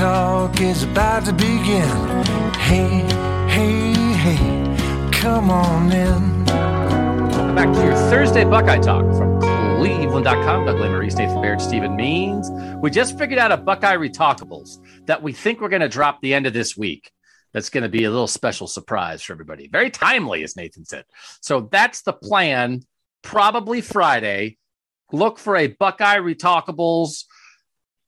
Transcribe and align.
Talk 0.00 0.62
is 0.62 0.84
about 0.84 1.26
to 1.26 1.32
begin. 1.34 1.86
Hey, 2.54 3.04
hey, 3.50 3.92
hey, 4.14 5.10
come 5.12 5.50
on 5.50 5.92
in. 5.92 6.46
Welcome 6.46 7.54
back 7.54 7.70
to 7.74 7.84
your 7.84 7.94
Thursday 8.08 8.44
Buckeye 8.44 8.78
Talk 8.78 9.04
from 9.14 9.38
Cleveland.com. 9.76 10.64
Doug 10.64 10.80
Reese, 10.80 11.16
Nathan 11.16 11.42
Baird, 11.42 11.60
Stephen 11.60 11.96
Means. 11.96 12.48
We 12.80 12.88
just 12.88 13.18
figured 13.18 13.38
out 13.38 13.52
a 13.52 13.58
Buckeye 13.58 13.96
Retalkables 13.96 14.78
that 15.04 15.22
we 15.22 15.34
think 15.34 15.60
we're 15.60 15.68
going 15.68 15.82
to 15.82 15.88
drop 15.88 16.22
the 16.22 16.32
end 16.32 16.46
of 16.46 16.54
this 16.54 16.78
week. 16.78 17.12
That's 17.52 17.68
going 17.68 17.82
to 17.82 17.90
be 17.90 18.04
a 18.04 18.10
little 18.10 18.26
special 18.26 18.68
surprise 18.68 19.20
for 19.20 19.34
everybody. 19.34 19.68
Very 19.68 19.90
timely, 19.90 20.42
as 20.44 20.56
Nathan 20.56 20.86
said. 20.86 21.04
So 21.42 21.68
that's 21.70 22.00
the 22.00 22.14
plan. 22.14 22.84
Probably 23.20 23.82
Friday. 23.82 24.56
Look 25.12 25.38
for 25.38 25.56
a 25.56 25.66
Buckeye 25.66 26.20
Retalkables 26.20 27.24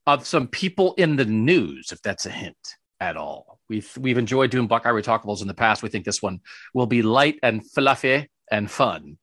of 0.06 0.26
some 0.26 0.48
people 0.48 0.94
in 0.94 1.16
the 1.16 1.24
news, 1.24 1.92
if 1.92 2.02
that's 2.02 2.26
a 2.26 2.30
hint 2.30 2.76
at 3.00 3.16
all. 3.16 3.60
We've 3.68 3.90
we've 3.98 4.18
enjoyed 4.18 4.50
doing 4.50 4.66
Buckeye 4.66 4.90
Retalkables 4.90 5.42
in 5.42 5.48
the 5.48 5.54
past. 5.54 5.82
We 5.82 5.88
think 5.88 6.04
this 6.04 6.22
one 6.22 6.40
will 6.74 6.86
be 6.86 7.02
light 7.02 7.38
and 7.42 7.68
fluffy 7.70 8.30
and 8.50 8.70
fun. 8.70 9.18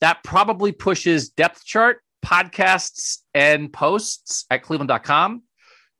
That 0.00 0.22
probably 0.22 0.72
pushes 0.72 1.30
depth 1.30 1.64
chart 1.64 2.00
podcasts 2.24 3.18
and 3.34 3.72
posts 3.72 4.46
at 4.50 4.62
cleveland.com 4.62 5.42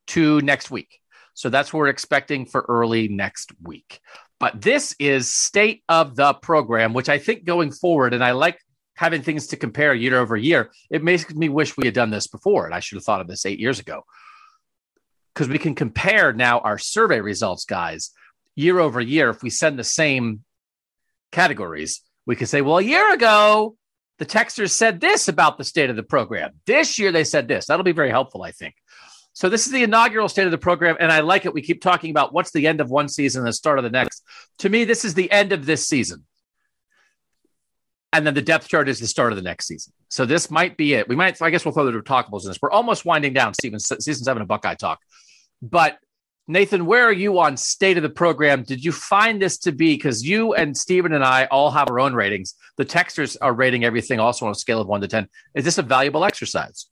to 0.09 0.41
next 0.41 0.71
week. 0.71 1.01
So 1.35 1.51
that's 1.51 1.73
what 1.73 1.81
we're 1.81 1.89
expecting 1.89 2.47
for 2.47 2.65
early 2.69 3.09
next 3.09 3.53
week. 3.63 4.01
But 4.41 4.61
this 4.61 4.95
is 4.99 5.31
state 5.31 5.83
of 5.89 6.17
the 6.17 6.35
program, 6.35 6.93
which 6.93 7.09
I 7.09 7.19
think 7.19 7.45
going 7.45 7.73
forward, 7.73 8.15
and 8.15 8.25
I 8.25 8.33
like 8.33 8.59
having 8.97 9.23
things 9.23 9.49
to 9.49 9.57
compare 9.57 9.95
year 9.95 10.19
over 10.19 10.37
year. 10.37 10.71
It 10.91 11.05
makes 11.05 11.33
me 11.33 11.49
wish 11.49 11.77
we 11.77 11.87
had 11.87 11.95
done 11.95 12.11
this 12.11 12.27
before, 12.27 12.65
and 12.65 12.75
I 12.75 12.81
should 12.81 12.97
have 12.97 13.05
thought 13.05 13.21
of 13.21 13.29
this 13.29 13.47
eight 13.47 13.61
years 13.61 13.79
ago. 13.79 14.05
Because 15.33 15.49
we 15.49 15.59
can 15.59 15.75
compare 15.75 16.33
now 16.33 16.61
our 16.61 16.79
survey 16.79 17.21
results, 17.21 17.67
guys, 17.67 18.11
year 18.55 18.81
over 18.81 19.01
year. 19.01 19.29
If 19.29 19.43
we 19.43 19.51
send 19.51 19.79
the 19.79 19.85
same 19.85 20.43
categories, 21.31 22.01
we 22.25 22.37
can 22.37 22.47
say, 22.47 22.63
well, 22.63 22.79
a 22.79 22.83
year 22.83 23.13
ago, 23.13 23.77
the 24.19 24.27
texters 24.27 24.71
said 24.71 24.99
this 24.99 25.29
about 25.29 25.59
the 25.59 25.65
state 25.65 25.91
of 25.91 25.97
the 25.97 26.03
program. 26.03 26.53
This 26.67 26.99
year, 26.99 27.13
they 27.13 27.25
said 27.25 27.49
this. 27.49 27.67
That'll 27.67 27.85
be 27.85 27.93
very 27.93 28.11
helpful, 28.11 28.43
I 28.43 28.51
think. 28.51 28.75
So 29.35 29.51
this 29.51 29.67
is 29.67 29.73
the 29.73 29.83
inaugural 29.83 30.31
state 30.31 30.47
of 30.47 30.53
the 30.53 30.57
program, 30.57 30.97
and 30.99 31.13
I 31.13 31.21
like 31.21 31.45
it. 31.45 31.53
We 31.53 31.61
keep 31.61 31.83
talking 31.83 32.09
about 32.09 32.33
what's 32.33 32.53
the 32.53 32.67
end 32.67 32.81
of 32.81 32.91
one 32.91 33.11
season 33.11 33.41
and 33.41 33.49
the 33.49 33.53
start 33.53 33.79
of 33.79 33.85
the 33.85 33.91
next. 33.91 34.23
To 34.61 34.71
me, 34.71 34.85
this 34.85 35.05
is 35.05 35.13
the 35.13 35.31
end 35.31 35.53
of 35.53 35.67
this 35.67 35.87
season. 35.87 36.25
And 38.17 38.27
then 38.27 38.33
the 38.33 38.41
depth 38.41 38.67
chart 38.67 38.89
is 38.89 38.99
the 38.99 39.07
start 39.07 39.31
of 39.31 39.37
the 39.37 39.43
next 39.43 39.67
season. 39.67 39.93
So 40.09 40.25
this 40.25 40.51
might 40.51 40.79
be 40.79 40.95
it. 40.95 41.07
We 41.07 41.15
might, 41.15 41.41
I 41.43 41.51
guess 41.51 41.67
we'll 41.67 41.75
throw 41.75 41.85
the 41.85 41.99
talkables 42.01 42.45
in 42.45 42.49
this. 42.49 42.59
We're 42.63 42.71
almost 42.71 43.05
winding 43.05 43.35
down 43.35 43.53
Stephen, 43.53 43.79
season 43.79 44.25
seven 44.25 44.41
of 44.41 44.49
Buckeye 44.49 44.75
Talk. 44.75 45.01
But 45.61 45.99
Nathan, 46.49 46.87
where 46.87 47.05
are 47.05 47.13
you 47.13 47.39
on 47.41 47.59
state 47.59 47.99
of 47.99 48.03
the 48.03 48.09
program? 48.09 48.63
Did 48.63 48.83
you 48.83 48.91
find 48.91 49.43
this 49.43 49.59
to 49.59 49.73
be 49.73 49.97
because 49.97 50.27
you 50.27 50.55
and 50.55 50.75
Stephen 50.75 51.13
and 51.13 51.23
I 51.23 51.45
all 51.51 51.71
have 51.73 51.91
our 51.91 52.01
own 52.01 52.15
ratings? 52.15 52.55
The 52.79 52.87
texters 52.87 53.37
are 53.43 53.53
rating 53.53 53.85
everything 53.85 54.19
also 54.19 54.47
on 54.47 54.53
a 54.53 54.55
scale 54.55 54.81
of 54.81 54.89
one 54.89 55.03
to 55.03 55.09
10. 55.09 55.29
Is 55.55 55.67
this 55.67 55.77
a 55.77 55.83
valuable 55.83 56.25
exercise? 56.25 56.87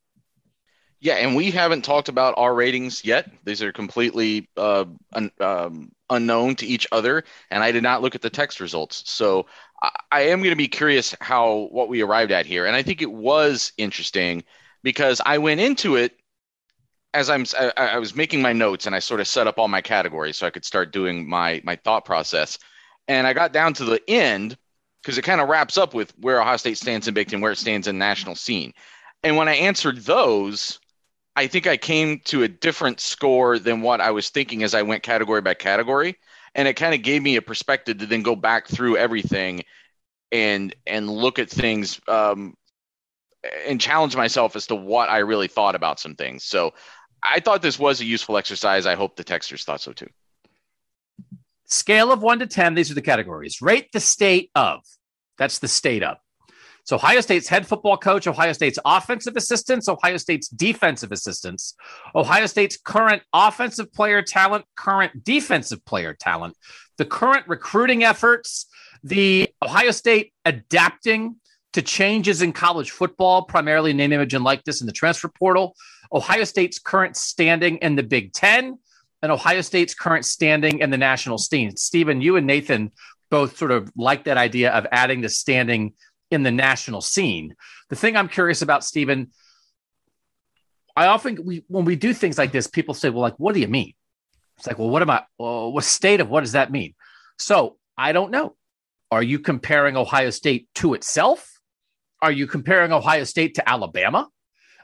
Yeah, 1.05 1.17
and 1.17 1.37
we 1.37 1.51
haven't 1.51 1.83
talked 1.83 2.09
about 2.09 2.33
our 2.39 2.55
ratings 2.55 3.05
yet. 3.05 3.31
These 3.45 3.61
are 3.61 3.73
completely 3.73 4.49
uh, 4.57 4.87
un, 5.13 5.31
um, 5.39 5.93
unknown 6.09 6.57
to 6.57 6.67
each 6.67 6.87
other, 6.93 7.25
and 7.51 7.63
I 7.63 7.73
did 7.73 7.83
not 7.83 8.01
look 8.01 8.15
at 8.15 8.23
the 8.23 8.31
text 8.31 8.59
results. 8.59 9.03
So 9.05 9.45
I, 9.83 9.91
I 10.11 10.21
am 10.23 10.39
going 10.39 10.53
to 10.53 10.57
be 10.57 10.67
curious 10.67 11.15
how 11.21 11.69
what 11.73 11.91
we 11.91 12.01
arrived 12.01 12.33
at 12.33 12.47
here, 12.47 12.65
and 12.65 12.75
I 12.75 12.83
think 12.83 13.03
it 13.03 13.13
was 13.13 13.75
interesting 13.77 14.45
because 14.83 15.21
I 15.27 15.37
went 15.37 15.61
into 15.61 15.97
it 15.97 16.17
as 17.13 17.29
I'm 17.29 17.45
I, 17.55 17.73
I 17.77 17.99
was 17.99 18.17
making 18.17 18.41
my 18.41 18.55
notes, 18.55 18.87
and 18.87 18.97
I 18.97 19.01
sort 19.01 19.21
of 19.21 19.29
set 19.29 19.47
up 19.47 19.59
all 19.59 19.69
my 19.69 19.83
categories 19.83 20.39
so 20.39 20.47
I 20.47 20.51
could 20.51 20.65
start 20.65 20.91
doing 20.91 21.29
my 21.29 21.61
my 21.65 21.77
thought 21.77 22.07
process, 22.07 22.59
and 23.09 23.27
I 23.27 23.35
got 23.35 23.53
down 23.53 23.75
to 23.75 23.85
the 23.85 24.01
end 24.09 24.57
because 25.03 25.19
it 25.19 25.23
kind 25.23 25.43
of 25.43 25.51
wraps 25.51 25.77
up 25.77 25.93
with 25.93 26.15
where 26.19 26.41
Ohio 26.41 26.57
State 26.57 26.79
stands 26.79 27.09
in 27.09 27.13
Big 27.13 27.29
Ten, 27.29 27.43
where 27.43 27.53
it 27.53 27.59
stands 27.59 27.89
in 27.89 27.99
national 27.99 28.37
scene, 28.37 28.73
and 29.23 29.37
when 29.37 29.49
I 29.49 29.57
answered 29.57 29.99
those 29.99 30.81
I 31.37 31.47
think 31.47 31.67
I 31.67 31.77
came 31.77 32.21
to 32.27 32.45
a 32.45 32.49
different 32.49 33.01
score 33.01 33.59
than 33.59 33.83
what 33.83 34.01
I 34.01 34.13
was 34.13 34.31
thinking 34.31 34.63
as 34.63 34.75
I 34.75 34.83
went 34.83 35.03
category 35.03 35.41
by 35.41 35.55
category, 35.55 36.17
and 36.55 36.69
it 36.69 36.75
kind 36.75 36.95
of 36.95 37.03
gave 37.03 37.23
me 37.23 37.37
a 37.37 37.43
perspective 37.43 37.99
to 37.99 38.07
then 38.07 38.23
go 38.23 38.37
back 38.37 38.69
through 38.69 38.97
everything 38.97 39.65
and 40.31 40.75
and 40.87 41.09
look 41.11 41.39
at 41.39 41.51
things 41.51 42.01
um, 42.09 42.55
and 43.67 43.81
challenge 43.81 44.17
myself 44.17 44.57
as 44.57 44.67
to 44.69 44.75
what 44.75 45.09
I 45.09 45.19
really 45.19 45.49
thought 45.49 45.75
about 45.75 46.01
some 46.01 46.15
things. 46.15 46.45
So 46.45 46.73
I 47.23 47.41
thought 47.41 47.63
this 47.63 47.79
was 47.79 48.01
a 48.01 48.05
useful 48.05 48.37
exercise. 48.37 48.87
I 48.87 48.95
hope 48.95 49.17
the 49.17 49.25
texters 49.25 49.65
thought 49.65 49.81
so 49.81 49.93
too. 49.93 50.09
Scale 51.67 52.13
of 52.13 52.23
one 52.23 52.39
to 52.41 52.47
10, 52.47 52.75
these 52.75 52.91
are 52.91 52.95
the 52.95 53.03
categories. 53.03 53.63
Rate 53.63 53.91
the 53.93 54.01
state 54.01 54.51
of. 54.55 54.81
That's 55.39 55.59
the 55.59 55.69
state 55.69 56.03
of. 56.03 56.19
So 56.85 56.97
Ohio 56.97 57.21
State's 57.23 57.49
head 57.49 57.67
football 57.67 57.97
coach, 57.97 58.27
Ohio 58.27 58.53
State's 58.53 58.79
offensive 58.85 59.37
assistants, 59.37 59.89
Ohio 59.89 60.19
State's 60.19 60.49
defensive 60.49 61.13
assistants, 61.13 61.75
Ohio 62.15 62.45
State's 62.45 62.77
current 62.77 63.23
offensive 63.33 63.93
player 63.93 64.21
talent, 64.21 64.67
current 64.77 65.25
defensive 65.25 65.83
player 65.87 66.15
talent, 66.15 66.57
the 66.99 67.07
current 67.07 67.49
recruiting 67.49 68.05
efforts, 68.05 68.67
the 69.03 69.49
Ohio 69.63 69.91
State 69.91 70.33
adapting 70.45 71.37
to 71.73 71.83
changes 71.83 72.43
in 72.43 72.53
college 72.53 72.91
football, 72.91 73.43
primarily 73.43 73.93
name, 73.93 74.13
image, 74.13 74.35
and 74.35 74.45
likeness 74.45 74.81
in 74.81 74.87
the 74.87 74.93
transfer 74.93 75.29
portal, 75.29 75.75
Ohio 76.13 76.45
State's 76.45 76.79
current 76.79 77.17
standing 77.17 77.79
in 77.79 77.97
the 77.97 78.03
Big 78.03 78.33
Ten, 78.33 78.79
and 79.23 79.33
Ohio 79.33 79.63
State's 79.63 79.95
current 79.95 80.27
standing 80.27 80.81
in 80.81 80.91
the 80.91 80.99
national 80.99 81.39
scene. 81.39 81.77
Stephen, 81.77 82.21
you 82.21 82.37
and 82.37 82.47
Nathan 82.47 82.93
both 83.31 83.57
sort 83.57 83.73
of 83.73 83.91
like 83.97 84.25
that 84.25 84.37
idea 84.37 84.71
of 84.71 84.87
adding 84.93 85.23
the 85.23 85.29
standing 85.31 85.95
in 86.31 86.43
the 86.43 86.51
national 86.51 87.01
scene. 87.01 87.55
The 87.89 87.97
thing 87.97 88.17
I'm 88.17 88.29
curious 88.29 88.63
about, 88.63 88.85
Stephen, 88.85 89.31
I 90.97 91.07
often 91.07 91.39
we 91.45 91.65
when 91.69 91.85
we 91.85 91.97
do 91.97 92.15
things 92.15 92.39
like 92.39 92.53
this, 92.53 92.67
people 92.67 92.95
say, 92.95 93.11
"Well, 93.11 93.23
like, 93.23 93.39
what 93.39 93.55
do 93.55 93.61
you 93.61 93.69
mean?" 93.69 93.95
It's 94.57 94.67
like, 94.67 94.79
"Well, 94.79 94.91
what 94.91 95.03
am 95.03 95.11
I? 95.11 95.23
What 95.37 95.85
state 95.85 96.21
of 96.21 96.29
what 96.29 96.41
does 96.41 96.53
that 96.53 96.71
mean?" 96.71 96.95
So 97.39 97.77
I 97.97 98.13
don't 98.13 98.31
know. 98.31 98.57
Are 99.11 99.23
you 99.23 99.39
comparing 99.39 99.97
Ohio 99.97 100.31
State 100.31 100.69
to 100.77 100.95
itself? 100.95 101.61
Are 102.23 102.33
you 102.33 102.47
comparing 102.47 102.93
Ohio 102.93 103.25
State 103.25 103.57
to 103.57 103.69
Alabama? 103.69 104.29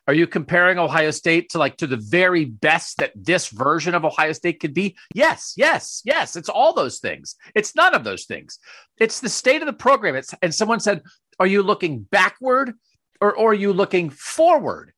Are 0.06 0.14
you 0.14 0.26
comparing 0.26 0.78
Ohio 0.78 1.10
State 1.10 1.50
to 1.50 1.58
like 1.58 1.76
to 1.76 1.86
the 1.86 1.96
very 1.96 2.44
best 2.44 2.98
that 2.98 3.12
this 3.14 3.48
version 3.48 3.94
of 3.94 4.04
Ohio 4.04 4.32
State 4.32 4.58
could 4.60 4.74
be? 4.74 4.96
Yes, 5.14 5.54
yes, 5.56 6.02
yes. 6.04 6.36
It's 6.36 6.48
all 6.48 6.72
those 6.72 6.98
things. 6.98 7.36
It's 7.54 7.76
none 7.76 7.94
of 7.94 8.02
those 8.02 8.24
things. 8.24 8.58
It's 8.98 9.20
the 9.20 9.28
state 9.28 9.62
of 9.62 9.66
the 9.66 9.72
program. 9.72 10.16
It's 10.16 10.34
and 10.42 10.54
someone 10.54 10.80
said, 10.80 11.02
"Are 11.40 11.46
you 11.46 11.64
looking 11.64 12.02
backward 12.02 12.74
or, 13.20 13.34
or 13.34 13.50
are 13.50 13.54
you 13.54 13.72
looking 13.72 14.10
forward?" 14.10 14.92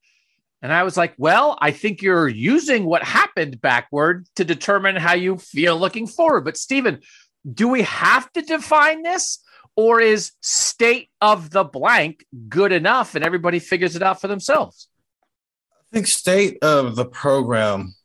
And 0.63 0.71
I 0.71 0.83
was 0.83 0.95
like, 0.95 1.13
well, 1.17 1.57
I 1.59 1.71
think 1.71 2.01
you're 2.01 2.29
using 2.29 2.85
what 2.85 3.03
happened 3.03 3.59
backward 3.59 4.25
to 4.37 4.45
determine 4.45 4.95
how 4.95 5.13
you 5.13 5.37
feel 5.37 5.77
looking 5.77 6.07
forward. 6.07 6.45
But 6.45 6.55
Stephen, 6.55 7.01
do 7.51 7.67
we 7.67 7.81
have 7.81 8.31
to 8.31 8.41
define 8.41 9.03
this? 9.03 9.39
Or 9.75 9.99
is 9.99 10.31
state 10.39 11.09
of 11.19 11.49
the 11.49 11.65
blank 11.65 12.25
good 12.47 12.71
enough 12.71 13.13
and 13.13 13.25
everybody 13.25 13.59
figures 13.59 13.97
it 13.97 14.01
out 14.01 14.21
for 14.21 14.29
themselves? 14.29 14.87
I 15.71 15.95
think 15.97 16.07
state 16.07 16.59
of 16.61 16.95
the 16.95 17.05
program 17.05 17.95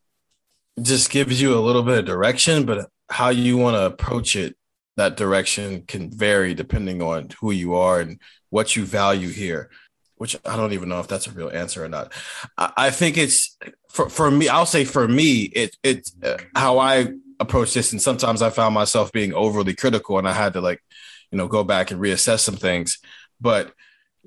just 0.82 1.10
gives 1.10 1.40
you 1.40 1.56
a 1.56 1.60
little 1.60 1.84
bit 1.84 1.98
of 1.98 2.04
direction, 2.06 2.66
but 2.66 2.88
how 3.08 3.28
you 3.28 3.56
want 3.56 3.76
to 3.76 3.86
approach 3.86 4.34
it, 4.34 4.56
that 4.98 5.16
direction 5.16 5.82
can 5.82 6.10
vary 6.10 6.54
depending 6.54 7.02
on 7.02 7.28
who 7.40 7.50
you 7.50 7.74
are 7.74 8.00
and 8.00 8.20
what 8.50 8.76
you 8.76 8.84
value 8.84 9.28
here 9.28 9.70
which 10.18 10.36
I 10.44 10.56
don't 10.56 10.72
even 10.72 10.88
know 10.88 11.00
if 11.00 11.08
that's 11.08 11.26
a 11.26 11.30
real 11.30 11.48
answer 11.48 11.84
or 11.84 11.88
not. 11.88 12.12
I, 12.56 12.72
I 12.76 12.90
think 12.90 13.16
it's 13.16 13.56
for, 13.88 14.08
for 14.08 14.30
me, 14.30 14.48
I'll 14.48 14.66
say 14.66 14.84
for 14.84 15.08
me, 15.08 15.42
it, 15.42 15.76
it's 15.82 16.14
uh, 16.22 16.38
how 16.54 16.78
I 16.78 17.12
approach 17.40 17.72
this. 17.72 17.92
And 17.92 18.02
sometimes 18.02 18.42
I 18.42 18.50
found 18.50 18.74
myself 18.74 19.12
being 19.12 19.32
overly 19.32 19.74
critical 19.74 20.18
and 20.18 20.28
I 20.28 20.32
had 20.32 20.52
to 20.54 20.60
like, 20.60 20.82
you 21.30 21.38
know, 21.38 21.48
go 21.48 21.64
back 21.64 21.90
and 21.90 22.00
reassess 22.00 22.40
some 22.40 22.56
things. 22.56 22.98
But 23.40 23.72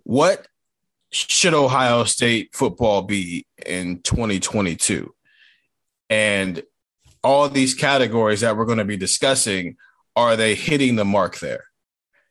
what 0.04 0.48
should 1.12 1.54
Ohio 1.54 2.06
State 2.06 2.56
football 2.56 3.02
be 3.02 3.46
in 3.66 4.02
2022? 4.02 5.14
And 6.10 6.64
all 7.24 7.50
these 7.50 7.74
categories 7.74 8.42
that 8.42 8.56
we're 8.56 8.66
going 8.66 8.78
to 8.78 8.86
be 8.86 8.98
discussing, 8.98 9.76
are 10.16 10.36
they 10.36 10.56
hitting 10.56 10.96
the 10.96 11.06
mark 11.06 11.40
there? 11.40 11.66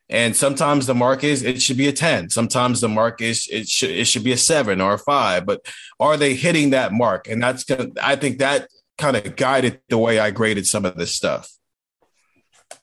And 0.09 0.35
sometimes 0.35 0.87
the 0.87 0.93
mark 0.93 1.23
is 1.23 1.41
it 1.41 1.61
should 1.61 1.77
be 1.77 1.87
a 1.87 1.93
10. 1.93 2.29
Sometimes 2.29 2.81
the 2.81 2.89
mark 2.89 3.21
is 3.21 3.47
it 3.49 3.69
should 3.69 3.91
it 3.91 4.05
should 4.05 4.25
be 4.25 4.33
a 4.33 4.37
seven 4.37 4.81
or 4.81 4.93
a 4.93 4.99
five. 4.99 5.45
But 5.45 5.65
are 5.99 6.17
they 6.17 6.33
hitting 6.33 6.71
that 6.71 6.91
mark? 6.91 7.29
And 7.29 7.41
that's 7.41 7.63
gonna 7.63 7.89
I 8.01 8.17
think 8.17 8.39
that 8.39 8.67
kind 8.97 9.15
of 9.15 9.35
guided 9.37 9.79
the 9.89 9.97
way 9.97 10.19
I 10.19 10.31
graded 10.31 10.67
some 10.67 10.85
of 10.85 10.97
this 10.97 11.15
stuff. 11.15 11.49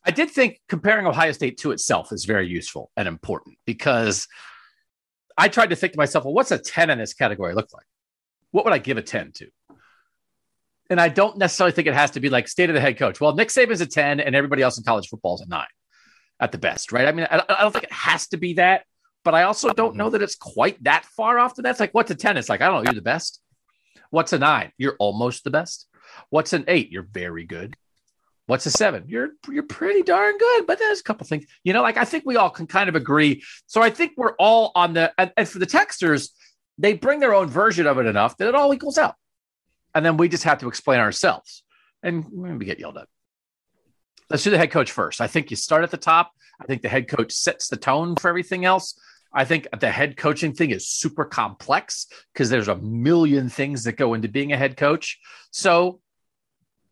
I 0.04 0.10
did 0.10 0.30
think 0.30 0.60
comparing 0.68 1.06
Ohio 1.06 1.32
State 1.32 1.58
to 1.58 1.70
itself 1.70 2.12
is 2.12 2.24
very 2.24 2.48
useful 2.48 2.90
and 2.96 3.06
important 3.06 3.58
because 3.66 4.26
I 5.36 5.48
tried 5.48 5.70
to 5.70 5.76
think 5.76 5.92
to 5.92 5.98
myself, 5.98 6.24
well, 6.24 6.34
what's 6.34 6.50
a 6.50 6.58
10 6.58 6.88
in 6.88 6.98
this 6.98 7.12
category 7.12 7.54
look 7.54 7.68
like? 7.74 7.86
What 8.50 8.64
would 8.64 8.72
I 8.72 8.78
give 8.78 8.96
a 8.96 9.02
10 9.02 9.32
to? 9.32 9.48
And 10.90 11.00
I 11.00 11.08
don't 11.08 11.36
necessarily 11.36 11.72
think 11.72 11.86
it 11.86 11.94
has 11.94 12.12
to 12.12 12.20
be 12.20 12.30
like 12.30 12.48
state 12.48 12.70
of 12.70 12.74
the 12.74 12.80
head 12.80 12.98
coach. 12.98 13.20
Well, 13.20 13.34
Nick 13.34 13.48
Saban's 13.48 13.80
a 13.80 13.86
10 13.86 14.20
and 14.20 14.34
everybody 14.34 14.62
else 14.62 14.78
in 14.78 14.84
college 14.84 15.08
football 15.08 15.34
is 15.34 15.42
a 15.42 15.48
nine 15.48 15.66
at 16.40 16.52
the 16.52 16.58
best, 16.58 16.92
right? 16.92 17.06
I 17.06 17.12
mean, 17.12 17.26
I, 17.30 17.42
I 17.48 17.62
don't 17.62 17.72
think 17.72 17.84
it 17.84 17.92
has 17.92 18.28
to 18.28 18.36
be 18.36 18.54
that, 18.54 18.84
but 19.24 19.34
I 19.34 19.42
also 19.42 19.72
don't 19.72 19.96
know 19.96 20.10
that 20.10 20.22
it's 20.22 20.36
quite 20.36 20.82
that 20.84 21.04
far 21.04 21.38
off 21.38 21.54
the 21.54 21.62
that's 21.62 21.80
like 21.80 21.92
what's 21.92 22.10
a 22.10 22.14
10? 22.14 22.36
It's 22.36 22.48
like, 22.48 22.62
I 22.62 22.68
don't 22.68 22.84
know, 22.84 22.90
you're 22.90 22.94
the 22.94 23.02
best. 23.02 23.40
What's 24.10 24.32
a 24.32 24.38
nine? 24.38 24.72
You're 24.78 24.96
almost 24.98 25.44
the 25.44 25.50
best. 25.50 25.86
What's 26.30 26.52
an 26.52 26.64
eight? 26.68 26.90
You're 26.90 27.02
very 27.02 27.44
good. 27.44 27.76
What's 28.46 28.64
a 28.64 28.70
seven? 28.70 29.04
You're 29.08 29.32
you're 29.50 29.62
pretty 29.62 30.02
darn 30.02 30.38
good, 30.38 30.66
but 30.66 30.78
there's 30.78 31.00
a 31.00 31.02
couple 31.02 31.26
things, 31.26 31.44
you 31.64 31.74
know. 31.74 31.82
Like 31.82 31.98
I 31.98 32.06
think 32.06 32.24
we 32.24 32.36
all 32.36 32.48
can 32.48 32.66
kind 32.66 32.88
of 32.88 32.96
agree. 32.96 33.42
So 33.66 33.82
I 33.82 33.90
think 33.90 34.12
we're 34.16 34.34
all 34.38 34.72
on 34.74 34.94
the 34.94 35.12
and, 35.18 35.30
and 35.36 35.46
for 35.46 35.58
the 35.58 35.66
texters, 35.66 36.30
they 36.78 36.94
bring 36.94 37.20
their 37.20 37.34
own 37.34 37.48
version 37.48 37.86
of 37.86 37.98
it 37.98 38.06
enough 38.06 38.38
that 38.38 38.48
it 38.48 38.54
all 38.54 38.72
equals 38.72 38.96
out, 38.96 39.16
and 39.94 40.04
then 40.04 40.16
we 40.16 40.28
just 40.28 40.44
have 40.44 40.58
to 40.60 40.68
explain 40.68 41.00
ourselves, 41.00 41.62
and 42.02 42.24
we 42.30 42.64
get 42.64 42.78
yelled 42.78 42.98
at 42.98 43.08
let's 44.30 44.42
do 44.42 44.50
the 44.50 44.58
head 44.58 44.70
coach 44.70 44.90
first. 44.90 45.20
I 45.20 45.26
think 45.26 45.50
you 45.50 45.56
start 45.56 45.84
at 45.84 45.90
the 45.90 45.96
top. 45.96 46.32
I 46.60 46.64
think 46.64 46.82
the 46.82 46.88
head 46.88 47.08
coach 47.08 47.32
sets 47.32 47.68
the 47.68 47.76
tone 47.76 48.16
for 48.16 48.28
everything 48.28 48.64
else. 48.64 48.98
I 49.32 49.44
think 49.44 49.68
the 49.78 49.90
head 49.90 50.16
coaching 50.16 50.54
thing 50.54 50.70
is 50.70 50.88
super 50.88 51.24
complex 51.24 52.06
because 52.32 52.50
there's 52.50 52.68
a 52.68 52.76
million 52.76 53.48
things 53.48 53.84
that 53.84 53.92
go 53.92 54.14
into 54.14 54.28
being 54.28 54.52
a 54.52 54.56
head 54.56 54.76
coach. 54.76 55.18
So, 55.50 56.00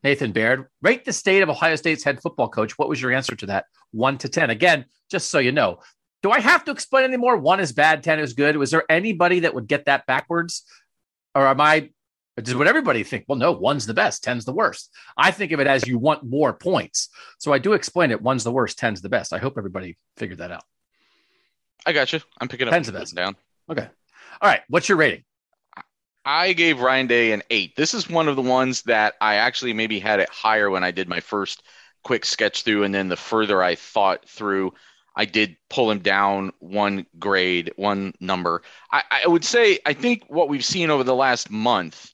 Nathan 0.04 0.32
Baird, 0.32 0.66
rate 0.82 1.04
the 1.04 1.12
state 1.12 1.43
of 1.43 1.48
Ohio 1.48 1.76
State's 1.76 2.04
head 2.04 2.20
football 2.20 2.48
coach. 2.48 2.78
What 2.78 2.88
was 2.88 3.00
your 3.00 3.12
answer 3.12 3.34
to 3.37 3.46
that? 3.46 3.64
One 3.90 4.19
to 4.19 4.28
10. 4.28 4.50
Again, 4.50 4.84
just 5.10 5.31
so 5.31 5.38
you 5.38 5.50
know, 5.50 5.78
do 6.22 6.31
I 6.31 6.40
have 6.40 6.64
to 6.66 6.70
explain 6.70 7.04
anymore? 7.04 7.37
One 7.38 7.58
is 7.58 7.72
bad, 7.72 8.02
10 8.02 8.20
is 8.20 8.34
good. 8.34 8.56
Was 8.56 8.70
there 8.70 8.84
anybody 8.88 9.40
that 9.40 9.54
would 9.54 9.66
get 9.66 9.87
that 9.87 10.06
backwards? 10.06 10.62
Or 11.34 11.46
am 11.46 11.60
I 11.60 11.90
does 12.44 12.54
what 12.54 12.66
everybody 12.66 13.02
think? 13.02 13.24
Well, 13.26 13.38
no, 13.38 13.52
one's 13.52 13.86
the 13.86 13.94
best, 13.94 14.22
ten's 14.22 14.44
the 14.44 14.52
worst. 14.52 14.92
I 15.16 15.30
think 15.30 15.52
of 15.52 15.60
it 15.60 15.66
as 15.66 15.86
you 15.86 15.98
want 15.98 16.22
more 16.22 16.52
points. 16.52 17.08
So 17.38 17.52
I 17.52 17.58
do 17.58 17.72
explain 17.72 18.10
it. 18.10 18.20
One's 18.20 18.44
the 18.44 18.52
worst, 18.52 18.78
ten's 18.78 19.00
the 19.00 19.08
best. 19.08 19.32
I 19.32 19.38
hope 19.38 19.54
everybody 19.56 19.96
figured 20.16 20.38
that 20.38 20.50
out. 20.50 20.64
I 21.86 21.92
got 21.92 22.12
you. 22.12 22.20
I'm 22.38 22.48
picking 22.48 22.68
up 22.68 22.72
ten's 22.74 22.88
the 22.88 22.92
best 22.92 23.14
down. 23.14 23.36
Okay. 23.70 23.88
All 24.40 24.50
right. 24.50 24.60
What's 24.68 24.88
your 24.88 24.98
rating? 24.98 25.24
I 26.26 26.52
gave 26.54 26.80
Ryan 26.80 27.06
Day 27.06 27.32
an 27.32 27.42
eight. 27.50 27.76
This 27.76 27.94
is 27.94 28.10
one 28.10 28.26
of 28.26 28.34
the 28.34 28.42
ones 28.42 28.82
that 28.82 29.14
I 29.20 29.36
actually 29.36 29.72
maybe 29.72 30.00
had 30.00 30.18
it 30.18 30.28
higher 30.28 30.68
when 30.68 30.82
I 30.82 30.90
did 30.90 31.08
my 31.08 31.20
first 31.20 31.62
quick 32.02 32.24
sketch 32.24 32.62
through, 32.62 32.82
and 32.82 32.94
then 32.94 33.08
the 33.08 33.16
further 33.16 33.62
I 33.62 33.76
thought 33.76 34.28
through, 34.28 34.74
I 35.14 35.24
did 35.24 35.56
pull 35.70 35.90
him 35.90 36.00
down 36.00 36.52
one 36.58 37.06
grade, 37.18 37.72
one 37.76 38.12
number. 38.20 38.62
I, 38.92 39.02
I 39.24 39.28
would 39.28 39.44
say 39.44 39.78
I 39.86 39.92
think 39.92 40.24
what 40.28 40.48
we've 40.48 40.64
seen 40.64 40.90
over 40.90 41.04
the 41.04 41.14
last 41.14 41.50
month 41.50 42.12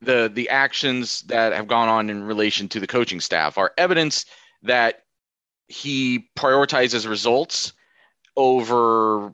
the 0.00 0.30
the 0.32 0.48
actions 0.48 1.22
that 1.22 1.52
have 1.52 1.66
gone 1.66 1.88
on 1.88 2.10
in 2.10 2.22
relation 2.22 2.68
to 2.68 2.80
the 2.80 2.86
coaching 2.86 3.20
staff 3.20 3.58
are 3.58 3.72
evidence 3.76 4.26
that 4.62 5.02
he 5.68 6.28
prioritizes 6.36 7.08
results 7.08 7.72
over 8.36 9.32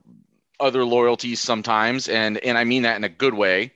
other 0.58 0.84
loyalties 0.84 1.40
sometimes 1.40 2.08
and 2.08 2.38
and 2.38 2.58
I 2.58 2.64
mean 2.64 2.82
that 2.82 2.96
in 2.96 3.04
a 3.04 3.08
good 3.08 3.34
way. 3.34 3.72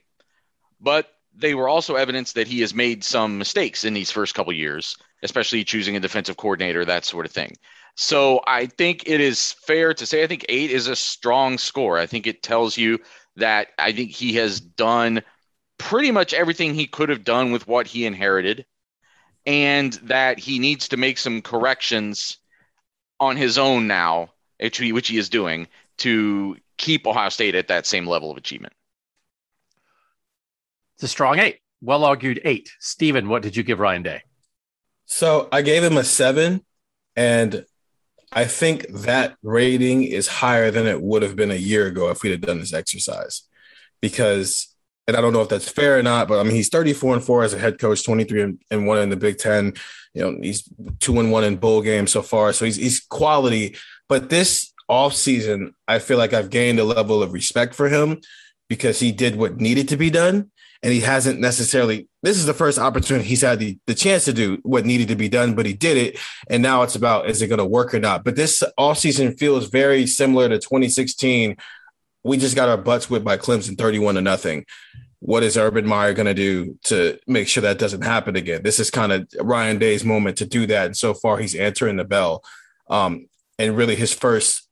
But 0.79 1.07
they 1.33 1.53
were 1.53 1.69
also 1.69 1.95
evidence 1.95 2.33
that 2.33 2.47
he 2.47 2.61
has 2.61 2.73
made 2.73 3.03
some 3.03 3.37
mistakes 3.37 3.83
in 3.85 3.93
these 3.93 4.11
first 4.11 4.35
couple 4.35 4.53
years 4.53 4.97
especially 5.23 5.63
choosing 5.63 5.95
a 5.95 5.99
defensive 5.99 6.37
coordinator 6.37 6.83
that 6.85 7.05
sort 7.05 7.25
of 7.25 7.31
thing. 7.31 7.55
So 7.95 8.41
I 8.47 8.65
think 8.65 9.03
it 9.05 9.21
is 9.21 9.53
fair 9.53 9.93
to 9.93 10.05
say 10.05 10.23
I 10.23 10.27
think 10.27 10.45
8 10.49 10.71
is 10.71 10.87
a 10.87 10.95
strong 10.95 11.57
score. 11.57 11.97
I 11.97 12.05
think 12.05 12.25
it 12.25 12.41
tells 12.41 12.77
you 12.77 12.99
that 13.35 13.69
I 13.77 13.91
think 13.91 14.11
he 14.11 14.33
has 14.33 14.59
done 14.59 15.21
pretty 15.81 16.11
much 16.11 16.33
everything 16.33 16.73
he 16.73 16.87
could 16.87 17.09
have 17.09 17.23
done 17.23 17.51
with 17.51 17.67
what 17.67 17.87
he 17.87 18.05
inherited, 18.05 18.65
and 19.45 19.93
that 20.03 20.39
he 20.39 20.59
needs 20.59 20.87
to 20.89 20.97
make 20.97 21.17
some 21.17 21.41
corrections 21.41 22.37
on 23.19 23.35
his 23.35 23.57
own 23.57 23.87
now, 23.87 24.29
which 24.59 24.77
he, 24.77 24.91
which 24.91 25.07
he 25.07 25.17
is 25.17 25.29
doing, 25.29 25.67
to 25.97 26.57
keep 26.77 27.05
Ohio 27.05 27.29
State 27.29 27.55
at 27.55 27.67
that 27.67 27.85
same 27.85 28.07
level 28.07 28.31
of 28.31 28.37
achievement. 28.37 28.73
It's 30.95 31.03
a 31.03 31.07
strong 31.07 31.39
eight. 31.39 31.59
Well 31.81 32.05
argued 32.05 32.41
eight. 32.45 32.71
Stephen, 32.79 33.27
what 33.27 33.41
did 33.41 33.57
you 33.57 33.63
give 33.63 33.79
Ryan 33.79 34.03
Day? 34.03 34.21
So 35.05 35.49
I 35.51 35.61
gave 35.61 35.83
him 35.83 35.97
a 35.97 36.03
seven, 36.03 36.63
and 37.15 37.65
I 38.31 38.45
think 38.45 38.87
that 38.87 39.35
rating 39.43 40.03
is 40.03 40.27
higher 40.27 40.71
than 40.71 40.87
it 40.87 41.01
would 41.01 41.21
have 41.21 41.35
been 41.35 41.51
a 41.51 41.55
year 41.55 41.87
ago 41.87 42.09
if 42.09 42.23
we'd 42.23 42.31
have 42.31 42.41
done 42.41 42.59
this 42.59 42.73
exercise 42.73 43.43
because 43.99 44.70
and 45.11 45.17
I 45.17 45.21
don't 45.21 45.33
know 45.33 45.41
if 45.41 45.49
that's 45.49 45.67
fair 45.67 45.99
or 45.99 46.03
not, 46.03 46.29
but 46.29 46.39
I 46.39 46.43
mean, 46.43 46.55
he's 46.55 46.69
34 46.69 47.15
and 47.15 47.23
four 47.23 47.43
as 47.43 47.53
a 47.53 47.59
head 47.59 47.79
coach, 47.79 48.05
23 48.05 48.57
and, 48.71 48.87
one 48.87 48.97
in 48.97 49.09
the 49.09 49.17
Big 49.17 49.37
Ten. 49.37 49.73
You 50.13 50.21
know, 50.21 50.37
he's 50.41 50.63
two 50.99 51.19
and 51.19 51.33
one 51.33 51.43
in 51.43 51.57
bowl 51.57 51.81
games 51.81 52.13
so 52.13 52.21
far. 52.21 52.53
So 52.53 52.63
he's, 52.63 52.77
he's 52.77 53.01
quality. 53.01 53.75
But 54.07 54.29
this 54.29 54.71
off 54.87 55.13
season, 55.13 55.75
I 55.85 55.99
feel 55.99 56.17
like 56.17 56.31
I've 56.31 56.49
gained 56.49 56.79
a 56.79 56.85
level 56.85 57.21
of 57.21 57.33
respect 57.33 57.75
for 57.75 57.89
him 57.89 58.21
because 58.69 59.01
he 59.01 59.11
did 59.11 59.35
what 59.35 59.59
needed 59.59 59.89
to 59.89 59.97
be 59.97 60.09
done. 60.09 60.49
And 60.81 60.93
he 60.93 61.01
hasn't 61.01 61.41
necessarily, 61.41 62.07
this 62.23 62.37
is 62.37 62.45
the 62.45 62.53
first 62.53 62.79
opportunity 62.79 63.27
he's 63.27 63.41
had 63.41 63.59
the, 63.59 63.77
the 63.87 63.93
chance 63.93 64.23
to 64.25 64.33
do 64.33 64.59
what 64.63 64.85
needed 64.85 65.09
to 65.09 65.17
be 65.17 65.27
done, 65.27 65.55
but 65.55 65.65
he 65.65 65.73
did 65.73 65.97
it. 65.97 66.19
And 66.49 66.63
now 66.63 66.83
it's 66.83 66.95
about, 66.95 67.29
is 67.29 67.41
it 67.41 67.49
going 67.49 67.59
to 67.59 67.65
work 67.65 67.93
or 67.93 67.99
not? 67.99 68.23
But 68.23 68.37
this 68.37 68.63
off 68.77 68.97
season 68.97 69.35
feels 69.35 69.67
very 69.67 70.07
similar 70.07 70.47
to 70.47 70.57
2016 70.57 71.57
we 72.23 72.37
just 72.37 72.55
got 72.55 72.69
our 72.69 72.77
butts 72.77 73.09
whipped 73.09 73.25
by 73.25 73.37
Clemson 73.37 73.77
31 73.77 74.15
to 74.15 74.21
nothing. 74.21 74.65
What 75.21 75.43
is 75.43 75.55
Urban 75.55 75.87
Meyer 75.87 76.13
going 76.13 76.25
to 76.25 76.33
do 76.33 76.79
to 76.85 77.19
make 77.27 77.47
sure 77.47 77.61
that 77.61 77.77
doesn't 77.77 78.03
happen 78.03 78.35
again? 78.35 78.63
This 78.63 78.79
is 78.79 78.89
kind 78.89 79.11
of 79.11 79.27
Ryan 79.39 79.77
Day's 79.77 80.03
moment 80.03 80.39
to 80.39 80.45
do 80.47 80.65
that. 80.65 80.87
And 80.87 80.97
so 80.97 81.13
far, 81.13 81.37
he's 81.37 81.53
answering 81.53 81.97
the 81.97 82.03
bell. 82.03 82.43
Um, 82.89 83.27
and 83.59 83.77
really 83.77 83.95
his 83.95 84.11
first 84.11 84.67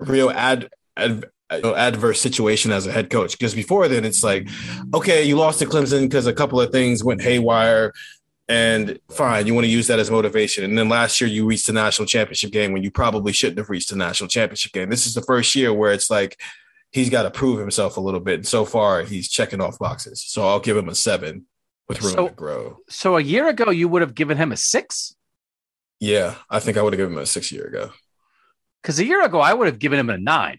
real 0.00 0.30
ad, 0.30 0.68
ad, 0.96 1.26
adverse 1.48 2.20
situation 2.20 2.72
as 2.72 2.88
a 2.88 2.92
head 2.92 3.08
coach. 3.08 3.38
Because 3.38 3.54
before 3.54 3.86
then, 3.86 4.04
it's 4.04 4.24
like, 4.24 4.48
okay, 4.92 5.22
you 5.22 5.36
lost 5.36 5.60
to 5.60 5.66
Clemson 5.66 6.02
because 6.02 6.26
a 6.26 6.32
couple 6.32 6.60
of 6.60 6.72
things 6.72 7.04
went 7.04 7.22
haywire. 7.22 7.92
And 8.48 8.98
fine, 9.10 9.46
you 9.46 9.54
want 9.54 9.66
to 9.66 9.70
use 9.70 9.86
that 9.86 10.00
as 10.00 10.10
motivation. 10.10 10.64
And 10.64 10.76
then 10.76 10.88
last 10.88 11.20
year, 11.20 11.30
you 11.30 11.46
reached 11.46 11.68
the 11.68 11.72
national 11.72 12.06
championship 12.06 12.50
game 12.50 12.72
when 12.72 12.82
you 12.82 12.90
probably 12.90 13.32
shouldn't 13.32 13.58
have 13.58 13.70
reached 13.70 13.90
the 13.90 13.96
national 13.96 14.28
championship 14.28 14.72
game. 14.72 14.90
This 14.90 15.06
is 15.06 15.14
the 15.14 15.22
first 15.22 15.54
year 15.54 15.72
where 15.72 15.92
it's 15.92 16.10
like, 16.10 16.40
he's 16.90 17.10
got 17.10 17.24
to 17.24 17.30
prove 17.30 17.58
himself 17.58 17.96
a 17.96 18.00
little 18.00 18.20
bit. 18.20 18.36
And 18.36 18.46
so 18.46 18.64
far, 18.64 19.02
he's 19.02 19.28
checking 19.28 19.60
off 19.60 19.78
boxes. 19.78 20.22
So 20.22 20.46
I'll 20.46 20.60
give 20.60 20.76
him 20.76 20.88
a 20.88 20.94
seven 20.94 21.46
with 21.88 22.02
room 22.02 22.12
so, 22.12 22.28
to 22.28 22.34
grow. 22.34 22.78
So 22.88 23.16
a 23.16 23.22
year 23.22 23.48
ago, 23.48 23.70
you 23.70 23.88
would 23.88 24.02
have 24.02 24.14
given 24.14 24.36
him 24.36 24.52
a 24.52 24.56
six? 24.56 25.14
Yeah, 26.00 26.36
I 26.48 26.60
think 26.60 26.76
I 26.76 26.82
would 26.82 26.92
have 26.92 26.98
given 26.98 27.14
him 27.14 27.18
a 27.18 27.26
six 27.26 27.50
year 27.50 27.66
ago. 27.66 27.90
Because 28.82 28.98
a 28.98 29.04
year 29.04 29.24
ago, 29.24 29.40
I 29.40 29.52
would 29.52 29.66
have 29.66 29.78
given 29.78 29.98
him 29.98 30.10
a 30.10 30.18
nine. 30.18 30.58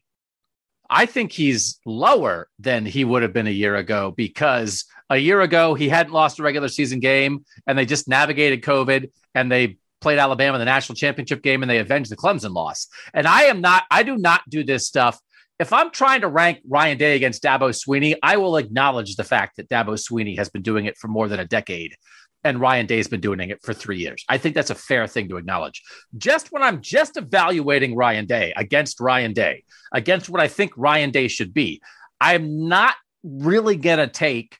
I 0.90 1.06
think 1.06 1.32
he's 1.32 1.80
lower 1.86 2.48
than 2.58 2.86
he 2.86 3.06
would 3.06 3.22
have 3.22 3.32
been 3.32 3.48
a 3.48 3.52
year 3.52 3.76
ago 3.76 4.12
because 4.16 4.86
a 5.10 5.18
year 5.18 5.42
ago 5.42 5.76
he 5.76 5.88
hadn't 5.88 6.14
lost 6.14 6.40
a 6.40 6.44
regular 6.44 6.68
season 6.68 7.00
game 7.00 7.46
and 7.68 7.78
they 7.78 7.86
just 7.86 8.08
navigated 8.08 8.64
COVID 8.64 9.12
and 9.36 9.52
they 9.52 9.78
played 10.02 10.18
Alabama 10.18 10.56
in 10.56 10.60
the 10.60 10.66
national 10.66 10.96
championship 10.96 11.44
game 11.44 11.62
and 11.62 11.70
they 11.70 11.78
avenged 11.78 12.12
the 12.12 12.18
Clemson 12.18 12.54
loss. 12.54 12.88
And 13.14 13.28
I 13.28 13.44
am 13.44 13.62
not, 13.62 13.84
I 13.92 14.02
do 14.02 14.18
not 14.18 14.42
do 14.50 14.64
this 14.64 14.88
stuff. 14.88 15.20
If 15.60 15.74
I'm 15.74 15.92
trying 15.92 16.22
to 16.22 16.28
rank 16.30 16.60
Ryan 16.68 16.98
Day 16.98 17.16
against 17.16 17.44
Dabo 17.44 17.70
Swinney, 17.70 18.16
I 18.24 18.38
will 18.38 18.56
acknowledge 18.56 19.16
the 19.16 19.26
fact 19.26 19.58
that 19.58 19.70
Dabo 19.70 20.00
Swinney 20.00 20.38
has 20.38 20.50
been 20.50 20.62
doing 20.62 20.86
it 20.86 20.98
for 20.98 21.10
more 21.10 21.28
than 21.28 21.40
a 21.40 21.46
decade 21.46 21.96
and 22.44 22.62
Ryan 22.62 22.86
Day's 22.86 23.08
been 23.08 23.20
doing 23.20 23.50
it 23.50 23.62
for 23.64 23.74
three 23.74 23.98
years. 23.98 24.24
I 24.30 24.38
think 24.38 24.56
that's 24.56 24.70
a 24.70 24.76
fair 24.76 25.08
thing 25.08 25.28
to 25.30 25.38
acknowledge. 25.38 25.84
Just 26.18 26.52
when 26.52 26.64
I'm 26.64 26.82
just 26.82 27.18
evaluating 27.18 27.96
Ryan 27.96 28.26
Day 28.26 28.54
against 28.56 29.00
Ryan 29.00 29.34
Day, 29.34 29.64
against 29.94 30.30
what 30.30 30.42
I 30.42 30.48
think 30.48 30.72
Ryan 30.78 31.12
Day 31.12 31.28
should 31.28 31.54
be, 31.54 31.82
I'm 32.22 32.68
not 32.68 32.96
really 33.24 33.76
going 33.76 34.00
to 34.00 34.08
take 34.08 34.58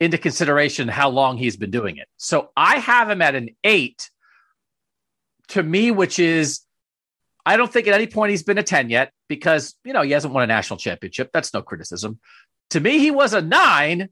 into 0.00 0.18
consideration 0.18 0.88
how 0.88 1.10
long 1.10 1.36
he's 1.36 1.56
been 1.56 1.70
doing 1.70 1.98
it. 1.98 2.08
So 2.16 2.50
I 2.56 2.78
have 2.78 3.08
him 3.08 3.22
at 3.22 3.34
an 3.34 3.50
eight 3.62 4.10
to 5.48 5.62
me, 5.62 5.90
which 5.90 6.18
is, 6.18 6.60
I 7.50 7.56
don't 7.56 7.72
think 7.72 7.88
at 7.88 7.94
any 7.94 8.06
point 8.06 8.30
he's 8.30 8.44
been 8.44 8.58
a 8.58 8.62
10 8.62 8.90
yet 8.90 9.12
because, 9.28 9.74
you 9.84 9.92
know, 9.92 10.02
he 10.02 10.12
hasn't 10.12 10.32
won 10.32 10.44
a 10.44 10.46
national 10.46 10.76
championship. 10.76 11.30
That's 11.32 11.52
no 11.52 11.62
criticism. 11.62 12.20
To 12.70 12.80
me, 12.80 13.00
he 13.00 13.10
was 13.10 13.34
a 13.34 13.42
nine 13.42 14.08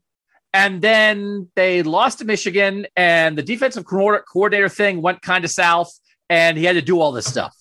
and 0.53 0.81
then 0.81 1.49
they 1.55 1.81
lost 1.83 2.19
to 2.19 2.25
Michigan, 2.25 2.87
and 2.97 3.37
the 3.37 3.43
defensive 3.43 3.85
coordinator 3.85 4.67
thing 4.67 5.01
went 5.01 5.21
kind 5.21 5.45
of 5.45 5.51
south, 5.51 5.97
and 6.27 6.57
he 6.57 6.65
had 6.65 6.73
to 6.73 6.81
do 6.81 6.99
all 6.99 7.11
this 7.11 7.27
stuff. 7.27 7.55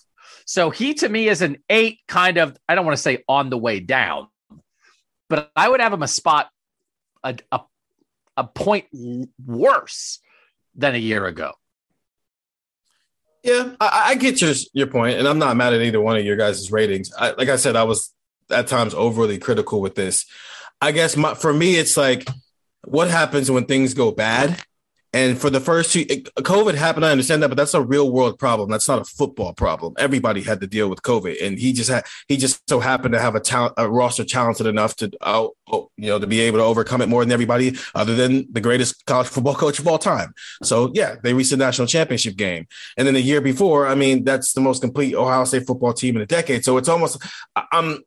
So 0.46 0.70
he 0.70 0.94
to 0.94 1.08
me 1.08 1.28
is 1.28 1.42
an 1.42 1.58
eight, 1.68 2.00
kind 2.08 2.38
of, 2.38 2.56
I 2.68 2.74
don't 2.74 2.86
want 2.86 2.96
to 2.96 3.02
say 3.02 3.22
on 3.28 3.50
the 3.50 3.58
way 3.58 3.78
down, 3.78 4.28
but 5.28 5.52
I 5.54 5.68
would 5.68 5.80
have 5.80 5.92
him 5.92 6.02
a 6.02 6.08
spot, 6.08 6.48
a, 7.22 7.36
a, 7.52 7.60
a 8.36 8.44
point 8.44 8.86
worse 9.44 10.18
than 10.74 10.94
a 10.94 10.98
year 10.98 11.26
ago. 11.26 11.52
Yeah, 13.48 13.70
I, 13.80 14.02
I, 14.08 14.14
get 14.16 14.42
your 14.42 14.52
your 14.74 14.88
point, 14.88 15.18
and 15.18 15.26
I'm 15.26 15.38
not 15.38 15.56
mad 15.56 15.72
at 15.72 15.80
either 15.80 16.02
one 16.02 16.18
of 16.18 16.24
your 16.24 16.36
guys' 16.36 16.70
ratings. 16.70 17.10
I, 17.18 17.30
like 17.30 17.48
I 17.48 17.56
said, 17.56 17.76
I 17.76 17.84
was 17.84 18.12
at 18.50 18.66
times 18.66 18.92
overly 18.92 19.38
critical 19.38 19.80
with 19.80 19.94
this. 19.94 20.26
I 20.82 20.92
guess 20.92 21.16
my, 21.16 21.32
for 21.32 21.54
me, 21.54 21.76
it's 21.76 21.96
like 21.96 22.28
what 22.84 23.08
happens 23.08 23.50
when 23.50 23.64
things 23.64 23.94
go 23.94 24.10
bad. 24.10 24.62
And 25.14 25.38
for 25.38 25.48
the 25.48 25.60
first 25.60 25.92
two, 25.92 26.04
COVID 26.04 26.74
happened. 26.74 27.06
I 27.06 27.10
understand 27.10 27.42
that, 27.42 27.48
but 27.48 27.56
that's 27.56 27.72
a 27.72 27.80
real 27.80 28.10
world 28.10 28.38
problem. 28.38 28.68
That's 28.70 28.88
not 28.88 29.00
a 29.00 29.04
football 29.04 29.54
problem. 29.54 29.94
Everybody 29.98 30.42
had 30.42 30.60
to 30.60 30.66
deal 30.66 30.90
with 30.90 31.00
COVID, 31.00 31.42
and 31.42 31.58
he 31.58 31.72
just 31.72 31.88
had 31.88 32.04
he 32.28 32.36
just 32.36 32.68
so 32.68 32.78
happened 32.78 33.14
to 33.14 33.20
have 33.20 33.34
a 33.34 33.40
talent, 33.40 33.72
a 33.78 33.88
roster 33.88 34.24
talented 34.24 34.66
enough 34.66 34.96
to 34.96 35.10
out, 35.22 35.56
oh, 35.72 35.90
you 35.96 36.08
know, 36.08 36.18
to 36.18 36.26
be 36.26 36.40
able 36.40 36.58
to 36.58 36.64
overcome 36.64 37.00
it 37.00 37.08
more 37.08 37.24
than 37.24 37.32
everybody, 37.32 37.74
other 37.94 38.14
than 38.14 38.46
the 38.52 38.60
greatest 38.60 39.06
college 39.06 39.28
football 39.28 39.54
coach 39.54 39.78
of 39.78 39.88
all 39.88 39.98
time. 39.98 40.34
So 40.62 40.90
yeah, 40.94 41.16
they 41.22 41.32
reached 41.32 41.50
the 41.50 41.56
national 41.56 41.88
championship 41.88 42.36
game, 42.36 42.66
and 42.98 43.06
then 43.06 43.14
the 43.14 43.22
year 43.22 43.40
before, 43.40 43.86
I 43.86 43.94
mean, 43.94 44.24
that's 44.24 44.52
the 44.52 44.60
most 44.60 44.82
complete 44.82 45.14
Ohio 45.14 45.44
State 45.44 45.66
football 45.66 45.94
team 45.94 46.16
in 46.16 46.22
a 46.22 46.26
decade. 46.26 46.64
So 46.64 46.76
it's 46.76 46.88
almost, 46.88 47.16
I'm, 47.72 48.00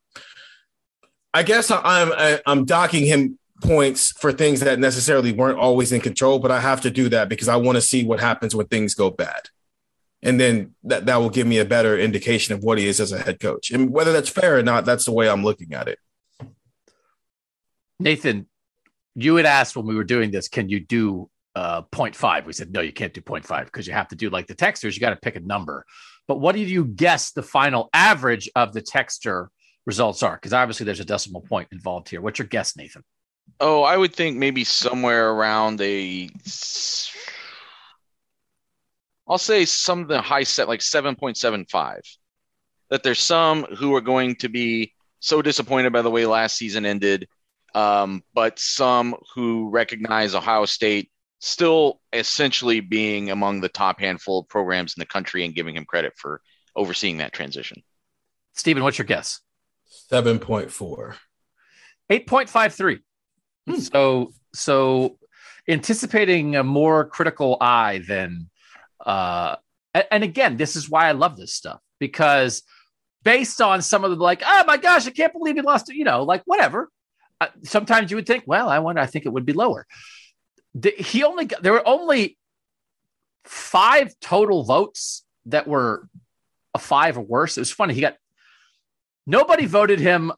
I 1.34 1.42
guess 1.42 1.72
I'm 1.72 2.40
I'm 2.46 2.66
docking 2.66 3.06
him 3.06 3.40
points 3.62 4.12
for 4.12 4.32
things 4.32 4.60
that 4.62 4.80
necessarily 4.80 5.32
weren't 5.32 5.60
always 5.60 5.92
in 5.92 6.02
control, 6.02 6.40
but 6.40 6.52
I 6.52 6.60
have 6.60 6.82
to 6.82 6.92
do 6.92 7.10
that 7.10 7.30
because 7.30 7.48
I 7.48 7.56
want 7.56 7.78
to 7.78 7.82
see 7.82 8.04
what 8.04 8.20
happens 8.20 8.56
when 8.56 8.68
things 8.68 8.96
go 8.96 9.10
bad. 9.10 9.50
And 10.24 10.40
then 10.40 10.76
that, 10.84 11.06
that 11.08 11.18
will 11.18 11.30
give 11.30 11.48
me 11.48 11.58
a 11.58 11.66
better 11.66 11.98
indication 11.98 12.54
of 12.54 12.64
what 12.64 12.78
he 12.78 12.88
is 12.88 13.00
as 13.00 13.12
a 13.12 13.20
head 13.20 13.40
coach. 13.40 13.72
And 13.72 13.92
whether 13.92 14.12
that's 14.12 14.30
fair 14.30 14.58
or 14.58 14.64
not, 14.64 14.86
that's 14.86 15.06
the 15.06 15.12
way 15.12 15.30
I'm 15.30 15.44
looking 15.44 15.74
at 15.74 15.88
it. 15.88 16.00
Nathan, 18.00 18.48
you 19.16 19.36
had 19.36 19.46
asked 19.46 19.76
when 19.76 19.86
we 19.86 19.96
were 19.96 20.04
doing 20.04 20.32
this, 20.32 20.48
can 20.48 20.70
you 20.70 20.80
do 20.80 21.30
uh, 21.56 21.82
0.5? 21.84 22.46
We 22.46 22.54
said, 22.54 22.72
no, 22.72 22.82
you 22.82 22.94
can't 22.94 23.14
do 23.14 23.22
0.5 23.22 23.66
because 23.66 23.88
you 23.88 23.94
have 23.94 24.08
to 24.10 24.16
do 24.16 24.30
like 24.30 24.48
the 24.48 24.56
texters, 24.56 24.94
you 24.94 25.00
got 25.00 25.12
to 25.12 25.16
pick 25.16 25.36
a 25.36 25.40
number. 25.40 25.86
But 26.28 26.40
what 26.40 26.56
do 26.56 26.62
you 26.62 26.86
guess 26.86 27.32
the 27.32 27.44
final 27.44 27.90
average 27.94 28.50
of 28.56 28.74
the 28.74 28.82
texter 28.82 29.48
results 29.86 30.24
are? 30.24 30.36
Because 30.36 30.54
obviously 30.54 30.86
there's 30.86 31.00
a 31.00 31.06
decimal 31.06 31.42
point 31.42 31.70
involved 31.72 32.10
here. 32.10 32.22
What's 32.22 32.40
your 32.40 32.48
guess, 32.48 32.78
Nathan? 32.78 33.04
Oh, 33.60 33.84
I 33.84 33.96
would 33.98 34.14
think 34.14 34.38
maybe 34.38 34.64
somewhere 34.64 35.30
around 35.32 35.82
a. 35.82 36.30
I'll 39.28 39.38
say 39.38 39.66
some 39.66 40.02
of 40.02 40.08
the 40.08 40.22
high 40.22 40.44
set 40.44 40.68
like 40.68 40.82
seven 40.82 41.16
point 41.16 41.38
seven 41.38 41.66
five. 41.66 42.02
That 42.90 43.04
there's 43.04 43.20
some 43.20 43.64
who 43.64 43.96
are 43.96 44.02
going 44.02 44.36
to 44.38 44.50
be 44.50 44.94
so 45.20 45.42
disappointed 45.42 45.94
by 45.94 46.02
the 46.02 46.10
way 46.10 46.26
last 46.26 46.58
season 46.58 46.86
ended, 46.86 47.28
um, 47.74 48.24
but 48.34 48.60
some 48.60 49.16
who 49.34 49.70
recognize 49.70 50.36
Ohio 50.36 50.66
State 50.66 51.12
still 51.40 52.02
essentially 52.14 52.80
being 52.80 53.32
among 53.32 53.62
the 53.62 53.70
top 53.70 54.00
handful 54.00 54.40
of 54.40 54.48
programs 54.50 54.94
in 54.96 55.02
the 55.02 55.06
country 55.06 55.44
and 55.44 55.56
giving 55.56 55.76
him 55.76 55.86
credit 55.86 56.14
for 56.16 56.42
overseeing 56.76 57.18
that 57.18 57.34
transition. 57.34 57.82
Stephen, 58.54 58.84
what's 58.84 58.98
your 58.98 59.06
guess? 59.06 59.40
7.4. 60.12 61.16
8.53. 62.10 63.00
Hmm. 63.68 63.76
So 63.78 64.34
so 64.54 65.18
anticipating 65.68 66.56
a 66.56 66.64
more 66.64 67.06
critical 67.06 67.58
eye 67.62 68.02
than 68.08 68.50
uh 69.06 69.56
and 69.94 70.24
again, 70.24 70.58
this 70.58 70.76
is 70.76 70.90
why 70.90 71.08
I 71.08 71.12
love 71.12 71.38
this 71.38 71.54
stuff 71.54 71.82
because 72.00 72.64
based 73.24 73.62
on 73.62 73.82
some 73.82 74.04
of 74.04 74.12
the 74.12 74.18
like, 74.18 74.42
oh 74.46 74.64
my 74.66 74.78
gosh, 74.78 75.08
I 75.08 75.12
can't 75.12 75.34
believe 75.34 75.56
he 75.56 75.62
lost 75.62 75.90
it, 75.90 75.96
you 75.96 76.06
know, 76.06 76.24
like 76.24 76.44
whatever. 76.46 76.90
Uh, 77.40 77.48
sometimes 77.64 78.12
you 78.12 78.18
would 78.18 78.26
think, 78.26 78.44
well, 78.46 78.70
I 78.70 78.80
wonder, 78.80 79.02
I 79.02 79.06
think 79.06 79.26
it 79.26 79.34
would 79.34 79.46
be 79.46 79.54
lower. 79.54 79.86
The, 80.76 80.94
he 80.98 81.24
only 81.24 81.46
got, 81.46 81.62
there 81.62 81.74
were 81.74 81.88
only 81.88 82.38
five 83.46 84.14
total 84.22 84.64
votes 84.64 85.24
that 85.48 85.68
were 85.68 86.08
a 86.74 86.80
five 86.80 87.18
or 87.18 87.22
worse. 87.22 87.58
It 87.58 87.62
was 87.62 87.72
funny. 87.72 87.94
He 87.94 88.02
got 88.02 88.16
nobody 89.26 89.66
voted 89.66 90.00
him 90.00 90.32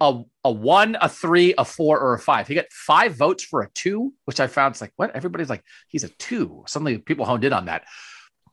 a, 0.00 0.22
a 0.44 0.50
one, 0.50 0.96
a 1.00 1.08
three, 1.08 1.54
a 1.56 1.64
four, 1.64 2.00
or 2.00 2.14
a 2.14 2.18
five. 2.18 2.48
He 2.48 2.54
got 2.54 2.66
five 2.72 3.16
votes 3.16 3.44
for 3.44 3.62
a 3.62 3.70
two, 3.70 4.12
which 4.24 4.40
I 4.40 4.46
found 4.46 4.72
it's 4.72 4.80
like, 4.80 4.92
what? 4.96 5.14
Everybody's 5.14 5.50
like, 5.50 5.64
he's 5.88 6.04
a 6.04 6.08
two. 6.08 6.64
Suddenly 6.66 6.98
people 6.98 7.24
honed 7.24 7.44
in 7.44 7.52
on 7.52 7.66
that. 7.66 7.84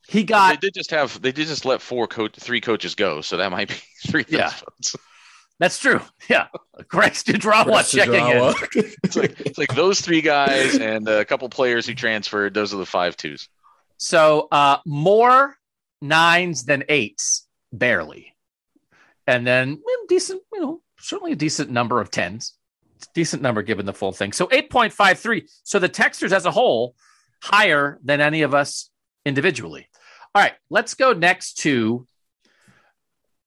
He 0.07 0.23
got. 0.23 0.49
They 0.49 0.67
did 0.67 0.73
just 0.73 0.91
have. 0.91 1.21
They 1.21 1.31
did 1.31 1.47
just 1.47 1.65
let 1.65 1.81
four 1.81 2.07
coach, 2.07 2.35
three 2.35 2.61
coaches 2.61 2.95
go, 2.95 3.21
so 3.21 3.37
that 3.37 3.51
might 3.51 3.69
be 3.69 3.75
three. 4.07 4.25
Yeah, 4.27 4.49
votes. 4.49 4.95
that's 5.59 5.79
true. 5.79 6.01
Yeah, 6.29 6.47
Greg 6.87 7.11
Studrawa 7.13 7.89
checking 7.89 8.15
in. 8.15 8.53
it's, 9.03 9.15
like, 9.15 9.39
it's 9.39 9.57
like 9.57 9.73
those 9.75 10.01
three 10.01 10.21
guys 10.21 10.75
and 10.77 11.07
a 11.07 11.23
couple 11.25 11.47
players 11.49 11.85
who 11.85 11.93
transferred. 11.93 12.53
Those 12.53 12.73
are 12.73 12.77
the 12.77 12.85
five 12.85 13.15
twos. 13.15 13.47
So 13.97 14.47
uh, 14.51 14.77
more 14.85 15.55
nines 16.01 16.65
than 16.65 16.83
eights, 16.89 17.47
barely, 17.71 18.35
and 19.27 19.45
then 19.45 19.81
decent. 20.09 20.41
You 20.51 20.61
know, 20.61 20.81
certainly 21.01 21.33
a 21.33 21.35
decent 21.35 21.69
number 21.69 21.99
of 21.99 22.11
tens. 22.11 22.57
decent 23.13 23.41
number 23.41 23.63
given 23.63 23.85
the 23.85 23.93
full 23.93 24.11
thing. 24.11 24.31
So 24.31 24.47
8.53. 24.47 25.49
So 25.63 25.79
the 25.79 25.89
texters 25.89 26.31
as 26.31 26.45
a 26.45 26.51
whole 26.51 26.95
higher 27.41 27.99
than 28.03 28.21
any 28.21 28.43
of 28.43 28.53
us 28.53 28.89
individually. 29.25 29.87
All 30.33 30.41
right, 30.41 30.53
let's 30.69 30.93
go 30.93 31.13
next 31.13 31.55
to 31.59 32.07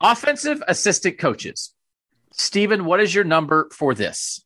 offensive 0.00 0.62
assistant 0.66 1.18
coaches. 1.18 1.73
Stephen, 2.32 2.84
what 2.84 3.00
is 3.00 3.14
your 3.14 3.25
number 3.25 3.68
for 3.73 3.94
this? 3.94 4.44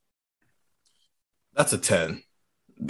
That's 1.55 1.73
a 1.73 1.79
10. 1.79 2.23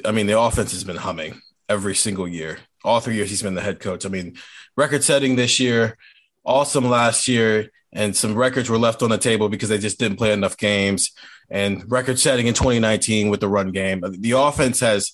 I 0.05 0.11
mean, 0.11 0.27
the 0.27 0.39
offense 0.39 0.73
has 0.73 0.85
been 0.85 0.97
humming 0.97 1.41
every 1.69 1.95
single 1.95 2.29
year. 2.29 2.59
All 2.85 3.01
three 3.01 3.15
years 3.15 3.31
he's 3.31 3.43
been 3.43 3.55
the 3.55 3.63
head 3.63 3.81
coach. 3.81 4.05
I 4.05 4.09
mean, 4.09 4.37
record 4.77 5.03
setting 5.03 5.37
this 5.37 5.61
year, 5.61 5.97
awesome 6.45 6.89
last 6.89 7.29
year 7.29 7.71
and 7.92 8.16
some 8.16 8.35
records 8.35 8.68
were 8.68 8.78
left 8.78 9.02
on 9.02 9.11
the 9.11 9.18
table 9.18 9.49
because 9.49 9.68
they 9.68 9.78
just 9.78 9.99
didn't 9.99 10.18
play 10.18 10.33
enough 10.33 10.57
games 10.57 11.12
and 11.50 11.90
record 11.90 12.18
setting 12.18 12.47
in 12.47 12.54
2019 12.54 13.30
with 13.30 13.40
the 13.40 13.49
run 13.49 13.73
game. 13.73 14.04
Uh, 14.04 14.11
the 14.12 14.33
offense 14.33 14.80
has 14.80 15.12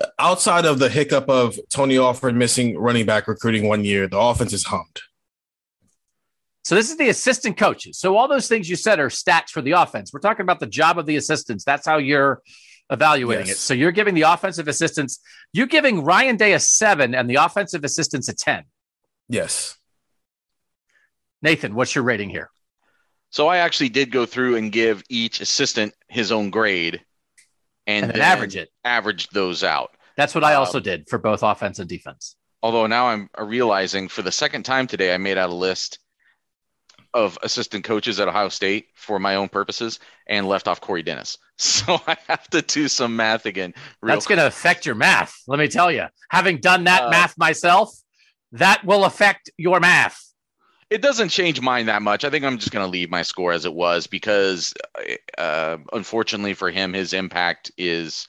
uh, 0.00 0.06
outside 0.18 0.64
of 0.64 0.78
the 0.78 0.88
hiccup 0.88 1.28
of 1.28 1.58
Tony 1.70 1.98
Alford 1.98 2.34
missing 2.34 2.76
running 2.76 3.06
back 3.06 3.28
recruiting 3.28 3.68
one 3.68 3.84
year, 3.84 4.08
the 4.08 4.18
offense 4.18 4.52
is 4.52 4.64
hummed. 4.64 5.00
So 6.64 6.74
this 6.74 6.90
is 6.90 6.98
the 6.98 7.08
assistant 7.08 7.56
coaches. 7.56 7.98
So 7.98 8.16
all 8.16 8.28
those 8.28 8.46
things 8.46 8.68
you 8.68 8.76
said 8.76 9.00
are 9.00 9.08
stats 9.08 9.48
for 9.50 9.62
the 9.62 9.72
offense. 9.72 10.12
We're 10.12 10.20
talking 10.20 10.42
about 10.42 10.60
the 10.60 10.66
job 10.66 10.98
of 10.98 11.06
the 11.06 11.16
assistants. 11.16 11.64
That's 11.64 11.86
how 11.86 11.96
you're 11.96 12.42
evaluating 12.90 13.46
yes. 13.46 13.56
it. 13.56 13.60
So 13.60 13.72
you're 13.72 13.92
giving 13.92 14.14
the 14.14 14.22
offensive 14.22 14.68
assistants, 14.68 15.20
you're 15.52 15.66
giving 15.66 16.04
Ryan 16.04 16.36
Day 16.36 16.52
a 16.52 16.60
seven 16.60 17.14
and 17.14 17.28
the 17.28 17.36
offensive 17.36 17.84
assistants 17.84 18.28
a 18.28 18.34
10. 18.34 18.64
Yes. 19.30 19.77
Nathan, 21.42 21.74
what's 21.74 21.94
your 21.94 22.04
rating 22.04 22.30
here? 22.30 22.50
So 23.30 23.46
I 23.48 23.58
actually 23.58 23.90
did 23.90 24.10
go 24.10 24.26
through 24.26 24.56
and 24.56 24.72
give 24.72 25.02
each 25.08 25.40
assistant 25.40 25.94
his 26.08 26.32
own 26.32 26.50
grade 26.50 27.02
and, 27.86 28.06
and 28.06 28.14
then 28.14 28.20
average 28.22 28.56
it. 28.56 28.70
Averaged 28.84 29.32
those 29.32 29.62
out. 29.62 29.90
That's 30.16 30.34
what 30.34 30.44
I 30.44 30.54
um, 30.54 30.60
also 30.60 30.80
did 30.80 31.08
for 31.08 31.18
both 31.18 31.42
offense 31.42 31.78
and 31.78 31.88
defense. 31.88 32.36
Although 32.62 32.86
now 32.86 33.08
I'm 33.08 33.28
realizing 33.38 34.08
for 34.08 34.22
the 34.22 34.32
second 34.32 34.64
time 34.64 34.86
today, 34.86 35.14
I 35.14 35.18
made 35.18 35.38
out 35.38 35.50
a 35.50 35.54
list. 35.54 35.98
of 37.14 37.38
assistant 37.42 37.84
coaches 37.84 38.20
at 38.20 38.28
Ohio 38.28 38.50
State 38.50 38.88
for 38.94 39.18
my 39.18 39.36
own 39.36 39.48
purposes 39.48 39.98
and 40.26 40.46
left 40.46 40.68
off 40.68 40.80
Corey 40.80 41.02
Dennis. 41.02 41.36
So 41.60 42.00
I 42.06 42.16
have 42.28 42.46
to 42.50 42.62
do 42.62 42.86
some 42.86 43.16
math 43.16 43.44
again. 43.44 43.74
That's 44.00 44.28
going 44.28 44.38
to 44.38 44.46
affect 44.46 44.86
your 44.86 44.94
math. 44.94 45.34
Let 45.48 45.58
me 45.58 45.66
tell 45.66 45.90
you, 45.90 46.04
having 46.30 46.58
done 46.60 46.84
that 46.84 47.04
uh, 47.04 47.10
math 47.10 47.36
myself, 47.36 47.90
that 48.52 48.84
will 48.84 49.04
affect 49.04 49.50
your 49.56 49.80
math. 49.80 50.22
It 50.90 51.02
doesn't 51.02 51.28
change 51.28 51.60
mine 51.60 51.86
that 51.86 52.02
much. 52.02 52.24
I 52.24 52.30
think 52.30 52.44
I'm 52.44 52.58
just 52.58 52.70
going 52.70 52.84
to 52.84 52.90
leave 52.90 53.10
my 53.10 53.22
score 53.22 53.52
as 53.52 53.64
it 53.64 53.74
was 53.74 54.06
because, 54.06 54.72
uh, 55.36 55.76
unfortunately 55.92 56.54
for 56.54 56.70
him, 56.70 56.94
his 56.94 57.12
impact 57.12 57.70
is 57.76 58.26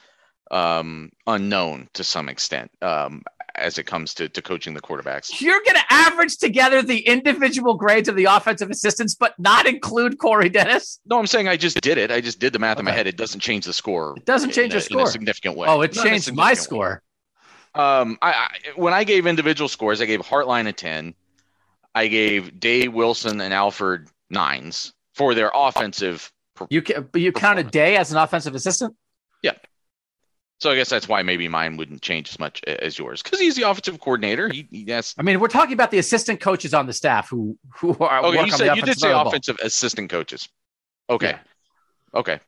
um, 0.51 1.11
unknown 1.25 1.87
to 1.93 2.03
some 2.03 2.27
extent. 2.27 2.71
Um, 2.81 3.23
as 3.59 3.77
it 3.77 3.83
comes 3.83 4.13
to, 4.15 4.29
to 4.29 4.41
coaching 4.41 4.73
the 4.73 4.81
quarterbacks. 4.81 5.41
You're 5.41 5.61
going 5.63 5.75
to 5.75 5.85
average 5.89 6.37
together 6.37 6.81
the 6.81 6.99
individual 6.99 7.75
grades 7.75 8.09
of 8.09 8.15
the 8.15 8.25
offensive 8.25 8.69
assistants, 8.69 9.15
but 9.15 9.37
not 9.37 9.67
include 9.67 10.17
Corey 10.17 10.49
Dennis? 10.49 10.99
No, 11.05 11.19
I'm 11.19 11.27
saying 11.27 11.47
I 11.47 11.57
just 11.57 11.79
did 11.81 11.97
it. 11.97 12.11
I 12.11 12.21
just 12.21 12.39
did 12.39 12.53
the 12.53 12.59
math 12.59 12.77
okay. 12.77 12.81
in 12.81 12.85
my 12.85 12.91
head. 12.91 13.07
It 13.07 13.17
doesn't 13.17 13.41
change 13.41 13.65
the 13.65 13.73
score. 13.73 14.15
It 14.17 14.25
doesn't 14.25 14.51
change 14.51 14.73
the 14.73 14.81
score. 14.81 15.01
In 15.01 15.07
a 15.07 15.11
significant 15.11 15.57
way. 15.57 15.67
Oh, 15.67 15.81
it 15.81 15.95
not 15.95 16.05
changed 16.05 16.33
my 16.33 16.53
score. 16.53 17.03
Um, 17.75 18.17
I, 18.21 18.31
I, 18.31 18.49
when 18.75 18.93
I 18.93 19.03
gave 19.03 19.27
individual 19.27 19.67
scores, 19.67 20.01
I 20.01 20.05
gave 20.05 20.21
Hartline 20.21 20.67
a 20.67 20.73
10. 20.73 21.13
I 21.95 22.07
gave 22.07 22.59
Day, 22.59 22.87
Wilson, 22.87 23.41
and 23.41 23.53
Alford 23.53 24.09
nines 24.29 24.93
for 25.15 25.33
their 25.33 25.51
offensive. 25.53 26.31
You, 26.69 26.83
you 27.13 27.31
counted 27.31 27.71
Day 27.71 27.97
as 27.97 28.11
an 28.11 28.17
offensive 28.17 28.55
assistant? 28.55 28.95
Yeah. 29.41 29.53
So 30.59 30.71
I 30.71 30.75
guess 30.75 30.89
that's 30.89 31.07
why 31.07 31.23
maybe 31.23 31.47
mine 31.47 31.77
wouldn't 31.77 32.01
change 32.01 32.29
as 32.29 32.37
much 32.37 32.61
as 32.65 32.99
yours 32.99 33.23
because 33.23 33.39
he's 33.39 33.55
the 33.55 33.63
offensive 33.63 33.99
coordinator. 34.01 34.49
He, 34.49 34.67
he 34.69 34.91
has. 34.91 35.15
I 35.17 35.23
mean, 35.23 35.39
we're 35.39 35.47
talking 35.47 35.73
about 35.73 35.89
the 35.89 35.99
assistant 35.99 36.41
coaches 36.41 36.73
on 36.73 36.85
the 36.85 36.93
staff 36.93 37.29
who 37.29 37.57
who 37.75 37.95
are. 37.99 38.25
Okay, 38.25 38.45
you 38.45 38.51
said 38.51 38.75
you 38.75 38.81
did 38.81 38.99
say 38.99 39.11
offensive 39.13 39.57
assistant 39.63 40.09
coaches. 40.09 40.49
Okay, 41.09 41.29
yeah. 41.29 42.19
okay. 42.19 42.39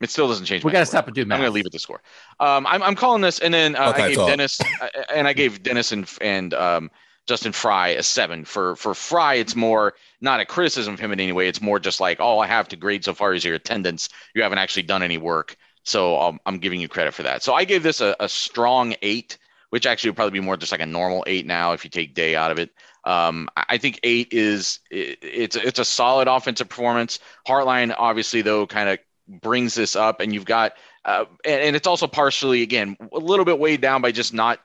It 0.00 0.10
still 0.10 0.28
doesn't 0.28 0.44
change. 0.44 0.62
We 0.62 0.72
got 0.72 0.80
to 0.80 0.86
stop 0.86 1.06
and 1.06 1.14
do 1.14 1.24
math. 1.24 1.36
I'm 1.36 1.42
going 1.42 1.50
to 1.50 1.54
leave 1.54 1.64
it 1.64 1.72
to 1.72 1.78
score. 1.78 2.02
Um, 2.38 2.66
I'm, 2.66 2.82
I'm 2.82 2.94
calling 2.94 3.22
this, 3.22 3.38
and 3.38 3.54
then 3.54 3.76
uh, 3.76 3.90
okay, 3.90 4.02
I 4.02 4.08
gave 4.08 4.16
talk. 4.16 4.28
Dennis, 4.28 4.60
uh, 4.60 4.88
and 5.14 5.26
I 5.26 5.32
gave 5.32 5.62
Dennis 5.62 5.92
and 5.92 6.10
and 6.20 6.52
um, 6.52 6.90
Justin 7.26 7.52
Frye 7.52 7.88
a 7.88 8.02
seven. 8.02 8.44
For 8.44 8.76
for 8.76 8.94
Frye, 8.94 9.34
it's 9.34 9.56
more 9.56 9.94
not 10.20 10.40
a 10.40 10.44
criticism 10.44 10.94
of 10.94 11.00
him 11.00 11.12
in 11.12 11.20
any 11.20 11.32
way. 11.32 11.48
It's 11.48 11.60
more 11.60 11.78
just 11.78 12.00
like 12.00 12.20
all 12.20 12.40
I 12.40 12.46
have 12.46 12.68
to 12.68 12.76
grade 12.76 13.04
so 13.04 13.14
far 13.14 13.34
is 13.34 13.44
your 13.44 13.54
attendance. 13.54 14.08
You 14.34 14.42
haven't 14.42 14.58
actually 14.58 14.84
done 14.84 15.02
any 15.02 15.18
work. 15.18 15.56
So 15.84 16.20
um, 16.20 16.40
I'm 16.46 16.58
giving 16.58 16.80
you 16.80 16.88
credit 16.88 17.14
for 17.14 17.22
that. 17.22 17.42
So 17.42 17.54
I 17.54 17.64
gave 17.64 17.82
this 17.82 18.00
a, 18.00 18.16
a, 18.18 18.28
strong 18.28 18.96
eight, 19.02 19.38
which 19.70 19.86
actually 19.86 20.10
would 20.10 20.16
probably 20.16 20.40
be 20.40 20.44
more 20.44 20.56
just 20.56 20.72
like 20.72 20.80
a 20.80 20.86
normal 20.86 21.22
eight 21.28 21.46
now 21.46 21.74
if 21.74 21.84
you 21.84 21.90
take 21.90 22.12
day 22.12 22.34
out 22.34 22.50
of 22.50 22.58
it. 22.58 22.70
Um, 23.04 23.48
I 23.56 23.78
think 23.78 24.00
eight 24.02 24.28
is 24.32 24.80
it, 24.90 25.18
it's 25.22 25.54
it's 25.54 25.78
a 25.78 25.84
solid 25.84 26.26
offensive 26.26 26.68
performance. 26.68 27.20
Hartline 27.46 27.94
obviously 27.96 28.42
though 28.42 28.66
kind 28.66 28.88
of 28.88 28.98
brings 29.40 29.74
this 29.74 29.94
up, 29.94 30.20
and 30.20 30.34
you've 30.34 30.44
got 30.44 30.72
uh, 31.04 31.24
and, 31.44 31.60
and 31.60 31.76
it's 31.76 31.86
also 31.86 32.08
partially 32.08 32.62
again 32.62 32.96
a 33.12 33.18
little 33.18 33.44
bit 33.44 33.60
weighed 33.60 33.80
down 33.80 34.02
by 34.02 34.10
just 34.12 34.34
not. 34.34 34.60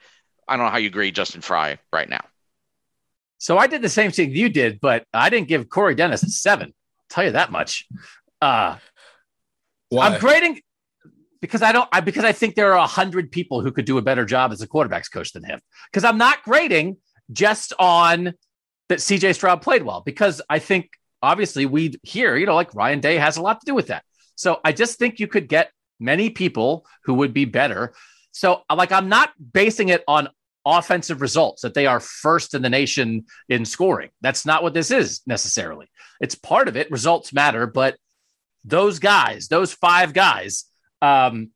I 0.48 0.58
don't 0.58 0.66
know 0.66 0.72
how 0.72 0.80
you 0.80 0.90
grade 0.90 1.16
Justin 1.16 1.42
Frye 1.42 1.78
right 1.94 2.10
now. 2.10 2.22
So 3.42 3.58
I 3.58 3.66
did 3.66 3.82
the 3.82 3.90
same 3.90 4.12
thing 4.12 4.36
you 4.36 4.50
did, 4.50 4.80
but 4.80 5.04
I 5.12 5.32
didn't 5.32 5.48
give 5.48 5.68
Corey 5.68 5.96
Dennis 5.96 6.22
a 6.22 6.30
seven. 6.30 6.68
I'll 6.68 7.06
tell 7.10 7.24
you 7.24 7.32
that 7.32 7.52
much. 7.52 7.88
Uh, 8.40 8.78
Why? 9.90 10.10
I'm 10.10 10.20
grading 10.20 10.62
because 11.42 11.64
I 11.64 11.72
don't 11.72 11.90
I 11.92 12.02
because 12.02 12.24
I 12.24 12.34
think 12.34 12.54
there 12.54 12.72
are 12.74 12.78
a 12.78 12.86
hundred 12.86 13.32
people 13.32 13.62
who 13.62 13.72
could 13.72 13.86
do 13.86 13.98
a 13.98 14.02
better 14.04 14.26
job 14.26 14.52
as 14.52 14.62
a 14.62 14.68
quarterbacks 14.68 15.12
coach 15.12 15.34
than 15.34 15.44
him. 15.44 15.60
Because 15.92 16.04
I'm 16.04 16.20
not 16.20 16.44
grading 16.44 16.98
just 17.32 17.74
on 17.80 18.36
that 18.90 19.00
CJ 19.00 19.34
Stroud 19.34 19.64
played 19.64 19.82
well, 19.82 20.04
because 20.06 20.40
I 20.48 20.60
think 20.60 20.92
obviously 21.24 21.66
we 21.66 21.96
here, 22.04 22.38
you 22.38 22.46
know, 22.46 22.54
like 22.54 22.76
Ryan 22.76 23.00
Day 23.00 23.18
has 23.18 23.38
a 23.38 23.42
lot 23.42 23.60
to 23.62 23.66
do 23.66 23.74
with 23.74 23.88
that. 23.88 24.04
So 24.36 24.60
I 24.64 24.72
just 24.72 25.00
think 25.00 25.20
you 25.20 25.28
could 25.28 25.48
get 25.48 25.72
many 26.00 26.30
people 26.30 26.86
who 27.06 27.16
would 27.16 27.34
be 27.34 27.46
better. 27.46 27.96
So 28.34 28.62
like 28.72 28.92
I'm 28.92 29.10
not 29.10 29.32
basing 29.52 29.90
it 29.90 30.04
on 30.08 30.30
offensive 30.66 31.22
results 31.22 31.62
that 31.64 31.74
they 31.74 31.88
are 31.88 32.00
first 32.00 32.54
in 32.54 32.62
the 32.62 32.70
nation 32.70 33.26
in 33.50 33.66
scoring. 33.66 34.10
That's 34.22 34.46
not 34.46 34.64
what 34.64 34.74
this 34.74 34.92
is 34.92 35.22
necessarily. 35.26 35.90
It's 36.20 36.36
part 36.36 36.68
of 36.68 36.78
it. 36.78 36.92
Results 36.92 37.34
matter, 37.34 37.66
but 37.68 37.98
those 38.64 39.00
guys, 39.00 39.48
those 39.48 39.74
five 39.74 40.14
guys 40.14 40.66
um, 41.02 41.50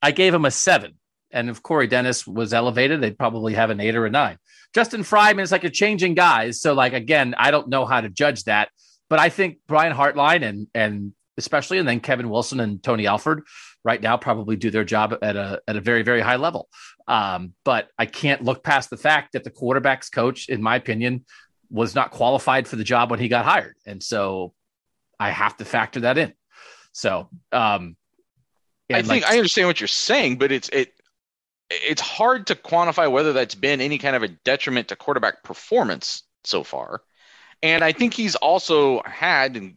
I 0.00 0.10
gave 0.10 0.34
him 0.34 0.44
a 0.44 0.50
seven. 0.50 0.94
And 1.30 1.48
if 1.48 1.62
Corey 1.62 1.86
Dennis 1.86 2.26
was 2.26 2.52
elevated, 2.52 3.00
they'd 3.00 3.18
probably 3.18 3.54
have 3.54 3.70
an 3.70 3.80
eight 3.80 3.96
or 3.96 4.04
a 4.04 4.10
nine. 4.10 4.38
Justin 4.74 5.02
Fryman 5.02 5.42
is 5.42 5.52
like 5.52 5.64
a 5.64 5.70
changing 5.70 6.14
guys. 6.14 6.60
So, 6.60 6.74
like, 6.74 6.92
again, 6.92 7.34
I 7.38 7.50
don't 7.50 7.68
know 7.68 7.86
how 7.86 8.00
to 8.00 8.08
judge 8.08 8.44
that. 8.44 8.68
But 9.08 9.18
I 9.18 9.28
think 9.28 9.58
Brian 9.66 9.94
Hartline 9.94 10.42
and 10.42 10.66
and 10.74 11.12
especially 11.36 11.78
and 11.78 11.88
then 11.88 12.00
Kevin 12.00 12.28
Wilson 12.28 12.60
and 12.60 12.82
Tony 12.82 13.06
Alford 13.06 13.44
right 13.84 14.00
now 14.00 14.16
probably 14.16 14.56
do 14.56 14.70
their 14.70 14.84
job 14.84 15.16
at 15.22 15.36
a 15.36 15.60
at 15.66 15.76
a 15.76 15.80
very, 15.80 16.02
very 16.02 16.20
high 16.20 16.36
level. 16.36 16.68
Um, 17.08 17.54
but 17.64 17.88
I 17.98 18.06
can't 18.06 18.42
look 18.42 18.62
past 18.62 18.90
the 18.90 18.96
fact 18.96 19.32
that 19.32 19.44
the 19.44 19.50
quarterback's 19.50 20.08
coach, 20.08 20.48
in 20.48 20.62
my 20.62 20.76
opinion, 20.76 21.24
was 21.70 21.94
not 21.94 22.10
qualified 22.10 22.68
for 22.68 22.76
the 22.76 22.84
job 22.84 23.10
when 23.10 23.20
he 23.20 23.28
got 23.28 23.44
hired. 23.44 23.76
And 23.86 24.02
so 24.02 24.54
I 25.18 25.30
have 25.30 25.56
to 25.58 25.64
factor 25.64 26.00
that 26.00 26.18
in. 26.18 26.32
So 26.92 27.28
um, 27.50 27.96
I 28.92 29.02
think 29.02 29.24
I 29.24 29.36
understand 29.36 29.68
what 29.68 29.80
you're 29.80 29.88
saying, 29.88 30.38
but 30.38 30.52
it's 30.52 30.68
it 30.68 30.92
it's 31.70 32.02
hard 32.02 32.46
to 32.48 32.54
quantify 32.54 33.10
whether 33.10 33.32
that's 33.32 33.54
been 33.54 33.80
any 33.80 33.98
kind 33.98 34.14
of 34.14 34.22
a 34.22 34.28
detriment 34.28 34.88
to 34.88 34.96
quarterback 34.96 35.42
performance 35.42 36.24
so 36.44 36.62
far. 36.62 37.02
And 37.62 37.84
I 37.84 37.92
think 37.92 38.12
he's 38.12 38.34
also 38.34 39.00
had, 39.04 39.56
and 39.56 39.74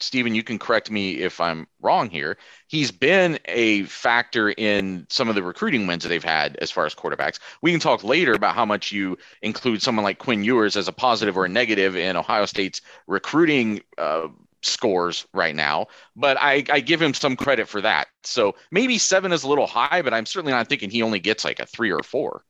Stephen, 0.00 0.34
you 0.34 0.42
can 0.42 0.58
correct 0.58 0.90
me 0.90 1.18
if 1.18 1.40
I'm 1.40 1.66
wrong 1.80 2.10
here. 2.10 2.36
He's 2.66 2.90
been 2.90 3.38
a 3.46 3.84
factor 3.84 4.50
in 4.50 5.06
some 5.08 5.28
of 5.28 5.34
the 5.34 5.42
recruiting 5.42 5.86
wins 5.86 6.02
that 6.02 6.08
they've 6.08 6.22
had 6.22 6.56
as 6.56 6.70
far 6.70 6.86
as 6.86 6.94
quarterbacks. 6.94 7.38
We 7.62 7.70
can 7.70 7.80
talk 7.80 8.04
later 8.04 8.32
about 8.32 8.54
how 8.54 8.64
much 8.64 8.92
you 8.92 9.16
include 9.42 9.82
someone 9.82 10.04
like 10.04 10.18
Quinn 10.18 10.44
Ewers 10.44 10.76
as 10.76 10.88
a 10.88 10.92
positive 10.92 11.36
or 11.36 11.44
a 11.44 11.48
negative 11.48 11.96
in 11.96 12.16
Ohio 12.16 12.46
State's 12.46 12.80
recruiting 13.06 13.80
uh, 13.96 14.28
scores 14.62 15.26
right 15.32 15.54
now, 15.54 15.86
but 16.16 16.36
I, 16.38 16.64
I 16.70 16.80
give 16.80 17.00
him 17.00 17.14
some 17.14 17.36
credit 17.36 17.68
for 17.68 17.80
that. 17.80 18.08
So 18.24 18.56
maybe 18.70 18.98
seven 18.98 19.32
is 19.32 19.44
a 19.44 19.48
little 19.48 19.66
high, 19.66 20.02
but 20.02 20.12
I'm 20.14 20.26
certainly 20.26 20.52
not 20.52 20.68
thinking 20.68 20.90
he 20.90 21.02
only 21.02 21.20
gets 21.20 21.44
like 21.44 21.60
a 21.60 21.66
three 21.66 21.92
or 21.92 22.02
four. 22.02 22.42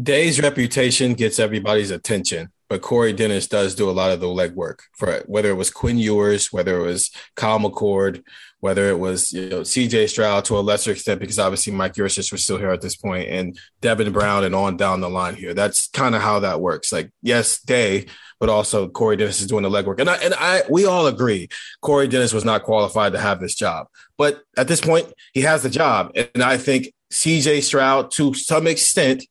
Day's 0.00 0.40
reputation 0.40 1.14
gets 1.14 1.38
everybody's 1.38 1.90
attention, 1.90 2.50
but 2.68 2.82
Corey 2.82 3.12
Dennis 3.12 3.46
does 3.46 3.74
do 3.74 3.88
a 3.88 3.92
lot 3.92 4.10
of 4.10 4.20
the 4.20 4.26
legwork 4.26 4.80
for 4.96 5.10
it, 5.10 5.28
whether 5.28 5.50
it 5.50 5.56
was 5.56 5.70
Quinn 5.70 5.98
Ewers, 5.98 6.52
whether 6.52 6.78
it 6.78 6.86
was 6.86 7.10
Kyle 7.36 7.58
McCord, 7.58 8.22
whether 8.60 8.88
it 8.88 8.98
was 8.98 9.32
you 9.32 9.48
know 9.48 9.60
CJ 9.60 10.08
Stroud 10.08 10.44
to 10.46 10.58
a 10.58 10.60
lesser 10.60 10.92
extent 10.92 11.20
because 11.20 11.38
obviously 11.38 11.72
Mike 11.72 11.94
Yurcich 11.94 12.32
was 12.32 12.42
still 12.42 12.58
here 12.58 12.70
at 12.70 12.80
this 12.80 12.96
point, 12.96 13.28
and 13.28 13.58
Devin 13.80 14.12
Brown 14.12 14.44
and 14.44 14.54
on 14.54 14.76
down 14.76 15.00
the 15.00 15.10
line 15.10 15.34
here. 15.34 15.54
That's 15.54 15.88
kind 15.88 16.14
of 16.14 16.22
how 16.22 16.40
that 16.40 16.60
works. 16.60 16.92
Like 16.92 17.10
yes, 17.22 17.60
Day 17.60 18.06
but 18.40 18.48
also 18.48 18.88
Corey 18.88 19.16
Dennis 19.16 19.40
is 19.40 19.46
doing 19.46 19.62
the 19.62 19.70
legwork. 19.70 20.00
And 20.00 20.10
I, 20.10 20.16
and 20.16 20.34
I, 20.34 20.62
we 20.68 20.84
all 20.84 21.06
agree 21.06 21.48
Corey 21.80 22.08
Dennis 22.08 22.34
was 22.34 22.44
not 22.44 22.62
qualified 22.62 23.12
to 23.12 23.18
have 23.18 23.40
this 23.40 23.54
job. 23.54 23.86
But 24.18 24.42
at 24.56 24.68
this 24.68 24.82
point, 24.82 25.10
he 25.32 25.40
has 25.40 25.62
the 25.62 25.70
job. 25.70 26.12
And 26.14 26.42
I 26.42 26.58
think 26.58 26.92
CJ 27.10 27.62
Stroud, 27.62 28.10
to 28.12 28.34
some 28.34 28.66
extent, 28.66 29.24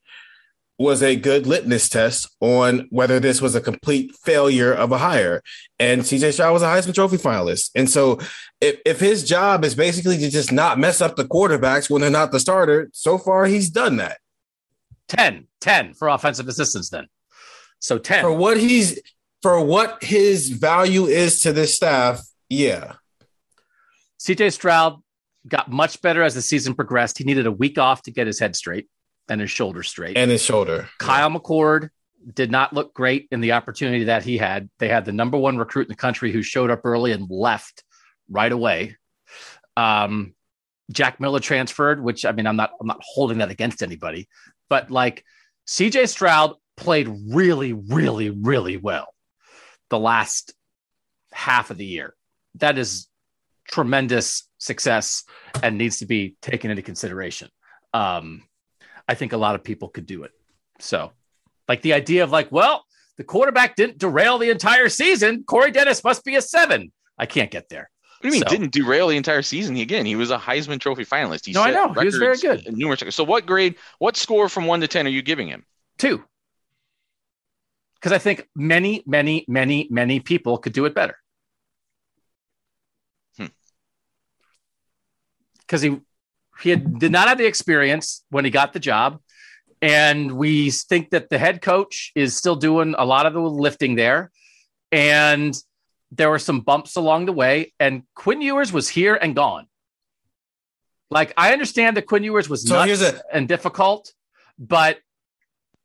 was 0.84 1.02
a 1.02 1.16
good 1.16 1.48
litmus 1.48 1.90
test 1.90 2.30
on 2.42 2.88
whether 2.90 3.20
this 3.20 3.42
was 3.42 3.56
a 3.56 3.62
complete 3.62 4.14
failure 4.24 4.74
of 4.74 4.92
a 4.92 4.98
hire. 4.98 5.42
And 5.80 6.02
CJ 6.02 6.34
Stroud 6.34 6.54
was 6.54 6.62
a 6.62 6.66
Heisman 6.66 6.94
Trophy 6.94 7.18
finalist. 7.18 7.72
And 7.74 7.90
so 7.90 8.20
if, 8.62 8.80
if 8.86 9.00
his 9.00 9.24
job 9.24 9.64
is 9.64 9.76
basically 9.76 10.18
to 10.18 10.30
just 10.30 10.52
not 10.52 10.78
mess 10.78 11.02
up 11.02 11.16
the 11.16 11.26
quarterbacks 11.26 11.90
when 11.90 12.02
they're 12.02 12.12
not 12.12 12.32
the 12.32 12.40
starter, 12.40 12.90
so 12.94 13.18
far 13.18 13.46
he's 13.46 13.70
done 13.70 13.98
that. 13.98 14.20
10, 15.08 15.48
10 15.62 15.94
for 15.94 16.10
offensive 16.10 16.48
assistants 16.48 16.90
then. 16.90 17.08
So 17.80 17.98
10. 17.98 18.22
For 18.22 18.34
what 18.34 18.60
he's 18.60 19.02
for 19.42 19.60
what 19.64 20.04
his 20.04 20.50
value 20.50 21.06
is 21.06 21.42
to 21.42 21.52
this 21.52 21.76
staff, 21.76 22.22
yeah. 22.50 22.94
CJ 24.20 24.54
Stroud 24.54 25.02
got 25.48 25.70
much 25.70 26.02
better 26.02 26.24
as 26.24 26.34
the 26.34 26.42
season 26.42 26.76
progressed. 26.76 27.18
He 27.18 27.24
needed 27.26 27.46
a 27.46 27.52
week 27.52 27.78
off 27.78 28.02
to 28.04 28.12
get 28.12 28.28
his 28.28 28.40
head 28.40 28.56
straight 28.56 28.88
and 29.30 29.42
his 29.42 29.52
shoulder 29.52 29.84
straight. 29.84 30.18
And 30.18 30.32
his 30.32 30.44
shoulder. 30.44 30.90
Kyle 31.00 31.30
yeah. 31.30 31.38
McCord 31.38 31.90
did 32.34 32.52
not 32.52 32.74
look 32.74 32.94
great 32.94 33.28
in 33.32 33.42
the 33.42 33.54
opportunity 33.54 34.06
that 34.06 34.24
he 34.24 34.38
had. 34.38 34.70
They 34.80 34.88
had 34.88 35.06
the 35.06 35.12
number 35.12 35.38
one 35.38 35.58
recruit 35.58 35.88
in 35.88 35.92
the 35.92 35.96
country 35.96 36.32
who 36.32 36.42
showed 36.42 36.72
up 36.72 36.82
early 36.86 37.12
and 37.12 37.30
left 37.30 37.84
right 38.30 38.52
away. 38.52 38.98
Um, 39.76 40.34
Jack 40.92 41.20
Miller 41.20 41.40
transferred, 41.40 42.04
which 42.04 42.26
I 42.26 42.32
mean, 42.32 42.48
I'm 42.48 42.56
not 42.56 42.72
I'm 42.80 42.88
not 42.88 43.02
holding 43.02 43.40
that 43.40 43.52
against 43.52 43.82
anybody, 43.82 44.28
but 44.70 44.92
like 44.92 45.24
CJ 45.68 46.10
Stroud 46.10 46.56
played 46.78 47.10
really, 47.30 47.74
really, 47.74 48.30
really 48.30 48.78
well 48.78 49.14
the 49.90 50.00
last 50.00 50.54
half 51.32 51.72
of 51.72 51.78
the 51.78 51.86
year. 51.86 52.16
That 52.56 52.78
is 52.78 53.08
tremendous 53.68 54.48
success 54.58 55.24
and 55.62 55.78
needs 55.78 56.00
to 56.00 56.06
be 56.06 56.36
taken 56.42 56.70
into 56.70 56.84
consideration. 56.84 57.50
Um, 57.94 58.44
I 59.08 59.16
think 59.16 59.34
a 59.34 59.38
lot 59.38 59.56
of 59.56 59.64
people 59.64 59.90
could 59.90 60.06
do 60.06 60.24
it. 60.24 60.32
So, 60.80 61.12
like 61.68 61.82
the 61.82 61.94
idea 61.94 62.24
of 62.24 62.32
like, 62.32 62.52
well, 62.52 62.86
the 63.18 63.24
quarterback 63.24 63.76
didn't 63.76 63.98
derail 64.00 64.38
the 64.38 64.50
entire 64.50 64.90
season. 64.90 65.44
Corey 65.44 65.72
Dennis 65.72 66.04
must 66.04 66.24
be 66.24 66.36
a 66.36 66.42
seven. 66.42 66.92
I 67.18 67.26
can't 67.26 67.52
get 67.52 67.70
there. 67.70 67.90
What 68.20 68.22
do 68.22 68.28
you 68.30 68.32
mean 68.42 68.42
So- 68.50 68.56
didn't 68.58 68.72
derail 68.74 69.08
the 69.10 69.18
entire 69.18 69.42
season? 69.42 69.76
He, 69.76 69.82
again, 69.82 70.06
he 70.06 70.16
was 70.16 70.32
a 70.32 70.38
Heisman 70.38 70.80
Trophy 70.80 71.06
finalist. 71.06 71.46
He 71.46 71.52
No, 71.52 71.62
I 71.62 71.72
know. 71.72 71.94
He 71.94 72.06
was 72.06 72.16
very 72.16 72.32
records 72.32 72.64
good. 72.64 72.78
Numerous. 72.78 73.16
So, 73.16 73.24
what 73.24 73.46
grade, 73.46 73.76
what 74.00 74.16
score 74.16 74.48
from 74.50 74.66
one 74.66 74.82
to 74.82 74.88
ten 74.88 75.06
are 75.06 75.10
you 75.10 75.22
giving 75.22 75.48
him? 75.48 75.66
Two. 75.98 76.24
Because 77.96 78.14
I 78.14 78.18
think 78.18 78.48
many, 78.56 79.04
many, 79.06 79.46
many, 79.48 79.88
many 79.90 80.20
people 80.20 80.58
could 80.58 80.74
do 80.74 80.86
it 80.86 80.94
better. 80.96 81.18
Hmm. 83.38 83.46
Because 85.60 85.82
he 85.82 86.00
he 86.64 86.70
had, 86.72 87.00
did 87.00 87.12
not 87.12 87.28
have 87.28 87.38
the 87.38 87.46
experience 87.46 88.24
when 88.30 88.46
he 88.46 88.52
got 88.52 88.74
the 88.74 88.80
job, 88.80 89.20
and 89.82 90.32
we 90.32 90.72
think 90.72 91.10
that 91.12 91.30
the 91.30 91.38
head 91.38 91.62
coach 91.62 92.12
is 92.16 92.36
still 92.36 92.56
doing 92.56 92.96
a 92.98 93.06
lot 93.06 93.26
of 93.26 93.34
the 93.34 93.42
lifting 93.42 93.96
there, 93.96 94.32
and 94.92 95.56
there 96.12 96.30
were 96.30 96.40
some 96.40 96.62
bumps 96.62 96.96
along 96.96 97.26
the 97.26 97.34
way, 97.34 97.74
and 97.80 98.04
Quinn 98.16 98.42
Ewers 98.42 98.72
was 98.72 98.88
here 98.88 99.16
and 99.16 99.36
gone. 99.36 99.68
Like 101.10 101.34
I 101.38 101.54
understand 101.54 101.98
that 101.98 102.08
Quinn 102.08 102.24
Ewers 102.24 102.50
was 102.50 102.68
So 102.68 102.76
nuts 102.86 103.02
a- 103.02 103.22
and 103.32 103.48
difficult, 103.48 104.12
but 104.58 105.00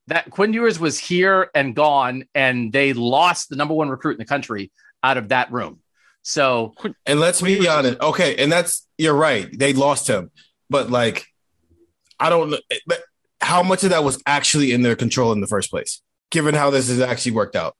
that 0.06 0.30
Quinn 0.30 0.52
Ewers 0.54 0.78
was 0.78 0.98
here 0.98 1.50
and 1.54 1.74
gone, 1.74 2.24
and 2.34 2.72
they 2.72 2.92
lost 2.94 3.50
the 3.50 3.56
number 3.56 3.74
one 3.74 3.88
recruit 3.90 4.12
in 4.12 4.18
the 4.18 4.24
country 4.24 4.70
out 5.02 5.16
of 5.18 5.28
that 5.28 5.52
room. 5.52 5.80
So 6.22 6.74
And 7.06 7.20
let's 7.20 7.40
be 7.40 7.66
honest. 7.68 8.00
Okay, 8.00 8.36
and 8.36 8.50
that's 8.50 8.86
you're 8.96 9.14
right. 9.14 9.48
They 9.56 9.72
lost 9.72 10.08
him, 10.08 10.30
but 10.70 10.90
like, 10.90 11.26
I 12.20 12.28
don't 12.30 12.50
know. 12.50 12.58
Eh, 12.70 12.78
but 12.86 13.02
how 13.40 13.62
much 13.62 13.84
of 13.84 13.90
that 13.90 14.04
was 14.04 14.20
actually 14.26 14.72
in 14.72 14.82
their 14.82 14.96
control 14.96 15.32
in 15.32 15.40
the 15.40 15.46
first 15.46 15.70
place, 15.70 16.02
given 16.30 16.54
how 16.54 16.70
this 16.70 16.88
has 16.88 17.00
actually 17.00 17.32
worked 17.32 17.56
out? 17.56 17.76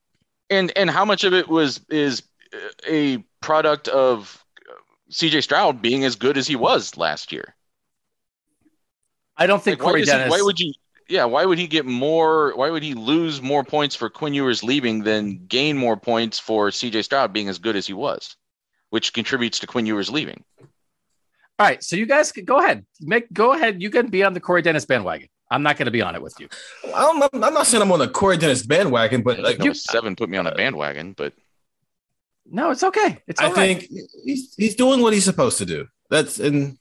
And 0.50 0.72
and 0.76 0.88
how 0.88 1.04
much 1.04 1.24
of 1.24 1.34
it 1.34 1.48
was 1.48 1.80
is 1.90 2.22
eh, 2.52 3.16
a 3.16 3.24
product 3.40 3.88
of 3.88 4.42
uh, 4.68 4.74
C.J. 5.10 5.42
Stroud 5.42 5.82
being 5.82 6.04
as 6.04 6.16
good 6.16 6.38
as 6.38 6.46
he 6.46 6.56
was 6.56 6.96
last 6.96 7.32
year? 7.32 7.54
I 9.36 9.46
don't 9.46 9.62
think 9.62 9.78
Like, 9.78 9.86
why, 9.86 9.90
Corey 9.92 10.04
does 10.04 10.24
he- 10.24 10.30
why 10.30 10.42
would 10.42 10.58
you? 10.58 10.72
Yeah, 11.10 11.24
why 11.24 11.46
would 11.46 11.58
he 11.58 11.66
get 11.66 11.86
more? 11.86 12.52
Why 12.54 12.70
would 12.70 12.82
he 12.82 12.92
lose 12.92 13.40
more 13.40 13.64
points 13.64 13.94
for 13.96 14.10
Quinn 14.10 14.34
Ewers 14.34 14.62
leaving 14.62 15.04
than 15.04 15.46
gain 15.46 15.76
more 15.76 15.96
points 15.96 16.38
for 16.38 16.70
C.J. 16.70 17.02
Stroud 17.02 17.32
being 17.32 17.48
as 17.48 17.58
good 17.58 17.76
as 17.76 17.86
he 17.86 17.94
was, 17.94 18.36
which 18.90 19.14
contributes 19.14 19.58
to 19.60 19.66
Quinn 19.66 19.86
Ewers 19.86 20.10
leaving? 20.10 20.44
All 21.58 21.66
right, 21.66 21.82
so 21.82 21.96
you 21.96 22.06
guys 22.06 22.30
can 22.30 22.44
go 22.44 22.58
ahead. 22.58 22.86
Make 23.00 23.32
go 23.32 23.52
ahead. 23.54 23.82
You 23.82 23.90
can 23.90 24.08
be 24.08 24.22
on 24.22 24.32
the 24.32 24.40
Corey 24.40 24.62
Dennis 24.62 24.84
bandwagon. 24.84 25.28
I'm 25.50 25.62
not 25.62 25.76
going 25.76 25.86
to 25.86 25.90
be 25.92 26.02
on 26.02 26.14
it 26.14 26.22
with 26.22 26.34
you. 26.38 26.48
I'm, 26.94 27.22
I'm 27.22 27.54
not 27.54 27.66
saying 27.66 27.82
I'm 27.82 27.90
on 27.90 27.98
the 27.98 28.08
Corey 28.08 28.36
Dennis 28.36 28.64
bandwagon, 28.64 29.22
but 29.22 29.38
like, 29.40 29.62
you- 29.64 29.74
seven 29.74 30.14
put 30.14 30.28
me 30.28 30.36
on 30.38 30.46
a 30.46 30.50
uh, 30.50 30.56
bandwagon, 30.56 31.14
but 31.16 31.32
No, 32.46 32.70
it's 32.70 32.82
okay. 32.84 33.22
It's 33.26 33.40
I 33.40 33.46
all 33.46 33.54
right. 33.54 33.78
think 33.80 33.90
he's 34.24 34.54
he's 34.56 34.76
doing 34.76 35.00
what 35.00 35.12
he's 35.14 35.24
supposed 35.24 35.58
to 35.58 35.66
do. 35.66 35.86
That's 36.10 36.38
and 36.38 36.78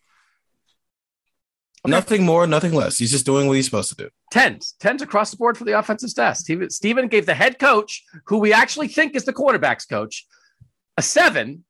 nothing 1.85 2.23
more, 2.25 2.45
nothing 2.45 2.73
less. 2.73 2.97
He's 2.97 3.11
just 3.11 3.25
doing 3.25 3.47
what 3.47 3.55
he's 3.55 3.65
supposed 3.65 3.89
to 3.89 3.95
do. 3.95 4.09
tens, 4.31 4.75
tens 4.79 5.01
across 5.01 5.31
the 5.31 5.37
board 5.37 5.57
for 5.57 5.63
the 5.63 5.77
offensive 5.79 6.09
staff. 6.09 6.37
Stephen, 6.37 6.69
Stephen 6.69 7.07
gave 7.07 7.25
the 7.25 7.33
head 7.33 7.59
coach, 7.59 8.03
who 8.25 8.37
we 8.37 8.53
actually 8.53 8.89
think 8.89 9.15
is 9.15 9.25
the 9.25 9.33
quarterback's 9.33 9.85
coach, 9.85 10.27
a 10.97 11.01
seven, 11.01 11.63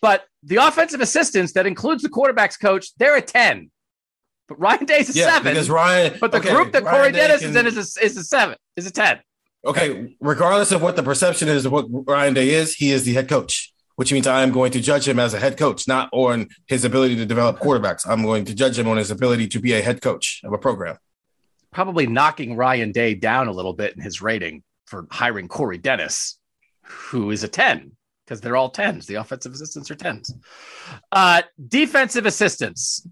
but 0.00 0.24
the 0.42 0.56
offensive 0.56 1.00
assistants 1.00 1.52
that 1.52 1.66
includes 1.66 2.02
the 2.02 2.08
quarterback's 2.08 2.56
coach, 2.56 2.88
they're 2.98 3.16
a 3.16 3.22
10. 3.22 3.70
But 4.48 4.58
Ryan 4.58 4.84
Day's 4.86 5.14
a 5.14 5.18
Yeah, 5.18 5.30
seven. 5.34 5.52
because 5.52 5.70
Ryan. 5.70 6.18
but 6.20 6.32
the 6.32 6.38
okay, 6.38 6.50
group 6.52 6.72
that 6.72 6.82
Ryan 6.84 6.96
Corey 6.96 7.12
Day 7.12 7.18
Dennis 7.18 7.40
can- 7.42 7.50
is 7.50 7.56
in 7.56 7.66
is 7.66 7.76
a, 7.98 8.04
is 8.04 8.16
a 8.16 8.24
seven, 8.24 8.56
is 8.76 8.86
a 8.86 8.90
10. 8.90 9.20
Okay, 9.64 10.16
regardless 10.20 10.72
of 10.72 10.80
what 10.82 10.96
the 10.96 11.02
perception 11.02 11.48
is 11.48 11.66
of 11.66 11.72
what 11.72 11.86
Ryan 11.90 12.32
Day 12.34 12.50
is, 12.50 12.74
he 12.74 12.90
is 12.92 13.04
the 13.04 13.12
head 13.12 13.28
coach, 13.28 13.72
which 13.96 14.10
means 14.12 14.26
I 14.26 14.42
am 14.42 14.52
going 14.52 14.72
to 14.72 14.80
judge 14.80 15.06
him 15.06 15.18
as 15.18 15.34
a 15.34 15.38
head 15.38 15.58
coach, 15.58 15.86
not 15.86 16.08
on 16.12 16.48
his 16.66 16.84
ability 16.86 17.16
to 17.16 17.26
develop 17.26 17.58
quarterbacks. 17.58 18.06
I'm 18.08 18.22
going 18.24 18.46
to 18.46 18.54
judge 18.54 18.78
him 18.78 18.88
on 18.88 18.96
his 18.96 19.10
ability 19.10 19.48
to 19.48 19.60
be 19.60 19.74
a 19.74 19.82
head 19.82 20.00
coach 20.00 20.40
of 20.44 20.52
a 20.54 20.58
program. 20.58 20.96
Probably 21.72 22.06
knocking 22.06 22.56
Ryan 22.56 22.90
Day 22.90 23.14
down 23.14 23.46
a 23.48 23.52
little 23.52 23.74
bit 23.74 23.94
in 23.94 24.02
his 24.02 24.22
rating 24.22 24.62
for 24.86 25.06
hiring 25.10 25.46
Corey 25.46 25.78
Dennis, 25.78 26.38
who 26.82 27.30
is 27.30 27.44
a 27.44 27.48
10, 27.48 27.92
because 28.30 28.40
they're 28.40 28.56
all 28.56 28.70
10s. 28.70 29.06
The 29.06 29.16
offensive 29.16 29.52
assistants 29.52 29.90
are 29.90 29.96
10s. 29.96 30.32
Uh, 31.10 31.42
defensive 31.66 32.26
assistants. 32.26 33.04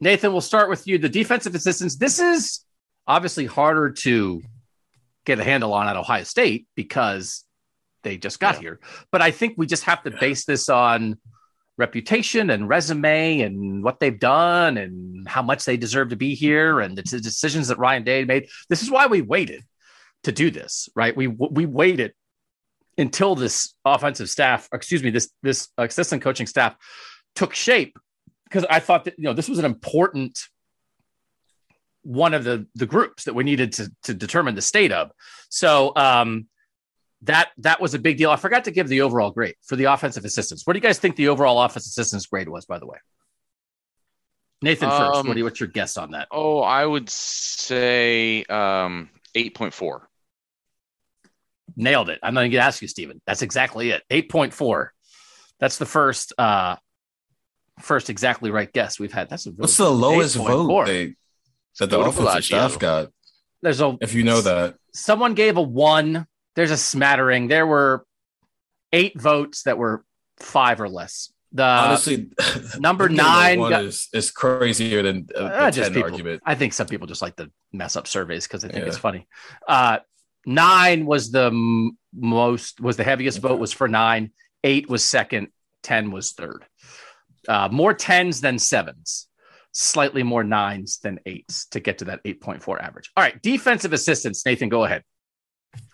Nathan, 0.00 0.32
we'll 0.32 0.40
start 0.40 0.70
with 0.70 0.86
you. 0.86 0.96
The 0.96 1.10
defensive 1.10 1.54
assistants, 1.54 1.96
this 1.96 2.18
is 2.18 2.64
obviously 3.06 3.44
harder 3.44 3.90
to 3.90 4.42
get 5.26 5.38
a 5.38 5.44
handle 5.44 5.74
on 5.74 5.86
at 5.86 5.96
Ohio 5.96 6.24
State 6.24 6.66
because 6.74 7.44
they 8.04 8.16
just 8.16 8.40
got 8.40 8.56
here. 8.56 8.80
But 9.12 9.20
I 9.20 9.32
think 9.32 9.58
we 9.58 9.66
just 9.66 9.84
have 9.84 10.02
to 10.04 10.12
base 10.12 10.46
this 10.46 10.70
on 10.70 11.18
reputation 11.76 12.48
and 12.48 12.70
resume 12.70 13.42
and 13.42 13.84
what 13.84 14.00
they've 14.00 14.18
done 14.18 14.78
and 14.78 15.28
how 15.28 15.42
much 15.42 15.66
they 15.66 15.76
deserve 15.76 16.08
to 16.08 16.16
be 16.16 16.34
here 16.34 16.80
and 16.80 16.96
the 16.96 17.02
t- 17.02 17.20
decisions 17.20 17.68
that 17.68 17.78
Ryan 17.78 18.02
Day 18.02 18.24
made. 18.24 18.48
This 18.70 18.82
is 18.82 18.90
why 18.90 19.08
we 19.08 19.20
waited 19.20 19.62
to 20.22 20.32
do 20.32 20.50
this, 20.50 20.88
right? 20.96 21.14
We 21.14 21.26
we 21.26 21.66
waited 21.66 22.14
until 22.98 23.34
this 23.34 23.74
offensive 23.84 24.28
staff, 24.28 24.68
excuse 24.72 25.02
me, 25.02 25.10
this 25.10 25.30
this 25.42 25.68
assistant 25.78 26.22
coaching 26.22 26.46
staff 26.46 26.76
took 27.34 27.54
shape 27.54 27.98
because 28.44 28.66
I 28.68 28.80
thought 28.80 29.04
that 29.04 29.14
you 29.18 29.24
know 29.24 29.32
this 29.32 29.48
was 29.48 29.58
an 29.58 29.64
important 29.64 30.38
one 32.02 32.34
of 32.34 32.44
the 32.44 32.66
the 32.74 32.86
groups 32.86 33.24
that 33.24 33.34
we 33.34 33.44
needed 33.44 33.72
to 33.74 33.92
to 34.04 34.14
determine 34.14 34.54
the 34.54 34.62
state 34.62 34.92
of. 34.92 35.12
So 35.48 35.92
um 35.96 36.48
that 37.22 37.50
that 37.58 37.80
was 37.80 37.94
a 37.94 37.98
big 37.98 38.16
deal. 38.16 38.30
I 38.30 38.36
forgot 38.36 38.64
to 38.64 38.70
give 38.70 38.88
the 38.88 39.02
overall 39.02 39.30
grade 39.30 39.54
for 39.64 39.76
the 39.76 39.84
offensive 39.84 40.24
assistants. 40.24 40.66
What 40.66 40.74
do 40.74 40.78
you 40.78 40.82
guys 40.82 40.98
think 40.98 41.16
the 41.16 41.28
overall 41.28 41.62
offensive 41.62 41.90
assistants 41.90 42.26
grade 42.26 42.48
was, 42.48 42.64
by 42.64 42.78
the 42.78 42.86
way? 42.86 42.98
Nathan 44.62 44.90
first. 44.90 45.00
Um, 45.00 45.26
what 45.26 45.34
do 45.34 45.38
you, 45.38 45.44
what's 45.44 45.60
your 45.60 45.68
guess 45.68 45.96
on 45.96 46.12
that? 46.12 46.28
oh, 46.30 46.60
I 46.60 46.84
would 46.84 47.08
say 47.08 48.44
um, 48.44 49.10
eight 49.34 49.54
point 49.54 49.74
four. 49.74 50.08
Nailed 51.80 52.10
it. 52.10 52.18
I'm 52.22 52.34
not 52.34 52.40
going 52.40 52.50
to 52.50 52.58
ask 52.58 52.82
you, 52.82 52.88
Stephen. 52.88 53.22
That's 53.26 53.40
exactly 53.42 53.90
it. 53.90 54.02
8.4. 54.10 54.88
That's 55.60 55.78
the 55.78 55.86
first 55.86 56.32
uh 56.36 56.76
first 57.80 58.10
exactly 58.10 58.50
right 58.50 58.70
guess 58.72 58.98
we've 58.98 59.12
had. 59.12 59.30
That's 59.30 59.46
a 59.46 59.50
really 59.50 59.60
What's 59.60 59.76
the 59.76 59.88
lowest 59.90 60.36
8.4. 60.36 60.46
vote 60.66 60.86
they, 60.86 61.14
that 61.78 61.90
the 61.90 62.00
offensive 62.00 62.44
staff 62.44 62.78
got? 62.80 63.08
There's 63.62 63.80
a 63.80 63.96
If 64.00 64.14
you 64.14 64.24
know 64.24 64.40
that, 64.40 64.74
someone 64.92 65.34
gave 65.34 65.56
a 65.56 65.62
one. 65.62 66.26
There's 66.56 66.72
a 66.72 66.76
smattering. 66.76 67.46
There 67.48 67.66
were 67.66 68.04
eight 68.92 69.20
votes 69.20 69.62
that 69.62 69.78
were 69.78 70.04
five 70.40 70.80
or 70.80 70.88
less. 70.88 71.32
The 71.52 71.62
honestly, 71.64 72.28
number 72.78 73.04
I 73.04 73.08
think 73.08 73.18
the 73.18 73.22
nine 73.24 73.60
one 73.60 73.70
got- 73.70 73.84
is, 73.84 74.08
is 74.12 74.30
crazier 74.30 75.02
than 75.02 75.28
uh, 75.34 75.70
just 75.70 75.92
10 75.92 75.94
people. 75.94 76.10
argument. 76.10 76.42
I 76.44 76.54
think 76.56 76.72
some 76.72 76.86
people 76.88 77.06
just 77.06 77.22
like 77.22 77.36
to 77.36 77.50
mess 77.72 77.96
up 77.96 78.06
surveys 78.08 78.46
because 78.46 78.62
they 78.62 78.68
think 78.68 78.82
Yeah. 78.82 78.88
it's 78.88 78.98
funny. 78.98 79.26
Uh, 79.66 79.98
nine 80.48 81.06
was 81.06 81.30
the 81.30 81.46
m- 81.46 81.96
most 82.14 82.80
was 82.80 82.96
the 82.96 83.04
heaviest 83.04 83.40
vote 83.40 83.60
was 83.60 83.72
for 83.72 83.86
nine. 83.86 84.32
Eight 84.64 84.88
was 84.88 85.04
second. 85.04 85.48
Ten 85.82 86.10
was 86.10 86.32
third. 86.32 86.64
Uh, 87.46 87.68
more 87.70 87.94
tens 87.94 88.40
than 88.40 88.58
sevens. 88.58 89.28
Slightly 89.72 90.22
more 90.22 90.42
nines 90.42 90.98
than 90.98 91.20
eights 91.26 91.66
to 91.66 91.80
get 91.80 91.98
to 91.98 92.06
that 92.06 92.20
eight 92.24 92.40
point 92.40 92.62
four 92.62 92.82
average. 92.82 93.10
All 93.16 93.22
right, 93.22 93.40
defensive 93.42 93.92
assistance. 93.92 94.44
Nathan, 94.44 94.68
go 94.68 94.84
ahead 94.84 95.04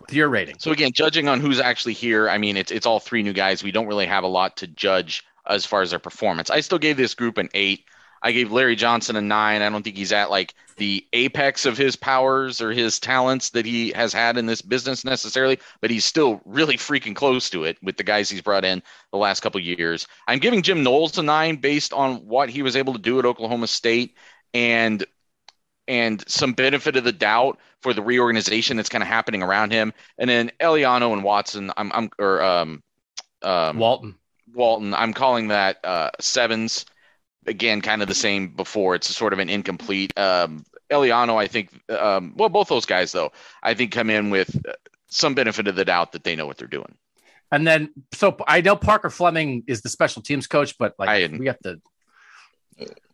with 0.00 0.14
your 0.14 0.28
rating. 0.28 0.56
So 0.58 0.70
again, 0.70 0.92
judging 0.92 1.28
on 1.28 1.40
who's 1.40 1.60
actually 1.60 1.94
here, 1.94 2.30
I 2.30 2.38
mean, 2.38 2.56
it's 2.56 2.70
it's 2.70 2.86
all 2.86 3.00
three 3.00 3.22
new 3.22 3.32
guys. 3.32 3.62
We 3.62 3.72
don't 3.72 3.86
really 3.86 4.06
have 4.06 4.24
a 4.24 4.28
lot 4.28 4.56
to 4.58 4.66
judge 4.68 5.22
as 5.46 5.66
far 5.66 5.82
as 5.82 5.90
their 5.90 5.98
performance. 5.98 6.48
I 6.48 6.60
still 6.60 6.78
gave 6.78 6.96
this 6.96 7.14
group 7.14 7.36
an 7.38 7.48
eight. 7.54 7.84
I 8.24 8.32
gave 8.32 8.50
Larry 8.50 8.74
Johnson 8.74 9.16
a 9.16 9.20
nine. 9.20 9.60
I 9.60 9.68
don't 9.68 9.82
think 9.82 9.98
he's 9.98 10.12
at 10.12 10.30
like 10.30 10.54
the 10.76 11.06
apex 11.12 11.66
of 11.66 11.76
his 11.76 11.94
powers 11.94 12.60
or 12.62 12.72
his 12.72 12.98
talents 12.98 13.50
that 13.50 13.66
he 13.66 13.90
has 13.90 14.14
had 14.14 14.38
in 14.38 14.46
this 14.46 14.62
business 14.62 15.04
necessarily, 15.04 15.60
but 15.82 15.90
he's 15.90 16.06
still 16.06 16.40
really 16.46 16.76
freaking 16.76 17.14
close 17.14 17.50
to 17.50 17.64
it 17.64 17.76
with 17.82 17.98
the 17.98 18.02
guys 18.02 18.30
he's 18.30 18.40
brought 18.40 18.64
in 18.64 18.82
the 19.12 19.18
last 19.18 19.40
couple 19.40 19.60
years. 19.60 20.06
I'm 20.26 20.38
giving 20.38 20.62
Jim 20.62 20.82
Knowles 20.82 21.18
a 21.18 21.22
nine 21.22 21.56
based 21.56 21.92
on 21.92 22.26
what 22.26 22.48
he 22.48 22.62
was 22.62 22.76
able 22.76 22.94
to 22.94 22.98
do 22.98 23.18
at 23.18 23.26
Oklahoma 23.26 23.66
State 23.66 24.16
and 24.54 25.04
and 25.86 26.24
some 26.26 26.54
benefit 26.54 26.96
of 26.96 27.04
the 27.04 27.12
doubt 27.12 27.58
for 27.82 27.92
the 27.92 28.00
reorganization 28.00 28.78
that's 28.78 28.88
kind 28.88 29.02
of 29.02 29.08
happening 29.08 29.42
around 29.42 29.70
him. 29.70 29.92
And 30.16 30.30
then 30.30 30.50
Eliano 30.60 31.12
and 31.12 31.22
Watson, 31.22 31.70
I'm, 31.76 31.92
I'm 31.92 32.10
or 32.18 32.42
um, 32.42 32.82
um, 33.42 33.78
Walton. 33.78 34.14
Walton, 34.54 34.94
I'm 34.94 35.12
calling 35.12 35.48
that 35.48 35.84
uh, 35.84 36.10
sevens. 36.20 36.86
Again, 37.46 37.80
kind 37.80 38.02
of 38.02 38.08
the 38.08 38.14
same 38.14 38.48
before. 38.48 38.94
It's 38.94 39.14
sort 39.14 39.32
of 39.32 39.38
an 39.38 39.48
incomplete. 39.50 40.16
Um, 40.18 40.64
Eliano, 40.90 41.36
I 41.36 41.46
think. 41.46 41.70
Um, 41.90 42.34
well, 42.36 42.48
both 42.48 42.68
those 42.68 42.86
guys 42.86 43.12
though, 43.12 43.32
I 43.62 43.74
think 43.74 43.92
come 43.92 44.10
in 44.10 44.30
with 44.30 44.54
uh, 44.66 44.72
some 45.08 45.34
benefit 45.34 45.68
of 45.68 45.76
the 45.76 45.84
doubt 45.84 46.12
that 46.12 46.24
they 46.24 46.36
know 46.36 46.46
what 46.46 46.58
they're 46.58 46.68
doing. 46.68 46.94
And 47.52 47.66
then, 47.66 47.90
so 48.12 48.36
I 48.48 48.62
know 48.62 48.74
Parker 48.76 49.10
Fleming 49.10 49.64
is 49.66 49.82
the 49.82 49.88
special 49.88 50.22
teams 50.22 50.46
coach, 50.46 50.76
but 50.78 50.94
like 50.98 51.08
I 51.08 51.26
we 51.38 51.46
have 51.46 51.58
to. 51.60 51.80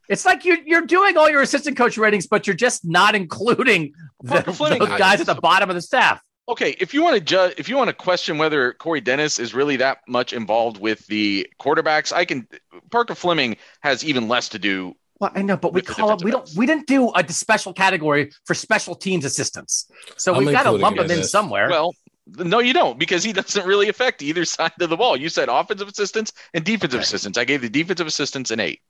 It's 0.09 0.25
like 0.25 0.45
you're 0.45 0.59
you're 0.65 0.87
doing 0.87 1.17
all 1.17 1.31
your 1.31 1.43
assistant 1.43 1.77
coach 1.77 1.97
ratings, 1.99 2.27
but 2.27 2.47
you're 2.47 2.57
just 2.57 2.85
not 2.85 3.15
including 3.15 3.93
the, 4.23 4.43
Fleming, 4.43 4.79
those 4.79 4.89
I- 4.91 4.99
guys 4.99 5.21
at 5.21 5.27
the 5.27 5.35
bottom 5.35 5.69
of 5.69 5.77
the 5.77 5.83
staff. 5.83 6.23
Okay, 6.51 6.75
if 6.81 6.93
you 6.93 7.01
want 7.01 7.15
to 7.15 7.21
judge, 7.21 7.55
if 7.59 7.69
you 7.69 7.77
want 7.77 7.89
to 7.89 7.95
question 7.95 8.37
whether 8.37 8.73
Corey 8.73 9.01
Dennis 9.01 9.39
is 9.39 9.55
really 9.55 9.77
that 9.77 9.99
much 10.09 10.33
involved 10.33 10.81
with 10.81 11.07
the 11.07 11.49
quarterbacks, 11.61 12.13
I 12.13 12.25
can. 12.25 12.49
Parker 12.91 13.15
Fleming 13.15 13.57
has 13.83 14.05
even 14.05 14.27
less 14.27 14.49
to 14.49 14.59
do. 14.59 14.95
Well, 15.21 15.31
I 15.33 15.43
know, 15.43 15.57
but 15.57 15.73
we 15.73 15.81
call 15.81 16.13
it. 16.13 16.25
We 16.25 16.33
don't. 16.33 16.51
We 16.57 16.67
didn't 16.67 16.89
do 16.89 17.13
a 17.15 17.33
special 17.33 17.73
category 17.73 18.33
for 18.47 18.55
special 18.55 18.97
teams 18.97 19.25
assistants, 19.25 19.89
so 20.17 20.35
I'm 20.35 20.45
we've 20.45 20.53
got 20.53 20.65
to 20.65 20.73
lump 20.73 20.97
it 20.97 21.03
them 21.03 21.11
in 21.13 21.19
in 21.19 21.25
somewhere. 21.25 21.71
Well, 21.71 21.95
no, 22.27 22.59
you 22.59 22.73
don't, 22.73 22.99
because 22.99 23.23
he 23.23 23.33
doesn't 23.33 23.65
really 23.65 23.89
affect 23.89 24.21
either 24.21 24.45
side 24.57 24.73
of 24.81 24.91
the 24.91 24.97
ball. 24.97 25.17
You 25.17 25.29
said 25.29 25.49
offensive 25.49 25.89
assistants 25.89 26.33
and 26.53 26.65
defensive 26.65 26.99
Okay. 26.99 27.05
assistants. 27.05 27.39
I 27.39 27.45
gave 27.45 27.61
the 27.61 27.69
defensive 27.69 28.09
assistants 28.09 28.51
an 28.51 28.59
eight. 28.59 28.81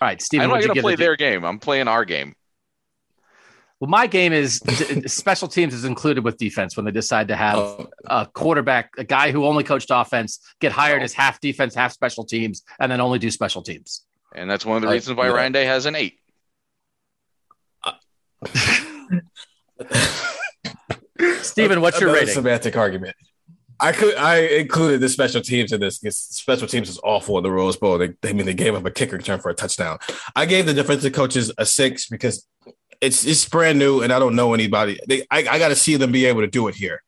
All 0.00 0.08
right, 0.08 0.20
Stephen, 0.20 0.44
I'm 0.44 0.50
not 0.50 0.62
going 0.62 0.74
to 0.74 0.82
play 0.82 0.96
the 0.96 1.04
their 1.04 1.16
game. 1.16 1.44
I'm 1.44 1.60
playing 1.60 1.86
our 1.86 2.04
game. 2.04 2.34
Well, 3.80 3.88
my 3.88 4.08
game 4.08 4.32
is 4.32 4.60
special 5.06 5.46
teams 5.46 5.72
is 5.72 5.84
included 5.84 6.24
with 6.24 6.36
defense 6.36 6.76
when 6.76 6.84
they 6.84 6.90
decide 6.90 7.28
to 7.28 7.36
have 7.36 7.56
Oh, 7.56 7.88
a 8.06 8.26
quarterback, 8.26 8.90
a 8.98 9.04
guy 9.04 9.30
who 9.30 9.46
only 9.46 9.62
coached 9.62 9.88
offense, 9.92 10.40
get 10.60 10.72
hired 10.72 11.00
Oh. 11.00 11.04
as 11.04 11.12
half 11.12 11.40
defense, 11.40 11.76
half 11.76 11.92
special 11.92 12.24
teams, 12.24 12.64
and 12.80 12.90
then 12.90 13.00
only 13.00 13.20
do 13.20 13.30
special 13.30 13.62
teams. 13.62 14.04
And 14.34 14.50
that's 14.50 14.66
one 14.66 14.76
of 14.76 14.82
the 14.82 14.88
I- 14.88 14.94
reasons 14.94 15.16
why 15.16 15.26
yeah. 15.26 15.32
Ryan 15.32 15.52
Day 15.52 15.64
has 15.64 15.86
an 15.86 15.94
eight. 15.94 16.18
Stephen, 21.42 21.80
what's 21.80 22.00
your 22.00 22.10
another 22.10 22.20
rating? 22.20 22.34
Semantic 22.34 22.76
argument. 22.76 23.16
I 23.80 23.92
could 23.92 24.16
I 24.16 24.38
included 24.40 25.00
the 25.00 25.08
special 25.08 25.40
teams 25.40 25.72
in 25.72 25.80
this 25.80 25.98
because 25.98 26.16
special 26.16 26.66
teams 26.66 26.88
is 26.88 26.98
awful 27.04 27.38
in 27.38 27.44
the 27.44 27.50
Rose 27.50 27.76
Bowl. 27.76 27.96
They, 27.98 28.08
they 28.22 28.30
I 28.30 28.32
mean 28.32 28.46
they 28.46 28.54
gave 28.54 28.74
up 28.74 28.84
a 28.84 28.90
kick 28.90 29.12
return 29.12 29.38
for 29.40 29.50
a 29.50 29.54
touchdown. 29.54 29.98
I 30.34 30.46
gave 30.46 30.66
the 30.66 30.74
defensive 30.74 31.12
coaches 31.12 31.52
a 31.58 31.64
six 31.66 32.08
because 32.08 32.46
it's 33.00 33.26
it's 33.26 33.48
brand 33.48 33.78
new 33.78 34.02
and 34.02 34.12
I 34.12 34.18
don't 34.18 34.36
know 34.36 34.54
anybody. 34.54 34.98
They 35.06 35.22
I, 35.30 35.38
I 35.38 35.58
got 35.58 35.68
to 35.68 35.76
see 35.76 35.96
them 35.96 36.12
be 36.12 36.26
able 36.26 36.40
to 36.40 36.46
do 36.46 36.68
it 36.68 36.74
here 36.74 37.02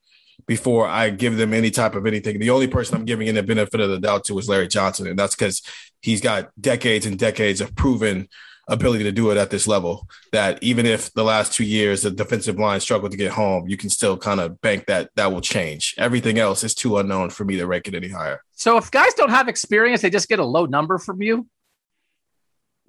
before 0.46 0.86
I 0.86 1.10
give 1.10 1.36
them 1.36 1.52
any 1.52 1.70
type 1.70 1.94
of 1.94 2.06
anything. 2.06 2.38
The 2.38 2.50
only 2.50 2.66
person 2.66 2.96
I'm 2.96 3.04
giving 3.04 3.28
in 3.28 3.34
the 3.34 3.42
benefit 3.42 3.80
of 3.80 3.90
the 3.90 3.98
doubt 3.98 4.24
to 4.24 4.38
is 4.38 4.48
Larry 4.48 4.68
Johnson, 4.68 5.06
and 5.06 5.18
that's 5.18 5.34
because 5.34 5.62
he's 6.02 6.20
got 6.20 6.50
decades 6.60 7.06
and 7.06 7.18
decades 7.18 7.60
of 7.60 7.74
proven 7.74 8.28
ability 8.68 9.02
to 9.04 9.12
do 9.12 9.30
it 9.30 9.36
at 9.36 9.50
this 9.50 9.66
level. 9.66 10.06
That 10.32 10.62
even 10.62 10.86
if 10.86 11.12
the 11.12 11.24
last 11.24 11.52
two 11.52 11.64
years 11.64 12.02
the 12.02 12.10
defensive 12.10 12.58
line 12.58 12.80
struggled 12.80 13.10
to 13.12 13.18
get 13.18 13.32
home, 13.32 13.68
you 13.68 13.76
can 13.76 13.90
still 13.90 14.16
kind 14.16 14.40
of 14.40 14.60
bank 14.60 14.86
that 14.86 15.10
that 15.16 15.32
will 15.32 15.40
change. 15.40 15.94
Everything 15.98 16.38
else 16.38 16.64
is 16.64 16.74
too 16.74 16.98
unknown 16.98 17.30
for 17.30 17.44
me 17.44 17.56
to 17.56 17.66
rank 17.66 17.88
it 17.88 17.94
any 17.94 18.08
higher. 18.08 18.42
So 18.54 18.76
if 18.76 18.90
guys 18.90 19.14
don't 19.14 19.30
have 19.30 19.48
experience, 19.48 20.02
they 20.02 20.10
just 20.10 20.28
get 20.28 20.38
a 20.38 20.44
low 20.44 20.66
number 20.66 20.98
from 20.98 21.20
you. 21.22 21.46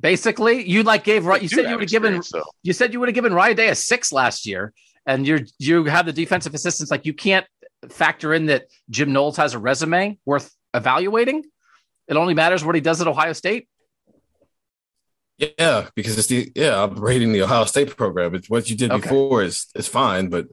Basically, 0.01 0.67
you 0.67 0.83
like 0.83 1.03
gave 1.03 1.25
right. 1.25 1.41
You 1.41 1.47
said 1.47 1.65
you 1.65 1.71
would 1.71 1.81
have 1.81 1.89
given. 1.89 2.21
though. 2.33 2.43
You 2.63 2.73
said 2.73 2.91
you 2.91 2.99
would 2.99 3.09
have 3.09 3.15
given 3.15 3.33
Ryan 3.33 3.55
Day 3.55 3.69
a 3.69 3.75
six 3.75 4.11
last 4.11 4.45
year, 4.45 4.73
and 5.05 5.25
you're 5.27 5.41
you 5.59 5.85
have 5.85 6.05
the 6.07 6.13
defensive 6.13 6.53
assistants. 6.53 6.89
Like 6.91 7.05
you 7.05 7.13
can't 7.13 7.45
factor 7.89 8.33
in 8.33 8.47
that 8.47 8.65
Jim 8.89 9.13
Knowles 9.13 9.37
has 9.37 9.53
a 9.53 9.59
resume 9.59 10.17
worth 10.25 10.53
evaluating. 10.73 11.43
It 12.07 12.17
only 12.17 12.33
matters 12.33 12.65
what 12.65 12.75
he 12.75 12.81
does 12.81 12.99
at 12.99 13.07
Ohio 13.07 13.33
State. 13.33 13.67
Yeah, 15.37 15.87
because 15.95 16.17
it's 16.17 16.27
the 16.27 16.51
yeah 16.55 16.83
I'm 16.83 16.95
rating 16.99 17.31
the 17.31 17.43
Ohio 17.43 17.65
State 17.65 17.95
program. 17.95 18.35
It's 18.35 18.49
what 18.49 18.69
you 18.69 18.75
did 18.75 18.91
Okay. 18.91 19.01
before 19.01 19.43
is 19.43 19.67
is 19.75 19.87
fine, 19.87 20.29
but 20.29 20.47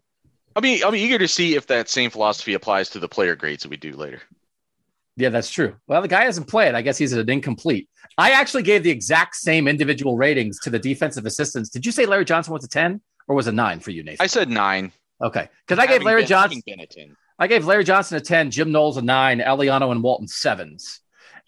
I'll 0.56 0.62
be 0.62 0.82
I'll 0.82 0.90
be 0.92 1.00
eager 1.00 1.18
to 1.18 1.28
see 1.28 1.56
if 1.56 1.66
that 1.68 1.88
same 1.88 2.10
philosophy 2.10 2.54
applies 2.54 2.90
to 2.90 2.98
the 2.98 3.08
player 3.08 3.36
grades 3.36 3.62
that 3.62 3.68
we 3.70 3.76
do 3.76 3.92
later. 3.92 4.20
Yeah, 5.18 5.30
that's 5.30 5.50
true. 5.50 5.74
Well, 5.88 6.00
the 6.00 6.06
guy 6.08 6.24
hasn't 6.24 6.46
played. 6.46 6.76
I 6.76 6.82
guess 6.82 6.96
he's 6.96 7.12
an 7.12 7.28
incomplete. 7.28 7.88
I 8.16 8.30
actually 8.30 8.62
gave 8.62 8.84
the 8.84 8.90
exact 8.90 9.34
same 9.34 9.66
individual 9.66 10.16
ratings 10.16 10.60
to 10.60 10.70
the 10.70 10.78
defensive 10.78 11.26
assistants. 11.26 11.70
Did 11.70 11.84
you 11.84 11.90
say 11.90 12.06
Larry 12.06 12.24
Johnson 12.24 12.52
was 12.52 12.62
a 12.64 12.68
10 12.68 13.00
or 13.26 13.34
was 13.34 13.48
a 13.48 13.52
nine 13.52 13.80
for 13.80 13.90
you, 13.90 14.04
Nathan? 14.04 14.22
I 14.22 14.28
said 14.28 14.48
nine. 14.48 14.92
okay. 15.20 15.48
Because 15.66 15.82
I 15.82 15.88
gave 15.88 16.04
Larry 16.04 16.20
been- 16.22 16.28
Johnson, 16.28 16.62
been 16.64 16.78
a 16.80 16.86
10. 16.86 17.16
I 17.36 17.48
gave 17.48 17.66
Larry 17.66 17.82
Johnson 17.82 18.16
a 18.16 18.20
10, 18.20 18.52
Jim 18.52 18.70
Knowles 18.70 18.96
a 18.96 19.02
nine, 19.02 19.40
Eliano 19.40 19.90
and 19.90 20.04
Walton 20.04 20.28
sevens, 20.28 21.00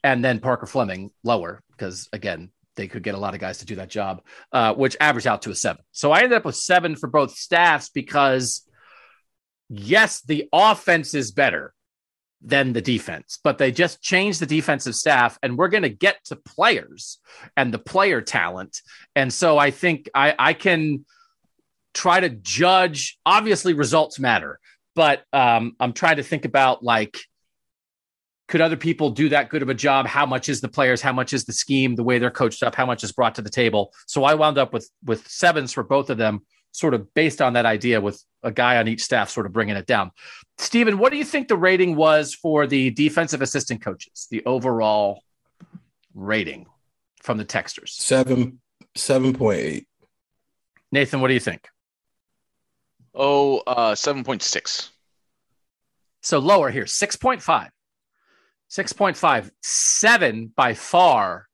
and 0.03 0.25
then 0.25 0.41
Parker 0.41 0.67
Fleming 0.67 1.13
lower 1.23 1.63
because 1.71 2.09
again, 2.13 2.51
they 2.75 2.89
could 2.89 3.05
get 3.05 3.15
a 3.15 3.19
lot 3.19 3.35
of 3.35 3.41
guys 3.41 3.59
to 3.59 3.67
do 3.67 3.77
that 3.77 3.89
job, 3.91 4.23
uh, 4.53 4.75
which 4.75 4.97
averaged 5.01 5.27
out 5.29 5.43
to 5.43 5.51
a 5.51 5.55
seven. 5.55 5.83
So 5.93 6.11
I 6.11 6.19
ended 6.23 6.33
up 6.33 6.45
with 6.45 6.57
seven 6.57 6.97
for 6.97 7.09
both 7.09 7.37
staffs 7.37 7.89
because 7.89 8.69
yes, 9.69 10.23
the 10.23 10.49
offense 10.53 11.15
is 11.15 11.31
better 11.33 11.73
than 12.43 12.73
the 12.73 12.81
defense, 12.81 13.39
but 13.45 13.59
they 13.59 13.71
just 13.71 14.03
changed 14.03 14.41
the 14.41 14.47
defensive 14.47 14.95
staff, 14.95 15.39
and 15.43 15.59
we're 15.59 15.69
going 15.69 15.83
to 15.83 15.91
get 15.91 16.25
to 16.25 16.37
players 16.37 17.19
and 17.57 17.73
the 17.73 17.79
player 17.79 18.21
talent. 18.21 18.81
And 19.15 19.33
so 19.33 19.59
I 19.59 19.71
think 19.71 20.09
I, 20.15 20.35
I 20.39 20.53
can 20.55 21.05
try 21.93 22.21
to 22.21 22.31
judge. 22.31 23.19
Obviously, 23.27 23.75
results 23.75 24.19
matter, 24.19 24.59
but 24.95 25.23
um, 25.33 25.77
I'm 25.79 25.93
trying 25.93 26.17
to 26.17 26.23
think 26.23 26.45
about 26.47 26.83
like, 26.83 27.19
could 28.49 28.61
other 28.61 28.77
people 28.77 29.11
do 29.11 29.29
that 29.29 29.49
good 29.49 29.63
of 29.63 29.69
a 29.69 29.75
job? 29.75 30.07
How 30.07 30.27
much 30.27 30.49
is 30.49 30.61
the 30.61 30.69
players? 30.69 31.01
How 31.01 31.13
much 31.13 31.33
is 31.33 31.45
the 31.45 31.53
scheme? 31.53 31.95
The 31.95 32.03
way 32.03 32.19
they're 32.19 32.31
coached 32.31 32.63
up? 32.63 32.75
How 32.75 32.87
much 32.87 33.05
is 33.05 33.13
brought 33.13 33.35
to 33.37 33.43
the 33.43 33.51
table? 33.51 33.93
So 34.07 34.25
I 34.25 34.35
wound 34.35 34.59
up 34.59 34.73
with 34.73 34.91
with 35.05 35.29
sevens 35.29 35.73
for 35.73 35.85
both 35.85 36.11
of 36.11 36.17
them, 36.17 36.41
sort 36.73 36.95
of 36.95 37.13
based 37.15 37.43
on 37.43 37.55
that 37.55 37.67
idea, 37.67 38.01
with 38.01 38.23
a 38.43 38.51
guy 38.51 38.79
on 38.79 38.89
each 38.89 39.03
staff 39.03 39.31
sort 39.31 39.47
of 39.47 39.53
bringing 39.53 39.77
it 39.77 39.87
down. 39.87 40.11
Stephen, 40.59 40.99
what 40.99 41.13
do 41.13 41.19
you 41.19 41.25
think 41.25 41.49
the 41.49 41.57
rating 41.57 41.97
was 41.97 42.35
for 42.35 42.67
the 42.67 42.91
defensive 42.91 43.43
assistant 43.43 43.83
coaches? 43.83 44.27
The 44.31 44.45
overall 44.45 45.23
rating 46.15 46.67
from 47.23 47.39
the 47.39 47.45
texters. 47.45 47.91
seven 47.91 48.61
seven 48.95 49.33
point 49.33 49.61
eight. 49.61 49.87
Nathan, 50.93 51.21
what 51.21 51.29
do 51.29 51.35
you 51.35 51.41
think? 51.41 51.69
Oh, 53.15 53.59
uh, 53.59 53.95
7.6. 53.95 54.91
So 56.23 56.39
lower 56.39 56.71
here, 56.71 56.85
6.5. 56.85 57.69
6.5. 58.71 59.51
Seven 59.63 60.53
by 60.55 60.75
far 60.75 61.47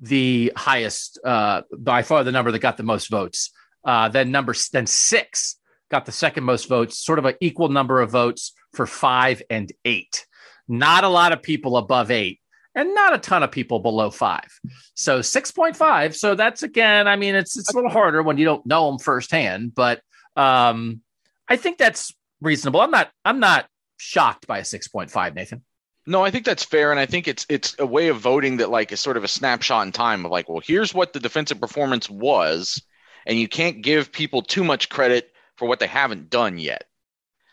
the 0.00 0.52
highest, 0.56 1.18
uh, 1.24 1.62
by 1.76 2.02
far 2.02 2.24
the 2.24 2.32
number 2.32 2.50
that 2.50 2.58
got 2.60 2.76
the 2.76 2.82
most 2.82 3.10
votes. 3.10 3.50
Uh, 3.88 4.06
then 4.06 4.30
number 4.30 4.54
then 4.74 4.86
six 4.86 5.56
got 5.90 6.04
the 6.04 6.12
second 6.12 6.44
most 6.44 6.68
votes, 6.68 6.98
sort 6.98 7.18
of 7.18 7.24
an 7.24 7.36
equal 7.40 7.70
number 7.70 8.02
of 8.02 8.10
votes 8.10 8.52
for 8.74 8.86
five 8.86 9.42
and 9.48 9.72
eight. 9.86 10.26
Not 10.68 11.04
a 11.04 11.08
lot 11.08 11.32
of 11.32 11.42
people 11.42 11.78
above 11.78 12.10
eight, 12.10 12.38
and 12.74 12.94
not 12.94 13.14
a 13.14 13.18
ton 13.18 13.42
of 13.42 13.50
people 13.50 13.78
below 13.78 14.10
five. 14.10 14.46
So 14.92 15.20
6.5. 15.20 16.14
So 16.14 16.34
that's 16.34 16.62
again, 16.62 17.08
I 17.08 17.16
mean, 17.16 17.34
it's 17.34 17.56
it's 17.56 17.72
a 17.72 17.74
little 17.74 17.88
harder 17.90 18.22
when 18.22 18.36
you 18.36 18.44
don't 18.44 18.66
know 18.66 18.90
them 18.90 18.98
firsthand, 18.98 19.74
but 19.74 20.02
um, 20.36 21.00
I 21.48 21.56
think 21.56 21.78
that's 21.78 22.14
reasonable. 22.42 22.82
I'm 22.82 22.90
not 22.90 23.08
I'm 23.24 23.40
not 23.40 23.68
shocked 23.96 24.46
by 24.46 24.58
a 24.58 24.64
6.5, 24.64 25.34
Nathan. 25.34 25.64
No, 26.06 26.22
I 26.22 26.30
think 26.30 26.44
that's 26.44 26.64
fair, 26.64 26.90
and 26.90 27.00
I 27.00 27.06
think 27.06 27.26
it's 27.26 27.46
it's 27.48 27.74
a 27.78 27.86
way 27.86 28.08
of 28.08 28.18
voting 28.18 28.58
that 28.58 28.68
like 28.68 28.92
is 28.92 29.00
sort 29.00 29.16
of 29.16 29.24
a 29.24 29.28
snapshot 29.28 29.86
in 29.86 29.92
time 29.92 30.26
of 30.26 30.30
like, 30.30 30.46
well, 30.46 30.60
here's 30.62 30.92
what 30.92 31.14
the 31.14 31.20
defensive 31.20 31.58
performance 31.58 32.10
was, 32.10 32.82
and 33.28 33.38
you 33.38 33.46
can't 33.46 33.82
give 33.82 34.10
people 34.10 34.42
too 34.42 34.64
much 34.64 34.88
credit 34.88 35.30
for 35.56 35.68
what 35.68 35.78
they 35.78 35.86
haven't 35.86 36.30
done 36.30 36.58
yet. 36.58 36.84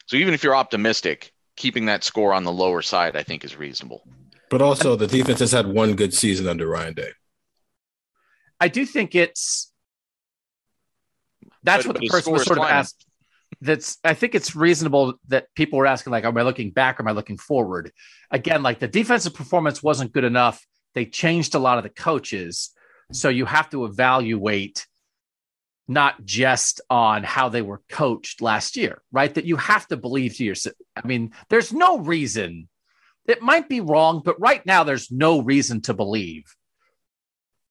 So 0.07 0.15
even 0.15 0.33
if 0.33 0.43
you're 0.43 0.55
optimistic, 0.55 1.33
keeping 1.57 1.85
that 1.87 2.03
score 2.03 2.33
on 2.33 2.45
the 2.45 2.51
lower 2.51 2.81
side, 2.81 3.15
I 3.15 3.23
think, 3.23 3.43
is 3.43 3.57
reasonable. 3.57 4.07
But 4.49 4.61
also 4.61 4.95
the 4.95 5.07
defense 5.07 5.39
has 5.39 5.51
had 5.51 5.67
one 5.67 5.95
good 5.95 6.13
season 6.13 6.47
under 6.47 6.67
Ryan 6.67 6.93
Day. 6.93 7.09
I 8.59 8.69
do 8.69 8.85
think 8.85 9.13
it's 9.15 9.71
that's 11.61 11.85
But- 11.85 11.95
what 11.95 12.01
the 12.01 12.07
person 12.07 12.31
was 12.31 12.41
is 12.41 12.47
sort 12.47 12.59
of 12.59 12.65
asked. 12.65 13.05
That's 13.61 13.97
I 14.03 14.13
think 14.13 14.35
it's 14.35 14.55
reasonable 14.55 15.15
that 15.29 15.47
people 15.55 15.79
were 15.79 15.87
asking, 15.87 16.11
like, 16.11 16.23
am 16.25 16.37
I 16.37 16.41
looking 16.43 16.71
back 16.71 16.99
or 16.99 17.03
am 17.03 17.07
I 17.07 17.11
looking 17.11 17.37
forward? 17.37 17.91
Again, 18.29 18.63
like 18.63 18.79
the 18.79 18.87
defensive 18.87 19.33
performance 19.33 19.81
wasn't 19.81 20.11
good 20.13 20.23
enough. 20.23 20.65
They 20.93 21.05
changed 21.05 21.55
a 21.55 21.59
lot 21.59 21.77
of 21.77 21.83
the 21.83 21.89
coaches. 21.89 22.71
So 23.11 23.29
you 23.29 23.45
have 23.45 23.69
to 23.71 23.85
evaluate 23.85 24.85
not 25.87 26.25
just 26.25 26.81
on 26.89 27.23
how 27.23 27.49
they 27.49 27.61
were 27.61 27.81
coached 27.89 28.41
last 28.41 28.75
year, 28.75 29.01
right? 29.11 29.33
That 29.33 29.45
you 29.45 29.55
have 29.57 29.87
to 29.87 29.97
believe 29.97 30.35
to 30.35 30.43
yourself. 30.43 30.75
I 30.95 31.05
mean, 31.05 31.31
there's 31.49 31.71
no 31.71 31.99
reason. 31.99 32.69
It 33.27 33.41
might 33.41 33.69
be 33.69 33.81
wrong, 33.81 34.21
but 34.23 34.39
right 34.39 34.65
now 34.65 34.83
there's 34.83 35.11
no 35.11 35.41
reason 35.41 35.81
to 35.81 35.93
believe 35.93 36.43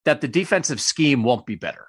that 0.04 0.20
the 0.20 0.28
defensive 0.28 0.80
scheme 0.80 1.24
won't 1.24 1.46
be 1.46 1.56
better. 1.56 1.88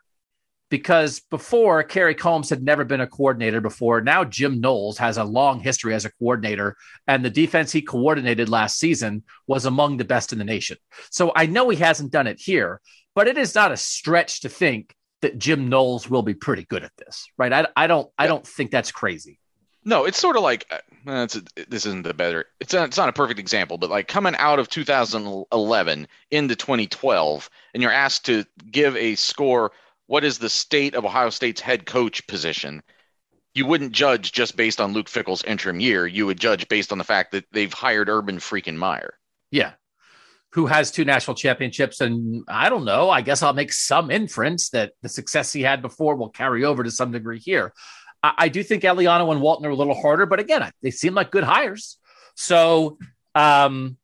Because 0.72 1.20
before, 1.30 1.84
Kerry 1.84 2.16
Coombs 2.16 2.50
had 2.50 2.64
never 2.64 2.84
been 2.84 3.00
a 3.00 3.08
coordinator 3.08 3.62
before. 3.62 4.02
Now, 4.02 4.24
Jim 4.24 4.60
Knowles 4.60 4.98
has 4.98 5.18
a 5.18 5.24
long 5.24 5.60
history 5.60 5.94
as 5.94 6.06
a 6.06 6.12
coordinator, 6.14 6.76
and 7.08 7.24
the 7.24 7.30
defense 7.30 7.72
he 7.72 7.84
coordinated 7.84 8.50
last 8.50 8.80
season 8.80 9.24
was 9.46 9.66
among 9.66 9.98
the 9.98 10.06
best 10.06 10.34
in 10.34 10.40
the 10.40 10.44
nation. 10.44 10.78
So 11.12 11.32
I 11.36 11.46
know 11.46 11.70
he 11.70 11.78
hasn't 11.78 12.12
done 12.12 12.26
it 12.26 12.42
here, 12.42 12.82
but 13.14 13.28
it 13.28 13.38
is 13.38 13.54
not 13.54 13.72
a 13.72 13.78
stretch 13.78 14.42
to 14.42 14.50
think 14.50 14.95
that 15.22 15.38
Jim 15.38 15.70
Knowles 15.70 16.10
will 16.10 16.22
be 16.22 16.34
pretty 16.34 16.64
good 16.64 16.84
at 16.84 16.96
this, 16.98 17.28
right? 17.38 17.52
I, 17.52 17.68
I 17.76 17.88
don't, 17.88 18.10
I 18.18 18.28
don't 18.28 18.46
think 18.46 18.72
that's 18.72 18.92
crazy. 18.92 19.40
No, 19.84 20.06
it's 20.06 20.20
sort 20.20 20.36
of 20.36 20.42
like 20.42 20.66
uh, 20.72 20.78
it's 21.06 21.36
a, 21.36 21.44
this 21.68 21.86
isn't 21.86 22.04
the 22.04 22.14
better. 22.14 22.46
It's 22.60 22.74
not, 22.74 22.88
it's 22.88 22.98
not 22.98 23.10
a 23.10 23.14
perfect 23.14 23.40
example, 23.40 23.78
but 23.78 23.90
like 23.90 24.08
coming 24.08 24.36
out 24.38 24.60
of 24.60 24.68
2011 24.68 26.08
into 26.32 26.56
2012, 26.56 27.50
and 27.74 27.84
you're 27.84 27.92
asked 27.92 28.26
to 28.26 28.46
give 28.72 28.96
a 28.98 29.16
score. 29.16 29.72
What 30.08 30.24
is 30.24 30.38
the 30.38 30.50
state 30.50 30.96
of 30.96 31.06
Ohio 31.06 31.30
State's 31.30 31.62
head 31.62 31.86
coach 31.86 32.26
position? 32.28 32.84
you 33.56 33.66
wouldn't 33.66 33.94
judge 33.94 34.34
just 34.34 34.58
based 34.58 34.82
on 34.82 34.92
Luke 34.92 35.08
Fickell's 35.08 35.44
interim 35.46 35.80
year. 35.80 36.06
You 36.06 36.26
would 36.26 36.40
judge 36.40 36.68
based 36.68 36.92
on 36.92 36.98
the 36.98 37.06
fact 37.06 37.32
that 37.32 37.46
they've 37.54 37.72
hired 37.72 38.10
Urban 38.10 38.38
freaking 38.38 38.76
Meyer. 38.76 39.18
Yeah. 39.50 39.72
Who 40.56 40.68
has 40.68 40.90
two 40.90 41.04
national 41.04 41.36
championships. 41.36 42.02
And 42.02 42.46
I 42.48 42.70
don't 42.70 42.86
know. 42.86 43.10
I 43.10 43.22
guess 43.22 43.44
I'll 43.44 43.54
make 43.54 43.74
some 43.74 44.10
inference 44.10 44.70
that 44.70 44.94
the 45.02 45.10
success 45.10 45.52
he 45.52 45.62
had 45.62 45.82
before 45.82 46.16
will 46.16 46.30
carry 46.30 46.64
over 46.64 46.82
to 46.82 46.92
some 46.92 47.12
degree 47.12 47.40
here. 47.40 47.74
I, 48.24 48.34
I 48.38 48.48
do 48.48 48.64
think 48.64 48.84
Eliano 48.84 49.32
and 49.32 49.42
Walton 49.42 49.66
are 49.66 49.72
a 49.72 49.76
little 49.76 49.94
harder, 49.94 50.26
but 50.26 50.40
again, 50.40 50.72
they 50.82 50.92
seem 50.92 51.14
like 51.14 51.30
good 51.30 51.44
hires. 51.44 51.98
So, 52.36 52.98
um, 53.36 53.98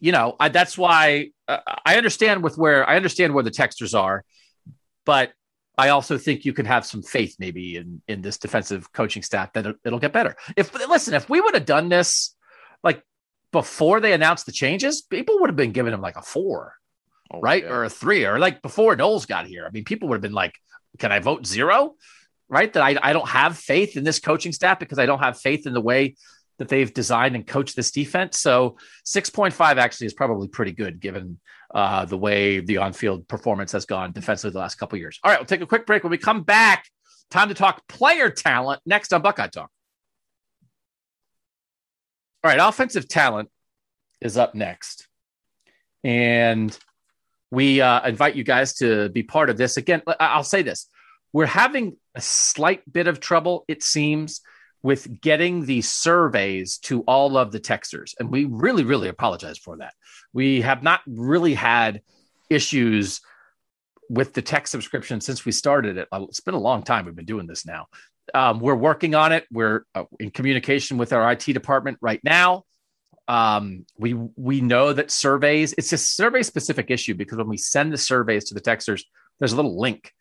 you 0.00 0.10
know, 0.12 0.36
I, 0.40 0.48
that's 0.48 0.78
why 0.78 1.32
uh, 1.46 1.58
I 1.84 1.96
understand 1.96 2.42
with 2.42 2.56
where 2.56 2.88
I 2.88 2.96
understand 2.96 3.34
where 3.34 3.44
the 3.44 3.50
texters 3.50 3.98
are, 3.98 4.24
but 5.04 5.32
I 5.76 5.90
also 5.90 6.16
think 6.18 6.44
you 6.44 6.52
can 6.52 6.66
have 6.66 6.86
some 6.86 7.02
faith 7.02 7.36
maybe 7.38 7.76
in 7.76 8.02
in 8.08 8.22
this 8.22 8.38
defensive 8.38 8.92
coaching 8.92 9.22
staff 9.22 9.52
that 9.52 9.66
it'll, 9.66 9.78
it'll 9.84 9.98
get 9.98 10.12
better. 10.12 10.34
If 10.56 10.72
listen, 10.88 11.14
if 11.14 11.28
we 11.28 11.40
would 11.40 11.54
have 11.54 11.66
done 11.66 11.88
this 11.88 12.34
like 12.82 13.02
before 13.52 14.00
they 14.00 14.12
announced 14.12 14.46
the 14.46 14.52
changes, 14.52 15.02
people 15.02 15.40
would 15.40 15.50
have 15.50 15.56
been 15.56 15.72
giving 15.72 15.92
him 15.92 16.00
like 16.00 16.16
a 16.16 16.22
four, 16.22 16.74
oh, 17.30 17.40
right, 17.40 17.62
yeah. 17.62 17.70
or 17.70 17.84
a 17.84 17.90
three, 17.90 18.24
or 18.24 18.38
like 18.38 18.62
before 18.62 18.96
Knowles 18.96 19.26
got 19.26 19.46
here. 19.46 19.66
I 19.66 19.70
mean, 19.70 19.84
people 19.84 20.08
would 20.08 20.16
have 20.16 20.22
been 20.22 20.32
like, 20.32 20.54
"Can 20.98 21.12
I 21.12 21.18
vote 21.18 21.46
zero? 21.46 21.94
Right? 22.48 22.72
That 22.72 22.82
I 22.82 22.96
I 23.02 23.12
don't 23.12 23.28
have 23.28 23.58
faith 23.58 23.96
in 23.96 24.04
this 24.04 24.20
coaching 24.20 24.52
staff 24.52 24.78
because 24.78 24.98
I 24.98 25.06
don't 25.06 25.20
have 25.20 25.38
faith 25.38 25.66
in 25.66 25.72
the 25.72 25.80
way 25.80 26.16
that 26.58 26.68
they've 26.68 26.92
designed 26.92 27.34
and 27.34 27.46
coached 27.46 27.76
this 27.76 27.90
defense. 27.90 28.38
So 28.38 28.78
6.5 29.06 29.76
actually 29.76 30.08
is 30.08 30.14
probably 30.14 30.48
pretty 30.48 30.72
good 30.72 31.00
given 31.00 31.38
uh, 31.74 32.04
the 32.04 32.18
way 32.18 32.60
the 32.60 32.78
on-field 32.78 33.28
performance 33.28 33.72
has 33.72 33.84
gone 33.86 34.12
defensively 34.12 34.52
the 34.52 34.58
last 34.58 34.74
couple 34.74 34.98
years. 34.98 35.18
All 35.22 35.30
right, 35.30 35.38
we'll 35.38 35.46
take 35.46 35.60
a 35.60 35.66
quick 35.66 35.86
break. 35.86 36.02
When 36.02 36.10
we 36.10 36.18
come 36.18 36.42
back, 36.42 36.86
time 37.30 37.48
to 37.48 37.54
talk 37.54 37.86
player 37.88 38.30
talent 38.30 38.80
next 38.84 39.12
on 39.12 39.22
Buckeye 39.22 39.48
Talk. 39.48 39.70
All 42.48 42.56
right, 42.56 42.66
offensive 42.66 43.06
talent 43.06 43.50
is 44.22 44.38
up 44.38 44.54
next. 44.54 45.06
And 46.02 46.76
we 47.50 47.82
uh, 47.82 48.08
invite 48.08 48.36
you 48.36 48.42
guys 48.42 48.72
to 48.76 49.10
be 49.10 49.22
part 49.22 49.50
of 49.50 49.58
this. 49.58 49.76
Again, 49.76 50.00
I'll 50.18 50.42
say 50.42 50.62
this 50.62 50.88
we're 51.34 51.44
having 51.44 51.98
a 52.14 52.22
slight 52.22 52.90
bit 52.90 53.06
of 53.06 53.20
trouble, 53.20 53.66
it 53.68 53.82
seems, 53.82 54.40
with 54.82 55.20
getting 55.20 55.66
the 55.66 55.82
surveys 55.82 56.78
to 56.84 57.02
all 57.02 57.36
of 57.36 57.52
the 57.52 57.60
texters. 57.60 58.14
And 58.18 58.30
we 58.30 58.46
really, 58.46 58.82
really 58.82 59.08
apologize 59.08 59.58
for 59.58 59.76
that. 59.76 59.92
We 60.32 60.62
have 60.62 60.82
not 60.82 61.02
really 61.06 61.52
had 61.52 62.00
issues 62.48 63.20
with 64.08 64.32
the 64.32 64.40
tech 64.40 64.66
subscription 64.66 65.20
since 65.20 65.44
we 65.44 65.52
started 65.52 65.98
it. 65.98 66.08
Uh, 66.10 66.24
it's 66.30 66.40
been 66.40 66.54
a 66.54 66.58
long 66.58 66.82
time 66.82 67.04
we've 67.04 67.14
been 67.14 67.26
doing 67.26 67.46
this 67.46 67.66
now. 67.66 67.88
Um, 68.34 68.60
we're 68.60 68.74
working 68.74 69.14
on 69.14 69.32
it. 69.32 69.46
We're 69.50 69.84
uh, 69.94 70.04
in 70.20 70.30
communication 70.30 70.98
with 70.98 71.12
our 71.12 71.32
IT 71.32 71.44
department 71.44 71.98
right 72.00 72.20
now. 72.22 72.64
Um, 73.26 73.84
we 73.98 74.14
we 74.14 74.60
know 74.60 74.92
that 74.92 75.10
surveys. 75.10 75.74
It's 75.76 75.92
a 75.92 75.98
survey 75.98 76.42
specific 76.42 76.90
issue 76.90 77.14
because 77.14 77.38
when 77.38 77.48
we 77.48 77.58
send 77.58 77.92
the 77.92 77.98
surveys 77.98 78.44
to 78.44 78.54
the 78.54 78.60
texters, 78.60 79.02
there's 79.38 79.52
a 79.52 79.56
little 79.56 79.78
link 79.78 80.12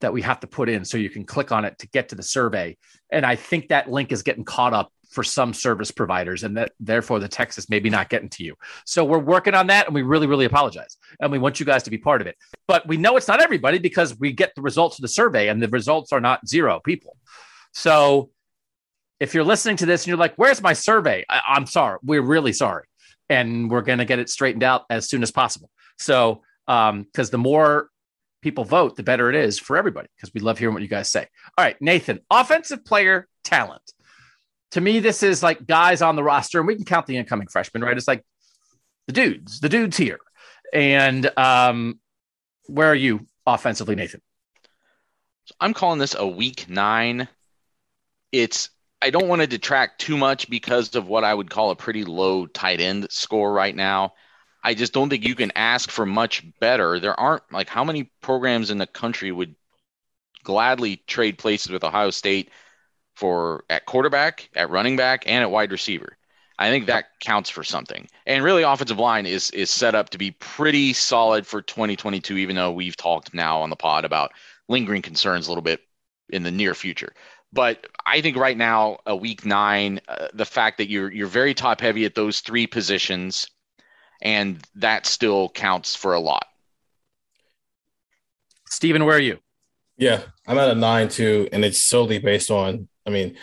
that 0.00 0.12
we 0.12 0.22
have 0.22 0.40
to 0.40 0.46
put 0.46 0.68
in 0.68 0.84
so 0.84 0.98
you 0.98 1.10
can 1.10 1.24
click 1.24 1.52
on 1.52 1.64
it 1.64 1.78
to 1.78 1.88
get 1.88 2.08
to 2.10 2.14
the 2.14 2.22
survey. 2.22 2.76
And 3.10 3.24
I 3.26 3.36
think 3.36 3.68
that 3.68 3.90
link 3.90 4.12
is 4.12 4.22
getting 4.22 4.44
caught 4.44 4.72
up 4.72 4.92
for 5.10 5.22
some 5.22 5.54
service 5.54 5.90
providers 5.90 6.42
and 6.42 6.56
that 6.56 6.72
therefore 6.80 7.20
the 7.20 7.28
text 7.28 7.56
is 7.56 7.70
maybe 7.70 7.88
not 7.88 8.08
getting 8.08 8.28
to 8.28 8.42
you. 8.44 8.54
So 8.84 9.04
we're 9.04 9.18
working 9.18 9.54
on 9.54 9.68
that 9.68 9.86
and 9.86 9.94
we 9.94 10.02
really, 10.02 10.26
really 10.26 10.44
apologize. 10.44 10.96
And 11.20 11.30
we 11.30 11.38
want 11.38 11.60
you 11.60 11.66
guys 11.66 11.84
to 11.84 11.90
be 11.90 11.98
part 11.98 12.20
of 12.20 12.26
it. 12.26 12.36
But 12.66 12.86
we 12.88 12.96
know 12.96 13.16
it's 13.16 13.28
not 13.28 13.40
everybody 13.40 13.78
because 13.78 14.18
we 14.18 14.32
get 14.32 14.54
the 14.56 14.62
results 14.62 14.98
of 14.98 15.02
the 15.02 15.08
survey 15.08 15.48
and 15.48 15.62
the 15.62 15.68
results 15.68 16.12
are 16.12 16.20
not 16.20 16.46
zero 16.48 16.80
people. 16.84 17.16
So 17.74 18.30
if 19.20 19.34
you're 19.34 19.44
listening 19.44 19.76
to 19.76 19.86
this 19.86 20.02
and 20.02 20.08
you're 20.08 20.16
like, 20.16 20.34
where's 20.36 20.62
my 20.62 20.72
survey? 20.72 21.24
I- 21.28 21.42
I'm 21.48 21.66
sorry. 21.66 21.98
We're 22.02 22.22
really 22.22 22.52
sorry. 22.52 22.84
And 23.28 23.70
we're 23.70 23.82
going 23.82 23.98
to 23.98 24.04
get 24.04 24.18
it 24.18 24.30
straightened 24.30 24.62
out 24.62 24.84
as 24.90 25.08
soon 25.08 25.22
as 25.22 25.30
possible. 25.30 25.70
So, 25.98 26.42
um, 26.66 27.02
because 27.02 27.30
the 27.30 27.38
more 27.38 27.88
people 28.42 28.64
vote, 28.64 28.96
the 28.96 29.02
better 29.02 29.30
it 29.30 29.36
is 29.36 29.58
for 29.58 29.76
everybody 29.76 30.08
because 30.16 30.32
we 30.34 30.40
love 30.40 30.58
hearing 30.58 30.74
what 30.74 30.82
you 30.82 30.88
guys 30.88 31.10
say. 31.10 31.26
All 31.56 31.64
right, 31.64 31.80
Nathan, 31.80 32.20
offensive 32.30 32.84
player 32.84 33.26
talent. 33.42 33.82
To 34.72 34.80
me, 34.80 35.00
this 35.00 35.22
is 35.22 35.42
like 35.42 35.66
guys 35.66 36.02
on 36.02 36.16
the 36.16 36.22
roster, 36.22 36.58
and 36.58 36.66
we 36.66 36.74
can 36.74 36.84
count 36.84 37.06
the 37.06 37.16
incoming 37.16 37.48
freshmen, 37.48 37.82
right? 37.82 37.96
It's 37.96 38.08
like 38.08 38.24
the 39.06 39.12
dudes, 39.12 39.60
the 39.60 39.68
dudes 39.68 39.96
here. 39.96 40.18
And 40.72 41.30
um, 41.38 42.00
where 42.66 42.88
are 42.88 42.94
you 42.94 43.26
offensively, 43.46 43.94
Nathan? 43.94 44.20
I'm 45.60 45.74
calling 45.74 45.98
this 45.98 46.14
a 46.18 46.26
week 46.26 46.68
nine. 46.68 47.28
It's 48.34 48.70
I 49.00 49.10
don't 49.10 49.28
want 49.28 49.42
to 49.42 49.46
detract 49.46 50.00
too 50.00 50.16
much 50.16 50.50
because 50.50 50.94
of 50.96 51.06
what 51.06 51.24
I 51.24 51.32
would 51.32 51.50
call 51.50 51.70
a 51.70 51.76
pretty 51.76 52.04
low 52.04 52.46
tight 52.46 52.80
end 52.80 53.06
score 53.10 53.52
right 53.52 53.74
now. 53.74 54.14
I 54.62 54.74
just 54.74 54.92
don't 54.92 55.10
think 55.10 55.24
you 55.24 55.34
can 55.34 55.52
ask 55.54 55.90
for 55.90 56.06
much 56.06 56.42
better. 56.58 56.98
There 56.98 57.18
aren't 57.18 57.44
like 57.52 57.68
how 57.68 57.84
many 57.84 58.10
programs 58.22 58.70
in 58.70 58.78
the 58.78 58.86
country 58.86 59.30
would 59.30 59.54
gladly 60.42 60.96
trade 61.06 61.38
places 61.38 61.70
with 61.70 61.84
Ohio 61.84 62.10
State 62.10 62.50
for 63.14 63.64
at 63.70 63.86
quarterback, 63.86 64.48
at 64.56 64.70
running 64.70 64.96
back, 64.96 65.24
and 65.26 65.42
at 65.42 65.50
wide 65.50 65.70
receiver. 65.70 66.16
I 66.58 66.70
think 66.70 66.86
that 66.86 67.20
counts 67.20 67.50
for 67.50 67.62
something. 67.62 68.08
And 68.26 68.42
really, 68.42 68.62
offensive 68.62 68.98
line 68.98 69.26
is 69.26 69.50
is 69.52 69.70
set 69.70 69.94
up 69.94 70.10
to 70.10 70.18
be 70.18 70.32
pretty 70.32 70.92
solid 70.92 71.46
for 71.46 71.62
2022, 71.62 72.38
even 72.38 72.56
though 72.56 72.72
we've 72.72 72.96
talked 72.96 73.34
now 73.34 73.60
on 73.60 73.70
the 73.70 73.76
pod 73.76 74.04
about 74.04 74.32
lingering 74.68 75.02
concerns 75.02 75.46
a 75.46 75.50
little 75.50 75.62
bit 75.62 75.82
in 76.30 76.42
the 76.42 76.50
near 76.50 76.74
future. 76.74 77.12
But 77.54 77.86
I 78.04 78.20
think 78.20 78.36
right 78.36 78.56
now, 78.56 78.98
a 79.06 79.14
week 79.14 79.46
nine, 79.46 80.00
uh, 80.08 80.26
the 80.34 80.44
fact 80.44 80.78
that 80.78 80.90
you're 80.90 81.10
you're 81.10 81.28
very 81.28 81.54
top 81.54 81.80
heavy 81.80 82.04
at 82.04 82.16
those 82.16 82.40
three 82.40 82.66
positions, 82.66 83.46
and 84.20 84.58
that 84.74 85.06
still 85.06 85.48
counts 85.50 85.94
for 85.94 86.14
a 86.14 86.20
lot. 86.20 86.46
Stephen, 88.68 89.04
where 89.04 89.16
are 89.16 89.20
you? 89.20 89.38
Yeah, 89.96 90.22
I'm 90.48 90.58
at 90.58 90.68
a 90.68 90.74
nine 90.74 91.08
too, 91.08 91.48
and 91.52 91.64
it's 91.64 91.78
solely 91.78 92.18
based 92.18 92.50
on. 92.50 92.88
I 93.06 93.10
mean, 93.10 93.36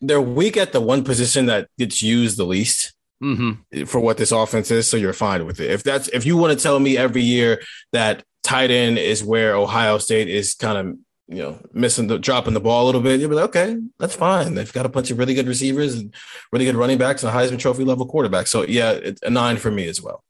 they're 0.00 0.20
weak 0.20 0.56
at 0.56 0.72
the 0.72 0.80
one 0.80 1.02
position 1.02 1.46
that 1.46 1.68
gets 1.78 2.00
used 2.00 2.36
the 2.36 2.44
least 2.44 2.92
mm-hmm. 3.20 3.84
for 3.84 3.98
what 3.98 4.18
this 4.18 4.30
offense 4.30 4.70
is. 4.70 4.88
So 4.88 4.96
you're 4.96 5.12
fine 5.12 5.46
with 5.46 5.58
it. 5.58 5.70
If 5.72 5.82
that's 5.82 6.06
if 6.08 6.24
you 6.24 6.36
want 6.36 6.56
to 6.56 6.62
tell 6.62 6.78
me 6.78 6.96
every 6.96 7.22
year 7.22 7.60
that 7.90 8.22
tight 8.44 8.70
end 8.70 8.98
is 8.98 9.24
where 9.24 9.56
Ohio 9.56 9.98
State 9.98 10.28
is 10.28 10.54
kind 10.54 10.78
of 10.78 10.96
you 11.28 11.38
know, 11.38 11.58
missing 11.72 12.08
the 12.08 12.18
dropping 12.18 12.54
the 12.54 12.60
ball 12.60 12.84
a 12.84 12.86
little 12.86 13.00
bit, 13.00 13.20
you'll 13.20 13.30
be 13.30 13.36
like, 13.36 13.48
okay, 13.48 13.76
that's 13.98 14.14
fine. 14.14 14.54
They've 14.54 14.72
got 14.72 14.86
a 14.86 14.88
bunch 14.88 15.10
of 15.10 15.18
really 15.18 15.34
good 15.34 15.48
receivers 15.48 15.94
and 15.94 16.14
really 16.50 16.64
good 16.64 16.76
running 16.76 16.98
backs 16.98 17.22
and 17.22 17.34
a 17.34 17.38
Heisman 17.38 17.58
Trophy 17.58 17.84
level 17.84 18.06
quarterback. 18.06 18.46
So 18.46 18.64
yeah, 18.64 18.92
it's 18.92 19.22
a 19.22 19.30
nine 19.30 19.56
for 19.56 19.70
me 19.70 19.88
as 19.88 20.02
well. 20.02 20.24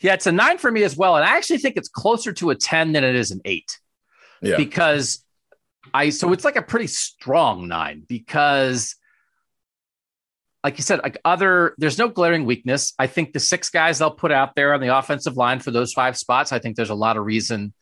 Yeah, 0.00 0.14
it's 0.14 0.26
a 0.26 0.32
nine 0.32 0.58
for 0.58 0.70
me 0.70 0.82
as 0.82 0.96
well. 0.96 1.16
And 1.16 1.24
I 1.24 1.36
actually 1.36 1.58
think 1.58 1.76
it's 1.76 1.88
closer 1.88 2.32
to 2.34 2.50
a 2.50 2.54
10 2.54 2.92
than 2.92 3.04
it 3.04 3.14
is 3.14 3.30
an 3.30 3.40
eight. 3.44 3.78
Yeah. 4.42 4.56
Because 4.56 5.24
I 5.92 6.10
so 6.10 6.32
it's 6.32 6.44
like 6.44 6.56
a 6.56 6.62
pretty 6.62 6.86
strong 6.86 7.68
nine 7.68 8.04
because 8.08 8.96
like 10.64 10.78
you 10.78 10.82
said, 10.82 11.00
like 11.02 11.18
other, 11.26 11.74
there's 11.76 11.98
no 11.98 12.08
glaring 12.08 12.46
weakness. 12.46 12.94
I 12.98 13.06
think 13.06 13.34
the 13.34 13.40
six 13.40 13.68
guys 13.68 13.98
they'll 13.98 14.10
put 14.10 14.32
out 14.32 14.54
there 14.56 14.72
on 14.72 14.80
the 14.80 14.96
offensive 14.96 15.36
line 15.36 15.60
for 15.60 15.70
those 15.70 15.92
five 15.92 16.16
spots, 16.16 16.52
I 16.52 16.58
think 16.58 16.76
there's 16.76 16.90
a 16.90 16.94
lot 16.94 17.18
of 17.18 17.26
reason 17.26 17.74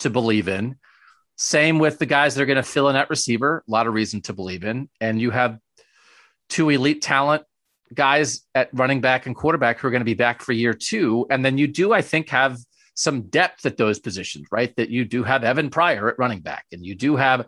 to 0.00 0.10
believe 0.10 0.46
in. 0.46 0.76
Same 1.36 1.78
with 1.78 1.98
the 1.98 2.06
guys 2.06 2.34
that 2.34 2.42
are 2.42 2.46
going 2.46 2.56
to 2.56 2.62
fill 2.62 2.88
in 2.88 2.96
at 2.96 3.10
receiver, 3.10 3.62
a 3.66 3.70
lot 3.70 3.86
of 3.86 3.94
reason 3.94 4.22
to 4.22 4.32
believe 4.32 4.64
in. 4.64 4.88
And 5.00 5.20
you 5.20 5.30
have 5.30 5.58
two 6.48 6.70
elite 6.70 7.02
talent 7.02 7.44
guys 7.94 8.42
at 8.54 8.70
running 8.72 9.00
back 9.00 9.26
and 9.26 9.36
quarterback 9.36 9.78
who 9.78 9.88
are 9.88 9.90
going 9.90 10.00
to 10.00 10.06
be 10.06 10.14
back 10.14 10.42
for 10.42 10.52
year 10.52 10.72
two. 10.72 11.26
And 11.30 11.44
then 11.44 11.58
you 11.58 11.66
do, 11.66 11.92
I 11.92 12.02
think, 12.02 12.30
have 12.30 12.58
some 12.94 13.22
depth 13.22 13.66
at 13.66 13.76
those 13.76 13.98
positions, 13.98 14.46
right? 14.50 14.74
That 14.76 14.88
you 14.88 15.04
do 15.04 15.22
have 15.22 15.44
Evan 15.44 15.70
Pryor 15.70 16.08
at 16.08 16.18
running 16.18 16.40
back, 16.40 16.64
and 16.72 16.84
you 16.84 16.94
do 16.94 17.16
have 17.16 17.46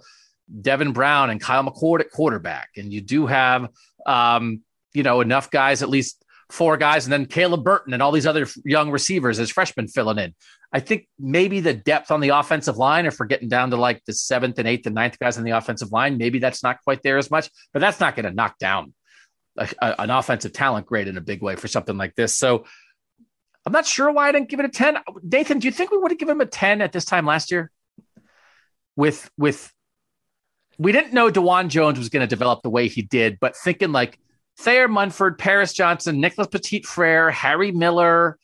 Devin 0.60 0.92
Brown 0.92 1.30
and 1.30 1.40
Kyle 1.40 1.64
McCord 1.64 2.00
at 2.00 2.10
quarterback, 2.10 2.70
and 2.76 2.92
you 2.92 3.00
do 3.00 3.26
have, 3.26 3.68
um, 4.06 4.60
you 4.92 5.02
know, 5.02 5.22
enough 5.22 5.50
guys, 5.50 5.82
at 5.82 5.88
least 5.88 6.22
four 6.50 6.76
guys, 6.76 7.04
and 7.04 7.12
then 7.12 7.26
Caleb 7.26 7.64
Burton 7.64 7.92
and 7.92 8.02
all 8.02 8.12
these 8.12 8.26
other 8.26 8.46
young 8.64 8.90
receivers 8.90 9.38
as 9.38 9.50
freshmen 9.50 9.88
filling 9.88 10.18
in. 10.18 10.34
I 10.72 10.80
think 10.80 11.08
maybe 11.18 11.60
the 11.60 11.74
depth 11.74 12.10
on 12.10 12.20
the 12.20 12.30
offensive 12.30 12.76
line, 12.76 13.06
if 13.06 13.18
we're 13.18 13.26
getting 13.26 13.48
down 13.48 13.70
to 13.70 13.76
like 13.76 14.04
the 14.04 14.12
seventh 14.12 14.58
and 14.58 14.68
eighth 14.68 14.86
and 14.86 14.94
ninth 14.94 15.18
guys 15.18 15.38
on 15.38 15.44
the 15.44 15.52
offensive 15.52 15.92
line, 15.92 16.18
maybe 16.18 16.38
that's 16.38 16.62
not 16.62 16.82
quite 16.82 17.02
there 17.02 17.18
as 17.18 17.30
much, 17.30 17.50
but 17.72 17.80
that's 17.80 18.00
not 18.00 18.16
going 18.16 18.26
to 18.26 18.32
knock 18.32 18.58
down 18.58 18.92
a, 19.56 19.68
a, 19.80 20.02
an 20.02 20.10
offensive 20.10 20.52
talent 20.52 20.86
grade 20.86 21.08
in 21.08 21.16
a 21.16 21.22
big 21.22 21.42
way 21.42 21.56
for 21.56 21.68
something 21.68 21.96
like 21.96 22.14
this. 22.14 22.36
So 22.36 22.64
I'm 23.64 23.72
not 23.72 23.86
sure 23.86 24.10
why 24.10 24.28
I 24.28 24.32
didn't 24.32 24.48
give 24.48 24.60
it 24.60 24.66
a 24.66 24.70
10. 24.70 24.98
Nathan, 25.22 25.58
do 25.58 25.68
you 25.68 25.72
think 25.72 25.90
we 25.90 25.98
would 25.98 26.10
have 26.10 26.18
given 26.18 26.36
him 26.36 26.40
a 26.40 26.46
10 26.46 26.80
at 26.80 26.92
this 26.92 27.04
time 27.04 27.26
last 27.26 27.50
year? 27.50 27.70
With, 28.96 29.30
with, 29.38 29.72
we 30.78 30.92
didn't 30.92 31.12
know 31.12 31.30
Dawand 31.30 31.68
Jones 31.68 31.98
was 31.98 32.08
going 32.08 32.22
to 32.22 32.26
develop 32.26 32.62
the 32.62 32.70
way 32.70 32.88
he 32.88 33.02
did, 33.02 33.38
but 33.40 33.56
thinking 33.56 33.92
like 33.92 34.18
Thayer 34.58 34.88
Munford, 34.88 35.38
Paris 35.38 35.72
Johnson, 35.72 36.20
Nicholas 36.20 36.48
Petit 36.48 36.82
Frere, 36.82 37.30
Harry 37.30 37.70
Miller, 37.70 38.38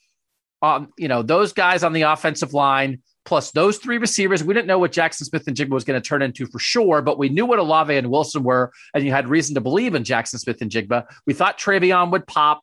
um, 0.63 0.93
you 0.97 1.09
know, 1.09 1.23
those 1.23 1.53
guys 1.53 1.83
on 1.83 1.93
the 1.93 2.03
offensive 2.03 2.55
line, 2.55 3.03
plus 3.25 3.51
those 3.51 3.79
three 3.79 3.99
receivers. 3.99 4.45
We 4.45 4.55
didn't 4.55 4.69
know 4.69 4.79
what 4.79 4.93
Jackson 4.93 5.27
Smith-Njigba 5.27 5.71
was 5.71 5.85
going 5.85 6.01
to 6.01 6.07
turn 6.07 6.23
into 6.23 6.47
for 6.47 6.59
sure, 6.59 7.03
but 7.03 7.19
we 7.19 7.29
knew 7.29 7.45
what 7.45 7.59
Olave 7.59 7.95
and 7.95 8.11
Wilson 8.11 8.45
were, 8.45 8.73
and 8.95 9.05
you 9.05 9.11
had 9.11 9.29
reason 9.29 9.55
to 9.57 9.61
believe 9.61 9.95
in 9.95 10.05
Jackson 10.05 10.39
Smith-Njigba. 10.39 11.05
We 11.27 11.35
thought 11.35 11.59
TreVeyon 11.59 12.13
would 12.13 12.27
pop. 12.27 12.63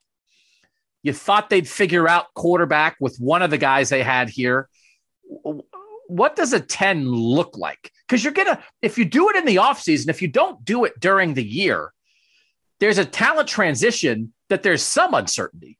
You 1.02 1.12
thought 1.12 1.50
they'd 1.50 1.68
figure 1.68 2.08
out 2.08 2.32
quarterback 2.34 2.96
with 3.00 3.16
one 3.18 3.42
of 3.42 3.50
the 3.50 3.58
guys 3.58 3.90
they 3.90 4.02
had 4.02 4.30
here. 4.30 4.68
What 6.08 6.36
does 6.36 6.52
a 6.52 6.60
10 6.60 7.08
look 7.08 7.56
like? 7.58 7.90
Because 8.08 8.24
you're 8.24 8.32
going 8.32 8.48
to, 8.48 8.62
if 8.80 8.98
you 8.98 9.04
do 9.04 9.28
it 9.30 9.36
in 9.36 9.44
the 9.44 9.56
offseason, 9.56 10.08
if 10.08 10.22
you 10.22 10.28
don't 10.28 10.64
do 10.64 10.84
it 10.84 10.98
during 10.98 11.34
the 11.34 11.44
year, 11.44 11.92
there's 12.82 12.98
a 12.98 13.04
talent 13.04 13.48
transition 13.48 14.32
that 14.48 14.64
there's 14.64 14.82
some 14.82 15.14
uncertainty. 15.14 15.78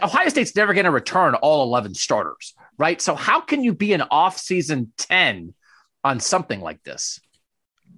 Ohio 0.00 0.28
State's 0.28 0.54
never 0.54 0.72
going 0.72 0.84
to 0.84 0.92
return 0.92 1.34
all 1.34 1.64
11 1.64 1.94
starters, 1.94 2.54
right? 2.78 3.02
So 3.02 3.16
how 3.16 3.40
can 3.40 3.64
you 3.64 3.74
be 3.74 3.92
an 3.92 4.02
off-season 4.08 4.92
10 4.98 5.52
on 6.04 6.20
something 6.20 6.60
like 6.60 6.80
this? 6.84 7.18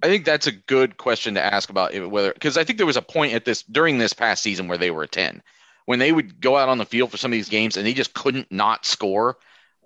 I 0.01 0.07
think 0.07 0.25
that's 0.25 0.47
a 0.47 0.53
good 0.53 0.97
question 0.97 1.35
to 1.35 1.53
ask 1.53 1.69
about 1.69 1.93
whether 2.09 2.33
because 2.33 2.57
I 2.57 2.63
think 2.63 2.77
there 2.77 2.87
was 2.87 2.97
a 2.97 3.03
point 3.03 3.33
at 3.33 3.45
this 3.45 3.61
during 3.61 3.99
this 3.99 4.13
past 4.13 4.41
season 4.41 4.67
where 4.67 4.79
they 4.79 4.89
were 4.89 5.03
a 5.03 5.07
10. 5.07 5.43
When 5.85 5.99
they 5.99 6.11
would 6.11 6.41
go 6.41 6.57
out 6.57 6.67
on 6.67 6.79
the 6.79 6.85
field 6.85 7.11
for 7.11 7.17
some 7.17 7.31
of 7.31 7.37
these 7.37 7.47
games 7.47 7.77
and 7.77 7.85
they 7.85 7.93
just 7.93 8.15
couldn't 8.15 8.51
not 8.51 8.87
score, 8.87 9.37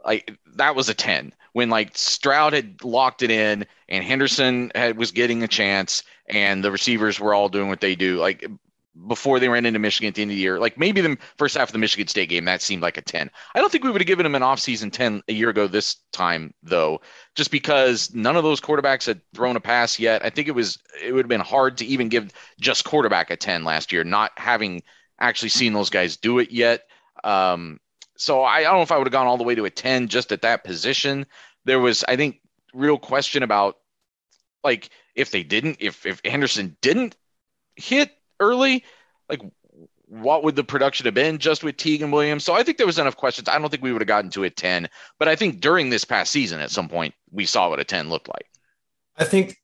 like 0.06 0.34
that 0.56 0.78
was 0.78 0.88
a 0.88 0.94
10. 0.94 1.34
When 1.56 1.70
like 1.70 1.98
Stroud 1.98 2.52
had 2.52 2.84
locked 2.84 3.24
it 3.24 3.32
in 3.32 3.66
and 3.88 4.04
Henderson 4.04 4.74
had 4.76 4.98
was 4.98 5.12
getting 5.12 5.42
a 5.42 5.48
chance 5.48 6.04
and 6.28 6.62
the 6.62 6.70
receivers 6.70 7.18
were 7.18 7.34
all 7.34 7.48
doing 7.48 7.70
what 7.70 7.80
they 7.80 7.96
do. 7.96 8.18
Like 8.18 8.46
before 9.08 9.40
they 9.40 9.48
ran 9.48 9.66
into 9.66 9.80
Michigan 9.80 10.10
at 10.10 10.16
the 10.16 10.22
end 10.22 10.32
of 10.32 10.36
the 10.36 10.42
year. 10.42 10.60
Like 10.60 10.78
maybe 10.78 11.00
the 11.00 11.18
first 11.38 11.56
half 11.56 11.70
of 11.70 11.72
the 11.72 11.80
Michigan 11.80 12.10
State 12.10 12.28
game, 12.28 12.44
that 12.44 12.62
seemed 12.62 12.82
like 12.82 12.98
a 12.98 13.02
10. 13.02 13.32
I 13.54 13.60
don't 13.60 13.72
think 13.72 13.86
we 13.86 13.90
would 13.90 14.02
have 14.02 14.06
given 14.06 14.26
him 14.26 14.36
an 14.36 14.42
offseason 14.42 14.92
10 14.92 15.24
a 15.30 15.34
year 15.34 15.50
ago 15.50 15.66
this 15.66 15.96
time, 16.12 16.54
though, 16.62 17.00
just 17.36 17.52
because 17.52 18.14
none 18.14 18.36
of 18.36 18.44
those 18.44 18.60
quarterbacks 18.60 19.06
had 19.06 19.22
thrown 19.34 19.56
a 19.56 19.62
pass 19.62 19.98
yet. 19.98 20.26
I 20.26 20.30
think 20.30 20.50
it 20.50 20.56
was 20.56 20.78
it 21.02 21.14
would 21.14 21.24
have 21.24 21.30
been 21.30 21.40
hard 21.40 21.78
to 21.78 21.86
even 21.86 22.10
give 22.10 22.34
just 22.60 22.84
quarterback 22.84 23.32
a 23.32 23.38
10 23.38 23.64
last 23.64 23.94
year, 23.94 24.04
not 24.04 24.32
having 24.36 24.84
actually 25.22 25.50
seen 25.50 25.72
those 25.72 25.90
guys 25.90 26.18
do 26.18 26.40
it 26.40 26.52
yet. 26.52 26.84
Um, 27.24 27.80
so 28.18 28.42
I, 28.42 28.60
I 28.60 28.64
don't 28.64 28.76
know 28.76 28.82
if 28.82 28.92
I 28.92 28.98
would 28.98 29.08
have 29.08 29.12
gone 29.12 29.28
all 29.28 29.38
the 29.38 29.44
way 29.44 29.56
to 29.56 29.66
a 29.66 29.70
10 29.70 30.08
just 30.08 30.32
at 30.32 30.42
that 30.42 30.64
position. 30.64 31.26
There 31.66 31.80
was, 31.80 32.04
I 32.08 32.16
think, 32.16 32.40
real 32.74 32.98
question 32.98 33.44
about 33.44 33.78
like 34.64 34.90
if 35.16 35.32
they 35.32 35.44
didn't, 35.44 35.78
if 35.80 36.06
if 36.06 36.22
Henderson 36.26 36.78
didn't 36.82 37.16
hit 37.76 38.12
early, 38.40 38.84
like 39.30 39.42
what 40.08 40.44
would 40.44 40.56
the 40.56 40.64
production 40.64 41.06
have 41.06 41.14
been 41.14 41.40
just 41.40 41.64
with 41.64 41.78
Teague 41.78 42.02
and 42.02 42.14
Williams? 42.14 42.44
So 42.44 42.54
I 42.54 42.64
think 42.64 42.78
there 42.78 42.86
was 42.86 43.00
enough 43.00 43.18
questions. 43.18 43.50
I 43.50 43.58
don't 43.58 43.70
think 43.70 43.84
we 43.84 43.92
would 43.92 44.02
have 44.02 44.08
gotten 44.08 44.30
to 44.32 44.44
a 44.44 44.50
10, 44.50 44.88
but 45.18 45.28
I 45.28 45.36
think 45.36 45.62
during 45.62 45.90
this 45.90 46.06
past 46.06 46.32
season 46.32 46.60
at 46.60 46.72
some 46.72 46.88
point 46.88 47.14
we 47.32 47.46
saw 47.46 47.70
what 47.70 47.80
a 47.80 47.84
10 47.84 48.10
looked 48.10 48.28
like. 48.28 48.48
I 49.18 49.24
think 49.24 49.58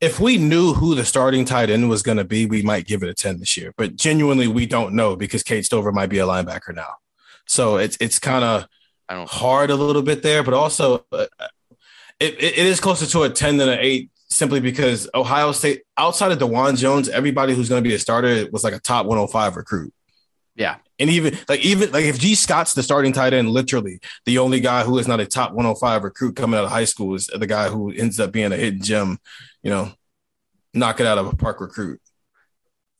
if 0.00 0.18
we 0.18 0.38
knew 0.38 0.72
who 0.72 0.94
the 0.94 1.04
starting 1.04 1.44
tight 1.44 1.70
end 1.70 1.88
was 1.88 2.02
going 2.02 2.18
to 2.18 2.24
be, 2.24 2.46
we 2.46 2.62
might 2.62 2.86
give 2.86 3.02
it 3.02 3.08
a 3.08 3.14
10 3.14 3.38
this 3.38 3.56
year. 3.56 3.74
But 3.76 3.96
genuinely, 3.96 4.48
we 4.48 4.66
don't 4.66 4.94
know 4.94 5.14
because 5.14 5.42
Cade 5.42 5.64
Stover 5.64 5.92
might 5.92 6.08
be 6.08 6.18
a 6.18 6.26
linebacker 6.26 6.74
now. 6.74 6.94
So 7.46 7.76
it's 7.76 7.96
it's 8.00 8.18
kind 8.18 8.44
of 8.44 8.66
hard 9.28 9.70
a 9.70 9.74
little 9.74 10.02
bit 10.02 10.22
there, 10.22 10.42
but 10.42 10.54
also 10.54 11.04
uh, 11.12 11.26
it, 12.20 12.40
it 12.40 12.58
is 12.58 12.80
closer 12.80 13.06
to 13.06 13.24
a 13.24 13.30
10 13.30 13.56
than 13.56 13.68
an 13.68 13.78
8 13.80 14.10
simply 14.28 14.60
because 14.60 15.08
Ohio 15.14 15.52
State, 15.52 15.82
outside 15.96 16.30
of 16.32 16.38
Dawand 16.38 16.78
Jones, 16.78 17.08
everybody 17.08 17.54
who's 17.54 17.68
going 17.68 17.82
to 17.82 17.88
be 17.88 17.94
a 17.94 17.98
starter 17.98 18.46
was 18.52 18.62
like 18.62 18.74
a 18.74 18.78
top 18.78 19.06
105 19.06 19.56
recruit. 19.56 19.92
Yeah. 20.54 20.76
And 20.98 21.08
even 21.10 21.38
like 21.48 21.60
even 21.60 21.90
like 21.92 22.04
if 22.04 22.18
Gee 22.18 22.34
Scott's 22.34 22.74
the 22.74 22.82
starting 22.82 23.12
tight 23.12 23.32
end, 23.32 23.48
literally 23.48 24.00
the 24.26 24.38
only 24.38 24.60
guy 24.60 24.84
who 24.84 24.98
is 24.98 25.08
not 25.08 25.18
a 25.18 25.26
top 25.26 25.52
105 25.52 26.04
recruit 26.04 26.36
coming 26.36 26.58
out 26.58 26.64
of 26.64 26.70
high 26.70 26.84
school 26.84 27.14
is 27.14 27.26
the 27.26 27.46
guy 27.46 27.68
who 27.68 27.90
ends 27.92 28.20
up 28.20 28.32
being 28.32 28.52
a 28.52 28.56
hidden 28.56 28.82
gem, 28.82 29.18
you 29.62 29.70
know, 29.70 29.92
knock 30.74 31.00
it 31.00 31.06
out 31.06 31.18
of 31.18 31.26
a 31.26 31.36
park 31.36 31.60
recruit. 31.60 32.00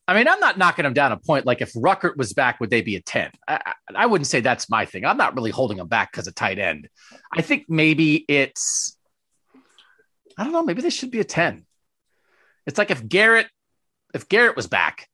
I 0.09 0.15
mean, 0.15 0.27
I'm 0.27 0.41
not 0.41 0.59
knocking 0.59 0.83
them 0.83 0.93
down 0.93 1.13
a 1.13 1.17
point. 1.17 1.47
Like 1.47 1.61
if 1.61 1.73
Ruckert 1.75 2.17
was 2.17 2.33
back, 2.33 2.59
would 2.59 2.71
they 2.71 2.83
be 2.83 2.97
a 2.97 3.01
10? 3.01 3.31
I, 3.47 3.75
I 3.95 4.07
wouldn't 4.07 4.27
say 4.27 4.41
that's 4.41 4.69
my 4.69 4.85
thing. 4.85 5.05
I'm 5.05 5.17
not 5.17 5.37
really 5.37 5.53
holding 5.53 5.77
them 5.77 5.87
back 5.87 6.11
because 6.11 6.27
of 6.27 6.35
tight 6.35 6.59
end. 6.59 6.89
I 7.33 7.43
think 7.43 7.67
maybe 7.69 8.25
it's 8.27 8.99
I 10.41 10.45
don't 10.45 10.53
know. 10.53 10.63
Maybe 10.63 10.81
this 10.81 10.95
should 10.95 11.11
be 11.11 11.21
a 11.21 11.25
10. 11.25 11.67
It's 12.67 12.79
like 12.79 12.91
if 12.91 13.07
Garrett, 13.07 13.49
if 14.15 14.27
Garrett 14.27 14.57
was 14.57 14.67
back, 14.67 15.07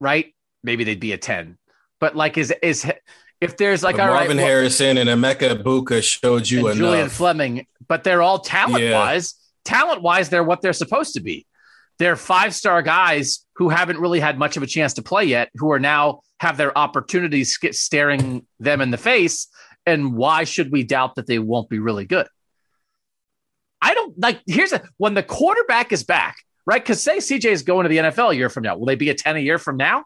right? 0.00 0.34
Maybe 0.62 0.84
they'd 0.84 1.00
be 1.00 1.12
a 1.12 1.18
10. 1.18 1.56
But 1.98 2.14
like, 2.14 2.36
is, 2.36 2.52
is, 2.62 2.90
if 3.40 3.56
there's 3.56 3.82
like, 3.82 3.98
all 3.98 4.08
Marvin 4.08 4.36
right, 4.36 4.44
Harrison 4.44 4.98
and 4.98 5.08
Emeka 5.08 5.56
Egbuka 5.56 6.02
showed 6.02 6.48
you 6.50 6.66
enough. 6.66 6.76
Julian 6.76 7.08
Fleming, 7.08 7.66
but 7.88 8.04
they're 8.04 8.20
all 8.20 8.40
talent 8.40 8.84
yeah. 8.84 8.90
Talent 9.66 10.00
wise, 10.00 10.30
they're 10.30 10.44
what 10.44 10.62
they're 10.62 10.72
supposed 10.72 11.14
to 11.14 11.20
be. 11.20 11.46
They're 11.98 12.16
five 12.16 12.54
star 12.54 12.82
guys 12.82 13.44
who 13.56 13.68
haven't 13.68 13.98
really 13.98 14.20
had 14.20 14.38
much 14.38 14.56
of 14.56 14.62
a 14.62 14.66
chance 14.66 14.94
to 14.94 15.02
play 15.02 15.24
yet, 15.24 15.50
who 15.56 15.72
are 15.72 15.80
now 15.80 16.20
have 16.40 16.56
their 16.56 16.76
opportunities 16.76 17.58
staring 17.72 18.46
them 18.60 18.80
in 18.80 18.90
the 18.90 18.98
face. 18.98 19.48
And 19.86 20.14
why 20.14 20.44
should 20.44 20.72
we 20.72 20.82
doubt 20.82 21.14
that 21.16 21.26
they 21.26 21.38
won't 21.38 21.68
be 21.68 21.78
really 21.78 22.04
good? 22.04 22.26
I 23.80 23.94
don't 23.94 24.18
like. 24.18 24.40
Here's 24.46 24.72
a 24.72 24.82
when 24.96 25.14
the 25.14 25.22
quarterback 25.22 25.92
is 25.92 26.04
back, 26.04 26.36
right? 26.66 26.82
Because 26.82 27.02
say 27.02 27.18
CJ 27.18 27.46
is 27.46 27.62
going 27.62 27.84
to 27.84 27.88
the 27.88 27.98
NFL 27.98 28.32
a 28.32 28.36
year 28.36 28.48
from 28.48 28.64
now, 28.64 28.76
will 28.76 28.86
they 28.86 28.94
be 28.94 29.10
a 29.10 29.14
ten 29.14 29.36
a 29.36 29.40
year 29.40 29.58
from 29.58 29.76
now? 29.76 30.04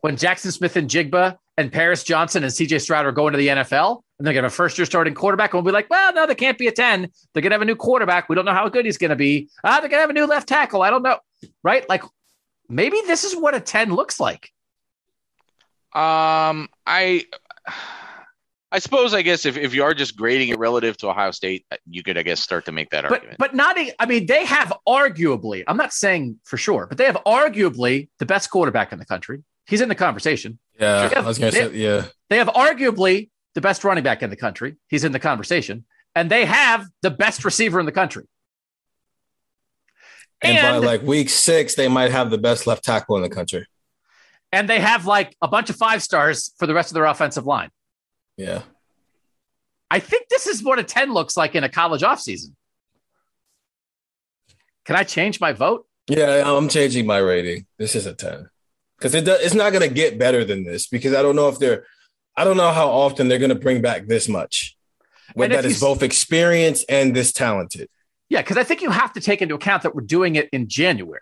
When 0.00 0.16
Jackson 0.16 0.50
Smith-Njigba 0.50 1.36
and 1.58 1.70
Paris 1.70 2.04
Johnson 2.04 2.42
and 2.42 2.52
CJ 2.52 2.80
Stroud 2.80 3.04
are 3.04 3.12
going 3.12 3.32
to 3.32 3.38
the 3.38 3.48
NFL, 3.48 4.00
and 4.20 4.26
they're 4.26 4.34
going 4.34 4.42
to 4.42 4.48
have 4.48 4.52
a 4.52 4.54
first 4.54 4.76
year 4.76 4.84
starting 4.84 5.14
quarterback, 5.14 5.54
and 5.54 5.64
we'll 5.64 5.72
be 5.72 5.74
like, 5.74 5.88
well, 5.88 6.12
no, 6.12 6.26
they 6.26 6.34
can't 6.34 6.58
be 6.58 6.66
a 6.66 6.72
ten. 6.72 7.08
They're 7.32 7.40
going 7.40 7.52
to 7.52 7.54
have 7.54 7.62
a 7.62 7.64
new 7.64 7.74
quarterback. 7.74 8.28
We 8.28 8.36
don't 8.36 8.44
know 8.44 8.52
how 8.52 8.68
good 8.68 8.84
he's 8.84 8.98
going 8.98 9.08
to 9.08 9.16
be. 9.16 9.48
Ah, 9.64 9.80
they're 9.80 9.88
going 9.88 9.98
to 9.98 10.02
have 10.02 10.10
a 10.10 10.12
new 10.12 10.26
left 10.26 10.46
tackle. 10.46 10.82
I 10.82 10.90
don't 10.90 11.02
know, 11.02 11.18
right? 11.64 11.88
Like 11.88 12.04
maybe 12.68 13.00
this 13.06 13.24
is 13.24 13.34
what 13.34 13.54
a 13.54 13.60
ten 13.60 13.94
looks 13.94 14.20
like. 14.20 14.52
Um, 15.94 16.68
I. 16.86 17.24
I 18.72 18.78
suppose, 18.78 19.14
I 19.14 19.22
guess, 19.22 19.46
if, 19.46 19.56
if 19.56 19.74
you 19.74 19.82
are 19.82 19.94
just 19.94 20.16
grading 20.16 20.50
it 20.50 20.58
relative 20.60 20.96
to 20.98 21.08
Ohio 21.08 21.32
State, 21.32 21.66
uh, 21.72 21.76
you 21.88 22.04
could, 22.04 22.16
I 22.16 22.22
guess, 22.22 22.38
start 22.38 22.66
to 22.66 22.72
make 22.72 22.90
that 22.90 23.02
but, 23.02 23.14
argument. 23.14 23.38
But 23.38 23.52
not, 23.52 23.76
I 23.98 24.06
mean, 24.06 24.26
they 24.26 24.44
have 24.44 24.72
arguably, 24.86 25.64
I'm 25.66 25.76
not 25.76 25.92
saying 25.92 26.38
for 26.44 26.56
sure, 26.56 26.86
but 26.86 26.96
they 26.96 27.06
have 27.06 27.18
arguably 27.26 28.10
the 28.20 28.26
best 28.26 28.48
quarterback 28.48 28.92
in 28.92 29.00
the 29.00 29.04
country. 29.04 29.42
He's 29.66 29.80
in 29.80 29.88
the 29.88 29.96
conversation. 29.96 30.60
Yeah, 30.78 31.08
have, 31.08 31.24
I 31.24 31.26
was 31.26 31.38
going 31.40 31.52
to 31.52 31.58
say, 31.58 31.76
yeah. 31.76 32.04
They 32.28 32.38
have 32.38 32.46
arguably 32.46 33.30
the 33.54 33.60
best 33.60 33.84
running 33.84 34.04
back 34.04 34.22
in 34.22 34.30
the 34.30 34.36
country. 34.36 34.76
He's 34.88 35.04
in 35.04 35.12
the 35.12 35.18
conversation. 35.18 35.84
And 36.14 36.30
they 36.30 36.44
have 36.44 36.86
the 37.02 37.10
best 37.10 37.44
receiver 37.44 37.78
in 37.78 37.86
the 37.86 37.92
country. 37.92 38.24
And, 40.42 40.56
and 40.56 40.82
by 40.82 40.86
like 40.86 41.02
week 41.02 41.28
six, 41.28 41.74
they 41.74 41.88
might 41.88 42.10
have 42.10 42.30
the 42.30 42.38
best 42.38 42.66
left 42.66 42.84
tackle 42.84 43.16
in 43.16 43.22
the 43.22 43.28
country. 43.28 43.66
And 44.52 44.68
they 44.68 44.80
have 44.80 45.06
like 45.06 45.36
a 45.42 45.48
bunch 45.48 45.70
of 45.70 45.76
five 45.76 46.02
stars 46.02 46.52
for 46.58 46.66
the 46.66 46.74
rest 46.74 46.90
of 46.90 46.94
their 46.94 47.04
offensive 47.04 47.46
line. 47.46 47.70
Yeah. 48.36 48.62
I 49.90 49.98
think 49.98 50.28
this 50.28 50.46
is 50.46 50.62
what 50.62 50.78
a 50.78 50.84
10 50.84 51.12
looks 51.12 51.36
like 51.36 51.54
in 51.54 51.64
a 51.64 51.68
college 51.68 52.02
offseason. 52.02 52.54
Can 54.84 54.96
I 54.96 55.02
change 55.02 55.40
my 55.40 55.52
vote? 55.52 55.86
Yeah, 56.08 56.42
I'm 56.44 56.68
changing 56.68 57.06
my 57.06 57.18
rating. 57.18 57.66
This 57.78 57.94
is 57.94 58.06
a 58.06 58.14
10. 58.14 58.48
Because 58.98 59.14
it 59.14 59.24
does, 59.24 59.40
it's 59.40 59.54
not 59.54 59.72
going 59.72 59.88
to 59.88 59.94
get 59.94 60.18
better 60.18 60.44
than 60.44 60.64
this 60.64 60.86
because 60.86 61.14
I 61.14 61.22
don't 61.22 61.36
know 61.36 61.48
if 61.48 61.58
they're, 61.58 61.84
I 62.40 62.44
don't 62.44 62.56
know 62.56 62.72
how 62.72 62.88
often 62.88 63.28
they're 63.28 63.38
going 63.38 63.50
to 63.50 63.54
bring 63.54 63.82
back 63.82 64.06
this 64.06 64.26
much. 64.26 64.74
When 65.34 65.50
that 65.50 65.66
is 65.66 65.78
both 65.78 66.02
experienced 66.02 66.86
and 66.88 67.14
this 67.14 67.32
talented. 67.32 67.90
Yeah, 68.30 68.40
because 68.40 68.56
I 68.56 68.64
think 68.64 68.80
you 68.80 68.90
have 68.90 69.12
to 69.12 69.20
take 69.20 69.42
into 69.42 69.54
account 69.54 69.82
that 69.82 69.94
we're 69.94 70.00
doing 70.00 70.36
it 70.36 70.48
in 70.50 70.66
January. 70.66 71.20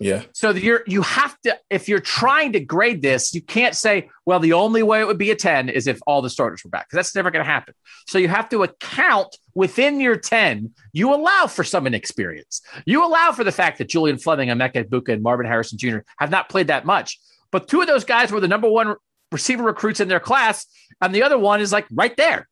Yeah. 0.00 0.22
So 0.32 0.50
you're 0.50 0.82
you 0.86 1.02
have 1.02 1.38
to 1.42 1.58
if 1.68 1.90
you're 1.90 2.00
trying 2.00 2.52
to 2.52 2.60
grade 2.60 3.02
this, 3.02 3.34
you 3.34 3.42
can't 3.42 3.74
say, 3.74 4.08
well, 4.24 4.40
the 4.40 4.54
only 4.54 4.82
way 4.82 5.00
it 5.00 5.06
would 5.06 5.18
be 5.18 5.30
a 5.30 5.36
10 5.36 5.68
is 5.68 5.86
if 5.86 6.00
all 6.06 6.22
the 6.22 6.30
starters 6.30 6.64
were 6.64 6.70
back, 6.70 6.88
because 6.88 6.96
that's 6.96 7.14
never 7.14 7.30
going 7.30 7.44
to 7.44 7.50
happen. 7.50 7.74
So 8.06 8.16
you 8.16 8.28
have 8.28 8.48
to 8.48 8.62
account 8.62 9.36
within 9.54 10.00
your 10.00 10.16
10, 10.16 10.70
you 10.94 11.14
allow 11.14 11.48
for 11.48 11.64
some 11.64 11.86
inexperience. 11.86 12.62
You 12.86 13.04
allow 13.04 13.32
for 13.32 13.44
the 13.44 13.52
fact 13.52 13.76
that 13.78 13.88
Julian 13.88 14.16
Fleming, 14.16 14.48
Emeka 14.48 14.84
Egbuka, 14.84 15.12
and 15.12 15.22
Marvin 15.22 15.46
Harrison 15.46 15.76
Jr. 15.76 15.98
have 16.18 16.30
not 16.30 16.48
played 16.48 16.68
that 16.68 16.86
much. 16.86 17.18
But 17.50 17.68
two 17.68 17.80
of 17.80 17.86
those 17.86 18.04
guys 18.04 18.30
were 18.30 18.40
the 18.40 18.48
number 18.48 18.68
one 18.68 18.96
receiver 19.32 19.62
recruits 19.62 20.00
in 20.00 20.08
their 20.08 20.20
class, 20.20 20.66
and 21.00 21.14
the 21.14 21.22
other 21.22 21.38
one 21.38 21.60
is 21.60 21.72
like 21.72 21.86
right 21.90 22.16
there. 22.16 22.48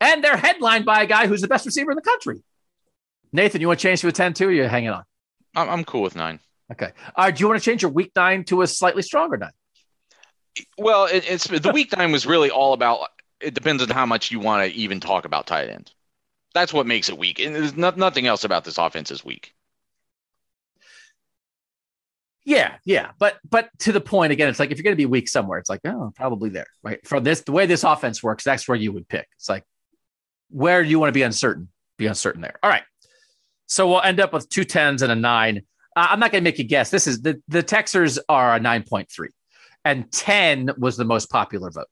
And 0.00 0.22
they're 0.22 0.36
headlined 0.36 0.84
by 0.84 1.02
a 1.02 1.06
guy 1.06 1.26
who's 1.26 1.40
the 1.40 1.48
best 1.48 1.66
receiver 1.66 1.90
in 1.90 1.96
the 1.96 2.02
country. 2.02 2.42
Nathan, 3.32 3.60
you 3.60 3.66
want 3.66 3.80
to 3.80 3.82
change 3.82 4.00
to 4.00 4.08
a 4.08 4.12
10 4.12 4.34
too? 4.34 4.48
Or 4.48 4.52
you 4.52 4.64
hanging 4.64 4.90
on? 4.90 5.04
I'm 5.54 5.84
cool 5.84 6.02
with 6.02 6.14
nine. 6.14 6.40
Okay. 6.70 6.92
Uh, 7.16 7.30
do 7.30 7.40
you 7.40 7.48
want 7.48 7.60
to 7.60 7.64
change 7.64 7.82
your 7.82 7.90
week 7.90 8.12
nine 8.14 8.44
to 8.44 8.62
a 8.62 8.66
slightly 8.66 9.02
stronger 9.02 9.36
nine? 9.36 9.52
Well, 10.76 11.06
it, 11.06 11.24
it's 11.28 11.46
the 11.46 11.72
week 11.72 11.96
nine 11.96 12.12
was 12.12 12.26
really 12.26 12.50
all 12.50 12.72
about. 12.72 13.08
It 13.40 13.54
depends 13.54 13.82
on 13.82 13.88
how 13.88 14.06
much 14.06 14.30
you 14.30 14.40
want 14.40 14.70
to 14.70 14.78
even 14.78 15.00
talk 15.00 15.24
about 15.24 15.46
tight 15.46 15.68
ends. 15.68 15.94
That's 16.54 16.72
what 16.72 16.86
makes 16.86 17.08
it 17.08 17.18
weak, 17.18 17.38
and 17.40 17.54
there's 17.54 17.76
not, 17.76 17.96
nothing 17.96 18.26
else 18.26 18.44
about 18.44 18.64
this 18.64 18.78
offense 18.78 19.10
is 19.10 19.24
weak. 19.24 19.54
Yeah, 22.48 22.76
yeah, 22.86 23.10
but 23.18 23.36
but 23.46 23.68
to 23.80 23.92
the 23.92 24.00
point 24.00 24.32
again, 24.32 24.48
it's 24.48 24.58
like 24.58 24.70
if 24.70 24.78
you're 24.78 24.82
going 24.82 24.94
to 24.94 24.96
be 24.96 25.04
weak 25.04 25.28
somewhere, 25.28 25.58
it's 25.58 25.68
like 25.68 25.82
oh, 25.84 26.14
probably 26.16 26.48
there, 26.48 26.66
right? 26.82 26.98
For 27.06 27.20
this, 27.20 27.42
the 27.42 27.52
way 27.52 27.66
this 27.66 27.84
offense 27.84 28.22
works, 28.22 28.42
that's 28.42 28.66
where 28.66 28.74
you 28.74 28.90
would 28.90 29.06
pick. 29.06 29.28
It's 29.36 29.50
like 29.50 29.64
where 30.48 30.82
do 30.82 30.88
you 30.88 30.98
want 30.98 31.10
to 31.10 31.12
be 31.12 31.24
uncertain, 31.24 31.68
be 31.98 32.06
uncertain 32.06 32.40
there. 32.40 32.58
All 32.62 32.70
right, 32.70 32.84
so 33.66 33.86
we'll 33.86 34.00
end 34.00 34.18
up 34.18 34.32
with 34.32 34.48
two 34.48 34.64
tens 34.64 35.02
and 35.02 35.12
a 35.12 35.14
nine. 35.14 35.60
Uh, 35.94 36.06
I'm 36.08 36.20
not 36.20 36.32
going 36.32 36.42
to 36.42 36.48
make 36.48 36.56
you 36.56 36.64
guess. 36.64 36.88
This 36.88 37.06
is 37.06 37.20
the 37.20 37.38
the 37.48 37.62
Texers 37.62 38.18
are 38.30 38.54
a 38.54 38.60
nine 38.60 38.82
point 38.82 39.10
three, 39.10 39.28
and 39.84 40.10
ten 40.10 40.70
was 40.78 40.96
the 40.96 41.04
most 41.04 41.28
popular 41.28 41.70
vote. 41.70 41.88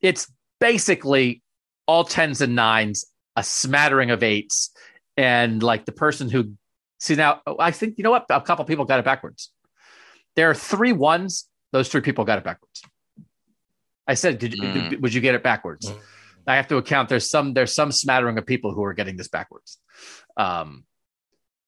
It's 0.00 0.26
basically 0.58 1.40
all 1.86 2.02
tens 2.02 2.40
and 2.40 2.56
nines, 2.56 3.04
a 3.36 3.44
smattering 3.44 4.10
of 4.10 4.24
eights, 4.24 4.70
and 5.16 5.62
like 5.62 5.84
the 5.84 5.92
person 5.92 6.28
who 6.28 6.54
see 6.98 7.14
now, 7.14 7.42
I 7.60 7.70
think 7.70 7.96
you 7.96 8.02
know 8.02 8.10
what, 8.10 8.26
a 8.28 8.40
couple 8.40 8.64
people 8.64 8.86
got 8.86 8.98
it 8.98 9.04
backwards 9.04 9.52
there 10.36 10.50
are 10.50 10.54
three 10.54 10.92
ones. 10.92 11.48
Those 11.72 11.88
three 11.88 12.00
people 12.00 12.24
got 12.24 12.38
it 12.38 12.44
backwards. 12.44 12.82
I 14.06 14.14
said, 14.14 14.38
did, 14.38 14.52
mm. 14.52 15.00
would 15.00 15.14
you 15.14 15.20
get 15.20 15.34
it 15.34 15.42
backwards? 15.42 15.90
Mm. 15.90 15.98
I 16.46 16.56
have 16.56 16.68
to 16.68 16.76
account. 16.76 17.08
There's 17.08 17.28
some 17.28 17.54
there's 17.54 17.74
some 17.74 17.90
smattering 17.90 18.36
of 18.36 18.46
people 18.46 18.74
who 18.74 18.84
are 18.84 18.92
getting 18.92 19.16
this 19.16 19.28
backwards. 19.28 19.78
Um, 20.36 20.84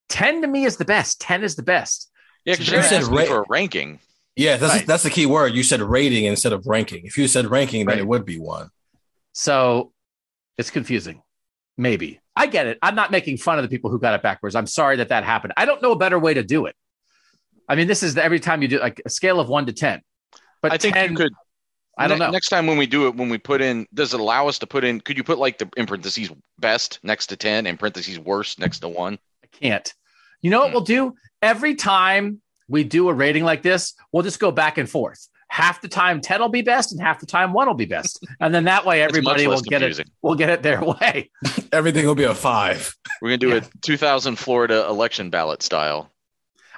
ten 0.08 0.42
to 0.42 0.48
me 0.48 0.64
is 0.64 0.76
the 0.76 0.84
best. 0.84 1.20
Ten 1.20 1.42
is 1.42 1.56
the 1.56 1.62
best. 1.62 2.10
Yeah, 2.44 2.54
because 2.54 2.70
you 2.70 2.82
said 2.82 3.04
ra- 3.04 3.24
for 3.24 3.42
a 3.42 3.44
ranking. 3.48 4.00
Yeah, 4.36 4.58
that's 4.58 4.74
right. 4.74 4.86
that's 4.86 5.02
the 5.02 5.10
key 5.10 5.24
word. 5.24 5.54
You 5.54 5.62
said 5.62 5.80
rating 5.80 6.26
instead 6.26 6.52
of 6.52 6.66
ranking. 6.66 7.06
If 7.06 7.16
you 7.16 7.26
said 7.26 7.46
ranking, 7.46 7.86
then 7.86 7.94
right. 7.94 7.98
it 8.00 8.06
would 8.06 8.26
be 8.26 8.38
one. 8.38 8.68
So 9.32 9.92
it's 10.58 10.70
confusing. 10.70 11.22
Maybe 11.78 12.20
I 12.34 12.46
get 12.46 12.66
it. 12.66 12.78
I'm 12.82 12.94
not 12.94 13.10
making 13.10 13.38
fun 13.38 13.58
of 13.58 13.62
the 13.62 13.68
people 13.68 13.90
who 13.90 13.98
got 13.98 14.14
it 14.14 14.22
backwards. 14.22 14.54
I'm 14.54 14.66
sorry 14.66 14.96
that 14.96 15.08
that 15.08 15.24
happened. 15.24 15.54
I 15.56 15.64
don't 15.64 15.82
know 15.82 15.92
a 15.92 15.96
better 15.96 16.18
way 16.18 16.34
to 16.34 16.42
do 16.42 16.66
it. 16.66 16.76
I 17.68 17.74
mean, 17.74 17.88
this 17.88 18.02
is 18.02 18.14
the, 18.14 18.24
every 18.24 18.40
time 18.40 18.62
you 18.62 18.68
do 18.68 18.78
like 18.78 19.00
a 19.04 19.10
scale 19.10 19.40
of 19.40 19.48
one 19.48 19.66
to 19.66 19.72
10. 19.72 20.00
But 20.62 20.72
I 20.72 20.78
think 20.78 20.94
10, 20.94 21.10
you 21.10 21.16
could. 21.16 21.32
I 21.98 22.08
don't 22.08 22.18
ne- 22.18 22.26
know. 22.26 22.30
Next 22.30 22.48
time 22.48 22.66
when 22.66 22.76
we 22.76 22.86
do 22.86 23.06
it, 23.06 23.16
when 23.16 23.28
we 23.28 23.38
put 23.38 23.60
in, 23.60 23.86
does 23.94 24.12
it 24.12 24.20
allow 24.20 24.48
us 24.48 24.58
to 24.60 24.66
put 24.66 24.84
in? 24.84 25.00
Could 25.00 25.16
you 25.16 25.24
put 25.24 25.38
like 25.38 25.58
the 25.58 25.68
in 25.76 25.86
parentheses 25.86 26.30
best 26.58 26.98
next 27.02 27.28
to 27.28 27.36
10 27.36 27.66
and 27.66 27.78
parentheses 27.78 28.18
worst 28.18 28.58
next 28.58 28.80
to 28.80 28.88
one? 28.88 29.18
I 29.42 29.46
can't. 29.50 29.94
You 30.42 30.50
know 30.50 30.60
what 30.60 30.68
hmm. 30.68 30.74
we'll 30.74 30.84
do? 30.84 31.14
Every 31.42 31.74
time 31.74 32.40
we 32.68 32.84
do 32.84 33.08
a 33.08 33.14
rating 33.14 33.44
like 33.44 33.62
this, 33.62 33.94
we'll 34.12 34.22
just 34.22 34.40
go 34.40 34.50
back 34.50 34.78
and 34.78 34.88
forth. 34.88 35.28
Half 35.48 35.80
the 35.80 35.88
time 35.88 36.20
10 36.20 36.40
will 36.40 36.48
be 36.48 36.62
best 36.62 36.92
and 36.92 37.00
half 37.00 37.20
the 37.20 37.26
time 37.26 37.52
one 37.52 37.68
will 37.68 37.74
be 37.74 37.84
best. 37.86 38.26
And 38.40 38.54
then 38.54 38.64
that 38.64 38.84
way 38.84 39.00
everybody 39.00 39.46
will 39.46 39.60
get 39.60 39.80
confusing. 39.80 40.06
it. 40.06 40.12
We'll 40.20 40.34
get 40.34 40.50
it 40.50 40.62
their 40.62 40.82
way. 40.82 41.30
Everything 41.72 42.04
will 42.04 42.16
be 42.16 42.24
a 42.24 42.34
five. 42.34 42.94
We're 43.22 43.28
going 43.28 43.40
to 43.40 43.46
do 43.46 43.52
yeah. 43.52 43.60
a 43.60 43.78
2000 43.82 44.36
Florida 44.36 44.86
election 44.88 45.30
ballot 45.30 45.62
style. 45.62 46.10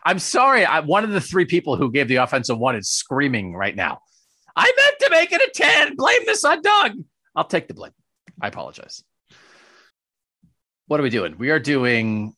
I'm 0.05 0.18
sorry. 0.18 0.64
I, 0.64 0.80
one 0.80 1.05
of 1.05 1.11
the 1.11 1.20
three 1.20 1.44
people 1.44 1.76
who 1.76 1.90
gave 1.90 2.09
the 2.09 2.16
offensive 2.16 2.59
one 2.59 2.76
is 2.76 2.88
screaming 2.88 3.55
right 3.55 3.74
now. 3.74 4.01
I 4.57 4.72
meant 4.76 4.99
to 5.01 5.11
make 5.11 5.32
it 5.32 5.40
a 5.40 5.51
10. 5.55 5.96
Blame 5.96 6.22
this 6.26 6.44
on 6.44 6.62
Doug. 6.62 6.92
I'll 7.36 7.44
take 7.44 7.68
the 7.68 7.74
blame. 7.74 7.92
I 8.40 8.49
apologize. 8.49 9.05
What 10.86 10.99
are 10.99 11.03
we 11.03 11.11
doing? 11.11 11.36
We 11.38 11.51
are 11.51 11.59
doing 11.61 12.34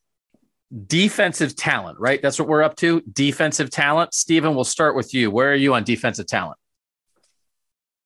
defensive 0.86 1.56
talent, 1.56 1.98
right? 1.98 2.20
That's 2.20 2.38
what 2.38 2.48
we're 2.48 2.62
up 2.62 2.76
to. 2.76 3.00
Defensive 3.12 3.70
talent. 3.70 4.14
Stephen, 4.14 4.54
we'll 4.54 4.64
start 4.64 4.94
with 4.94 5.14
you. 5.14 5.30
Where 5.30 5.52
are 5.52 5.56
you 5.56 5.74
on 5.74 5.84
defensive 5.84 6.26
talent? 6.26 6.58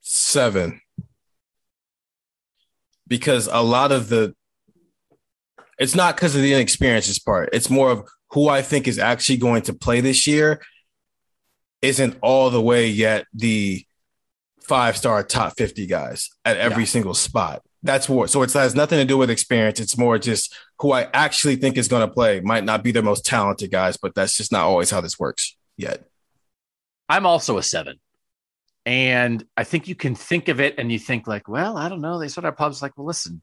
Seven. 0.00 0.80
Because 3.06 3.48
a 3.50 3.62
lot 3.62 3.92
of 3.92 4.08
the, 4.08 4.34
it's 5.78 5.94
not 5.94 6.16
because 6.16 6.36
of 6.36 6.42
the 6.42 6.54
inexperiences 6.54 7.18
part. 7.18 7.50
It's 7.52 7.68
more 7.68 7.90
of 7.90 8.08
who 8.34 8.48
I 8.48 8.62
think 8.62 8.88
is 8.88 8.98
actually 8.98 9.36
going 9.36 9.62
to 9.62 9.72
play 9.72 10.00
this 10.00 10.26
year 10.26 10.60
isn't 11.80 12.18
all 12.20 12.50
the 12.50 12.60
way 12.60 12.88
yet 12.88 13.26
the 13.32 13.86
five 14.60 14.96
star 14.96 15.22
top 15.22 15.54
50 15.56 15.86
guys 15.86 16.30
at 16.44 16.56
every 16.56 16.82
yeah. 16.82 16.88
single 16.88 17.14
spot. 17.14 17.62
That's 17.84 18.08
what 18.08 18.30
so 18.30 18.42
it 18.42 18.52
has 18.52 18.74
nothing 18.74 18.98
to 18.98 19.04
do 19.04 19.18
with 19.18 19.30
experience. 19.30 19.78
It's 19.78 19.96
more 19.96 20.18
just 20.18 20.52
who 20.80 20.92
I 20.92 21.08
actually 21.14 21.56
think 21.56 21.76
is 21.76 21.86
going 21.86 22.06
to 22.06 22.12
play. 22.12 22.40
Might 22.40 22.64
not 22.64 22.82
be 22.82 22.90
the 22.90 23.02
most 23.02 23.24
talented 23.24 23.70
guys, 23.70 23.96
but 23.96 24.14
that's 24.14 24.36
just 24.36 24.50
not 24.50 24.64
always 24.64 24.90
how 24.90 25.00
this 25.00 25.18
works 25.18 25.56
yet. 25.76 26.04
I'm 27.08 27.26
also 27.26 27.58
a 27.58 27.62
seven. 27.62 28.00
And 28.86 29.46
I 29.56 29.64
think 29.64 29.86
you 29.86 29.94
can 29.94 30.14
think 30.14 30.48
of 30.48 30.60
it 30.60 30.74
and 30.78 30.90
you 30.90 30.98
think 30.98 31.28
like, 31.28 31.46
well, 31.46 31.76
I 31.76 31.88
don't 31.88 32.00
know. 32.00 32.18
They 32.18 32.28
sort 32.28 32.46
of 32.46 32.56
pubs 32.56 32.82
like, 32.82 32.96
well, 32.96 33.06
listen, 33.06 33.42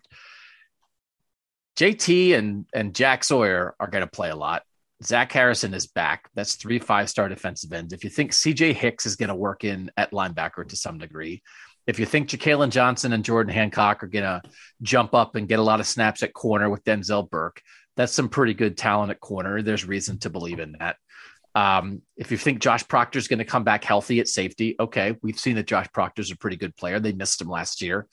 JT 1.78 2.38
and 2.38 2.66
and 2.74 2.94
Jack 2.94 3.24
Sawyer 3.24 3.76
are 3.80 3.88
going 3.88 4.04
to 4.04 4.10
play 4.10 4.32
a 4.32 4.36
lot. 4.36 4.64
Zach 5.04 5.32
Harrison 5.32 5.74
is 5.74 5.88
back. 5.88 6.30
That's 6.36 6.56
three 6.56 6.80
five 6.80 7.10
star 7.10 7.28
defensive 7.28 7.74
ends. 7.74 7.94
If 7.94 8.04
you 8.04 8.10
think 8.10 8.32
CJ 8.32 8.74
Hicks 8.74 9.06
is 9.06 9.16
going 9.16 9.30
to 9.30 9.36
work 9.36 9.64
in 9.64 9.92
at 9.98 10.12
linebacker 10.12 10.68
to 10.68 10.76
some 10.76 10.98
degree, 10.98 11.42
if 11.88 12.00
you 12.00 12.06
think 12.06 12.30
Jakailin 12.30 12.70
Johnson 12.70 13.14
and 13.14 13.26
Jordan 13.26 13.54
Hancock 13.54 14.04
are 14.04 14.08
going 14.08 14.24
to 14.24 14.42
jump 14.82 15.14
up 15.14 15.36
and 15.36 15.48
get 15.48 15.60
a 15.60 15.64
lot 15.64 15.80
of 15.80 15.88
snaps 15.88 16.22
at 16.22 16.34
corner 16.34 16.70
with 16.70 16.84
Denzel 16.84 17.28
Burke, 17.30 17.62
that's 17.98 18.14
some 18.14 18.30
pretty 18.30 18.54
good 18.54 18.78
talent 18.78 19.12
at 19.12 19.20
corner. 19.20 19.62
There's 19.62 19.86
reason 19.86 20.20
to 20.20 20.30
believe 20.30 20.60
in 20.60 20.76
that. 20.80 20.98
Um, 21.54 22.02
if 22.16 22.32
you 22.32 22.38
think 22.38 22.60
Josh 22.60 22.88
Proctor 22.88 23.20
is 23.20 23.28
going 23.28 23.40
to 23.40 23.46
come 23.46 23.64
back 23.64 23.84
healthy 23.84 24.20
at 24.20 24.28
safety, 24.28 24.76
okay, 24.80 25.18
we've 25.22 25.40
seen 25.40 25.56
that 25.56 25.68
Josh 25.68 25.88
Proctor's 25.92 26.32
a 26.32 26.38
pretty 26.38 26.56
good 26.56 26.76
player. 26.78 27.00
They 27.00 27.12
missed 27.12 27.42
him 27.42 27.50
last 27.50 27.82
year. 27.82 28.08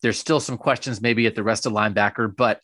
There's 0.00 0.18
still 0.18 0.40
some 0.40 0.58
questions 0.58 1.00
maybe 1.00 1.26
at 1.26 1.36
the 1.36 1.44
rest 1.44 1.66
of 1.66 1.72
linebacker, 1.72 2.34
but 2.34 2.60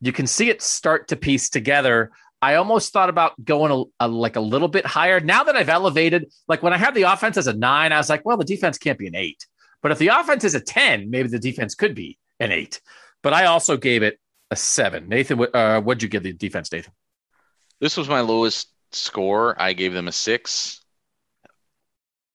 you 0.00 0.12
can 0.12 0.26
see 0.26 0.48
it 0.48 0.62
start 0.62 1.08
to 1.08 1.16
piece 1.16 1.50
together 1.50 2.12
I 2.40 2.54
almost 2.54 2.92
thought 2.92 3.08
about 3.08 3.42
going 3.44 3.72
a, 4.00 4.04
a, 4.04 4.08
like 4.08 4.36
a 4.36 4.40
little 4.40 4.68
bit 4.68 4.86
higher. 4.86 5.20
Now 5.20 5.44
that 5.44 5.56
I've 5.56 5.68
elevated, 5.68 6.32
like 6.46 6.62
when 6.62 6.72
I 6.72 6.78
had 6.78 6.94
the 6.94 7.02
offense 7.02 7.36
as 7.36 7.48
a 7.48 7.52
nine, 7.52 7.92
I 7.92 7.98
was 7.98 8.08
like, 8.08 8.24
well, 8.24 8.36
the 8.36 8.44
defense 8.44 8.78
can't 8.78 8.98
be 8.98 9.08
an 9.08 9.16
eight. 9.16 9.46
But 9.82 9.92
if 9.92 9.98
the 9.98 10.08
offense 10.08 10.44
is 10.44 10.54
a 10.54 10.60
10, 10.60 11.10
maybe 11.10 11.28
the 11.28 11.38
defense 11.38 11.74
could 11.74 11.94
be 11.94 12.18
an 12.38 12.52
eight. 12.52 12.80
But 13.22 13.32
I 13.32 13.46
also 13.46 13.76
gave 13.76 14.02
it 14.02 14.18
a 14.50 14.56
seven. 14.56 15.08
Nathan, 15.08 15.46
uh, 15.52 15.80
what'd 15.80 16.02
you 16.02 16.08
give 16.08 16.22
the 16.22 16.32
defense, 16.32 16.70
Nathan? 16.72 16.92
This 17.80 17.96
was 17.96 18.08
my 18.08 18.20
lowest 18.20 18.72
score. 18.92 19.60
I 19.60 19.72
gave 19.72 19.92
them 19.92 20.08
a 20.08 20.12
six. 20.12 20.84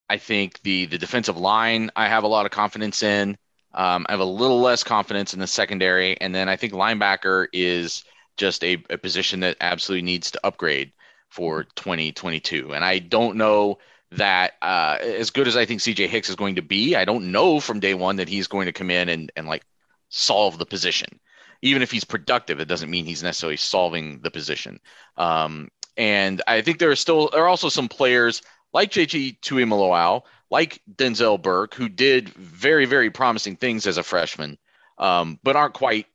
I 0.08 0.18
think 0.18 0.60
the 0.62 0.86
the 0.86 0.98
defensive 0.98 1.38
line 1.38 1.90
I 1.96 2.08
have 2.08 2.24
a 2.24 2.28
lot 2.28 2.46
of 2.46 2.52
confidence 2.52 3.02
in. 3.02 3.36
Um, 3.72 4.06
I 4.08 4.12
have 4.12 4.20
a 4.20 4.24
little 4.24 4.60
less 4.60 4.84
confidence 4.84 5.34
in 5.34 5.40
the 5.40 5.46
secondary, 5.46 6.20
and 6.20 6.34
then 6.34 6.48
I 6.48 6.56
think 6.56 6.72
linebacker 6.72 7.46
is 7.52 8.04
just 8.36 8.64
a, 8.64 8.82
a 8.90 8.98
position 8.98 9.40
that 9.40 9.56
absolutely 9.60 10.02
needs 10.02 10.30
to 10.32 10.40
upgrade 10.44 10.92
for 11.28 11.64
2022. 11.76 12.74
And 12.74 12.84
I 12.84 12.98
don't 12.98 13.36
know 13.36 13.78
that 14.12 14.52
uh, 14.62 14.98
as 15.00 15.30
good 15.30 15.48
as 15.48 15.56
I 15.56 15.64
think 15.64 15.80
CJ 15.80 16.08
Hicks 16.08 16.28
is 16.28 16.36
going 16.36 16.54
to 16.56 16.62
be, 16.62 16.94
I 16.94 17.04
don't 17.04 17.32
know 17.32 17.60
from 17.60 17.80
day 17.80 17.94
one 17.94 18.16
that 18.16 18.28
he's 18.28 18.46
going 18.46 18.66
to 18.66 18.72
come 18.72 18.90
in 18.90 19.08
and, 19.08 19.32
and 19.36 19.46
like 19.46 19.64
solve 20.08 20.58
the 20.58 20.66
position. 20.66 21.20
Even 21.62 21.82
if 21.82 21.90
he's 21.90 22.04
productive, 22.04 22.60
it 22.60 22.68
doesn't 22.68 22.90
mean 22.90 23.04
he's 23.04 23.22
necessarily 23.22 23.56
solving 23.56 24.20
the 24.20 24.30
position. 24.30 24.78
Um, 25.16 25.68
and 25.96 26.42
I 26.46 26.60
think 26.60 26.78
there 26.78 26.90
are 26.90 26.96
still 26.96 27.30
there 27.30 27.44
are 27.44 27.48
also 27.48 27.68
some 27.68 27.88
players 27.88 28.42
like 28.72 28.90
JT 28.90 29.40
Tuimoloau, 29.40 30.22
like 30.50 30.82
Denzel 30.94 31.40
Burke, 31.40 31.74
who 31.74 31.88
did 31.88 32.28
very 32.30 32.84
very 32.84 33.10
promising 33.10 33.56
things 33.56 33.86
as 33.86 33.96
a 33.96 34.02
freshman, 34.02 34.58
um, 34.98 35.38
but 35.42 35.56
aren't 35.56 35.74
quite 35.74 36.06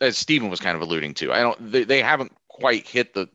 as 0.00 0.18
Stephen 0.18 0.50
was 0.50 0.60
kind 0.60 0.76
of 0.76 0.82
alluding 0.82 1.14
to. 1.14 1.32
I 1.32 1.40
don't 1.40 1.72
they, 1.72 1.84
they 1.84 2.02
haven't 2.02 2.32
quite 2.48 2.86
hit 2.86 3.14
the 3.14 3.28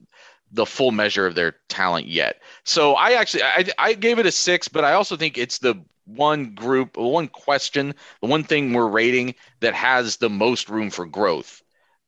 the 0.51 0.66
full 0.66 0.91
measure 0.91 1.26
of 1.26 1.36
their 1.36 1.55
talent 1.68 2.07
yet. 2.07 2.41
So 2.64 2.93
I 2.93 3.14
actually 3.14 3.43
I, 3.43 3.66
I 3.80 3.93
gave 3.93 4.20
it 4.20 4.26
a 4.26 4.32
six, 4.32 4.68
but 4.68 4.84
I 4.84 4.93
also 4.93 5.16
think 5.16 5.38
it's 5.38 5.59
the 5.59 5.76
one 6.05 6.53
group, 6.53 6.97
one 6.97 7.28
question, 7.28 7.95
the 8.22 8.28
one 8.28 8.43
thing 8.43 8.74
we're 8.74 8.88
rating 8.88 9.36
that 9.61 9.74
has 9.74 10.18
the 10.18 10.30
most 10.30 10.70
room 10.70 10.89
for 10.89 11.05
growth. 11.05 11.61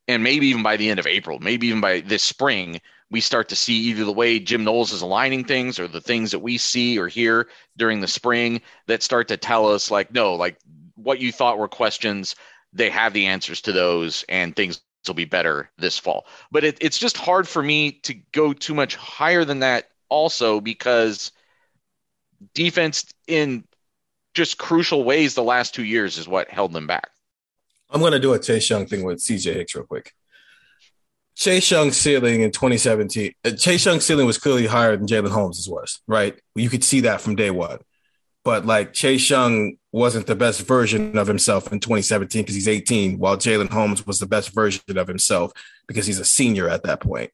And 0.08 0.24
maybe 0.24 0.48
even 0.48 0.64
by 0.64 0.78
the 0.78 0.90
end 0.90 1.00
of 1.00 1.08
April, 1.08 1.40
maybe 1.40 1.68
even 1.68 1.82
by 1.82 2.02
this 2.02 2.22
spring, 2.22 2.80
we 3.10 3.22
start 3.22 3.50
to 3.50 3.56
see 3.56 3.74
either 3.74 4.04
the 4.04 4.12
way 4.12 4.40
Jim 4.40 4.64
Knowles 4.64 4.92
is 4.92 5.02
aligning 5.02 5.44
things 5.44 5.80
or 5.80 5.88
the 5.88 6.02
things 6.02 6.32
that 6.32 6.40
we 6.40 6.58
see 6.58 7.00
or 7.00 7.08
hear 7.08 7.48
during 7.78 8.02
the 8.02 8.08
spring 8.08 8.62
that 8.88 9.02
start 9.02 9.28
to 9.30 9.38
tell 9.38 9.68
us 9.68 9.90
like, 9.90 10.14
no, 10.14 10.36
like 10.36 10.58
what 10.96 11.20
you 11.20 11.32
thought 11.32 11.58
were 11.58 11.68
questions, 11.68 12.36
they 12.76 12.90
have 12.90 13.14
the 13.14 13.26
answers 13.26 13.62
to 13.62 13.72
those 13.72 14.24
and 14.30 14.56
things 14.56 14.82
will 15.08 15.16
be 15.16 15.26
better 15.26 15.70
this 15.78 15.98
fall. 15.98 16.26
But 16.52 16.64
it, 16.64 16.78
it's 16.82 16.98
just 16.98 17.18
hard 17.18 17.48
for 17.48 17.64
me 17.64 17.94
to 18.04 18.14
go 18.34 18.54
too 18.54 18.74
much 18.74 18.96
higher 18.96 19.46
than 19.46 19.60
that 19.60 19.90
also 20.10 20.60
because 20.60 21.32
defense 22.54 23.06
in 23.28 23.64
just 24.34 24.58
crucial 24.58 25.04
ways 25.04 25.34
the 25.34 25.44
last 25.44 25.74
two 25.74 25.84
years 25.84 26.18
is 26.18 26.28
what 26.28 26.50
held 26.50 26.74
them 26.74 26.88
back. 26.88 27.10
I'm 27.90 28.02
going 28.02 28.12
to 28.12 28.20
do 28.20 28.34
a 28.34 28.40
Chase 28.40 28.70
Young 28.70 28.86
thing 28.88 29.06
with 29.06 29.20
CJ 29.20 29.54
Hicks 29.54 29.76
real 29.76 29.86
quick. 29.86 30.12
Chase 31.36 31.70
Young's 31.70 31.98
ceiling 31.98 32.42
in 32.42 32.52
2017, 32.52 33.34
uh, 33.44 33.52
Chase 33.52 33.86
Young's 33.86 34.06
ceiling 34.06 34.26
was 34.26 34.38
clearly 34.38 34.66
higher 34.66 34.96
than 34.96 35.06
Jalyn 35.06 35.32
Holmes' 35.32 35.70
was, 35.70 36.02
right? 36.08 36.40
You 36.56 36.70
could 36.70 36.84
see 36.84 37.02
that 37.02 37.22
from 37.22 37.36
day 37.36 37.52
one 37.52 37.80
but 38.46 38.66
like 38.66 38.94
Chase 38.94 39.30
Young 39.30 39.76
wasn't 39.92 40.28
the 40.28 40.36
best 40.36 40.62
version 40.62 41.18
of 41.18 41.28
himself 41.28 41.74
in 41.74 41.80
2017 41.80 42.44
because 42.44 42.56
he's 42.56 42.68
18, 42.68 43.18
while 43.18 43.36
Jalyn 43.38 43.72
Holmes 43.72 44.06
was 44.06 44.20
the 44.20 44.28
best 44.28 44.54
version 44.54 44.82
of 44.98 45.08
himself 45.08 45.52
because 45.88 46.06
he's 46.06 46.20
a 46.20 46.26
senior 46.26 46.70
at 46.70 46.84
that 46.84 47.02
point. 47.02 47.32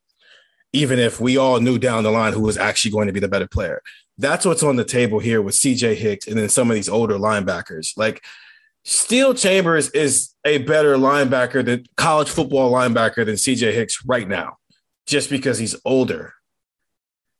even 0.74 1.00
if 1.00 1.20
we 1.20 1.38
all 1.38 1.60
knew 1.60 1.78
down 1.78 2.04
the 2.04 2.12
line 2.12 2.34
who 2.34 2.42
was 2.42 2.58
actually 2.58 2.92
going 2.92 3.08
to 3.08 3.14
be 3.14 3.20
the 3.20 3.28
better 3.28 3.48
player. 3.48 3.82
That's 4.18 4.46
what's 4.46 4.64
on 4.64 4.76
the 4.78 4.86
table 4.86 5.20
here 5.20 5.42
with 5.42 5.56
CJ 5.56 5.96
Hicks 5.96 6.28
and 6.28 6.38
then 6.38 6.50
some 6.50 6.70
of 6.70 6.76
these 6.76 6.90
older 6.90 7.16
linebackers. 7.16 7.98
Like 7.98 8.24
Steele 8.84 9.34
Chambers 9.34 9.90
is 9.90 10.34
a 10.46 10.60
better 10.60 10.96
linebacker 10.96 11.66
than 11.66 11.86
college 11.98 12.30
football 12.30 12.72
linebacker 12.72 13.26
than 13.26 13.36
CJ 13.36 13.74
Hicks 13.74 14.06
right 14.06 14.28
now, 14.28 14.58
just 15.06 15.30
because 15.30 15.58
he's 15.58 15.76
older 15.84 16.34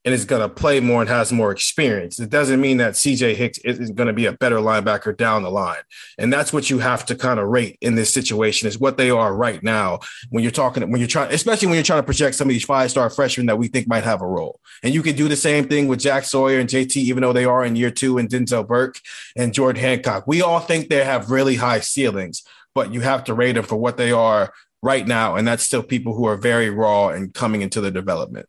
and 0.04 0.14
is 0.14 0.26
going 0.26 0.42
to 0.42 0.50
play 0.50 0.80
more 0.80 1.02
and 1.02 1.10
has 1.10 1.32
more 1.32 1.52
experience. 1.52 2.20
It 2.20 2.30
doesn't 2.30 2.60
mean 2.60 2.78
that 2.78 2.94
CJ 2.94 3.36
Hicks 3.36 3.60
isn't 3.60 3.96
going 3.96 4.08
to 4.08 4.14
be 4.14 4.26
a 4.26 4.34
better 4.34 4.58
linebacker 4.58 5.16
down 5.16 5.44
the 5.44 5.52
line. 5.52 5.82
And 6.18 6.34
that's 6.34 6.52
what 6.52 6.70
you 6.70 6.80
have 6.80 7.06
to 7.06 7.16
kind 7.16 7.40
of 7.40 7.48
rate 7.48 7.78
in 7.82 7.96
this 7.96 8.12
situation 8.12 8.68
is 8.68 8.80
what 8.80 8.98
they 8.98 9.12
are 9.12 9.36
right 9.36 9.62
now 9.62 10.00
when 10.30 10.44
you're 10.44 10.52
talking, 10.52 10.90
when 10.90 11.00
you're 11.00 11.08
trying, 11.08 11.32
especially 11.32 11.68
when 11.68 11.76
you're 11.76 11.84
trying 11.84 12.02
to 12.02 12.06
project 12.06 12.36
some 12.36 12.48
of 12.48 12.54
these 12.54 12.66
five 12.66 12.90
star 12.90 13.10
freshmen 13.10 13.46
that 13.46 13.58
we 13.58 13.68
think 13.68 13.88
might 13.88 14.04
have 14.04 14.22
a 14.22 14.28
role. 14.28 14.60
And 14.82 14.94
you 14.94 15.04
can 15.04 15.16
do 15.16 15.28
the 15.28 15.36
same 15.36 15.68
thing 15.68 15.88
with 15.88 16.00
Jack 16.00 16.24
Sawyer 16.24 16.60
and 16.60 16.70
JT, 16.70 16.98
even 16.98 17.22
though 17.22 17.34
they 17.34 17.46
are 17.46 17.64
in 17.64 17.76
year 17.76 17.92
two, 17.92 18.18
and 18.18 18.28
Denzel 18.28 18.68
Burke 18.68 19.00
and 19.36 19.54
Jordan 19.54 19.82
Hancock. 19.82 20.26
We 20.26 20.42
all 20.42 20.60
think 20.60 20.90
they 20.90 21.04
have 21.04 21.30
really 21.30 21.56
high 21.56 21.80
ceilings, 21.80 22.44
but 22.74 22.92
you 22.92 23.02
have 23.02 23.24
to 23.26 23.36
rate 23.36 23.54
them 23.54 23.66
for 23.66 23.76
what 23.76 23.98
they 23.98 24.12
are 24.12 24.52
right 24.82 25.08
now. 25.08 25.36
And 25.36 25.48
that's 25.48 25.64
still 25.64 25.84
people 25.84 26.16
who 26.16 26.26
are 26.26 26.38
very 26.38 26.72
raw 26.72 27.10
and 27.10 27.32
coming 27.32 27.62
into 27.62 27.82
the 27.82 27.92
development. 27.92 28.48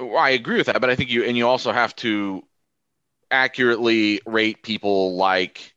Well, 0.00 0.18
I 0.18 0.30
agree 0.30 0.56
with 0.56 0.66
that, 0.66 0.80
but 0.80 0.90
I 0.90 0.96
think 0.96 1.10
you 1.10 1.24
and 1.24 1.36
you 1.36 1.46
also 1.46 1.72
have 1.72 1.94
to 1.96 2.42
accurately 3.30 4.20
rate 4.26 4.62
people 4.62 5.16
like 5.16 5.74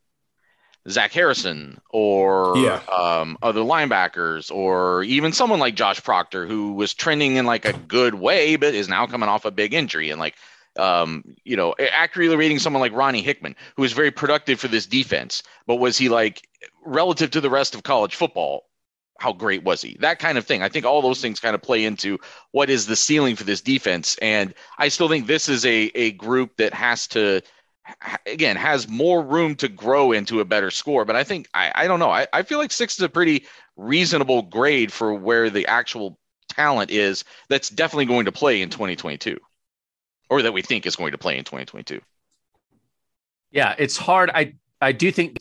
Zach 0.90 1.12
Harrison 1.14 1.82
or 1.90 2.58
yeah. 2.58 2.82
um, 2.96 3.38
other 3.42 3.62
linebackers 3.62 4.52
or 4.52 5.04
even 5.04 5.32
someone 5.32 5.60
like 5.60 5.76
Josh 5.76 6.04
Proctor 6.04 6.46
who 6.46 6.74
was 6.74 6.94
trending 6.94 7.38
in 7.38 7.46
like 7.46 7.66
a 7.66 7.74
good 7.74 8.16
way 8.16 8.56
but 8.56 8.76
is 8.76 8.88
now 8.88 9.08
coming 9.08 9.30
off 9.30 9.46
a 9.46 9.52
big 9.52 9.74
injury 9.74 10.12
and 10.12 10.20
like 10.20 10.36
um, 10.78 11.24
you 11.44 11.56
know 11.56 11.74
accurately 11.92 12.36
rating 12.36 12.60
someone 12.60 12.82
like 12.82 12.94
Ronnie 12.94 13.24
Hickman 13.24 13.56
who 13.76 13.82
was 13.82 13.94
very 13.94 14.12
productive 14.12 14.60
for 14.60 14.68
this 14.68 14.86
defense 14.86 15.42
but 15.66 15.78
was 15.78 15.98
he 15.98 16.10
like 16.10 16.48
relative 16.86 17.32
to 17.32 17.42
the 17.42 17.50
rest 17.50 17.74
of 17.74 17.82
college 17.82 18.16
football 18.16 18.65
how 19.20 19.32
great 19.32 19.64
was 19.64 19.82
he? 19.82 19.98
That 20.00 20.20
kind 20.20 20.38
of 20.38 20.46
thing. 20.46 20.62
I 20.62 20.70
think 20.70 20.86
all 20.86 21.02
those 21.02 21.22
things 21.22 21.40
kind 21.40 21.56
of 21.56 21.62
play 21.62 21.86
into 21.86 22.20
what 22.52 22.70
is 22.70 22.86
the 22.86 22.96
ceiling 22.96 23.36
for 23.36 23.44
this 23.44 23.62
defense. 23.62 24.18
And 24.22 24.54
I 24.78 24.90
still 24.90 25.08
think 25.08 25.28
this 25.28 25.48
is 25.48 25.66
a, 25.66 25.92
a 25.96 26.12
group 26.12 26.58
that 26.58 26.74
has 26.74 27.08
to, 27.08 27.42
again, 28.26 28.58
has 28.58 28.90
more 28.90 29.22
room 29.24 29.56
to 29.56 29.70
grow 29.70 30.12
into 30.12 30.42
a 30.42 30.46
better 30.46 30.70
score. 30.70 31.06
But 31.06 31.16
I 31.16 31.24
think, 31.24 31.48
I, 31.54 31.72
I 31.76 31.88
don't 31.88 32.00
know. 32.00 32.12
I, 32.12 32.28
I 32.34 32.44
feel 32.44 32.58
like 32.58 32.72
six 32.72 32.96
is 32.96 33.02
a 33.04 33.10
pretty 33.10 33.46
reasonable 33.78 34.42
grade 34.42 34.92
for 34.92 35.14
where 35.14 35.50
the 35.50 35.68
actual 35.68 36.20
talent 36.50 36.92
is 36.92 37.24
that's 37.50 37.70
definitely 37.70 38.06
going 38.06 38.26
to 38.26 38.32
play 38.32 38.62
in 38.62 38.70
2022 38.70 39.38
or 40.30 40.42
that 40.42 40.54
we 40.54 40.62
think 40.62 40.86
is 40.86 40.96
going 40.96 41.12
to 41.12 41.18
play 41.18 41.38
in 41.38 41.44
2022. 41.44 42.02
Yeah, 43.52 43.76
it's 43.78 43.96
hard. 43.96 44.30
I, 44.34 44.56
I 44.82 44.92
do 44.92 45.12
think, 45.12 45.38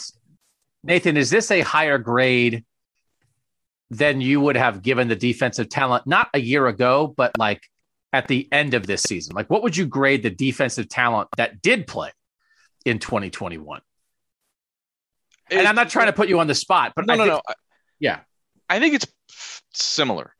Nathan, 0.84 1.16
is 1.16 1.30
this 1.30 1.50
a 1.50 1.62
higher 1.62 1.98
grade? 1.98 2.64
Than 3.90 4.20
you 4.20 4.40
would 4.40 4.56
have 4.56 4.82
given 4.82 5.08
the 5.08 5.16
defensive 5.16 5.68
talent, 5.68 6.06
not 6.06 6.28
a 6.34 6.40
year 6.40 6.66
ago, 6.66 7.12
but 7.16 7.32
like 7.38 7.62
at 8.12 8.28
the 8.28 8.48
end 8.52 8.74
of 8.74 8.86
this 8.86 9.02
season? 9.02 9.34
Like, 9.34 9.50
what 9.50 9.62
would 9.62 9.76
you 9.76 9.86
grade 9.86 10.22
the 10.22 10.30
defensive 10.30 10.88
talent 10.88 11.28
that 11.36 11.62
did 11.62 11.86
play 11.86 12.10
in 12.84 12.98
2021? 12.98 13.80
It, 15.50 15.58
and 15.58 15.68
I'm 15.68 15.74
not 15.74 15.90
trying 15.90 16.06
to 16.06 16.12
put 16.12 16.28
you 16.28 16.40
on 16.40 16.46
the 16.46 16.54
spot, 16.54 16.92
but 16.96 17.06
no, 17.06 17.14
I 17.14 17.16
no, 17.16 17.24
think, 17.24 17.42
no. 17.48 17.54
Yeah. 18.00 18.20
I 18.68 18.80
think 18.80 18.94
it's 18.94 19.06
similar. 19.72 20.32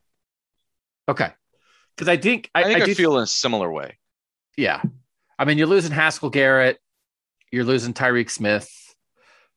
Okay. 1.09 1.31
Because 1.95 2.09
I 2.09 2.17
think 2.17 2.51
I, 2.55 2.63
I 2.63 2.65
think 2.65 2.83
I, 2.83 2.87
do, 2.87 2.95
feel 2.95 3.19
in 3.19 3.25
a 3.25 3.27
similar 3.27 3.71
way. 3.71 3.99
Yeah. 4.57 4.81
I 5.39 5.45
mean, 5.45 5.59
you're 5.59 5.67
losing 5.67 5.93
Haskell 5.93 6.31
Garrett, 6.31 6.79
you're 7.53 7.65
losing 7.65 7.93
Tyreke 7.93 8.31
Smith, 8.31 8.71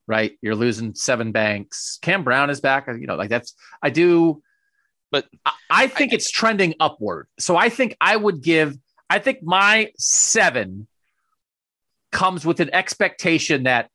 right? 0.07 0.37
You're 0.41 0.55
losing 0.55 0.93
Sevyn 0.93 1.33
Banks. 1.33 1.99
Cam 2.01 2.23
Brown 2.23 2.49
is 2.49 2.61
back. 2.61 2.87
You 2.87 3.07
know, 3.07 3.15
like 3.15 3.29
that's 3.29 3.53
I 3.81 3.89
do, 3.89 4.41
but 5.11 5.27
I, 5.45 5.53
I 5.69 5.87
think 5.87 6.13
I, 6.13 6.15
it's 6.15 6.31
trending 6.31 6.75
upward. 6.79 7.27
So 7.39 7.55
I 7.55 7.69
think 7.69 7.95
I 7.99 8.15
would 8.15 8.41
give. 8.41 8.77
I 9.09 9.19
think 9.19 9.41
my 9.41 9.91
seven 9.97 10.87
comes 12.11 12.45
with 12.45 12.59
an 12.59 12.73
expectation 12.73 13.63
that 13.63 13.89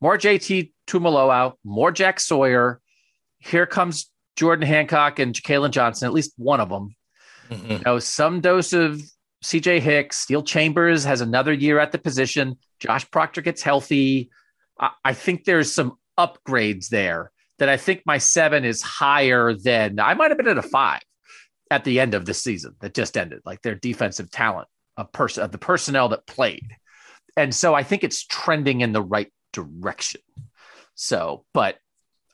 more 0.00 0.18
JT 0.18 0.72
Tuimoloau, 0.86 1.54
more 1.64 1.92
Jack 1.92 2.20
Sawyer. 2.20 2.80
Here 3.38 3.66
comes 3.66 4.10
Jordan 4.36 4.66
Hancock 4.66 5.18
and 5.18 5.34
Kalen 5.34 5.70
Johnson, 5.70 6.06
at 6.06 6.12
least 6.12 6.32
one 6.36 6.60
of 6.60 6.68
them. 6.68 6.94
Mm-hmm. 7.50 7.70
You 7.70 7.78
know, 7.84 7.98
some 7.98 8.40
dose 8.40 8.72
of 8.72 9.02
CJ 9.44 9.80
Hicks. 9.80 10.18
Steele 10.18 10.42
Chambers 10.42 11.04
has 11.04 11.20
another 11.20 11.52
year 11.52 11.78
at 11.78 11.92
the 11.92 11.98
position. 11.98 12.58
Josh 12.78 13.08
Proctor 13.10 13.42
gets 13.42 13.62
healthy. 13.62 14.30
I 14.78 15.14
think 15.14 15.44
there's 15.44 15.72
some 15.72 15.96
upgrades 16.18 16.88
there 16.88 17.30
that 17.58 17.68
I 17.68 17.76
think 17.76 18.02
my 18.04 18.18
seven 18.18 18.64
is 18.64 18.82
higher 18.82 19.54
than 19.54 20.00
I 20.00 20.14
might 20.14 20.30
have 20.30 20.38
been 20.38 20.48
at 20.48 20.58
a 20.58 20.62
five 20.62 21.02
at 21.70 21.84
the 21.84 22.00
end 22.00 22.14
of 22.14 22.26
the 22.26 22.34
season 22.34 22.74
that 22.80 22.94
just 22.94 23.16
ended, 23.16 23.40
like 23.44 23.62
their 23.62 23.74
defensive 23.74 24.30
talent 24.30 24.68
of 24.96 25.12
person 25.12 25.42
of 25.44 25.52
the 25.52 25.58
personnel 25.58 26.08
that 26.08 26.26
played. 26.26 26.76
And 27.36 27.54
so 27.54 27.74
I 27.74 27.82
think 27.82 28.04
it's 28.04 28.24
trending 28.24 28.80
in 28.80 28.92
the 28.92 29.02
right 29.02 29.32
direction. 29.52 30.20
So, 30.94 31.44
but 31.54 31.78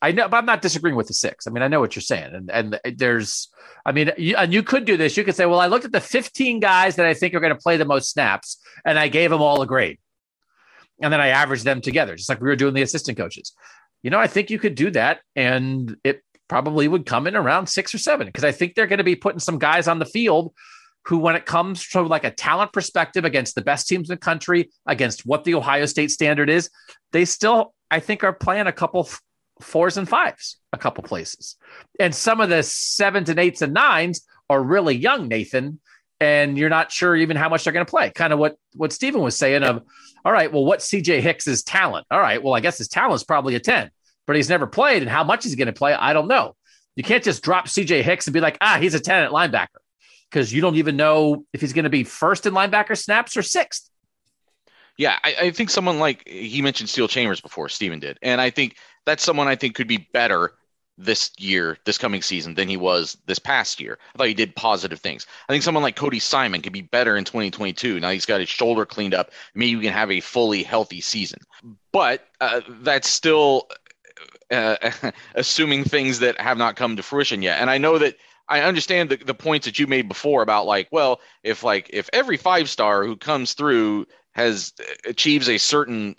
I 0.00 0.12
know, 0.12 0.28
but 0.28 0.38
I'm 0.38 0.46
not 0.46 0.62
disagreeing 0.62 0.96
with 0.96 1.08
the 1.08 1.14
six. 1.14 1.46
I 1.46 1.50
mean, 1.50 1.62
I 1.62 1.68
know 1.68 1.80
what 1.80 1.94
you're 1.96 2.02
saying, 2.02 2.34
and 2.34 2.50
and 2.50 2.98
there's, 2.98 3.48
I 3.84 3.92
mean, 3.92 4.12
you, 4.16 4.36
and 4.36 4.52
you 4.52 4.62
could 4.62 4.84
do 4.84 4.96
this. 4.96 5.16
You 5.16 5.24
could 5.24 5.34
say, 5.34 5.46
well, 5.46 5.60
I 5.60 5.66
looked 5.66 5.84
at 5.84 5.92
the 5.92 6.00
15 6.00 6.60
guys 6.60 6.96
that 6.96 7.06
I 7.06 7.14
think 7.14 7.34
are 7.34 7.40
going 7.40 7.54
to 7.54 7.60
play 7.60 7.76
the 7.76 7.84
most 7.84 8.10
snaps, 8.10 8.60
and 8.84 8.98
I 8.98 9.08
gave 9.08 9.30
them 9.30 9.42
all 9.42 9.60
a 9.60 9.66
grade 9.66 9.98
and 11.00 11.12
then 11.12 11.20
I 11.20 11.28
average 11.28 11.62
them 11.62 11.80
together, 11.80 12.16
just 12.16 12.28
like 12.28 12.40
we 12.40 12.48
were 12.48 12.56
doing 12.56 12.74
the 12.74 12.82
assistant 12.82 13.18
coaches. 13.18 13.52
You 14.02 14.10
know, 14.10 14.18
I 14.18 14.26
think 14.26 14.50
you 14.50 14.58
could 14.58 14.74
do 14.74 14.90
that, 14.92 15.20
and 15.36 15.96
it 16.04 16.22
probably 16.48 16.88
would 16.88 17.06
come 17.06 17.26
in 17.26 17.36
around 17.36 17.68
six 17.68 17.94
or 17.94 17.98
seven 17.98 18.26
because 18.26 18.44
I 18.44 18.52
think 18.52 18.74
they're 18.74 18.86
going 18.86 18.98
to 18.98 19.04
be 19.04 19.16
putting 19.16 19.40
some 19.40 19.58
guys 19.58 19.86
on 19.88 19.98
the 19.98 20.06
field 20.06 20.52
who, 21.04 21.18
when 21.18 21.36
it 21.36 21.46
comes 21.46 21.86
to 21.88 22.02
like 22.02 22.24
a 22.24 22.30
talent 22.30 22.72
perspective 22.72 23.24
against 23.24 23.54
the 23.54 23.62
best 23.62 23.88
teams 23.88 24.10
in 24.10 24.14
the 24.14 24.18
country, 24.18 24.70
against 24.86 25.26
what 25.26 25.44
the 25.44 25.54
Ohio 25.54 25.86
State 25.86 26.10
standard 26.10 26.50
is, 26.50 26.70
they 27.12 27.24
still, 27.24 27.74
I 27.90 28.00
think, 28.00 28.24
are 28.24 28.32
playing 28.32 28.66
a 28.66 28.72
couple 28.72 29.08
fours 29.60 29.96
and 29.96 30.08
fives, 30.08 30.58
a 30.72 30.78
couple 30.78 31.02
places, 31.02 31.56
and 31.98 32.14
some 32.14 32.40
of 32.40 32.48
the 32.48 32.62
sevens 32.62 33.28
and 33.28 33.38
eights 33.38 33.62
and 33.62 33.74
nines 33.74 34.22
are 34.50 34.62
really 34.62 34.96
young, 34.96 35.28
Nathan, 35.28 35.80
and 36.20 36.58
you're 36.58 36.68
not 36.68 36.90
sure 36.90 37.14
even 37.16 37.36
how 37.36 37.48
much 37.48 37.64
they're 37.64 37.72
going 37.72 37.86
to 37.86 37.90
play. 37.90 38.10
Kind 38.10 38.32
of 38.32 38.38
what 38.38 38.56
what 38.74 38.92
Stephen 38.92 39.22
was 39.22 39.36
saying 39.36 39.62
of, 39.62 39.82
all 40.24 40.32
right, 40.32 40.52
well, 40.52 40.64
what's 40.64 40.90
CJ 40.90 41.20
Hicks's 41.20 41.62
talent? 41.62 42.06
All 42.10 42.20
right, 42.20 42.42
well, 42.42 42.54
I 42.54 42.60
guess 42.60 42.78
his 42.78 42.88
talent 42.88 43.14
is 43.14 43.24
probably 43.24 43.54
a 43.54 43.60
10, 43.60 43.90
but 44.26 44.36
he's 44.36 44.48
never 44.48 44.66
played, 44.66 45.02
and 45.02 45.10
how 45.10 45.24
much 45.24 45.44
he's 45.44 45.54
going 45.54 45.66
to 45.66 45.72
play, 45.72 45.94
I 45.94 46.12
don't 46.12 46.28
know. 46.28 46.54
You 46.96 47.04
can't 47.04 47.22
just 47.22 47.42
drop 47.42 47.66
CJ 47.66 48.02
Hicks 48.02 48.26
and 48.26 48.34
be 48.34 48.40
like, 48.40 48.58
ah, 48.60 48.78
he's 48.80 48.94
a 48.94 49.00
10 49.00 49.24
at 49.24 49.30
linebacker 49.30 49.78
because 50.30 50.52
you 50.52 50.60
don't 50.60 50.76
even 50.76 50.96
know 50.96 51.44
if 51.52 51.60
he's 51.60 51.72
going 51.72 51.84
to 51.84 51.90
be 51.90 52.04
first 52.04 52.44
in 52.44 52.52
linebacker 52.52 52.96
snaps 52.96 53.36
or 53.36 53.42
sixth. 53.42 53.88
Yeah, 54.96 55.16
I, 55.22 55.34
I, 55.42 55.50
think 55.52 55.70
someone 55.70 56.00
like 56.00 56.26
he 56.26 56.60
mentioned 56.60 56.88
Steele 56.88 57.06
Chambers 57.06 57.40
before, 57.40 57.68
Stephen 57.68 58.00
did. 58.00 58.18
And 58.20 58.40
I 58.40 58.50
think 58.50 58.76
that's 59.06 59.22
someone 59.22 59.46
I 59.46 59.54
think 59.54 59.76
could 59.76 59.86
be 59.86 60.08
better 60.12 60.54
this 60.98 61.30
year, 61.38 61.78
this 61.84 61.96
coming 61.96 62.20
season, 62.20 62.54
than 62.54 62.68
he 62.68 62.76
was 62.76 63.16
this 63.26 63.38
past 63.38 63.80
year. 63.80 63.98
I 64.14 64.18
thought 64.18 64.26
he 64.26 64.34
did 64.34 64.56
positive 64.56 65.00
things. 65.00 65.26
I 65.48 65.52
think 65.52 65.62
someone 65.62 65.82
like 65.82 65.96
Cody 65.96 66.18
Simon 66.18 66.60
could 66.60 66.72
be 66.72 66.82
better 66.82 67.16
in 67.16 67.24
2022. 67.24 68.00
Now 68.00 68.10
he's 68.10 68.26
got 68.26 68.40
his 68.40 68.48
shoulder 68.48 68.84
cleaned 68.84 69.14
up. 69.14 69.30
Maybe 69.54 69.76
we 69.76 69.84
can 69.84 69.92
have 69.92 70.10
a 70.10 70.20
fully 70.20 70.62
healthy 70.62 71.00
season. 71.00 71.38
But 71.92 72.26
uh, 72.40 72.62
that's 72.80 73.08
still 73.08 73.68
uh, 74.50 74.76
assuming 75.34 75.84
things 75.84 76.18
that 76.18 76.40
have 76.40 76.58
not 76.58 76.76
come 76.76 76.96
to 76.96 77.02
fruition 77.02 77.42
yet. 77.42 77.60
And 77.60 77.70
I 77.70 77.78
know 77.78 77.98
that 77.98 78.16
I 78.48 78.62
understand 78.62 79.10
the, 79.10 79.16
the 79.16 79.34
points 79.34 79.66
that 79.66 79.78
you 79.78 79.86
made 79.86 80.08
before 80.08 80.42
about 80.42 80.66
like, 80.66 80.88
well, 80.90 81.20
if 81.42 81.62
like 81.62 81.90
if 81.92 82.08
every 82.12 82.36
five 82.36 82.70
star 82.70 83.04
who 83.04 83.16
comes 83.16 83.52
through 83.52 84.06
has 84.32 84.72
achieves 85.04 85.48
a 85.48 85.58
certain 85.58 86.16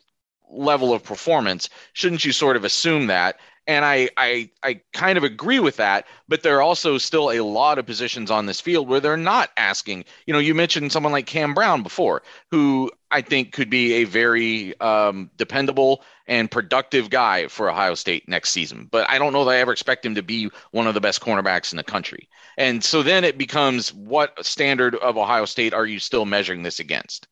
level 0.49 0.93
of 0.93 1.03
performance, 1.03 1.69
shouldn't 1.93 2.25
you 2.25 2.31
sort 2.31 2.55
of 2.55 2.63
assume 2.63 3.07
that? 3.07 3.39
And 3.69 3.85
I, 3.85 4.09
I 4.17 4.49
I 4.63 4.81
kind 4.93 5.15
of 5.15 5.23
agree 5.23 5.59
with 5.59 5.77
that, 5.77 6.07
but 6.27 6.41
there 6.41 6.57
are 6.57 6.61
also 6.61 6.97
still 6.97 7.29
a 7.29 7.41
lot 7.41 7.77
of 7.77 7.85
positions 7.85 8.31
on 8.31 8.47
this 8.47 8.59
field 8.59 8.89
where 8.89 8.99
they're 8.99 9.15
not 9.15 9.51
asking. 9.57 10.05
You 10.25 10.33
know, 10.33 10.39
you 10.39 10.55
mentioned 10.55 10.91
someone 10.91 11.11
like 11.11 11.27
Cam 11.27 11.53
Brown 11.53 11.83
before, 11.83 12.23
who 12.49 12.89
I 13.11 13.21
think 13.21 13.53
could 13.53 13.69
be 13.69 13.93
a 13.93 14.05
very 14.05 14.77
um, 14.81 15.29
dependable 15.37 16.03
and 16.25 16.49
productive 16.49 17.11
guy 17.11 17.47
for 17.47 17.69
Ohio 17.69 17.93
State 17.93 18.27
next 18.27 18.49
season. 18.49 18.87
But 18.89 19.07
I 19.07 19.19
don't 19.19 19.33
know 19.33 19.45
that 19.45 19.51
I 19.51 19.57
ever 19.57 19.71
expect 19.71 20.03
him 20.03 20.15
to 20.15 20.23
be 20.23 20.49
one 20.71 20.87
of 20.87 20.95
the 20.95 21.01
best 21.01 21.21
cornerbacks 21.21 21.71
in 21.71 21.77
the 21.77 21.83
country. 21.83 22.27
And 22.57 22.83
so 22.83 23.03
then 23.03 23.23
it 23.23 23.37
becomes 23.37 23.93
what 23.93 24.43
standard 24.43 24.95
of 24.95 25.15
Ohio 25.15 25.45
State 25.45 25.75
are 25.75 25.85
you 25.85 25.99
still 25.99 26.25
measuring 26.25 26.63
this 26.63 26.79
against? 26.79 27.27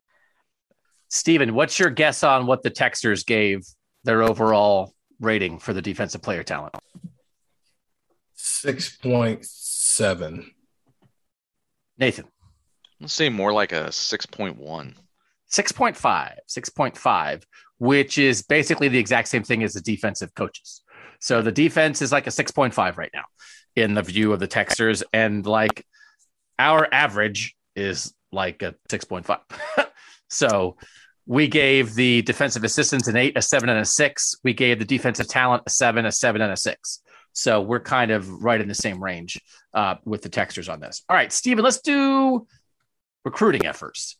Stephen, 1.10 1.56
what's 1.56 1.80
your 1.80 1.90
guess 1.90 2.24
on 2.24 2.46
what 2.46 2.62
the 2.62 2.70
Texters 2.70 3.26
gave 3.26 3.66
their 4.04 4.22
overall 4.22 4.94
rating 5.20 5.59
for 5.59 5.74
the 5.74 5.82
defensive 5.82 6.22
player 6.22 6.43
talent? 6.43 6.76
6.7. 8.38 10.45
Nathan. 11.97 12.26
Let's 12.99 13.13
say 13.13 13.30
more 13.30 13.53
like 13.53 13.72
a 13.72 13.86
6.1. 13.86 14.95
6.5. 15.49 16.34
6.5, 16.49 17.43
which 17.78 18.18
is 18.18 18.43
basically 18.43 18.88
the 18.88 18.97
exact 18.97 19.28
same 19.28 19.43
thing 19.43 19.63
as 19.63 19.74
the 19.74 19.82
defensive 19.82 20.34
coaches. 20.36 20.82
So 21.20 21.41
the 21.41 21.51
defense 21.51 22.01
is 22.01 22.11
like 22.11 22.28
a 22.28 22.32
6.5 22.32 22.97
right 22.97 23.11
now 23.13 23.26
in 23.76 23.93
the 23.93 24.01
view 24.01 24.34
of 24.34 24.39
the 24.39 24.47
Texters. 24.47 25.03
And 25.13 25.45
like 25.45 25.86
our 26.59 26.88
average 26.91 27.55
is 27.76 28.13
like 28.32 28.61
a 28.61 28.76
6.5. 28.89 29.39
so 30.30 30.78
we 31.28 31.47
gave 31.47 31.93
the 31.93 32.21
defensive 32.21 32.63
assistants 32.63 33.07
an 33.07 33.17
eight, 33.17 33.38
a 33.38 33.41
seven, 33.41 33.67
and 33.67 33.80
a 33.80 33.86
six. 33.86 34.36
We 34.43 34.53
gave 34.53 34.80
the 34.80 34.86
defensive 34.86 35.28
talent 35.28 35.63
a 35.65 35.69
seven, 35.69 36.05
a 36.05 36.11
seven, 36.11 36.41
and 36.41 36.53
a 36.53 36.57
six. 36.57 37.01
So 37.34 37.61
we're 37.61 37.82
kind 37.82 38.11
of 38.11 38.43
right 38.43 38.59
in 38.59 38.67
the 38.67 38.73
same 38.73 39.03
range 39.03 39.39
uh, 39.73 39.95
with 40.05 40.21
the 40.21 40.30
textures 40.30 40.69
on 40.69 40.80
this. 40.80 41.03
All 41.07 41.15
right, 41.15 41.32
Stephen, 41.32 41.63
let's 41.63 41.82
do 41.82 42.47
recruiting 43.25 43.65
efforts. 43.65 44.17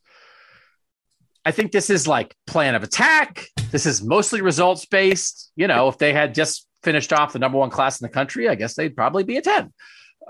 I 1.44 1.50
think 1.50 1.72
this 1.72 1.88
is 1.88 2.06
like 2.06 2.36
plan 2.46 2.74
of 2.74 2.82
attack. 2.82 3.46
This 3.70 3.86
is 3.86 4.02
mostly 4.02 4.42
results 4.42 4.84
based. 4.84 5.50
You 5.56 5.66
know, 5.66 5.88
if 5.88 5.96
they 5.96 6.12
had 6.12 6.34
just 6.34 6.66
finished 6.82 7.12
off 7.12 7.32
the 7.32 7.38
number 7.38 7.58
one 7.58 7.70
class 7.70 8.00
in 8.00 8.04
the 8.04 8.12
country, 8.12 8.50
I 8.50 8.54
guess 8.54 8.74
they'd 8.74 8.94
probably 8.94 9.24
be 9.24 9.38
a 9.38 9.42
10. 9.42 9.72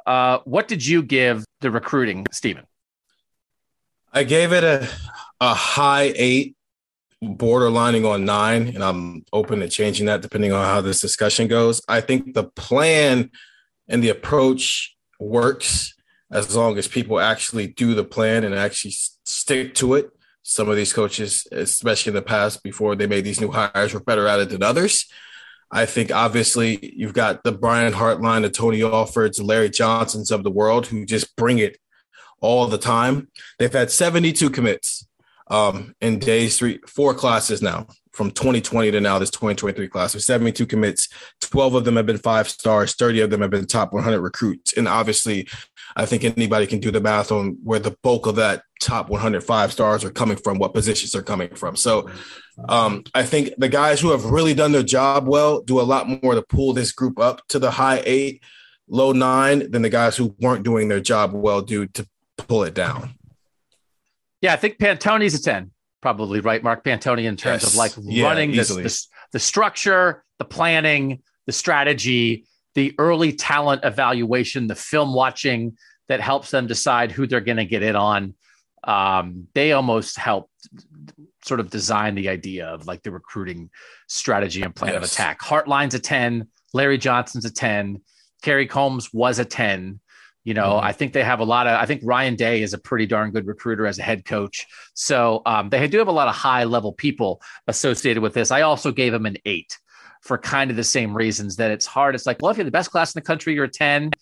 Uh, 0.07 0.39
what 0.45 0.69
did 0.69 0.87
you 0.87 1.03
give 1.03 1.45
the 1.61 1.73
recruiting, 1.73 2.25
Stephen? 2.31 2.65
I 4.13 4.23
gave 4.23 4.53
it 4.53 4.63
a, 4.63 4.89
a 5.41 5.55
high 5.55 6.13
eight 6.15 6.55
borderlining 7.23 8.09
on 8.09 8.25
nine, 8.25 8.69
and 8.69 8.83
I'm 8.83 9.25
open 9.33 9.61
to 9.61 9.69
changing 9.69 10.07
that 10.07 10.23
depending 10.23 10.53
on 10.53 10.65
how 10.65 10.81
this 10.81 11.01
discussion 11.01 11.49
goes. 11.49 11.83
I 11.89 12.01
think 12.01 12.35
the 12.35 12.45
plan 12.45 13.31
and 13.89 14.03
the 14.03 14.11
approach 14.11 14.97
works 15.19 15.95
as 16.31 16.55
long 16.55 16.79
as 16.79 16.87
people 16.87 17.19
actually 17.19 17.67
do 17.67 17.95
the 17.95 18.05
plan 18.05 18.45
and 18.45 18.55
actually 18.55 18.93
stick 19.25 19.75
to 19.77 19.95
it. 19.95 20.11
Some 20.43 20.69
of 20.69 20.77
these 20.77 20.93
coaches, 20.93 21.47
especially 21.53 22.11
in 22.11 22.15
the 22.15 22.23
past 22.23 22.63
before 22.63 22.95
they 22.95 23.07
made 23.07 23.25
these 23.25 23.41
new 23.41 23.51
hires, 23.51 23.93
were 23.93 24.01
better 24.01 24.27
at 24.27 24.41
it 24.41 24.51
than 24.51 24.63
others. 24.63 25.07
I 25.71 25.85
think 25.85 26.11
obviously 26.11 26.95
you've 26.97 27.13
got 27.13 27.45
the 27.45 27.53
Brian 27.53 27.93
Hartline, 27.93 28.43
the 28.43 28.51
Tony 28.51 28.81
Alfords, 28.81 29.37
the 29.37 29.45
Larry 29.45 29.69
Johnsons 29.69 30.31
of 30.31 30.45
the 30.45 30.51
world 30.51 30.87
who 30.87 31.05
just 31.05 31.37
bring 31.37 31.59
it 31.59 31.79
all 32.41 32.67
the 32.67 32.79
time. 32.79 33.29
They've 33.59 33.73
had 33.73 33.91
72 33.91 34.49
commits 34.51 35.08
um, 35.51 35.95
in 36.01 36.19
days 36.19 36.59
three, 36.59 36.81
four 36.87 37.15
classes 37.15 37.63
now 37.63 37.87
from 38.13 38.33
2020 38.33 38.91
to 38.91 39.01
now 39.01 39.19
this 39.19 39.31
2023 39.31 39.87
class 39.89 40.13
with 40.13 40.25
72 40.25 40.67
commits. 40.67 41.09
12 41.41 41.75
of 41.75 41.85
them 41.85 41.95
have 41.95 42.07
been 42.07 42.19
five 42.19 42.49
stars, 42.49 42.95
30 42.97 43.21
of 43.21 43.31
them 43.31 43.43
have 43.43 43.51
been 43.51 43.65
top 43.65 43.93
100 43.93 44.21
recruits. 44.21 44.77
And 44.77 44.89
obviously, 44.89 45.49
I 45.95 46.05
think 46.05 46.25
anybody 46.25 46.67
can 46.67 46.81
do 46.81 46.91
the 46.91 47.01
math 47.01 47.31
on 47.31 47.59
where 47.63 47.79
the 47.79 47.97
bulk 48.03 48.27
of 48.27 48.35
that 48.35 48.63
top 48.81 49.09
105 49.09 49.73
stars 49.73 50.05
are 50.05 50.11
coming 50.11 50.37
from, 50.37 50.59
what 50.59 50.75
positions 50.75 51.13
they're 51.13 51.23
coming 51.23 51.55
from. 51.55 51.77
So 51.77 52.11
um, 52.69 53.05
I 53.15 53.23
think 53.23 53.51
the 53.57 53.69
guys 53.69 54.01
who 54.01 54.11
have 54.11 54.25
really 54.25 54.55
done 54.55 54.73
their 54.73 54.83
job 54.83 55.29
well 55.29 55.61
do 55.61 55.81
a 55.81 55.83
lot 55.83 56.09
more 56.09 56.35
to 56.35 56.43
pull 56.43 56.73
this 56.73 56.91
group 56.91 57.21
up 57.21 57.47
to 57.49 57.61
the 57.61 57.71
high 57.71 58.03
eight, 58.05 58.43
low 58.89 59.13
nine 59.13 59.71
than 59.71 59.83
the 59.83 59.91
guys 59.91 60.17
who 60.17 60.35
weren't 60.41 60.65
doing 60.65 60.89
their 60.89 61.01
job 61.01 61.33
well 61.33 61.63
do 61.63 61.87
to 61.87 62.07
pull 62.37 62.65
it 62.65 62.75
down. 62.75 63.15
Yeah, 64.41 64.53
I 64.53 64.57
think 64.57 64.79
Pantoni's 64.79 65.35
a 65.35 65.43
10, 65.43 65.71
probably, 66.01 66.41
right? 66.41 66.63
Mark 66.63 66.85
Pantoni 66.85 67.25
in 67.25 67.37
terms 67.37 67.63
yes. 67.63 67.73
of 67.73 67.77
like 67.77 67.93
yeah, 68.03 68.25
running 68.25 68.53
this, 68.53 68.69
this, 68.69 69.09
the 69.33 69.39
structure, 69.39 70.23
the 70.39 70.45
planning, 70.45 71.23
the 71.47 71.53
strategy, 71.53 72.47
the 72.75 72.95
early 72.99 73.33
talent 73.33 73.85
evaluation, 73.85 74.67
the 74.67 74.75
film 74.75 75.13
watching 75.13 75.77
that 76.09 76.21
helps 76.21 76.51
them 76.51 76.67
decide 76.67 77.11
who 77.11 77.27
they're 77.27 77.41
going 77.41 77.57
to 77.57 77.65
get 77.65 77.83
in 77.83 77.97
on. 77.97 78.35
Um, 78.85 79.49
they 79.55 79.73
almost 79.73 80.19
help 80.19 80.51
sort 81.45 81.61
of 81.61 81.71
design 81.71 82.15
the 82.15 82.29
idea 82.29 82.67
of 82.67 82.87
like 82.87 83.03
the 83.03 83.11
recruiting 83.11 83.71
strategy 84.07 84.63
and 84.63 84.75
plan 84.75 84.93
yes. 84.93 85.05
of 85.05 85.11
attack. 85.11 85.41
Hartline's 85.41 85.95
a 85.95 85.99
10, 85.99 86.47
Larry 86.73 86.99
Johnson's 86.99 87.45
a 87.45 87.53
10, 87.53 88.01
Kerry 88.43 88.67
Coombs 88.67 89.13
was 89.13 89.39
a 89.39 89.45
10. 89.45 90.01
You 90.49 90.55
know, 90.55 90.77
mm-hmm. 90.77 90.87
I 90.87 90.93
think 90.93 91.13
they 91.13 91.23
have 91.25 91.41
a 91.41 91.45
lot 91.45 91.67
of. 91.67 91.79
I 91.79 91.85
think 91.85 92.01
Ryan 92.03 92.35
Day 92.35 92.63
is 92.63 92.73
a 92.73 92.79
pretty 92.79 93.05
darn 93.05 93.33
good 93.33 93.47
recruiter 93.47 93.87
as 93.87 93.99
a 93.99 94.03
head 94.03 94.25
coach. 94.25 94.67
So 94.95 95.43
um, 95.45 95.69
they 95.69 95.87
do 95.89 95.99
have 95.99 96.09
a 96.09 96.11
lot 96.11 96.27
of 96.27 96.35
high 96.35 96.65
level 96.65 96.95
people 96.95 97.43
associated 97.67 98.23
with 98.23 98.33
this. 98.33 98.51
I 98.51 98.63
also 98.63 98.91
gave 98.91 99.13
him 99.13 99.27
an 99.27 99.37
eight 99.45 99.79
for 100.23 100.39
kind 100.39 100.71
of 100.71 100.79
the 100.79 100.85
same 100.85 101.15
reasons 101.15 101.57
that 101.57 101.71
it's 101.71 101.85
hard. 101.85 102.15
It's 102.15 102.25
like, 102.25 102.39
well, 102.41 102.51
if 102.51 102.57
you're 102.57 102.65
the 102.65 102.71
best 102.71 102.91
class 102.91 103.15
in 103.15 103.19
the 103.19 103.27
country, 103.27 103.53
you're 103.53 103.65
a 103.65 103.69
10, 103.69 104.13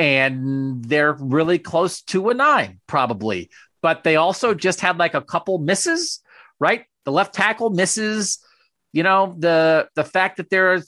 and 0.00 0.84
they're 0.84 1.12
really 1.12 1.60
close 1.60 2.02
to 2.02 2.30
a 2.30 2.34
nine, 2.34 2.80
probably. 2.88 3.48
But 3.80 4.02
they 4.02 4.16
also 4.16 4.54
just 4.54 4.80
had 4.80 4.98
like 4.98 5.14
a 5.14 5.22
couple 5.22 5.58
misses, 5.58 6.18
right? 6.58 6.84
The 7.04 7.12
left 7.12 7.32
tackle 7.32 7.70
misses. 7.70 8.44
You 8.92 9.04
know, 9.04 9.36
the 9.38 9.88
the 9.94 10.02
fact 10.02 10.38
that 10.38 10.50
they're 10.50 10.82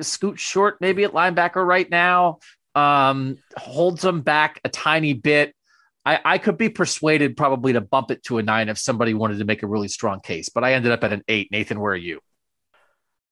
scoot 0.00 0.40
short 0.40 0.78
maybe 0.80 1.04
at 1.04 1.12
linebacker 1.12 1.64
right 1.64 1.88
now 1.88 2.40
um, 2.74 3.38
holds 3.56 4.02
them 4.02 4.22
back 4.22 4.60
a 4.64 4.68
tiny 4.68 5.12
bit. 5.12 5.54
I, 6.06 6.20
I 6.24 6.38
could 6.38 6.58
be 6.58 6.68
persuaded 6.68 7.36
probably 7.36 7.72
to 7.72 7.80
bump 7.80 8.10
it 8.10 8.22
to 8.24 8.38
a 8.38 8.42
nine 8.42 8.68
if 8.68 8.78
somebody 8.78 9.14
wanted 9.14 9.38
to 9.38 9.44
make 9.44 9.62
a 9.62 9.66
really 9.66 9.88
strong 9.88 10.20
case, 10.20 10.48
but 10.48 10.64
I 10.64 10.74
ended 10.74 10.92
up 10.92 11.02
at 11.02 11.12
an 11.12 11.22
eight. 11.28 11.50
Nathan, 11.50 11.80
where 11.80 11.92
are 11.92 11.96
you? 11.96 12.20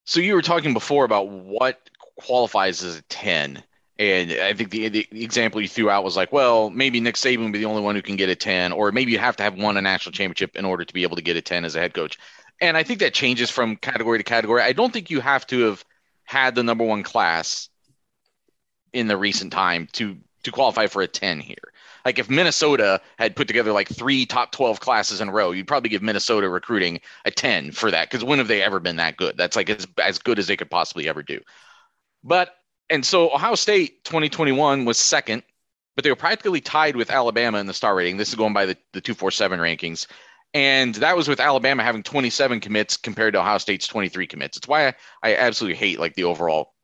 So 0.05 0.21
you 0.21 0.35
were 0.35 0.43
talking 0.43 0.73
before 0.73 1.05
about 1.05 1.29
what 1.29 1.79
qualifies 2.17 2.83
as 2.83 2.99
a 2.99 3.03
10. 3.03 3.63
And 3.99 4.33
I 4.33 4.53
think 4.55 4.71
the, 4.71 4.89
the 4.89 5.07
example 5.13 5.61
you 5.61 5.69
threw 5.69 5.91
out 5.91 6.03
was 6.03 6.17
like, 6.17 6.33
well, 6.33 6.71
maybe 6.71 6.99
Nick 7.01 7.15
Saban 7.15 7.45
would 7.45 7.53
be 7.53 7.59
the 7.59 7.67
only 7.67 7.83
one 7.83 7.95
who 7.95 8.03
can 8.03 8.17
get 8.17 8.31
a 8.31 8.35
10, 8.35 8.73
or 8.73 8.91
maybe 8.91 9.13
you 9.13 9.19
have 9.19 9.37
to 9.37 9.43
have 9.43 9.57
won 9.57 9.77
a 9.77 9.83
national 9.83 10.13
championship 10.13 10.57
in 10.57 10.65
order 10.65 10.85
to 10.85 10.95
be 10.95 11.03
able 11.03 11.17
to 11.17 11.23
get 11.23 11.37
a 11.37 11.43
10 11.43 11.65
as 11.65 11.77
a 11.77 11.81
head 11.81 11.95
coach. 11.95 12.19
And 12.61 12.77
I 12.77 12.83
think 12.83 13.01
that 13.01 13.15
changes 13.15 13.51
from 13.51 13.77
category 13.77 14.19
to 14.19 14.25
category. 14.25 14.63
I 14.63 14.73
don't 14.73 14.93
think 14.93 15.11
you 15.11 15.21
have 15.21 15.47
to 15.49 15.61
have 15.67 15.85
had 16.25 16.55
the 16.55 16.63
number 16.63 16.85
one 16.85 17.03
class 17.03 17.69
in 18.93 19.09
the 19.09 19.17
recent 19.17 19.53
time 19.53 19.89
to 19.93 20.17
to 20.43 20.51
qualify 20.51 20.87
for 20.87 21.03
a 21.03 21.09
10 21.09 21.41
here. 21.41 21.73
Like 22.05 22.19
if 22.19 22.29
Minnesota 22.29 23.01
had 23.19 23.37
put 23.37 23.47
together 23.47 23.73
like 23.73 23.89
three 23.89 24.27
top 24.27 24.51
12 24.53 24.81
classes 24.81 25.21
in 25.21 25.29
a 25.29 25.33
row, 25.33 25.53
you'd 25.53 25.69
probably 25.69 25.91
give 25.91 26.03
Minnesota 26.03 26.49
recruiting 26.49 27.01
a 27.25 27.31
10 27.31 27.71
for 27.73 27.91
that 27.91 28.11
because 28.11 28.25
when 28.25 28.39
have 28.39 28.49
they 28.49 28.63
ever 28.63 28.81
been 28.81 28.97
that 28.97 29.17
good? 29.17 29.37
That's 29.37 29.57
like 29.57 29.71
as, 29.71 29.87
as 30.03 30.19
good 30.19 30.39
as 30.39 30.47
they 30.49 30.57
could 30.57 30.71
possibly 30.71 31.09
ever 31.09 31.23
do. 31.23 31.41
But, 32.25 32.57
and 32.91 33.05
so 33.05 33.33
Ohio 33.33 33.55
State 33.55 34.05
2021 34.05 34.85
was 34.85 34.99
second, 34.99 35.43
but 35.95 36.03
they 36.03 36.11
were 36.11 36.17
practically 36.17 36.61
tied 36.61 36.97
with 36.97 37.11
Alabama 37.11 37.59
in 37.59 37.67
the 37.67 37.75
star 37.75 37.95
rating. 37.95 38.17
This 38.17 38.31
is 38.31 38.35
going 38.35 38.53
by 38.53 38.67
the, 38.67 38.77
the 38.93 39.01
247 39.01 39.61
rankings. 39.61 40.07
And 40.55 40.95
that 40.97 41.17
was 41.17 41.29
with 41.29 41.41
Alabama 41.41 41.83
having 41.83 42.03
27 42.03 42.61
commits 42.61 42.97
compared 42.97 43.33
to 43.35 43.41
Ohio 43.41 43.59
State's 43.59 43.87
23 43.87 44.27
commits. 44.27 44.57
It's 44.57 44.69
why 44.69 44.89
I, 44.89 44.95
I 45.23 45.37
absolutely 45.37 45.77
hate 45.77 45.99
like 45.99 46.15
the 46.15 46.25
overall 46.25 46.75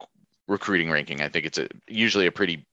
recruiting 0.48 0.90
ranking. 0.90 1.20
I 1.20 1.28
think 1.28 1.46
it's 1.46 1.58
a, 1.58 1.68
usually 1.86 2.26
a 2.26 2.32
pretty 2.32 2.66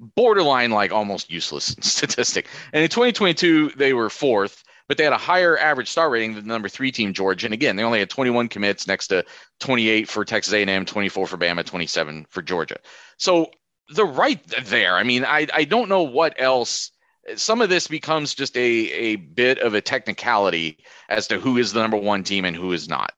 borderline, 0.00 0.70
like 0.70 0.92
almost 0.92 1.30
useless 1.30 1.76
statistic. 1.80 2.48
And 2.72 2.82
in 2.82 2.88
2022, 2.88 3.72
they 3.76 3.92
were 3.92 4.10
fourth, 4.10 4.64
but 4.88 4.98
they 4.98 5.04
had 5.04 5.12
a 5.12 5.18
higher 5.18 5.56
average 5.58 5.90
star 5.90 6.10
rating 6.10 6.34
than 6.34 6.44
the 6.44 6.52
number 6.52 6.68
three 6.68 6.90
team, 6.90 7.12
Georgia. 7.12 7.46
And 7.46 7.54
again, 7.54 7.76
they 7.76 7.84
only 7.84 8.00
had 8.00 8.10
21 8.10 8.48
commits 8.48 8.86
next 8.86 9.08
to 9.08 9.24
28 9.60 10.08
for 10.08 10.24
Texas 10.24 10.52
A&M, 10.52 10.84
24 10.84 11.26
for 11.26 11.36
Bama, 11.36 11.64
27 11.64 12.26
for 12.30 12.42
Georgia. 12.42 12.76
So 13.18 13.50
they're 13.94 14.04
right 14.04 14.42
there. 14.64 14.96
I 14.96 15.02
mean, 15.02 15.24
I, 15.24 15.46
I 15.52 15.64
don't 15.64 15.88
know 15.88 16.02
what 16.02 16.34
else. 16.38 16.90
Some 17.36 17.62
of 17.62 17.70
this 17.70 17.86
becomes 17.86 18.34
just 18.34 18.56
a, 18.56 18.60
a 18.60 19.16
bit 19.16 19.58
of 19.58 19.74
a 19.74 19.80
technicality 19.80 20.78
as 21.08 21.26
to 21.28 21.38
who 21.38 21.56
is 21.56 21.72
the 21.72 21.80
number 21.80 21.96
one 21.96 22.22
team 22.22 22.44
and 22.44 22.56
who 22.56 22.72
is 22.72 22.88
not. 22.88 23.12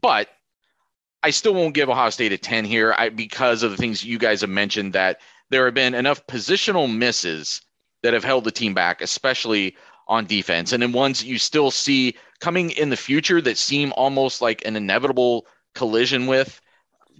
But 0.00 0.28
I 1.26 1.30
still 1.30 1.54
won't 1.54 1.74
give 1.74 1.90
Ohio 1.90 2.10
State 2.10 2.30
a 2.30 2.38
10 2.38 2.64
here 2.64 2.94
I, 2.96 3.08
because 3.08 3.64
of 3.64 3.72
the 3.72 3.76
things 3.76 4.04
you 4.04 4.16
guys 4.16 4.42
have 4.42 4.50
mentioned 4.50 4.92
that 4.92 5.20
there 5.50 5.64
have 5.64 5.74
been 5.74 5.92
enough 5.92 6.24
positional 6.28 6.88
misses 6.94 7.62
that 8.04 8.14
have 8.14 8.22
held 8.22 8.44
the 8.44 8.52
team 8.52 8.74
back, 8.74 9.02
especially 9.02 9.76
on 10.06 10.26
defense. 10.26 10.70
And 10.70 10.80
then 10.80 10.92
ones 10.92 11.24
you 11.24 11.38
still 11.38 11.72
see 11.72 12.14
coming 12.38 12.70
in 12.70 12.90
the 12.90 12.96
future 12.96 13.40
that 13.40 13.58
seem 13.58 13.92
almost 13.96 14.40
like 14.40 14.64
an 14.64 14.76
inevitable 14.76 15.48
collision 15.74 16.28
with 16.28 16.60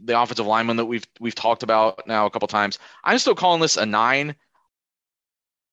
the 0.04 0.16
offensive 0.16 0.46
lineman 0.46 0.76
that 0.76 0.86
we've 0.86 1.06
we've 1.18 1.34
talked 1.34 1.64
about 1.64 2.06
now 2.06 2.26
a 2.26 2.30
couple 2.30 2.46
times. 2.46 2.78
I'm 3.02 3.18
still 3.18 3.34
calling 3.34 3.60
this 3.60 3.76
a 3.76 3.86
nine. 3.86 4.36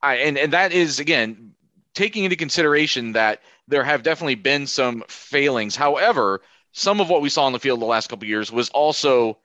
I, 0.01 0.15
and 0.15 0.39
and 0.39 0.53
that 0.53 0.71
is 0.71 0.99
again 0.99 1.51
taking 1.93 2.23
into 2.23 2.35
consideration 2.35 3.11
that 3.11 3.41
there 3.67 3.83
have 3.83 4.01
definitely 4.01 4.35
been 4.35 4.65
some 4.65 5.03
failings. 5.07 5.75
However, 5.75 6.41
some 6.73 6.99
of 6.99 7.09
what 7.09 7.21
we 7.21 7.29
saw 7.29 7.47
in 7.47 7.53
the 7.53 7.59
field 7.59 7.79
the 7.79 7.85
last 7.85 8.09
couple 8.09 8.27
years 8.27 8.51
was 8.51 8.69
also 8.69 9.37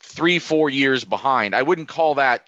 three, 0.00 0.38
four 0.38 0.70
years 0.70 1.04
behind. 1.04 1.54
I 1.54 1.62
wouldn't 1.62 1.88
call 1.88 2.14
that 2.14 2.46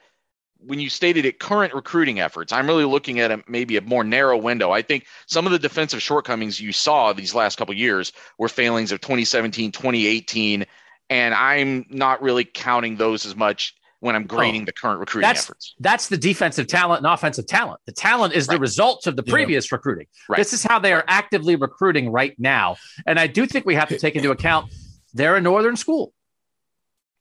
when 0.64 0.78
you 0.78 0.88
stated 0.88 1.24
it 1.24 1.40
current 1.40 1.74
recruiting 1.74 2.20
efforts. 2.20 2.52
I'm 2.52 2.68
really 2.68 2.84
looking 2.84 3.18
at 3.18 3.32
a, 3.32 3.42
maybe 3.48 3.76
a 3.76 3.80
more 3.80 4.04
narrow 4.04 4.36
window. 4.36 4.70
I 4.70 4.82
think 4.82 5.06
some 5.26 5.44
of 5.44 5.52
the 5.52 5.58
defensive 5.58 6.00
shortcomings 6.00 6.60
you 6.60 6.72
saw 6.72 7.12
these 7.12 7.34
last 7.34 7.58
couple 7.58 7.74
years 7.74 8.12
were 8.38 8.48
failings 8.48 8.92
of 8.92 9.00
2017, 9.00 9.72
2018, 9.72 10.64
and 11.10 11.34
I'm 11.34 11.84
not 11.90 12.22
really 12.22 12.44
counting 12.44 12.96
those 12.96 13.26
as 13.26 13.34
much 13.34 13.74
when 14.02 14.16
I'm 14.16 14.26
grading 14.26 14.62
Oh, 14.62 14.64
the 14.64 14.72
current 14.72 14.98
recruiting 14.98 15.28
That's 15.28 15.44
efforts. 15.44 15.74
that's 15.78 16.08
the 16.08 16.16
defensive 16.16 16.66
talent 16.66 17.04
and 17.04 17.06
offensive 17.06 17.46
talent. 17.46 17.80
The 17.86 17.92
talent 17.92 18.34
is 18.34 18.48
the 18.48 18.54
Right. 18.54 18.60
results 18.60 19.06
of 19.06 19.14
the 19.14 19.22
Yeah. 19.24 19.32
previous 19.32 19.70
recruiting. 19.70 20.06
Right. 20.28 20.38
This 20.38 20.52
is 20.52 20.64
how 20.64 20.80
they 20.80 20.92
are 20.92 21.04
actively 21.06 21.54
recruiting 21.54 22.10
right 22.10 22.34
now. 22.36 22.76
And 23.06 23.20
I 23.20 23.28
do 23.28 23.46
think 23.46 23.64
we 23.64 23.76
have 23.76 23.88
to 23.90 23.98
take 23.98 24.16
into 24.16 24.32
account 24.32 24.72
they're 25.14 25.36
a 25.36 25.40
northern 25.40 25.76
school. 25.76 26.12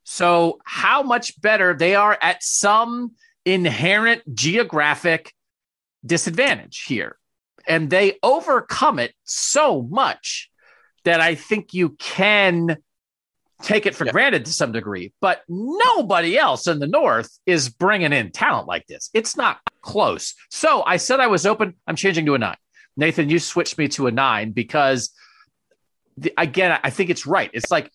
So 0.04 0.60
how 0.66 1.04
much 1.04 1.40
better 1.40 1.76
they 1.76 1.94
are 1.94 2.18
at 2.20 2.42
some 2.42 3.12
inherent 3.46 4.24
geographic 4.34 5.34
disadvantage 6.04 6.86
here. 6.88 7.18
And 7.68 7.92
they 7.92 8.18
overcome 8.24 8.98
it 8.98 9.14
so 9.24 9.84
much 9.84 10.50
that 11.04 11.22
I 11.22 11.36
think 11.36 11.76
you 11.76 11.90
can 12.00 12.78
take 13.62 13.86
it 13.86 13.96
for 13.96 14.06
Yeah. 14.06 14.12
granted 14.12 14.46
to 14.46 14.54
some 14.54 14.72
degree. 14.72 15.14
But 15.22 15.44
nobody 15.48 16.38
else 16.38 16.68
in 16.68 16.80
the 16.80 16.88
North 16.88 17.30
is 17.46 17.70
bringing 17.70 18.14
in 18.14 18.32
talent 18.32 18.68
like 18.68 18.88
this. 18.88 19.10
It's 19.14 19.38
not 19.38 19.60
close. 19.82 20.34
So 20.50 20.84
I 20.86 20.98
said 20.98 21.20
I 21.20 21.28
was 21.28 21.46
open. 21.46 21.76
I'm 21.88 21.96
changing 21.96 22.26
to 22.26 22.36
a 22.36 22.38
nine. 22.38 22.58
Nathan, 22.98 23.30
you 23.30 23.40
switched 23.40 23.78
me 23.78 23.88
to 23.90 24.08
a 24.08 24.12
nine 24.12 24.52
because, 24.52 25.12
the, 26.18 26.34
again, 26.38 26.78
I 26.84 26.90
think 26.90 27.10
it's 27.10 27.26
right. 27.26 27.50
It's 27.54 27.72
like 27.72 27.90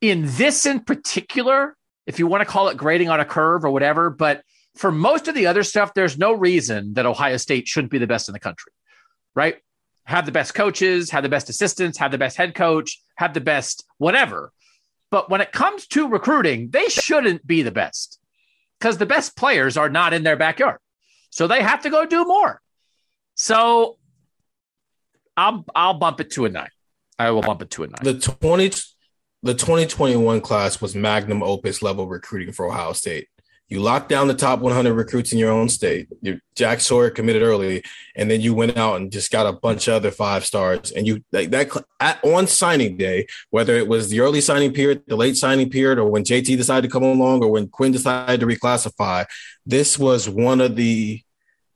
in 0.00 0.22
this 0.36 0.66
in 0.66 0.80
particular, 0.80 1.76
if 2.06 2.18
you 2.18 2.26
want 2.26 2.42
to 2.42 2.44
call 2.44 2.68
it 2.68 2.76
grading 2.76 3.08
on 3.08 3.20
a 3.20 3.24
curve 3.24 3.64
or 3.64 3.70
whatever, 3.70 4.10
but 4.10 4.42
for 4.76 4.92
most 4.92 5.28
of 5.28 5.34
the 5.34 5.46
other 5.46 5.62
stuff, 5.62 5.94
there's 5.94 6.18
no 6.18 6.32
reason 6.32 6.94
that 6.94 7.06
Ohio 7.06 7.36
State 7.38 7.66
shouldn't 7.68 7.90
be 7.90 7.98
the 7.98 8.06
best 8.06 8.28
in 8.28 8.32
the 8.32 8.40
country, 8.40 8.72
right? 9.34 9.56
Have 10.06 10.26
the 10.26 10.32
best 10.32 10.54
coaches, 10.54 11.10
have 11.10 11.22
the 11.22 11.28
best 11.28 11.48
assistants, 11.48 11.98
have 11.98 12.10
the 12.10 12.18
best 12.18 12.36
head 12.36 12.54
coach, 12.54 13.00
have 13.16 13.34
the 13.34 13.40
best 13.40 13.84
whatever. 13.98 14.52
But 15.10 15.30
when 15.30 15.40
it 15.40 15.52
comes 15.52 15.86
to 15.88 16.08
recruiting, 16.08 16.70
they 16.70 16.88
shouldn't 16.88 17.46
be 17.46 17.62
the 17.62 17.70
best 17.70 18.18
because 18.78 18.98
the 18.98 19.06
best 19.06 19.36
players 19.36 19.76
are 19.76 19.88
not 19.88 20.12
in 20.12 20.24
their 20.24 20.36
backyard. 20.36 20.78
So 21.30 21.46
they 21.46 21.62
have 21.62 21.82
to 21.82 21.90
go 21.90 22.04
do 22.04 22.24
more. 22.24 22.60
So 23.34 23.98
I'll 25.36 25.64
I'll 25.74 25.94
bump 25.94 26.20
it 26.20 26.30
to 26.32 26.44
a 26.44 26.48
nine. 26.48 26.68
I 27.18 27.30
will 27.30 27.42
bump 27.42 27.62
it 27.62 27.70
to 27.72 27.84
a 27.84 27.86
nine. 27.86 28.00
The 28.02 28.18
20 28.18 28.70
the 29.42 29.54
2021 29.54 30.40
class 30.40 30.80
was 30.80 30.94
magnum 30.94 31.42
opus 31.42 31.82
level 31.82 32.08
recruiting 32.08 32.52
for 32.52 32.66
Ohio 32.66 32.92
State. 32.92 33.28
You 33.68 33.80
locked 33.80 34.10
down 34.10 34.28
the 34.28 34.34
top 34.34 34.60
100 34.60 34.92
recruits 34.92 35.32
in 35.32 35.38
your 35.38 35.50
own 35.50 35.68
state. 35.70 36.08
Jack 36.54 36.80
Sawyer 36.80 37.08
committed 37.08 37.42
early, 37.42 37.82
and 38.14 38.30
then 38.30 38.42
you 38.42 38.54
went 38.54 38.76
out 38.76 38.96
and 38.96 39.10
just 39.10 39.30
got 39.30 39.46
a 39.46 39.52
bunch 39.52 39.88
of 39.88 39.94
other 39.94 40.10
five 40.10 40.44
stars. 40.44 40.92
And 40.92 41.06
you 41.06 41.24
like 41.32 41.50
that 41.50 41.84
at, 41.98 42.22
on 42.22 42.46
signing 42.46 42.98
day, 42.98 43.26
whether 43.50 43.74
it 43.74 43.88
was 43.88 44.10
the 44.10 44.20
early 44.20 44.42
signing 44.42 44.72
period, 44.72 45.02
the 45.06 45.16
late 45.16 45.36
signing 45.36 45.70
period, 45.70 45.98
or 45.98 46.10
when 46.10 46.24
JT 46.24 46.56
decided 46.56 46.86
to 46.88 46.92
come 46.92 47.02
along, 47.02 47.42
or 47.42 47.50
when 47.50 47.68
Quinn 47.68 47.92
decided 47.92 48.40
to 48.40 48.46
reclassify, 48.46 49.24
this 49.64 49.98
was 49.98 50.28
one 50.28 50.60
of 50.60 50.76
the 50.76 51.22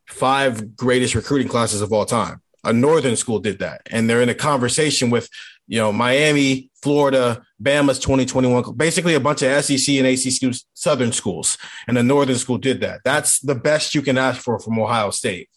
five 0.07 0.77
greatest 0.77 1.15
recruiting 1.15 1.49
classes 1.49 1.81
of 1.81 1.93
all 1.93 2.05
time. 2.05 2.43
A 2.65 2.73
northern 2.73 3.17
school 3.17 3.39
did 3.39 3.61
that, 3.61 3.83
and 3.91 4.11
they're 4.11 4.23
in 4.23 4.29
a 4.29 4.35
conversation 4.35 5.09
with 5.09 5.31
you 5.69 5.79
know 5.79 5.93
Miami, 5.93 6.71
Florida, 6.83 7.43
Bama's 7.63 7.99
2021, 8.01 8.75
basically 8.75 9.15
a 9.15 9.21
bunch 9.21 9.43
of 9.43 9.65
SEC 9.65 9.95
and 9.97 10.07
ACC 10.07 10.61
Southern 10.75 11.13
schools, 11.13 11.57
and 11.87 11.97
the 11.97 12.03
northern 12.03 12.37
school 12.37 12.59
did 12.59 12.81
that. 12.81 13.03
That's 13.05 13.39
the 13.41 13.55
best 13.55 13.95
you 13.95 14.03
can 14.03 14.19
ask 14.19 14.43
for 14.43 14.59
from 14.59 14.79
Ohio 14.79 15.11
State. 15.11 15.49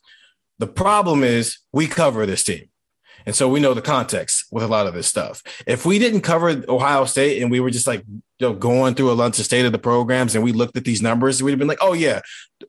The 0.60 0.68
problem 0.68 1.24
is 1.24 1.58
we 1.74 1.88
cover 1.88 2.26
this 2.28 2.44
team. 2.44 2.68
And 3.26 3.36
so 3.36 3.48
we 3.48 3.60
know 3.60 3.74
the 3.74 3.82
context 3.82 4.46
with 4.52 4.64
a 4.64 4.68
lot 4.68 4.88
of 4.88 4.94
this 4.94 5.08
stuff. 5.08 5.44
If 5.68 5.86
we 5.86 6.00
didn't 6.00 6.22
cover 6.22 6.64
Ohio 6.68 7.06
State 7.06 7.42
and 7.42 7.52
we 7.52 7.60
were 7.60 7.70
just 7.70 7.88
like 7.88 8.04
you 8.08 8.22
know, 8.40 8.54
going 8.54 8.96
through 8.96 9.12
a 9.12 9.14
lunch 9.14 9.38
of 9.40 9.46
state 9.46 9.66
of 9.66 9.72
the 9.72 9.80
programs 9.80 10.34
and 10.34 10.44
we 10.44 10.52
looked 10.52 10.76
at 10.76 10.86
these 10.86 11.02
numbers, 11.02 11.42
we'd 11.42 11.52
have 11.52 11.60
been 11.60 11.68
like, 11.68 11.78
oh, 11.82 11.94
yeah, 11.94 12.22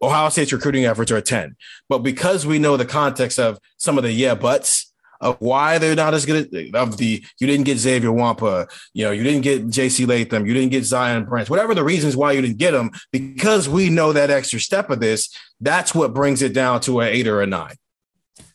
Ohio 0.03 0.28
State's 0.28 0.53
recruiting 0.53 0.84
efforts 0.84 1.11
are 1.11 1.16
a 1.16 1.22
10. 1.22 1.57
But 1.88 2.01
because 2.01 2.47
we 2.47 2.59
know 2.59 2.76
the 2.76 2.84
context 2.84 3.38
of 3.38 3.59
some 3.78 3.97
of 3.97 4.05
the 4.05 4.12
yeah 4.12 4.34
buts 4.34 4.91
of 5.23 5.37
why 5.41 5.79
they're 5.79 5.95
not 5.95 6.12
as 6.12 6.27
good 6.27 6.53
at, 6.53 6.75
of 6.75 6.97
the 6.99 7.25
you 7.39 7.47
didn't 7.47 7.64
get 7.64 7.79
Xavier 7.79 8.11
Nwankpa, 8.11 8.68
you 8.93 9.05
know, 9.05 9.12
you 9.12 9.23
didn't 9.23 9.43
get 9.43 9.68
JC 9.68 10.07
Latham, 10.07 10.45
you 10.45 10.53
didn't 10.53 10.70
get 10.73 10.85
Zion 10.85 11.25
Branch, 11.25 11.49
whatever 11.49 11.75
the 11.75 11.85
reasons 11.85 12.16
why 12.16 12.33
you 12.33 12.43
didn't 12.43 12.59
get 12.59 12.73
them, 12.73 12.91
because 13.12 13.68
we 13.68 13.89
know 13.89 14.12
that 14.12 14.31
extra 14.31 14.61
step 14.61 14.91
of 14.91 15.01
this, 15.01 15.35
that's 15.61 15.95
what 15.95 16.12
brings 16.12 16.43
it 16.43 16.53
down 16.53 16.81
to 16.83 17.01
an 17.01 17.09
eight 17.09 17.29
or 17.29 17.41
a 17.41 17.47
nine. 17.47 17.77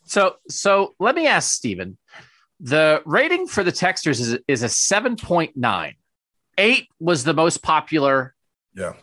So, 0.03 0.35
so 0.49 0.93
let 0.99 1.15
me 1.15 1.25
ask 1.25 1.53
Stephen. 1.53 1.97
The 2.59 3.01
rating 3.05 3.47
for 3.47 3.63
the 3.63 3.71
texters 3.71 4.19
is, 4.19 4.37
is 4.47 4.63
a 4.63 4.67
7.9. 4.67 5.95
Eight 6.57 6.87
was 6.99 7.23
the 7.23 7.33
most 7.33 7.61
popular. 7.61 8.33
Yeah. 8.75 8.93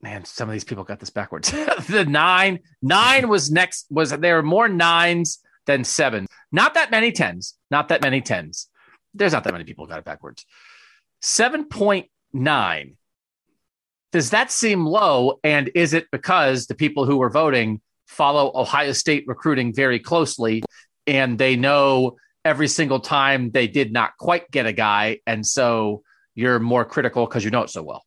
Man, 0.00 0.24
some 0.24 0.48
of 0.48 0.52
these 0.52 0.64
people 0.64 0.84
got 0.84 1.00
this 1.00 1.10
backwards. 1.10 1.50
the 1.88 2.06
nine, 2.08 2.60
nine 2.80 3.28
was 3.28 3.50
next, 3.50 3.86
was 3.90 4.10
there 4.10 4.36
were 4.36 4.42
more 4.42 4.68
nines 4.68 5.40
than 5.66 5.84
sevens. 5.84 6.28
Not 6.52 6.74
that 6.74 6.90
many 6.90 7.12
tens, 7.12 7.54
not 7.70 7.88
that 7.88 8.02
many 8.02 8.20
tens. 8.20 8.68
There's 9.14 9.32
not 9.32 9.44
that 9.44 9.52
many 9.52 9.64
people 9.64 9.86
got 9.86 9.98
it 9.98 10.04
backwards. 10.04 10.44
7.9. 11.22 12.94
Does 14.12 14.30
that 14.30 14.50
seem 14.50 14.86
low? 14.86 15.40
And 15.42 15.70
is 15.74 15.92
it 15.92 16.06
because 16.10 16.66
the 16.66 16.74
people 16.74 17.04
who 17.04 17.16
were 17.16 17.30
voting 17.30 17.80
follow 18.06 18.52
Ohio 18.54 18.92
State 18.92 19.24
recruiting 19.26 19.74
very 19.74 19.98
closely 19.98 20.62
and 21.06 21.38
they 21.38 21.56
know 21.56 22.16
every 22.44 22.68
single 22.68 23.00
time 23.00 23.50
they 23.50 23.66
did 23.66 23.92
not 23.92 24.16
quite 24.18 24.50
get 24.50 24.66
a 24.66 24.72
guy. 24.72 25.18
And 25.26 25.44
so 25.44 26.02
you're 26.34 26.58
more 26.58 26.84
critical 26.84 27.26
because 27.26 27.44
you 27.44 27.50
know 27.50 27.62
it 27.62 27.70
so 27.70 27.82
well. 27.82 28.04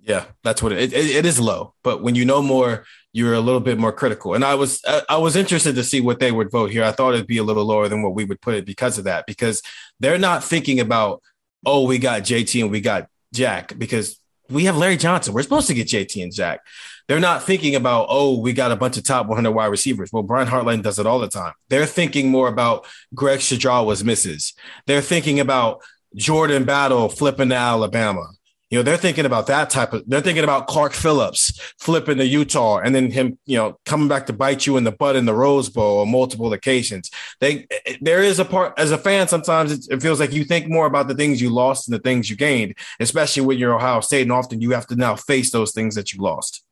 Yeah, 0.00 0.26
that's 0.42 0.62
what 0.62 0.72
it, 0.72 0.92
it, 0.92 1.06
it 1.06 1.26
is 1.26 1.40
low. 1.40 1.74
But 1.82 2.02
when 2.02 2.14
you 2.14 2.26
know 2.26 2.42
more, 2.42 2.84
you're 3.14 3.34
a 3.34 3.40
little 3.40 3.60
bit 3.60 3.78
more 3.78 3.92
critical. 3.92 4.34
And 4.34 4.44
I 4.44 4.56
was 4.56 4.82
I, 5.08 5.16
was 5.16 5.36
interested 5.36 5.76
to 5.76 5.84
see 5.84 6.00
what 6.00 6.18
they 6.18 6.32
would 6.32 6.50
vote 6.50 6.72
here. 6.72 6.82
I 6.82 6.90
thought 6.90 7.14
it'd 7.14 7.28
be 7.28 7.38
a 7.38 7.44
little 7.44 7.64
lower 7.64 7.88
than 7.88 8.02
what 8.02 8.12
we 8.12 8.24
would 8.24 8.40
put 8.40 8.56
it 8.56 8.66
because 8.66 8.98
of 8.98 9.04
that, 9.04 9.24
because 9.24 9.62
they're 10.00 10.18
not 10.18 10.42
thinking 10.42 10.80
about, 10.80 11.22
oh, 11.64 11.86
we 11.86 11.98
got 11.98 12.22
JT 12.22 12.60
and 12.60 12.72
we 12.72 12.80
got 12.80 13.08
Jack, 13.32 13.78
because 13.78 14.18
we 14.50 14.64
have 14.64 14.76
Larry 14.76 14.96
Johnson. 14.96 15.32
We're 15.32 15.44
supposed 15.44 15.68
to 15.68 15.74
get 15.74 15.86
JT 15.86 16.24
and 16.24 16.34
Jack. 16.34 16.60
They're 17.06 17.20
not 17.20 17.44
thinking 17.44 17.76
about, 17.76 18.06
oh, 18.08 18.40
we 18.40 18.52
got 18.52 18.72
a 18.72 18.76
bunch 18.76 18.96
of 18.96 19.04
top 19.04 19.28
100 19.28 19.52
wide 19.52 19.66
receivers. 19.66 20.12
Well, 20.12 20.24
Brian 20.24 20.48
Hartline 20.48 20.82
does 20.82 20.98
it 20.98 21.06
all 21.06 21.20
the 21.20 21.28
time. 21.28 21.52
They're 21.68 21.86
thinking 21.86 22.30
more 22.30 22.48
about 22.48 22.84
Greg 23.14 23.38
Shadra 23.38 23.86
was 23.86 24.02
misses. 24.02 24.54
They're 24.86 25.00
thinking 25.00 25.38
about 25.38 25.82
Jordan 26.16 26.64
Battle 26.64 27.08
flipping 27.08 27.50
to 27.50 27.54
Alabama. 27.54 28.26
You 28.74 28.80
know, 28.80 28.82
they're 28.82 28.96
thinking 28.96 29.24
about 29.24 29.46
that 29.46 29.70
type 29.70 29.92
of, 29.92 30.02
they're 30.08 30.20
thinking 30.20 30.42
about 30.42 30.66
Clark 30.66 30.94
Phillips 30.94 31.60
flipping 31.78 32.18
to 32.18 32.26
Utah 32.26 32.78
and 32.78 32.92
then 32.92 33.08
him, 33.08 33.38
you 33.46 33.56
know, 33.56 33.78
coming 33.86 34.08
back 34.08 34.26
to 34.26 34.32
bite 34.32 34.66
you 34.66 34.76
in 34.76 34.82
the 34.82 34.90
butt 34.90 35.14
in 35.14 35.26
the 35.26 35.32
Rose 35.32 35.68
Bowl 35.68 36.00
on 36.00 36.10
multiple 36.10 36.52
occasions. 36.52 37.08
They, 37.38 37.68
there 38.00 38.20
is 38.20 38.40
a 38.40 38.44
part 38.44 38.76
as 38.76 38.90
a 38.90 38.98
fan, 38.98 39.28
sometimes 39.28 39.86
it, 39.86 40.02
feels 40.02 40.18
like 40.18 40.32
you 40.32 40.42
think 40.42 40.66
more 40.68 40.86
about 40.86 41.06
the 41.06 41.14
things 41.14 41.40
you 41.40 41.50
lost 41.50 41.86
than 41.86 41.92
the 41.92 42.02
things 42.02 42.28
you 42.28 42.34
gained, 42.34 42.74
especially 42.98 43.46
when 43.46 43.58
you're 43.58 43.76
Ohio 43.76 44.00
State. 44.00 44.22
And 44.22 44.32
often 44.32 44.60
you 44.60 44.72
have 44.72 44.88
to 44.88 44.96
now 44.96 45.14
face 45.14 45.52
those 45.52 45.70
things 45.70 45.94
that 45.94 46.12
you 46.12 46.20
lost. 46.20 46.64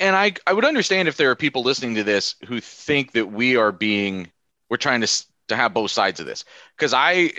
And 0.00 0.16
I, 0.16 0.32
I 0.46 0.54
would 0.54 0.64
understand 0.64 1.08
if 1.08 1.18
there 1.18 1.30
are 1.30 1.36
people 1.36 1.62
listening 1.62 1.96
to 1.96 2.04
this 2.04 2.36
who 2.48 2.58
think 2.58 3.12
that 3.12 3.30
we 3.30 3.56
are 3.56 3.70
being, 3.70 4.30
we're 4.70 4.78
trying 4.78 5.02
to, 5.02 5.26
to 5.48 5.56
have 5.56 5.74
both 5.74 5.90
sides 5.90 6.20
of 6.20 6.26
this. 6.26 6.46
Because 6.74 6.94
I, 6.94 7.32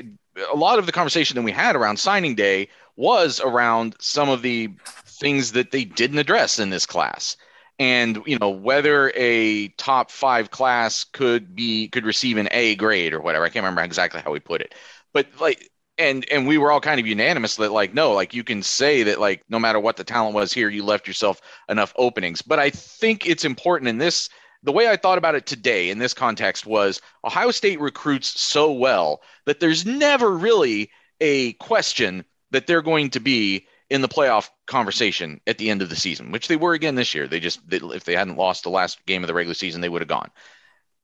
a 0.51 0.55
lot 0.55 0.79
of 0.79 0.85
the 0.85 0.91
conversation 0.91 1.35
that 1.35 1.43
we 1.43 1.51
had 1.51 1.75
around 1.75 1.97
signing 1.97 2.35
day 2.35 2.69
was 2.95 3.39
around 3.39 3.95
some 3.99 4.29
of 4.29 4.41
the 4.41 4.69
things 5.05 5.51
that 5.53 5.71
they 5.71 5.85
didn't 5.85 6.19
address 6.19 6.59
in 6.59 6.69
this 6.69 6.85
class. 6.85 7.37
And 7.79 8.21
you 8.27 8.37
know 8.37 8.49
whether 8.49 9.11
a 9.15 9.69
top 9.69 10.11
five 10.11 10.51
class 10.51 11.03
could 11.03 11.55
be 11.55 11.87
could 11.87 12.05
receive 12.05 12.37
an 12.37 12.47
A 12.51 12.75
grade 12.75 13.13
or 13.13 13.19
whatever. 13.19 13.45
I 13.45 13.49
can't 13.49 13.63
remember 13.63 13.81
exactly 13.81 14.21
how 14.21 14.31
we 14.31 14.39
put 14.39 14.61
it, 14.61 14.75
but 15.11 15.27
like 15.39 15.71
and 15.97 16.25
and 16.31 16.47
we 16.47 16.57
were 16.57 16.71
all 16.71 16.79
kind 16.79 16.99
of 16.99 17.07
unanimous 17.07 17.55
that 17.57 17.71
like 17.71 17.93
no 17.93 18.13
like 18.13 18.33
you 18.33 18.43
can 18.43 18.63
say 18.63 19.03
that 19.03 19.19
like 19.19 19.43
no 19.49 19.59
matter 19.59 19.79
what 19.79 19.97
the 19.97 20.03
talent 20.03 20.35
was 20.35 20.51
here 20.51 20.69
you 20.69 20.83
left 20.83 21.07
yourself 21.07 21.41
enough 21.69 21.93
openings 21.97 22.41
but 22.41 22.59
i 22.59 22.69
think 22.69 23.27
it's 23.27 23.45
important 23.45 23.87
in 23.87 23.99
this 23.99 24.29
the 24.63 24.71
way 24.71 24.87
i 24.87 24.95
thought 24.95 25.17
about 25.17 25.35
it 25.35 25.45
today 25.45 25.89
in 25.89 25.99
this 25.99 26.13
context 26.13 26.65
was 26.65 27.01
ohio 27.23 27.51
state 27.51 27.79
recruits 27.79 28.39
so 28.39 28.71
well 28.71 29.21
that 29.45 29.59
there's 29.59 29.85
never 29.85 30.31
really 30.31 30.89
a 31.21 31.53
question 31.53 32.25
that 32.51 32.67
they're 32.67 32.81
going 32.81 33.09
to 33.09 33.19
be 33.19 33.67
in 33.89 34.01
the 34.01 34.07
playoff 34.07 34.49
conversation 34.65 35.39
at 35.45 35.57
the 35.57 35.69
end 35.69 35.81
of 35.81 35.89
the 35.89 35.95
season 35.95 36.31
which 36.31 36.47
they 36.47 36.55
were 36.55 36.73
again 36.73 36.95
this 36.95 37.13
year 37.13 37.27
they 37.27 37.39
just 37.39 37.59
they, 37.69 37.77
if 37.77 38.03
they 38.03 38.15
hadn't 38.15 38.37
lost 38.37 38.63
the 38.63 38.69
last 38.69 39.05
game 39.05 39.23
of 39.23 39.27
the 39.27 39.33
regular 39.33 39.53
season 39.53 39.81
they 39.81 39.89
would 39.89 40.01
have 40.01 40.07
gone 40.07 40.31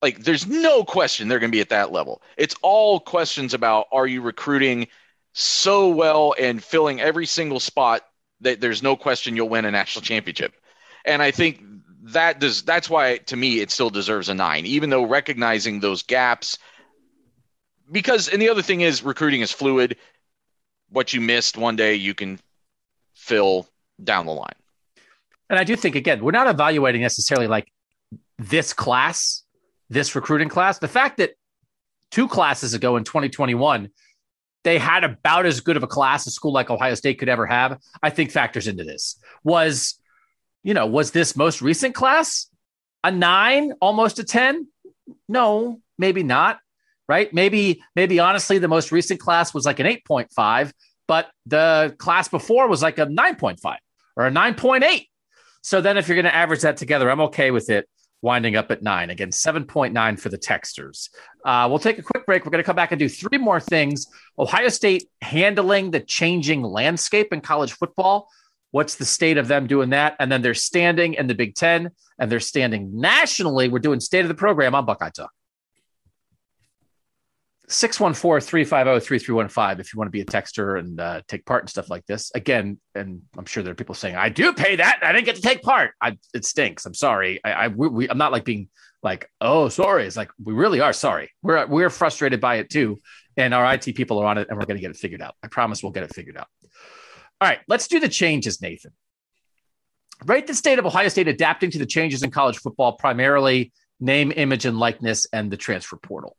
like 0.02 0.20
there's 0.20 0.48
no 0.48 0.84
question 0.84 1.28
they're 1.28 1.40
going 1.40 1.52
to 1.52 1.56
be 1.56 1.62
at 1.62 1.70
that 1.70 1.92
level. 1.92 2.22
It's 2.38 2.56
all 2.62 3.00
questions 3.00 3.54
about 3.54 3.88
are 3.92 4.08
you 4.08 4.22
recruiting 4.22 4.88
so 5.34 5.90
well 5.90 6.34
and 6.40 6.64
filling 6.64 7.02
every 7.02 7.26
single 7.26 7.60
spot 7.60 8.04
that 8.42 8.62
there's 8.62 8.82
no 8.82 8.96
question 8.96 9.36
you'll 9.36 9.50
win 9.50 9.66
a 9.66 9.72
national 9.72 10.04
championship. 10.04 10.54
And 11.06 11.22
I 11.22 11.32
think 11.32 11.62
that 12.14 12.40
does 12.40 12.64
that's 12.64 12.90
why 12.90 13.18
to 13.18 13.36
me 13.36 13.60
it 13.60 13.72
still 13.72 13.90
deserves 13.90 14.30
a 14.30 14.34
9 14.34 14.66
even 14.66 14.90
though 14.90 15.04
recognizing 15.04 15.80
those 15.80 16.04
gaps 16.04 16.58
because 17.92 18.28
and 18.30 18.42
the 18.42 18.50
other 18.50 18.62
thing 18.62 18.82
is 18.82 19.04
recruiting 19.04 19.42
is 19.42 19.52
fluid. 19.52 19.98
What 20.90 21.14
you 21.14 21.22
missed 21.22 21.58
one 21.58 21.76
day 21.76 21.96
you 21.96 22.14
can 22.14 22.40
fill 23.14 23.68
down 24.04 24.26
the 24.26 24.34
line. 24.34 24.56
And 25.50 25.60
I 25.60 25.64
do 25.64 25.76
think 25.76 25.96
again, 25.96 26.24
we're 26.24 26.32
not 26.32 26.48
evaluating 26.48 27.02
necessarily 27.02 27.48
like 27.48 27.72
this 28.38 28.74
class, 28.74 29.44
this 29.90 30.16
recruiting 30.16 30.50
class. 30.50 30.80
The 30.80 30.88
fact 30.88 31.18
that 31.18 31.32
two 32.12 32.28
classes 32.28 32.74
ago 32.74 32.98
in 32.98 33.04
2021, 33.04 33.90
they 34.64 34.78
had 34.78 35.04
about 35.04 35.46
as 35.46 35.62
good 35.62 35.78
of 35.78 35.84
a 35.84 35.88
class 35.88 36.28
a 36.28 36.32
school 36.32 36.52
like 36.52 36.70
Ohio 36.70 36.94
State 36.96 37.18
could 37.20 37.30
ever 37.30 37.46
have, 37.46 37.80
I 38.04 38.10
think 38.10 38.32
factors 38.32 38.68
into 38.68 38.84
this. 38.84 39.18
Was, 39.44 39.99
you 40.64 40.74
know, 40.74 40.86
was 40.86 41.12
this 41.12 41.36
most 41.36 41.62
recent 41.62 41.96
class 41.96 42.48
a 43.04 43.12
nine, 43.12 43.74
almost 43.82 44.20
a 44.20 44.24
10? 44.24 44.68
No, 45.28 45.80
maybe 45.98 46.24
not. 46.24 46.60
Right. 47.08 47.34
Maybe, 47.34 47.82
maybe 47.96 48.20
honestly, 48.20 48.60
the 48.60 48.68
most 48.68 48.92
recent 48.92 49.20
class 49.20 49.52
was 49.52 49.66
like 49.66 49.80
an 49.80 49.88
8.5, 49.88 50.72
but 51.08 51.32
the 51.48 51.96
class 51.98 52.28
before 52.28 52.68
was 52.68 52.84
like 52.84 53.00
a 53.00 53.08
9.5 53.08 53.78
or 54.16 54.28
a 54.28 54.32
9.8. 54.32 55.08
So 55.64 55.82
then 55.82 55.98
if 55.98 56.08
you're 56.08 56.16
going 56.16 56.26
to 56.26 56.36
average 56.36 56.62
that 56.62 56.78
together, 56.78 57.10
I'm 57.10 57.22
okay 57.22 57.50
with 57.50 57.70
it 57.72 57.90
winding 58.22 58.56
up 58.56 58.72
at 58.72 58.82
nine. 58.82 59.10
Again, 59.10 59.30
7.9 59.30 60.20
for 60.20 60.30
the 60.30 60.38
Texters. 60.38 61.10
Uh, 61.44 61.68
we'll 61.70 61.80
take 61.80 62.00
a 62.00 62.04
quick 62.04 62.26
break. 62.26 62.46
We're 62.46 62.52
going 62.52 62.64
to 62.64 62.66
come 62.66 62.76
back 62.76 62.92
and 62.92 63.00
do 63.00 63.10
three 63.10 63.38
more 63.38 63.60
things. 63.60 64.08
Ohio 64.38 64.70
State 64.70 65.06
handling 65.22 65.92
the 65.92 66.00
changing 66.00 66.62
landscape 66.62 67.32
in 67.32 67.42
college 67.42 67.74
football. 67.74 68.30
What's 68.72 68.96
the 68.96 69.06
state 69.06 69.38
of 69.38 69.48
them 69.48 69.68
doing 69.68 69.92
that? 69.92 70.16
And 70.20 70.32
then 70.32 70.42
they're 70.42 70.54
standing 70.54 71.16
in 71.16 71.28
the 71.28 71.36
Big 71.36 71.56
Ten 71.56 71.90
and 72.20 72.32
they're 72.32 72.40
standing 72.40 73.00
nationally. 73.00 73.68
We're 73.68 73.80
doing 73.80 74.00
state 74.00 74.22
of 74.22 74.28
the 74.28 74.36
program 74.36 74.76
on 74.76 74.86
Buckeye 74.86 75.10
Talk. 75.10 75.32
614-350-3315 77.70 79.80
if 79.80 79.94
you 79.94 80.00
want 80.00 80.08
to 80.08 80.12
be 80.12 80.22
a 80.22 80.26
texter 80.26 80.80
and 80.80 81.00
uh, 81.00 81.22
take 81.28 81.46
part 81.46 81.64
in 81.64 81.68
stuff 81.68 81.90
like 81.90 82.06
this. 82.08 82.32
Again 82.34 82.80
and 82.96 83.22
i'm 83.38 83.46
sure 83.46 83.62
there 83.62 83.74
are 83.74 83.76
people 83.76 83.94
saying 83.94 84.16
i 84.16 84.28
do 84.28 84.54
pay 84.54 84.78
that 84.78 84.98
i 85.04 85.12
didn't 85.12 85.26
get 85.26 85.36
to 85.36 85.42
take 85.42 85.62
part. 85.62 85.92
I, 86.02 86.18
it 86.34 86.46
stinks. 86.46 86.88
I'm 86.88 86.96
sorry. 86.96 87.40
I, 87.46 87.52
I 87.52 87.68
we, 87.68 88.10
i'm 88.10 88.18
not 88.18 88.32
like 88.32 88.44
being 88.44 88.70
like 89.04 89.30
oh 89.40 89.70
sorry. 89.70 90.06
It's 90.06 90.18
like 90.18 90.32
we 90.44 90.54
really 90.54 90.82
are 90.82 90.94
sorry. 90.94 91.30
We're 91.44 91.68
we're 91.68 91.92
frustrated 91.92 92.42
by 92.42 92.56
it 92.56 92.72
too 92.72 92.98
and 93.38 93.54
our 93.54 93.72
it 93.72 93.96
people 93.96 94.18
are 94.18 94.26
on 94.26 94.40
it 94.40 94.48
and 94.50 94.58
we're 94.58 94.66
going 94.66 94.78
to 94.78 94.82
get 94.82 94.90
it 94.90 94.98
figured 94.98 95.22
out. 95.22 95.36
I 95.44 95.48
promise 95.48 95.84
we'll 95.84 95.92
get 95.92 96.04
it 96.04 96.16
figured 96.16 96.38
out 96.38 96.48
all 97.42 97.48
right 97.48 97.60
let's 97.68 97.88
do 97.88 98.00
the 98.00 98.10
changes 98.10 98.62
nathan 98.62 98.92
rate 100.26 100.48
the 100.48 100.54
state 100.54 100.80
of 100.80 100.86
ohio 100.86 101.08
state 101.08 101.28
adapting 101.28 101.72
to 101.72 101.80
the 101.80 101.86
changes 101.86 102.24
in 102.24 102.32
college 102.32 102.58
football 102.58 102.94
primarily 102.94 103.72
name 104.00 104.32
image 104.36 104.66
and 104.66 104.80
likeness 104.80 105.26
and 105.34 105.52
the 105.52 105.58
transfer 105.58 105.98
portal 105.98 106.36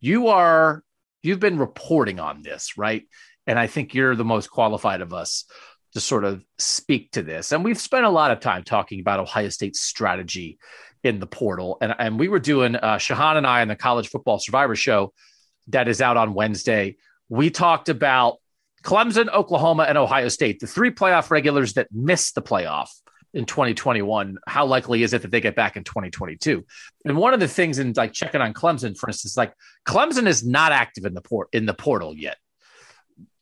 you 0.00 0.28
are 0.28 0.82
you've 1.22 1.40
been 1.40 1.58
reporting 1.58 2.20
on 2.20 2.42
this, 2.42 2.76
right? 2.76 3.04
And 3.46 3.58
I 3.58 3.66
think 3.66 3.94
you're 3.94 4.16
the 4.16 4.24
most 4.24 4.50
qualified 4.50 5.00
of 5.00 5.12
us 5.12 5.44
to 5.94 6.00
sort 6.00 6.24
of 6.24 6.44
speak 6.58 7.12
to 7.12 7.22
this. 7.22 7.52
And 7.52 7.64
we've 7.64 7.78
spent 7.78 8.04
a 8.04 8.10
lot 8.10 8.30
of 8.30 8.40
time 8.40 8.62
talking 8.64 9.00
about 9.00 9.20
Ohio 9.20 9.48
State's 9.48 9.80
strategy 9.80 10.58
in 11.04 11.18
the 11.18 11.26
portal. 11.26 11.78
And, 11.80 11.94
and 11.98 12.18
we 12.18 12.28
were 12.28 12.38
doing, 12.38 12.76
uh, 12.76 12.96
Shahan 12.96 13.36
and 13.36 13.46
I 13.46 13.62
on 13.62 13.68
the 13.68 13.76
College 13.76 14.08
Football 14.08 14.38
Survivor 14.38 14.76
Show 14.76 15.12
that 15.68 15.88
is 15.88 16.00
out 16.00 16.16
on 16.16 16.34
Wednesday. 16.34 16.96
We 17.28 17.50
talked 17.50 17.88
about 17.88 18.38
Clemson, 18.82 19.32
Oklahoma, 19.32 19.84
and 19.84 19.96
Ohio 19.96 20.28
State, 20.28 20.60
the 20.60 20.66
three 20.66 20.90
playoff 20.90 21.30
regulars 21.30 21.74
that 21.74 21.88
missed 21.92 22.34
the 22.34 22.42
playoff 22.42 22.88
in 23.34 23.46
2021 23.46 24.36
how 24.46 24.66
likely 24.66 25.02
is 25.02 25.14
it 25.14 25.22
that 25.22 25.30
they 25.30 25.40
get 25.40 25.56
back 25.56 25.76
in 25.76 25.84
2022 25.84 26.64
and 27.06 27.16
one 27.16 27.32
of 27.32 27.40
the 27.40 27.48
things 27.48 27.78
in 27.78 27.92
like 27.96 28.12
checking 28.12 28.42
on 28.42 28.52
clemson 28.52 28.96
for 28.96 29.08
instance 29.08 29.36
like 29.38 29.54
clemson 29.86 30.26
is 30.26 30.44
not 30.46 30.70
active 30.70 31.06
in 31.06 31.14
the 31.14 31.22
port 31.22 31.48
in 31.52 31.64
the 31.66 31.74
portal 31.74 32.14
yet. 32.14 32.36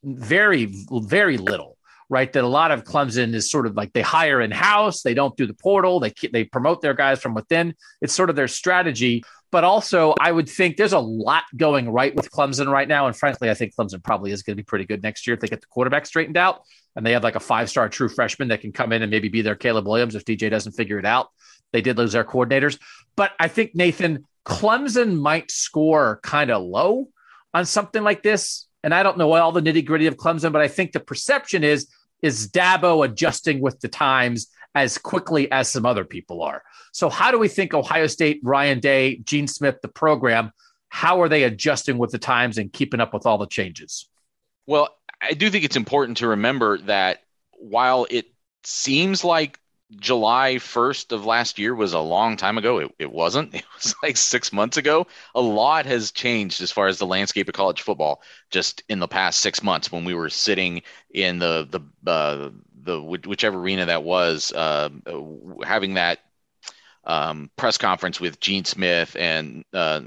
Very 0.05 0.72
very 0.91 1.36
little 1.36 1.76
right? 2.09 2.32
That 2.32 2.43
a 2.43 2.49
lot 2.49 2.72
of 2.72 2.84
clemson 2.84 3.34
is 3.34 3.51
sort 3.51 3.66
of 3.66 3.76
like 3.76 3.93
they 3.93 4.03
hire 4.03 4.41
in 4.41 4.51
house 4.51 5.03
they 5.03 5.14
don't 5.14 5.36
do 5.36 5.47
the 5.47 5.55
portal 5.55 6.01
they 6.01 6.12
they 6.32 6.45
promote 6.45 6.82
their 6.82 6.95
guys 6.95 7.20
from 7.20 7.34
within. 7.34 7.74
It's 8.01 8.12
sort 8.12 8.30
of 8.30 8.36
their 8.36 8.49
strategy 8.49 9.24
but 9.51 9.65
also, 9.65 10.15
I 10.21 10.31
would 10.31 10.49
think 10.49 10.77
there's 10.77 10.93
a 10.93 11.01
lot 11.01 11.45
going 11.57 11.91
right 11.91 12.15
with 12.15 12.31
Clemson 12.31 12.71
right 12.71 12.87
now. 12.87 13.07
And 13.07 13.17
frankly, 13.17 13.51
I 13.51 13.55
think 13.55 13.75
Clemson 13.75 14.03
probably 14.03 14.31
is 14.31 14.43
going 14.43 14.57
to 14.57 14.63
be 14.63 14.67
pretty 14.67 14.85
good 14.85 15.03
next 15.03 15.27
year 15.27 15.35
if 15.35 15.41
they 15.41 15.49
get 15.49 15.61
the 15.61 15.67
quarterback 15.67 16.07
straightened 16.07 16.37
out 16.37 16.63
and 16.95 17.05
they 17.05 17.13
have 17.13 17.25
like 17.25 17.35
a 17.35 17.41
five 17.41 17.69
star 17.69 17.89
true 17.89 18.09
freshman 18.09 18.49
that 18.49 18.61
can 18.61 18.73
come 18.73 18.93
in 18.93 19.03
and 19.03 19.11
maybe 19.11 19.29
be 19.29 19.43
their 19.43 19.57
Caleb 19.57 19.87
Williams 19.87 20.15
if 20.15 20.25
DJ 20.25 20.51
doesn't 20.51 20.73
figure 20.73 20.99
it 20.99 21.05
out. 21.05 21.31
They 21.73 21.81
did 21.81 21.99
lose 21.99 22.13
their 22.13 22.25
coordinators. 22.25 22.79
But 23.17 23.33
I 23.41 23.49
think, 23.49 23.75
Nathan, 23.75 24.27
Clemson 24.45 25.19
might 25.19 25.51
score 25.51 26.21
kind 26.23 26.51
of 26.51 26.63
low 26.63 27.09
on 27.53 27.67
something 27.67 28.03
like 28.03 28.23
this. 28.23 28.67
And 28.83 28.95
I 28.95 29.03
don't 29.03 29.19
know 29.19 29.33
all 29.33 29.53
the 29.53 29.61
nitty 29.61 29.85
gritty 29.85 30.07
of 30.07 30.17
Clemson, 30.17 30.53
but 30.53 30.63
I 30.63 30.69
think 30.69 30.93
the 30.93 31.01
perception 31.01 31.65
is 31.65 31.89
is 32.23 32.49
Dabo 32.49 33.05
adjusting 33.05 33.61
with 33.61 33.81
the 33.81 33.89
times 33.89 34.49
as 34.75 34.99
quickly 34.99 35.51
as 35.51 35.68
some 35.68 35.87
other 35.87 36.05
people 36.05 36.43
are. 36.43 36.62
So, 36.93 37.09
how 37.09 37.31
do 37.31 37.39
we 37.39 37.49
think 37.49 37.75
Ohio 37.75 38.07
State, 38.07 38.41
Ryan 38.43 38.81
Day, 38.81 39.16
Gene 39.18 39.49
Smith, 39.49 39.81
the 39.83 39.89
program, 39.89 40.53
how 40.89 41.23
are 41.23 41.29
they 41.29 41.45
adjusting 41.45 41.99
with 41.99 42.11
the 42.11 42.18
times 42.18 42.59
and 42.59 42.73
keeping 42.73 43.01
up 43.01 43.14
with 43.14 43.27
all 43.27 43.39
the 43.39 43.47
changes? 43.47 44.09
Well, 44.66 44.89
I 45.21 45.35
do 45.35 45.51
think 45.51 45.64
it's 45.64 45.77
important 45.77 46.18
to 46.18 46.29
remember 46.29 46.79
that 46.79 47.23
while 47.53 48.07
it 48.11 48.27
seems 48.64 49.25
like 49.25 49.59
July 49.97 50.55
1st 50.57 51.11
of 51.12 51.27
last 51.27 51.59
year 51.59 51.75
was 51.75 51.93
a 51.93 51.99
long 51.99 52.37
time 52.37 52.59
ago. 52.59 52.79
It, 52.79 52.95
it 52.99 53.12
wasn't. 53.12 53.55
It 53.61 53.64
was 53.75 53.95
like 54.03 54.16
six 54.16 54.53
months 54.53 54.77
ago. 54.77 55.07
A 55.35 55.41
lot 55.41 55.87
has 55.87 56.12
changed 56.12 56.61
as 56.62 56.71
far 56.71 56.87
as 56.87 56.99
the 56.99 57.07
landscape 57.07 57.49
of 57.49 57.55
college 57.55 57.83
football 57.83 58.23
just 58.51 58.83
in 58.89 59.01
the 59.01 59.09
past 59.09 59.41
six 59.41 59.62
months 59.62 59.91
when 59.91 60.05
we 60.05 60.14
were 60.14 60.31
sitting 60.31 60.83
in 61.11 61.39
the, 61.39 61.66
the, 61.71 62.11
uh, 62.11 62.51
the 62.91 63.01
whichever 63.03 63.59
arena 63.59 63.86
that 63.86 64.03
was, 64.03 64.53
uh, 64.53 64.88
having 65.64 65.95
that 65.95 66.18
um, 67.05 67.51
press 67.57 67.78
conference 67.78 68.20
with 68.20 68.41
Gene 68.41 68.64
Smith 68.64 69.16
and 69.18 69.64
uh, 69.72 70.01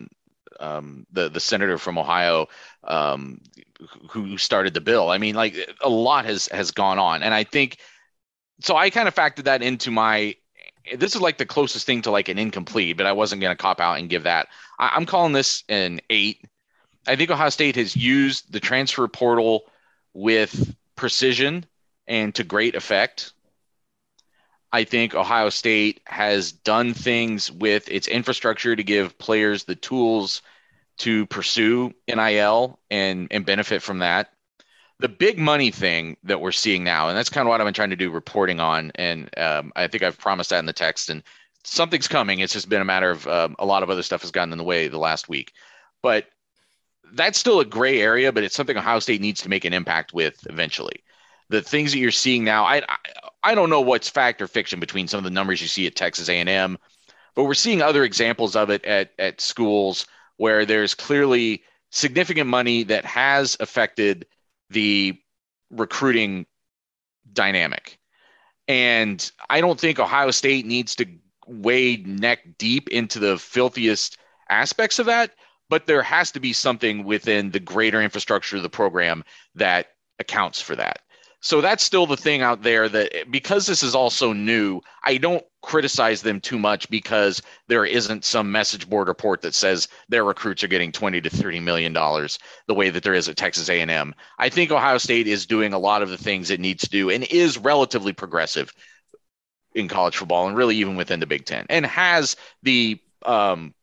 um, 0.60 1.06
the 1.12 1.30
the 1.30 1.40
senator 1.40 1.78
from 1.78 1.98
Ohio 1.98 2.48
um, 2.84 3.42
who 4.10 4.38
started 4.38 4.74
the 4.74 4.82
bill. 4.82 5.10
I 5.10 5.18
mean, 5.18 5.36
like 5.36 5.56
a 5.82 5.90
lot 5.90 6.26
has 6.26 6.48
has 6.48 6.72
gone 6.72 7.00
on, 7.00 7.24
and 7.24 7.34
I 7.34 7.44
think 7.44 7.78
so. 8.60 8.76
I 8.76 8.90
kind 8.90 9.08
of 9.08 9.16
factored 9.16 9.46
that 9.46 9.62
into 9.62 9.92
my. 9.92 10.36
This 10.98 11.16
is 11.16 11.22
like 11.22 11.38
the 11.38 11.46
closest 11.46 11.86
thing 11.86 12.02
to 12.02 12.12
like 12.12 12.28
an 12.28 12.38
incomplete, 12.38 12.98
but 12.98 13.06
I 13.06 13.14
wasn't 13.14 13.42
going 13.42 13.56
to 13.56 13.62
cop 13.62 13.80
out 13.80 14.00
and 14.00 14.10
give 14.10 14.24
that. 14.24 14.50
I, 14.80 14.92
I'm 14.96 15.06
calling 15.06 15.32
this 15.32 15.64
an 15.70 16.02
eight. 16.10 16.46
I 17.08 17.16
think 17.16 17.32
Ohio 17.32 17.50
State 17.50 17.78
has 17.78 17.96
used 17.96 18.52
the 18.52 18.60
transfer 18.60 19.08
portal 19.08 19.64
with 20.14 20.76
precision 20.96 21.66
and 22.08 22.34
to 22.36 22.44
great 22.44 22.76
effect. 22.76 23.34
I 24.72 24.84
think 24.86 25.14
Ohio 25.14 25.50
State 25.50 26.02
has 26.06 26.52
done 26.52 26.94
things 26.94 27.52
with 27.52 27.90
its 27.90 28.08
infrastructure 28.08 28.76
to 28.76 28.84
give 28.84 29.18
players 29.20 29.66
the 29.66 29.76
tools 29.76 30.42
to 30.98 31.26
pursue 31.28 31.94
NIL 32.08 32.80
and, 32.90 33.28
and 33.30 33.46
benefit 33.46 33.82
from 33.82 34.00
that. 34.00 34.32
The 35.00 35.10
big 35.10 35.38
money 35.38 35.70
thing 35.70 36.18
that 36.24 36.42
we're 36.42 36.52
seeing 36.52 36.84
now, 36.84 37.10
and 37.10 37.18
that's 37.18 37.30
kind 37.30 37.48
of 37.48 37.50
what 37.50 37.62
I've 37.62 37.68
been 37.68 37.74
trying 37.74 37.90
to 37.92 37.96
do 37.96 38.10
reporting 38.10 38.60
on, 38.60 38.92
and 38.96 39.30
um, 39.38 39.72
I 39.76 39.88
think 39.88 40.02
I've 40.02 40.18
promised 40.18 40.50
that 40.52 40.60
in 40.60 40.66
the 40.66 40.74
text, 40.74 41.10
and 41.10 41.24
something's 41.64 42.08
coming. 42.08 42.40
It's 42.40 42.54
just 42.54 42.70
been 42.70 42.82
a 42.82 42.86
matter 42.86 43.12
of 43.12 43.28
um, 43.28 43.56
a 43.60 43.66
lot 43.66 43.84
of 43.84 43.90
other 43.90 44.04
stuff 44.04 44.22
has 44.22 44.32
gotten 44.32 44.52
in 44.52 44.58
the 44.58 44.64
way 44.64 44.88
the 44.88 45.00
last 45.00 45.30
week. 45.30 45.54
But 46.02 46.28
that's 47.14 47.40
still 47.40 47.60
a 47.60 47.66
gray 47.66 48.02
area, 48.02 48.32
but 48.32 48.44
it's 48.44 48.56
something 48.56 48.78
Ohio 48.78 49.00
State 49.00 49.22
needs 49.22 49.42
to 49.42 49.50
make 49.50 49.66
an 49.66 49.74
impact 49.74 50.14
with 50.14 50.46
eventually. 50.50 51.04
The 51.50 51.62
things 51.62 51.92
that 51.92 52.00
you're 52.00 52.12
seeing 52.12 52.44
now, 52.44 52.64
I, 52.66 52.78
I 52.88 52.98
I 53.44 53.56
don't 53.56 53.70
know 53.70 53.82
what's 53.82 54.10
fact 54.10 54.42
or 54.42 54.48
fiction 54.48 54.80
between 54.80 55.08
some 55.08 55.18
of 55.18 55.26
the 55.26 55.30
numbers 55.30 55.62
you 55.62 55.68
see 55.68 55.86
at 55.86 55.96
Texas 55.96 56.30
A&M, 56.30 56.78
but 57.36 57.44
we're 57.44 57.54
seeing 57.54 57.82
other 57.82 58.04
examples 58.04 58.56
of 58.56 58.70
it 58.70 58.84
at 58.86 59.12
at 59.20 59.42
schools 59.42 60.08
where 60.38 60.66
there's 60.66 60.96
clearly 60.96 61.64
significant 61.92 62.50
money 62.50 62.84
that 62.84 63.06
has 63.06 63.58
affected 63.60 64.26
the 64.70 65.20
recruiting 65.70 66.46
dynamic. 67.32 68.00
And 68.68 69.32
I 69.50 69.62
don't 69.62 69.80
think 69.80 70.00
Ohio 70.00 70.32
State 70.32 70.66
needs 70.66 70.96
to 70.96 71.06
wade 71.48 72.08
neck 72.08 72.40
deep 72.58 72.90
into 72.90 73.20
the 73.20 73.38
filthiest 73.38 74.18
aspects 74.50 75.00
of 75.00 75.06
that, 75.08 75.32
but 75.70 75.86
there 75.86 76.02
has 76.02 76.32
to 76.32 76.40
be 76.40 76.54
something 76.54 77.04
within 77.04 77.52
the 77.52 77.60
greater 77.60 78.02
infrastructure 78.02 78.58
of 78.58 78.64
the 78.64 78.70
program 78.70 79.24
that 79.56 79.90
accounts 80.20 80.62
for 80.62 80.76
that. 80.76 81.00
So 81.44 81.60
that's 81.60 81.84
still 81.84 82.06
the 82.06 82.16
thing 82.16 82.42
out 82.42 82.64
there 82.64 82.88
that 82.88 83.30
because 83.30 83.68
this 83.68 83.84
is 83.84 83.94
also 83.94 84.32
new, 84.32 84.80
I 85.04 85.18
don't 85.18 85.44
criticize 85.62 86.22
them 86.22 86.40
too 86.40 86.58
much 86.58 86.90
because 86.90 87.42
there 87.68 87.84
isn't 87.84 88.24
some 88.24 88.50
message 88.50 88.90
board 88.90 89.10
report 89.10 89.42
that 89.42 89.54
says 89.54 89.90
their 90.08 90.24
recruits 90.24 90.64
are 90.64 90.70
getting 90.70 90.94
20 90.94 91.20
to 91.20 91.30
30 91.30 91.60
million 91.60 91.92
dollars 91.92 92.40
the 92.68 92.74
way 92.74 92.90
that 92.90 93.04
there 93.04 93.14
is 93.14 93.28
at 93.28 93.36
Texas 93.36 93.68
A&M. 93.68 94.16
I 94.40 94.48
think 94.48 94.72
Ohio 94.72 94.98
State 94.98 95.28
is 95.28 95.46
doing 95.46 95.74
a 95.74 95.80
lot 95.80 96.02
of 96.02 96.10
the 96.10 96.18
things 96.18 96.50
it 96.50 96.62
needs 96.62 96.84
to 96.84 96.90
do 96.90 97.10
and 97.10 97.26
is 97.26 97.58
relatively 97.58 98.14
progressive 98.14 98.74
in 99.76 99.90
college 99.90 100.16
football 100.16 100.48
and 100.48 100.56
really 100.56 100.78
even 100.78 100.96
within 100.96 101.20
the 101.20 101.28
Big 101.28 101.44
10 101.44 101.66
and 101.70 101.86
has 101.86 102.38
the 102.62 103.02
um, 103.26 103.74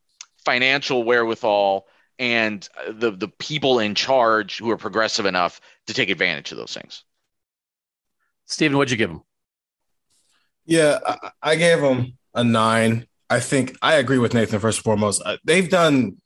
financial 0.46 1.02
wherewithal 1.02 1.86
and 2.18 2.66
the 2.88 3.10
the 3.10 3.28
people 3.28 3.80
in 3.80 3.94
charge 3.94 4.56
who 4.56 4.70
are 4.70 4.78
progressive 4.78 5.26
enough 5.26 5.60
to 5.86 5.92
take 5.92 6.08
advantage 6.08 6.52
of 6.52 6.56
those 6.56 6.72
things. 6.72 7.04
Stephen, 8.50 8.76
what'd 8.76 8.90
you 8.90 8.96
give 8.96 9.10
him? 9.10 9.22
Yeah, 10.66 10.98
I, 11.40 11.56
gave 11.56 11.80
him 11.80 12.18
a 12.34 12.44
nine. 12.44 13.06
I 13.28 13.40
think 13.40 13.76
I 13.80 13.94
agree 13.94 14.18
with 14.18 14.34
Nathan 14.34 14.60
first 14.60 14.78
and 14.78 14.84
foremost. 14.84 15.22
Uh, 15.24 15.36
they've 15.44 15.68
done 15.68 16.16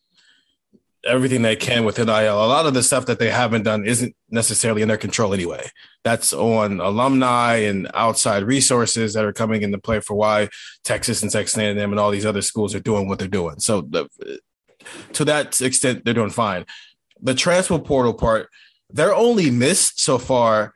everything 1.06 1.42
they 1.42 1.54
can 1.54 1.84
with 1.84 1.98
NIL. 1.98 2.08
A 2.08 2.46
lot 2.46 2.66
of 2.66 2.74
the 2.74 2.82
stuff 2.82 3.06
that 3.06 3.18
they 3.18 3.30
haven't 3.30 3.62
done 3.62 3.86
isn't 3.86 4.16
necessarily 4.30 4.80
in 4.80 4.88
their 4.88 4.96
control 4.96 5.34
anyway. 5.34 5.68
That's 6.02 6.32
on 6.32 6.80
alumni 6.80 7.56
and 7.56 7.90
outside 7.94 8.42
resources 8.42 9.12
that 9.14 9.24
are 9.24 9.32
coming 9.32 9.62
into 9.62 9.78
play 9.78 10.00
for 10.00 10.14
why 10.14 10.48
Texas 10.82 11.22
and 11.22 11.30
Texas 11.30 11.58
A&M 11.58 11.78
and 11.78 11.98
all 12.00 12.10
these 12.10 12.26
other 12.26 12.42
schools 12.42 12.74
are 12.74 12.80
doing 12.80 13.06
what 13.06 13.18
they're 13.18 13.28
doing. 13.28 13.60
So 13.60 13.82
the, 13.82 14.08
to 15.12 15.24
that 15.26 15.60
extent, 15.60 16.04
they're 16.04 16.14
doing 16.14 16.30
fine. 16.30 16.64
The 17.20 17.34
transfer 17.34 17.78
portal 17.78 18.14
part, 18.14 18.48
their 18.90 19.14
only 19.14 19.50
miss 19.50 19.92
so 19.96 20.18
far. 20.18 20.73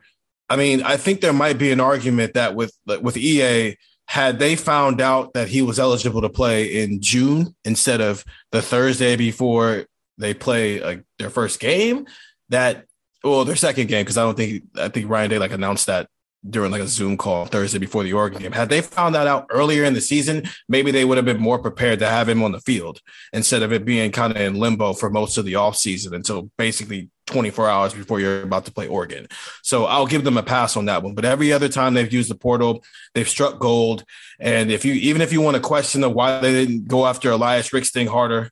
I 0.49 0.55
mean, 0.55 0.81
I 0.81 0.97
think 0.97 1.21
there 1.21 1.33
might 1.33 1.57
be 1.57 1.71
an 1.71 1.79
argument 1.79 2.33
that 2.33 2.55
with 2.55 2.73
with 2.85 3.17
EA, 3.17 3.75
had 4.07 4.39
they 4.39 4.55
found 4.55 4.99
out 5.01 5.33
that 5.33 5.47
he 5.47 5.61
was 5.61 5.79
eligible 5.79 6.21
to 6.21 6.29
play 6.29 6.81
in 6.81 7.01
June 7.01 7.55
instead 7.63 8.01
of 8.01 8.25
the 8.51 8.61
Thursday 8.61 9.15
before 9.15 9.85
they 10.17 10.33
play 10.33 10.81
like 10.81 11.03
their 11.17 11.29
first 11.29 11.59
game 11.59 12.07
that 12.49 12.85
well 13.23 13.45
their 13.45 13.55
second 13.55 13.87
game 13.87 14.03
because 14.03 14.17
I 14.17 14.23
don't 14.23 14.35
think 14.35 14.63
I 14.75 14.89
think 14.89 15.09
Ryan 15.09 15.29
Day 15.29 15.39
like 15.39 15.51
announced 15.51 15.85
that 15.85 16.07
during 16.49 16.71
like 16.71 16.81
a 16.81 16.87
Zoom 16.87 17.17
call 17.17 17.45
Thursday 17.45 17.79
before 17.79 18.03
the 18.03 18.13
Oregon 18.13 18.41
game. 18.41 18.51
Had 18.51 18.69
they 18.69 18.81
found 18.81 19.13
that 19.13 19.27
out 19.27 19.45
earlier 19.49 19.83
in 19.83 19.93
the 19.93 20.01
season, 20.01 20.43
maybe 20.69 20.89
they 20.89 21.03
would 21.03 21.17
have 21.17 21.25
been 21.25 21.39
more 21.39 21.59
prepared 21.59 21.99
to 21.99 22.07
have 22.07 22.29
him 22.29 22.41
on 22.41 22.53
the 22.53 22.61
field 22.61 23.01
instead 23.33 23.61
of 23.61 23.73
it 23.73 23.83
being 23.83 24.11
kind 24.11 24.31
of 24.31 24.41
in 24.41 24.55
limbo 24.55 24.93
for 24.93 25.09
most 25.09 25.37
of 25.37 25.45
the 25.45 25.53
offseason 25.53 26.13
until 26.13 26.49
basically 26.57 27.09
24 27.29 27.69
hours 27.69 27.93
before 27.93 28.19
you're 28.19 28.41
about 28.41 28.65
to 28.65 28.71
play 28.71 28.87
Oregon. 28.87 29.27
So 29.63 29.85
I'll 29.85 30.07
give 30.07 30.23
them 30.23 30.37
a 30.37 30.43
pass 30.43 30.75
on 30.75 30.85
that 30.85 31.03
one. 31.03 31.13
But 31.13 31.25
every 31.25 31.53
other 31.53 31.69
time 31.69 31.93
they've 31.93 32.11
used 32.11 32.29
the 32.29 32.35
portal, 32.35 32.83
they've 33.13 33.29
struck 33.29 33.59
gold. 33.59 34.03
And 34.39 34.71
if 34.71 34.85
you 34.85 34.93
even 34.93 35.21
if 35.21 35.31
you 35.31 35.41
want 35.41 35.55
to 35.55 35.61
question 35.61 36.01
the 36.01 36.09
why 36.09 36.39
they 36.39 36.65
didn't 36.65 36.87
go 36.87 37.05
after 37.05 37.31
Elias 37.31 37.69
Rixting 37.69 38.07
harder, 38.07 38.51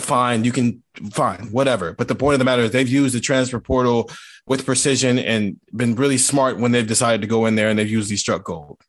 fine, 0.00 0.44
you 0.44 0.52
can 0.52 0.82
fine, 1.10 1.46
whatever. 1.52 1.92
But 1.92 2.08
the 2.08 2.14
point 2.14 2.34
of 2.34 2.38
the 2.38 2.44
matter 2.44 2.62
is 2.62 2.70
they've 2.70 2.88
used 2.88 3.14
the 3.14 3.20
transfer 3.20 3.60
portal 3.60 4.10
with 4.46 4.64
precision 4.64 5.18
and 5.18 5.58
been 5.74 5.94
really 5.96 6.18
smart 6.18 6.58
when 6.58 6.72
they've 6.72 6.86
decided 6.86 7.20
to 7.20 7.26
go 7.26 7.46
in 7.46 7.56
there 7.56 7.68
and 7.68 7.78
they've 7.78 7.88
these 7.88 8.20
struck 8.20 8.44
gold. 8.44 8.80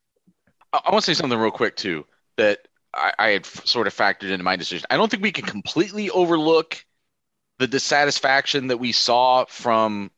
I 0.74 0.92
want 0.92 1.04
to 1.04 1.14
say 1.14 1.20
something 1.20 1.40
real 1.40 1.52
quick 1.52 1.76
too 1.76 2.06
that 2.38 2.68
I, 2.94 3.14
I 3.18 3.28
had 3.30 3.46
sort 3.46 3.88
of 3.88 3.96
factored 3.96 4.30
into 4.30 4.44
my 4.44 4.56
decision. 4.56 4.86
I 4.90 4.98
don't 4.98 5.10
think 5.10 5.24
we 5.24 5.32
can 5.32 5.46
completely 5.46 6.10
overlook 6.10 6.84
the 7.60 7.68
dissatisfaction 7.68 8.68
that 8.68 8.78
we 8.78 8.92
saw 8.92 9.46
from 9.46 10.12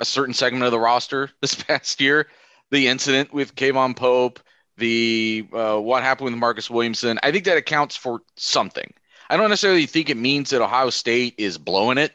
a 0.00 0.04
certain 0.04 0.34
segment 0.34 0.64
of 0.64 0.70
the 0.70 0.80
roster 0.80 1.30
this 1.40 1.54
past 1.54 2.00
year. 2.00 2.28
The 2.70 2.88
incident 2.88 3.32
with 3.32 3.54
K'Vaughan 3.54 3.94
Pope, 3.94 4.40
the 4.76 5.46
uh, 5.52 5.78
what 5.78 6.02
happened 6.02 6.30
with 6.30 6.38
Marcus 6.38 6.68
Williamson. 6.68 7.18
I 7.22 7.30
think 7.30 7.44
that 7.44 7.56
accounts 7.56 7.96
for 7.96 8.20
something. 8.36 8.92
I 9.30 9.36
don't 9.36 9.50
necessarily 9.50 9.86
think 9.86 10.10
it 10.10 10.16
means 10.16 10.50
that 10.50 10.62
Ohio 10.62 10.90
State 10.90 11.34
is 11.38 11.58
blowing 11.58 11.98
it, 11.98 12.12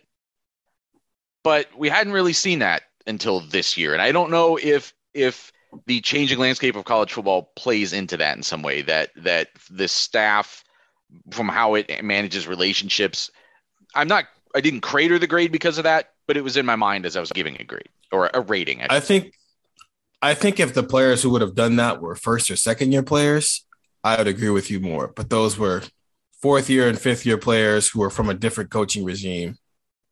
but 1.43 1.67
we 1.77 1.87
hadn't 1.89 2.13
really 2.13 2.33
seen 2.33 2.59
that 2.59 2.83
until 3.07 3.39
this 3.39 3.77
year. 3.77 3.93
And 3.93 4.01
I 4.01 4.11
don't 4.11 4.29
know 4.29 4.57
if 4.61 4.93
if 5.13 5.51
the 5.85 6.01
changing 6.01 6.39
landscape 6.39 6.75
of 6.75 6.85
college 6.85 7.13
football 7.13 7.51
plays 7.55 7.93
into 7.93 8.17
that 8.17 8.35
in 8.37 8.43
some 8.43 8.61
way 8.61 8.81
that 8.81 9.11
that 9.15 9.49
the 9.69 9.87
staff 9.87 10.63
from 11.31 11.47
how 11.47 11.75
it 11.75 12.03
manages 12.03 12.47
relationships 12.47 13.29
i'm 13.95 14.07
not 14.07 14.25
i 14.55 14.61
didn't 14.61 14.81
crater 14.81 15.17
the 15.17 15.27
grade 15.27 15.51
because 15.51 15.77
of 15.77 15.83
that 15.83 16.13
but 16.27 16.37
it 16.37 16.43
was 16.43 16.57
in 16.57 16.65
my 16.65 16.75
mind 16.75 17.05
as 17.05 17.15
i 17.15 17.19
was 17.19 17.31
giving 17.31 17.55
a 17.59 17.63
grade 17.63 17.89
or 18.11 18.29
a 18.33 18.41
rating 18.41 18.81
I 18.81 18.99
think 18.99 19.33
I 20.21 20.33
think 20.35 20.59
if 20.59 20.73
the 20.73 20.83
players 20.83 21.23
who 21.23 21.31
would 21.31 21.41
have 21.41 21.55
done 21.55 21.77
that 21.77 22.01
were 22.01 22.15
first 22.15 22.51
or 22.51 22.55
second 22.55 22.91
year 22.91 23.01
players, 23.01 23.65
I 24.03 24.17
would 24.17 24.27
agree 24.27 24.49
with 24.49 24.69
you 24.69 24.79
more. 24.79 25.11
But 25.15 25.29
those 25.29 25.57
were 25.57 25.81
fourth 26.41 26.69
year 26.69 26.87
and 26.87 26.99
fifth 26.99 27.25
year 27.25 27.37
players 27.37 27.87
who 27.89 27.99
were 28.01 28.09
from 28.09 28.29
a 28.29 28.35
different 28.35 28.69
coaching 28.69 29.03
regime 29.03 29.57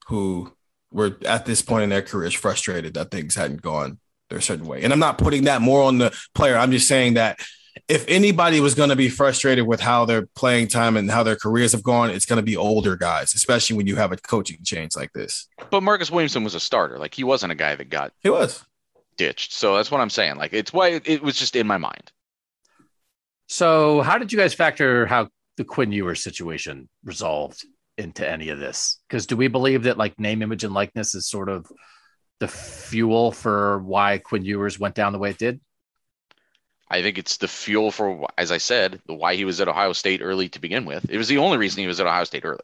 who 0.07 0.51
were 0.91 1.17
at 1.27 1.45
this 1.45 1.61
point 1.61 1.83
in 1.83 1.89
their 1.89 2.01
careers 2.01 2.33
frustrated 2.33 2.95
that 2.95 3.11
things 3.11 3.35
hadn't 3.35 3.61
gone 3.61 3.99
their 4.31 4.41
certain 4.41 4.65
way. 4.65 4.81
And 4.81 4.91
I'm 4.91 4.99
not 4.99 5.19
putting 5.19 5.43
that 5.43 5.61
more 5.61 5.83
on 5.83 5.99
the 5.99 6.15
player. 6.33 6.57
I'm 6.57 6.71
just 6.71 6.87
saying 6.87 7.15
that 7.15 7.39
if 7.87 8.05
anybody 8.07 8.59
was 8.59 8.75
going 8.75 8.89
to 8.89 8.95
be 8.95 9.09
frustrated 9.09 9.65
with 9.65 9.79
how 9.79 10.05
their 10.05 10.25
playing 10.35 10.67
time 10.67 10.97
and 10.97 11.09
how 11.09 11.23
their 11.23 11.35
careers 11.35 11.71
have 11.71 11.83
gone, 11.83 12.09
it's 12.09 12.25
going 12.25 12.37
to 12.37 12.43
be 12.43 12.57
older 12.57 12.95
guys, 12.95 13.33
especially 13.33 13.77
when 13.77 13.87
you 13.87 13.95
have 13.95 14.11
a 14.11 14.17
coaching 14.17 14.57
change 14.63 14.95
like 14.95 15.13
this. 15.13 15.47
but 15.69 15.81
marcus 15.81 16.11
williamson 16.11 16.43
was 16.43 16.55
a 16.55 16.59
starter 16.59 16.97
like 16.99 17.13
he 17.13 17.23
wasn't 17.23 17.51
a 17.51 17.55
guy 17.55 17.75
that 17.75 17.89
got 17.89 18.11
He 18.21 18.29
was. 18.29 18.63
ditched 19.17 19.53
so 19.53 19.75
that's 19.75 19.89
what 19.91 20.01
i'm 20.01 20.09
saying 20.09 20.35
like 20.37 20.53
it's 20.53 20.71
why 20.73 20.89
it, 20.89 21.07
it 21.07 21.21
was 21.23 21.37
just 21.37 21.55
in 21.55 21.65
my 21.67 21.77
mind 21.77 22.11
So, 23.47 24.01
how 24.01 24.17
did 24.17 24.31
you 24.31 24.37
guys 24.37 24.53
factor 24.53 25.05
how 25.07 25.29
the 25.57 25.63
Quinn 25.63 25.91
Ewers 25.91 26.21
situation 26.23 26.87
resolved 27.03 27.65
into 27.97 28.27
any 28.27 28.49
of 28.49 28.59
this? 28.59 28.99
Because 29.09 29.25
do 29.25 29.35
we 29.35 29.47
believe 29.47 29.83
that 29.83 29.97
like 29.97 30.19
name, 30.19 30.41
image, 30.41 30.63
and 30.63 30.73
likeness 30.73 31.15
is 31.15 31.27
sort 31.27 31.49
of 31.49 31.65
the 32.39 32.47
fuel 32.47 33.31
for 33.31 33.79
why 33.79 34.19
Quinn 34.19 34.45
Ewers 34.45 34.79
went 34.79 34.93
down 34.95 35.13
the 35.13 35.19
way 35.19 35.31
it 35.31 35.37
did? 35.39 35.59
I 36.89 37.01
think 37.01 37.17
it's 37.17 37.37
the 37.37 37.47
fuel 37.47 37.91
for, 37.91 38.27
as 38.37 38.51
I 38.51 38.57
said, 38.57 38.99
the 39.05 39.13
why 39.13 39.35
he 39.35 39.45
was 39.45 39.61
at 39.61 39.67
Ohio 39.67 39.93
State 39.93 40.21
early 40.23 40.49
to 40.49 40.59
begin 40.59 40.85
with. 40.85 41.09
It 41.09 41.17
was 41.17 41.27
the 41.27 41.37
only 41.37 41.57
reason 41.57 41.81
he 41.81 41.87
was 41.87 41.99
at 41.99 42.07
Ohio 42.07 42.23
State 42.23 42.45
early. 42.45 42.59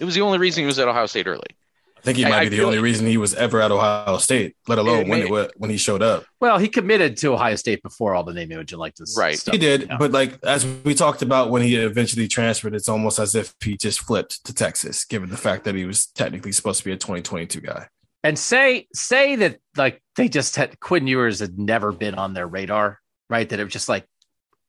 It 0.00 0.04
was 0.04 0.14
the 0.14 0.22
only 0.22 0.38
reason 0.38 0.62
he 0.62 0.66
was 0.66 0.78
at 0.78 0.88
Ohio 0.88 1.06
State 1.06 1.26
early. 1.26 1.48
I 1.96 2.00
think 2.00 2.18
he 2.18 2.24
might 2.24 2.32
I 2.34 2.42
be 2.44 2.48
the 2.50 2.56
feel- 2.58 2.66
only 2.66 2.78
reason 2.78 3.06
he 3.06 3.16
was 3.16 3.34
ever 3.34 3.60
at 3.60 3.70
Ohio 3.72 4.18
State, 4.18 4.54
let 4.68 4.78
alone 4.78 5.00
It 5.00 5.08
when 5.08 5.24
may- 5.30 5.40
it 5.42 5.50
when 5.56 5.70
he 5.70 5.76
showed 5.76 6.02
up. 6.02 6.24
Well, 6.40 6.58
he 6.58 6.68
committed 6.68 7.16
to 7.18 7.32
Ohio 7.34 7.56
State 7.56 7.82
before 7.82 8.14
all 8.14 8.22
the 8.22 8.32
name, 8.32 8.52
image, 8.52 8.72
and 8.72 8.78
likeness. 8.80 9.16
Right. 9.18 9.38
stuff. 9.38 9.52
Right. 9.54 9.60
He 9.60 9.66
did, 9.66 9.88
Yeah. 9.88 9.96
but 9.98 10.12
like 10.12 10.38
as 10.44 10.64
we 10.84 10.94
talked 10.94 11.22
about 11.22 11.50
when 11.50 11.62
he 11.62 11.74
eventually 11.76 12.28
transferred, 12.28 12.74
it's 12.74 12.88
almost 12.88 13.18
as 13.18 13.34
if 13.34 13.54
he 13.64 13.76
just 13.76 14.00
flipped 14.00 14.44
to 14.44 14.54
Texas, 14.54 15.04
given 15.04 15.30
the 15.30 15.36
fact 15.36 15.64
that 15.64 15.74
he 15.74 15.84
was 15.84 16.06
technically 16.06 16.52
supposed 16.52 16.78
to 16.78 16.84
be 16.84 16.92
a 16.92 16.96
2022 16.96 17.60
guy. 17.60 17.88
and 18.22 18.38
say 18.38 18.86
say 18.94 19.36
that 19.36 19.58
like 19.76 20.00
they 20.16 20.28
just 20.28 20.56
had 20.56 20.78
Quinn 20.80 21.06
Ewers 21.06 21.40
had 21.40 21.58
never 21.58 21.90
been 21.92 22.14
on 22.14 22.34
their 22.34 22.46
radar, 22.46 23.00
right? 23.28 23.48
That 23.48 23.60
it 23.60 23.64
was 23.64 23.72
just 23.72 23.88
like 23.88 24.06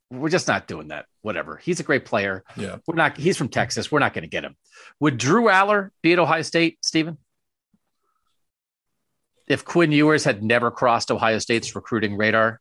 we're 0.09 0.29
just 0.29 0.47
not 0.47 0.67
doing 0.67 0.89
that. 0.89 1.05
Whatever. 1.21 1.57
He's 1.57 1.79
a 1.79 1.83
great 1.83 2.05
player. 2.05 2.43
Yeah. 2.55 2.77
We're 2.87 2.95
not. 2.95 3.17
He's 3.17 3.37
from 3.37 3.49
Texas. 3.49 3.91
We're 3.91 3.99
not 3.99 4.13
going 4.13 4.23
to 4.23 4.29
get 4.29 4.43
him. 4.43 4.55
Would 4.99 5.17
Drew 5.17 5.45
Allar 5.45 5.89
be 6.01 6.13
at 6.13 6.19
Ohio 6.19 6.41
State, 6.43 6.77
Stephen? 6.83 7.17
If 9.47 9.63
Quinn 9.63 9.91
Ewers 9.91 10.23
had 10.23 10.43
never 10.43 10.71
crossed 10.71 11.09
Ohio 11.09 11.39
State's 11.39 11.75
recruiting 11.75 12.17
radar, 12.17 12.59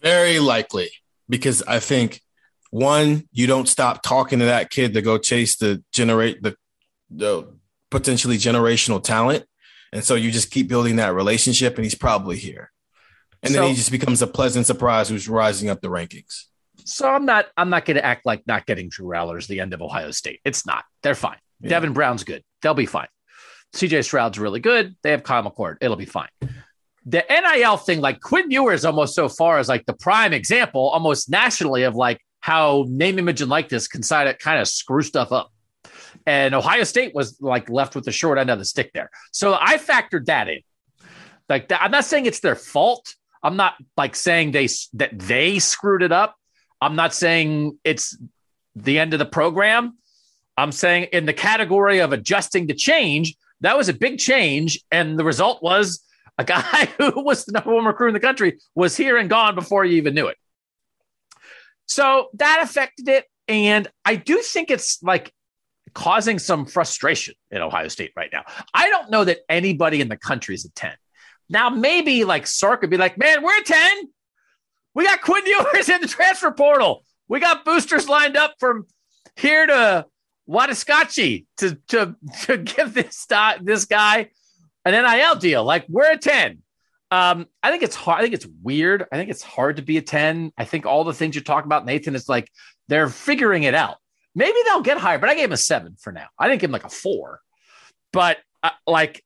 Very 0.00 0.38
likely, 0.38 0.90
because 1.28 1.62
I 1.62 1.78
think 1.78 2.20
one, 2.70 3.28
you 3.32 3.46
don't 3.46 3.68
stop 3.68 4.02
talking 4.02 4.38
to 4.38 4.46
that 4.46 4.70
kid 4.70 4.94
to 4.94 5.02
go 5.02 5.18
chase 5.18 5.56
the 5.56 5.84
generate 5.92 6.42
the 6.42 6.56
the 7.10 7.54
potentially 7.90 8.38
generational 8.38 9.02
talent, 9.02 9.44
and 9.92 10.02
so 10.02 10.14
you 10.14 10.30
just 10.30 10.50
keep 10.50 10.68
building 10.68 10.96
that 10.96 11.14
relationship, 11.14 11.76
and 11.76 11.84
he's 11.84 11.94
probably 11.94 12.38
here, 12.38 12.71
and 13.42 13.54
then 13.54 13.62
So- 13.62 13.68
he 13.68 13.74
just 13.74 13.90
becomes 13.90 14.22
a 14.22 14.26
pleasant 14.26 14.66
surprise 14.66 15.08
who's 15.08 15.28
rising 15.28 15.68
up 15.70 15.80
the 15.80 15.88
rankings. 15.88 16.44
so 16.84 17.08
I'm 17.08 17.24
not. 17.26 17.46
I'm 17.56 17.70
not 17.70 17.84
going 17.84 17.96
to 17.96 18.04
act 18.04 18.26
like 18.26 18.46
not 18.46 18.66
getting 18.66 18.88
Drew 18.88 19.08
Allar 19.08 19.38
is 19.38 19.46
the 19.46 19.60
end 19.60 19.72
of 19.72 19.80
Ohio 19.82 20.10
State. 20.10 20.40
It's 20.44 20.66
not. 20.66 20.84
They're 21.02 21.14
fine. 21.14 21.38
Yeah. 21.60 21.68
Devin 21.70 21.92
Brown's 21.92 22.24
good. 22.24 22.42
They'll 22.60 22.74
be 22.74 22.86
fine. 22.86 23.06
CJ 23.74 24.04
Stroud's 24.04 24.38
really 24.38 24.60
good. 24.60 24.96
They 25.02 25.12
have 25.12 25.22
Kyle 25.22 25.42
McCord. 25.44 25.76
It'll 25.80 25.96
be 25.96 26.04
fine. 26.06 26.28
The 27.06 27.24
NIL 27.28 27.76
thing, 27.78 28.00
like 28.00 28.20
Quinn 28.20 28.50
Ewers, 28.50 28.80
is 28.80 28.84
almost 28.84 29.14
so 29.14 29.28
far 29.28 29.58
as 29.58 29.68
like 29.68 29.86
the 29.86 29.92
prime 29.94 30.32
example, 30.32 30.88
almost 30.88 31.30
nationally, 31.30 31.82
of 31.84 31.94
like 31.96 32.20
how 32.40 32.84
name, 32.88 33.18
image, 33.18 33.40
and 33.40 33.50
likeness 33.50 33.88
can 33.88 34.02
kind 34.02 34.28
of 34.28 34.38
kind 34.38 34.60
of 34.60 34.68
screw 34.68 35.02
stuff 35.02 35.32
up. 35.32 35.50
And 36.26 36.54
Ohio 36.54 36.84
State 36.84 37.14
was 37.14 37.40
like 37.40 37.68
left 37.70 37.94
with 37.94 38.04
the 38.04 38.12
short 38.12 38.38
end 38.38 38.50
of 38.50 38.58
the 38.58 38.64
stick 38.64 38.90
there. 38.92 39.10
So 39.32 39.54
I 39.58 39.78
factored 39.78 40.26
that 40.26 40.48
in. 40.48 40.60
Like 41.48 41.68
that, 41.68 41.82
I'm 41.82 41.90
not 41.90 42.04
saying 42.04 42.26
it's 42.26 42.40
their 42.40 42.54
fault. 42.56 43.14
I'm 43.42 43.56
not 43.56 43.74
like 43.96 44.14
saying 44.14 44.52
they 44.52 44.68
that 44.94 45.18
they 45.18 45.58
screwed 45.58 46.02
it 46.02 46.12
up. 46.12 46.36
I'm 46.80 46.96
not 46.96 47.14
saying 47.14 47.78
it's 47.84 48.16
the 48.74 48.98
end 48.98 49.12
of 49.12 49.18
the 49.18 49.26
program. 49.26 49.98
I'm 50.56 50.72
saying 50.72 51.04
in 51.12 51.26
the 51.26 51.32
category 51.32 52.00
of 52.00 52.12
adjusting 52.12 52.68
to 52.68 52.74
change, 52.74 53.34
that 53.60 53.76
was 53.76 53.88
a 53.88 53.94
big 53.94 54.18
change. 54.18 54.80
And 54.90 55.18
the 55.18 55.24
result 55.24 55.62
was 55.62 56.04
a 56.38 56.44
guy 56.44 56.88
who 56.98 57.22
was 57.22 57.44
the 57.44 57.52
number 57.52 57.74
one 57.74 57.84
recruit 57.84 58.08
in 58.08 58.14
the 58.14 58.20
country 58.20 58.58
was 58.74 58.96
here 58.96 59.16
and 59.16 59.30
gone 59.30 59.54
before 59.54 59.84
you 59.84 59.96
even 59.96 60.14
knew 60.14 60.26
it. 60.26 60.36
So 61.86 62.28
that 62.34 62.60
affected 62.62 63.08
it. 63.08 63.26
And 63.48 63.88
I 64.04 64.16
do 64.16 64.38
think 64.38 64.70
it's 64.70 65.02
like 65.02 65.32
causing 65.94 66.38
some 66.38 66.64
frustration 66.64 67.34
in 67.50 67.60
Ohio 67.60 67.88
State 67.88 68.12
right 68.16 68.30
now. 68.32 68.44
I 68.72 68.88
don't 68.88 69.10
know 69.10 69.24
that 69.24 69.40
anybody 69.48 70.00
in 70.00 70.08
the 70.08 70.16
country 70.16 70.54
is 70.54 70.64
a 70.64 70.70
10. 70.70 70.92
Now, 71.52 71.68
maybe 71.68 72.24
like 72.24 72.46
Sark 72.46 72.80
would 72.80 72.90
be 72.90 72.96
like, 72.96 73.18
man, 73.18 73.42
we're 73.42 73.60
a 73.60 73.62
10. 73.62 74.08
We 74.94 75.04
got 75.04 75.20
Quinn 75.20 75.46
Ewers 75.46 75.88
in 75.90 76.00
the 76.00 76.08
transfer 76.08 76.50
portal. 76.50 77.04
We 77.28 77.40
got 77.40 77.64
boosters 77.64 78.08
lined 78.08 78.38
up 78.38 78.54
from 78.58 78.86
here 79.36 79.66
to 79.66 80.06
Waxahachie 80.48 81.44
to, 81.58 81.78
to, 81.88 82.16
to 82.44 82.56
give 82.56 82.94
this, 82.94 83.26
this 83.60 83.84
guy 83.84 84.30
an 84.86 84.92
NIL 84.92 85.36
deal. 85.36 85.62
Like 85.62 85.84
we're 85.88 86.12
a 86.12 86.18
10. 86.18 86.62
Um, 87.10 87.46
I 87.62 87.70
think 87.70 87.82
it's 87.82 87.96
hard. 87.96 88.18
I 88.18 88.22
think 88.22 88.32
it's 88.32 88.48
weird. 88.62 89.06
I 89.12 89.16
think 89.16 89.30
it's 89.30 89.42
hard 89.42 89.76
to 89.76 89.82
be 89.82 89.98
a 89.98 90.02
10. 90.02 90.52
I 90.56 90.64
think 90.64 90.86
all 90.86 91.04
the 91.04 91.12
things 91.12 91.34
you're 91.34 91.44
talking 91.44 91.68
about, 91.68 91.84
Nathan, 91.84 92.14
is 92.14 92.30
like 92.30 92.50
they're 92.88 93.10
figuring 93.10 93.64
it 93.64 93.74
out. 93.74 93.98
Maybe 94.34 94.56
they'll 94.64 94.80
get 94.80 94.96
higher, 94.96 95.18
but 95.18 95.28
I 95.28 95.34
gave 95.34 95.44
him 95.44 95.52
a 95.52 95.58
seven 95.58 95.96
for 96.00 96.12
now. 96.12 96.28
I 96.38 96.48
didn't 96.48 96.62
give 96.62 96.70
him 96.70 96.72
like 96.72 96.84
a 96.84 96.88
four. 96.88 97.40
But 98.10 98.38
uh, 98.62 98.70
like, 98.86 99.22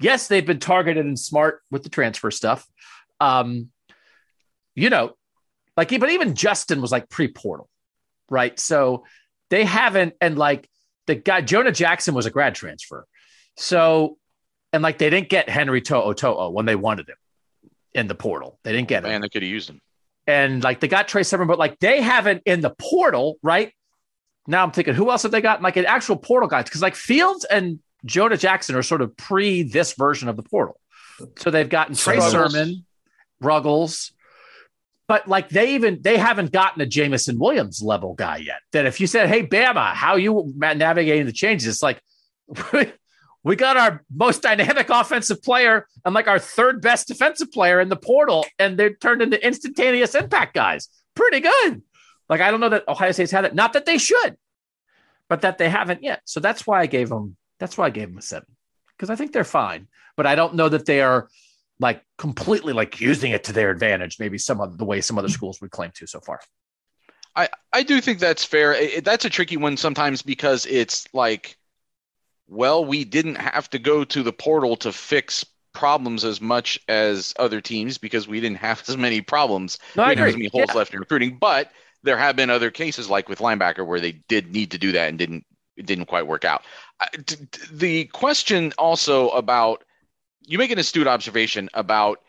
yes, 0.00 0.28
they've 0.28 0.46
been 0.46 0.58
targeted 0.58 1.04
and 1.04 1.18
smart 1.18 1.62
with 1.70 1.82
the 1.82 1.88
transfer 1.88 2.30
stuff. 2.30 2.66
Um, 3.20 3.70
you 4.74 4.90
know, 4.90 5.14
like, 5.76 5.88
but 5.98 6.10
even 6.10 6.34
Justin 6.34 6.80
was 6.80 6.92
like 6.92 7.08
pre 7.08 7.28
portal, 7.28 7.68
right? 8.28 8.58
So 8.58 9.04
they 9.50 9.64
haven't, 9.64 10.14
and 10.20 10.38
like 10.38 10.68
the 11.06 11.14
guy, 11.14 11.40
Jonah 11.40 11.72
Jackson 11.72 12.14
was 12.14 12.26
a 12.26 12.30
grad 12.30 12.54
transfer. 12.54 13.06
So, 13.56 14.18
and 14.72 14.82
like 14.82 14.98
they 14.98 15.10
didn't 15.10 15.28
get 15.28 15.48
Henry 15.48 15.82
To'o 15.82 16.50
when 16.50 16.66
they 16.66 16.76
wanted 16.76 17.08
him 17.08 17.16
in 17.94 18.08
the 18.08 18.14
portal. 18.14 18.58
They 18.62 18.72
didn't 18.72 18.88
get 18.88 19.04
him. 19.04 19.10
Man, 19.10 19.20
they 19.20 19.28
could 19.28 19.42
have 19.42 19.50
used 19.50 19.68
him. 19.68 19.80
And 20.26 20.62
like 20.62 20.80
they 20.80 20.88
got 20.88 21.08
Trey 21.08 21.24
Sermon, 21.24 21.48
but 21.48 21.58
like 21.58 21.78
they 21.78 22.00
haven't 22.00 22.42
in 22.46 22.60
the 22.60 22.70
portal, 22.70 23.38
right? 23.42 23.72
Now 24.46 24.62
I'm 24.62 24.70
thinking, 24.72 24.94
who 24.94 25.10
else 25.10 25.22
have 25.22 25.32
they 25.32 25.40
got? 25.40 25.62
Like 25.62 25.76
an 25.76 25.86
actual 25.86 26.16
portal 26.16 26.48
guys? 26.48 26.64
Because 26.64 26.82
like 26.82 26.94
Fields 26.94 27.44
and 27.44 27.80
Jonah 28.04 28.36
Jackson 28.36 28.74
are 28.76 28.82
sort 28.82 29.02
of 29.02 29.16
pre 29.16 29.62
this 29.62 29.94
version 29.94 30.28
of 30.28 30.36
the 30.36 30.42
portal. 30.42 30.78
So 31.38 31.50
they've 31.50 31.68
gotten 31.68 31.94
Trey 31.94 32.18
Ruggles. 32.18 32.52
Sermon, 32.52 32.86
Ruggles, 33.40 34.12
but 35.08 35.28
like 35.28 35.48
they 35.48 35.74
even 35.74 36.00
they 36.02 36.16
haven't 36.16 36.52
gotten 36.52 36.80
a 36.80 36.86
Jameson 36.86 37.38
Williams 37.38 37.82
level 37.82 38.14
guy 38.14 38.38
yet. 38.38 38.60
That 38.72 38.86
if 38.86 39.00
you 39.00 39.06
said, 39.06 39.28
"Hey 39.28 39.46
Bama, 39.46 39.92
how 39.92 40.16
you 40.16 40.52
navigating 40.56 41.26
the 41.26 41.32
changes?" 41.32 41.68
It's 41.68 41.82
like 41.82 42.00
we 43.44 43.56
got 43.56 43.76
our 43.76 44.04
most 44.12 44.42
dynamic 44.42 44.88
offensive 44.90 45.42
player 45.42 45.86
and 46.04 46.14
like 46.14 46.28
our 46.28 46.38
third 46.38 46.80
best 46.80 47.08
defensive 47.08 47.50
player 47.52 47.80
in 47.80 47.88
the 47.88 47.96
portal, 47.96 48.46
and 48.58 48.78
they're 48.78 48.94
turned 48.94 49.22
into 49.22 49.44
instantaneous 49.44 50.14
impact 50.14 50.54
guys. 50.54 50.88
Pretty 51.14 51.40
good. 51.40 51.82
Like 52.28 52.40
I 52.40 52.50
don't 52.50 52.60
know 52.60 52.70
that 52.70 52.88
Ohio 52.88 53.12
State's 53.12 53.32
had 53.32 53.44
it. 53.44 53.54
Not 53.54 53.74
that 53.74 53.84
they 53.84 53.98
should, 53.98 54.36
but 55.28 55.42
that 55.42 55.58
they 55.58 55.68
haven't 55.68 56.02
yet. 56.02 56.22
So 56.24 56.40
that's 56.40 56.66
why 56.66 56.80
I 56.80 56.86
gave 56.86 57.08
them. 57.08 57.36
That's 57.58 57.78
why 57.78 57.86
I 57.86 57.90
gave 57.90 58.08
them 58.08 58.18
a 58.18 58.22
seven 58.22 58.48
because 58.96 59.10
I 59.10 59.16
think 59.16 59.32
they're 59.32 59.44
fine, 59.44 59.88
but 60.16 60.26
I 60.26 60.34
don't 60.34 60.54
know 60.54 60.68
that 60.68 60.86
they 60.86 61.00
are 61.00 61.28
like 61.80 62.02
completely 62.18 62.72
like 62.72 63.00
using 63.00 63.32
it 63.32 63.44
to 63.44 63.52
their 63.52 63.70
advantage. 63.70 64.18
Maybe 64.18 64.38
some 64.38 64.60
of 64.60 64.78
the 64.78 64.84
way 64.84 65.00
some 65.00 65.18
other 65.18 65.28
schools 65.28 65.60
would 65.60 65.70
claim 65.70 65.90
to 65.96 66.06
so 66.06 66.20
far. 66.20 66.40
I, 67.34 67.48
I 67.72 67.82
do 67.82 68.00
think 68.00 68.18
that's 68.18 68.44
fair. 68.44 68.74
It- 68.74 69.04
that's 69.04 69.24
a 69.24 69.30
tricky 69.30 69.56
one 69.56 69.76
sometimes 69.76 70.22
because 70.22 70.66
it's 70.66 71.06
like, 71.14 71.56
well, 72.46 72.84
we 72.84 73.04
didn't 73.04 73.36
have 73.36 73.70
to 73.70 73.78
go 73.78 74.04
to 74.04 74.22
the 74.22 74.32
portal 74.32 74.76
to 74.76 74.92
fix 74.92 75.44
problems 75.72 76.24
as 76.24 76.40
much 76.40 76.78
as 76.88 77.32
other 77.38 77.60
teams 77.62 77.96
because 77.96 78.28
we 78.28 78.40
didn't 78.40 78.58
have 78.58 78.82
as 78.88 78.96
many 78.96 79.20
problems. 79.22 79.78
No, 79.96 80.02
I 80.02 80.08
we 80.08 80.12
as 80.12 80.18
agree. 80.20 80.32
many 80.34 80.48
holes 80.48 80.66
Yeah. 80.68 80.74
left 80.78 80.92
in 80.94 81.00
recruiting. 81.00 81.38
But 81.38 81.70
there 82.02 82.18
have 82.18 82.36
been 82.36 82.50
other 82.50 82.70
cases 82.70 83.08
like 83.08 83.28
with 83.28 83.38
linebacker 83.38 83.86
where 83.86 84.00
they 84.00 84.12
did 84.12 84.52
need 84.52 84.72
to 84.72 84.78
do 84.78 84.92
that 84.92 85.08
and 85.08 85.18
didn't 85.18 85.44
it 85.78 85.86
didn't 85.86 86.04
quite 86.06 86.26
work 86.26 86.44
out. 86.44 86.62
The 87.70 88.04
question 88.06 88.72
also 88.78 89.30
about 89.30 89.84
you 90.44 90.58
make 90.58 90.70
an 90.70 90.78
astute 90.78 91.06
observation 91.06 91.68
about 91.74 92.20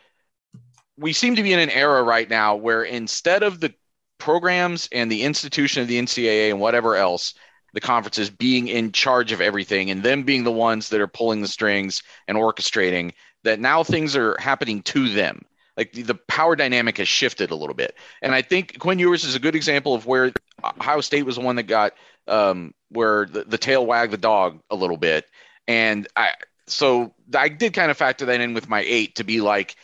we 0.97 1.13
seem 1.13 1.35
to 1.35 1.43
be 1.43 1.53
in 1.53 1.59
an 1.59 1.69
era 1.69 2.03
right 2.03 2.29
now 2.29 2.55
where 2.55 2.83
instead 2.83 3.43
of 3.43 3.59
the 3.59 3.73
programs 4.19 4.87
and 4.91 5.11
the 5.11 5.23
institution 5.23 5.81
of 5.81 5.87
the 5.87 5.99
NCAA 5.99 6.49
and 6.49 6.59
whatever 6.59 6.95
else, 6.95 7.33
the 7.73 7.81
conferences 7.81 8.29
being 8.29 8.67
in 8.67 8.91
charge 8.91 9.31
of 9.31 9.41
everything 9.41 9.89
and 9.89 10.03
them 10.03 10.23
being 10.23 10.43
the 10.43 10.51
ones 10.51 10.89
that 10.89 11.01
are 11.01 11.07
pulling 11.07 11.41
the 11.41 11.47
strings 11.47 12.03
and 12.27 12.37
orchestrating, 12.37 13.11
that 13.43 13.59
now 13.59 13.83
things 13.83 14.15
are 14.15 14.37
happening 14.39 14.81
to 14.83 15.09
them. 15.09 15.43
Like 15.75 15.91
the, 15.91 16.03
the 16.03 16.15
power 16.15 16.55
dynamic 16.55 16.99
has 16.99 17.07
shifted 17.07 17.49
a 17.49 17.55
little 17.55 17.73
bit. 17.73 17.95
And 18.21 18.35
I 18.35 18.43
think 18.43 18.77
Quinn 18.77 18.99
Ewers 18.99 19.23
is 19.23 19.33
a 19.33 19.39
good 19.39 19.55
example 19.55 19.95
of 19.95 20.05
where 20.05 20.31
Ohio 20.63 21.01
State 21.01 21.25
was 21.25 21.35
the 21.35 21.41
one 21.41 21.55
that 21.55 21.63
got 21.63 21.93
um, 22.27 22.73
where 22.89 23.25
the, 23.25 23.43
the 23.43 23.57
tail 23.57 23.85
wagged 23.85 24.13
the 24.13 24.17
dog 24.17 24.59
a 24.69 24.75
little 24.75 24.97
bit. 24.97 25.25
And 25.67 26.07
I, 26.15 26.31
so 26.67 27.13
I 27.35 27.49
did 27.49 27.73
kind 27.73 27.91
of 27.91 27.97
factor 27.97 28.25
that 28.25 28.41
in 28.41 28.53
with 28.53 28.69
my 28.69 28.83
eight 28.85 29.15
to 29.15 29.23
be 29.23 29.41
like, 29.41 29.75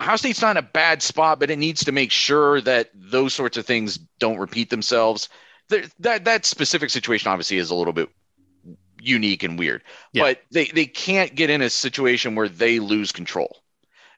Ohio 0.00 0.16
State's 0.16 0.42
not 0.42 0.52
in 0.52 0.64
a 0.64 0.68
bad 0.68 1.00
spot, 1.02 1.38
but 1.38 1.50
it 1.50 1.58
needs 1.58 1.84
to 1.84 1.92
make 1.92 2.10
sure 2.10 2.60
that 2.62 2.90
those 2.94 3.34
sorts 3.34 3.56
of 3.56 3.64
things 3.64 3.98
don't 4.18 4.38
repeat 4.38 4.68
themselves. 4.68 5.28
There, 5.68 5.84
that 6.00 6.24
that 6.24 6.44
specific 6.44 6.90
situation 6.90 7.30
obviously 7.30 7.58
is 7.58 7.70
a 7.70 7.74
little 7.74 7.92
bit 7.92 8.08
unique 9.00 9.42
and 9.42 9.58
weird, 9.58 9.82
Yeah. 10.12 10.22
but 10.22 10.42
they 10.50 10.66
they 10.66 10.86
can't 10.86 11.34
get 11.34 11.50
in 11.50 11.62
a 11.62 11.70
situation 11.70 12.34
where 12.34 12.48
they 12.48 12.80
lose 12.80 13.12
control. 13.12 13.62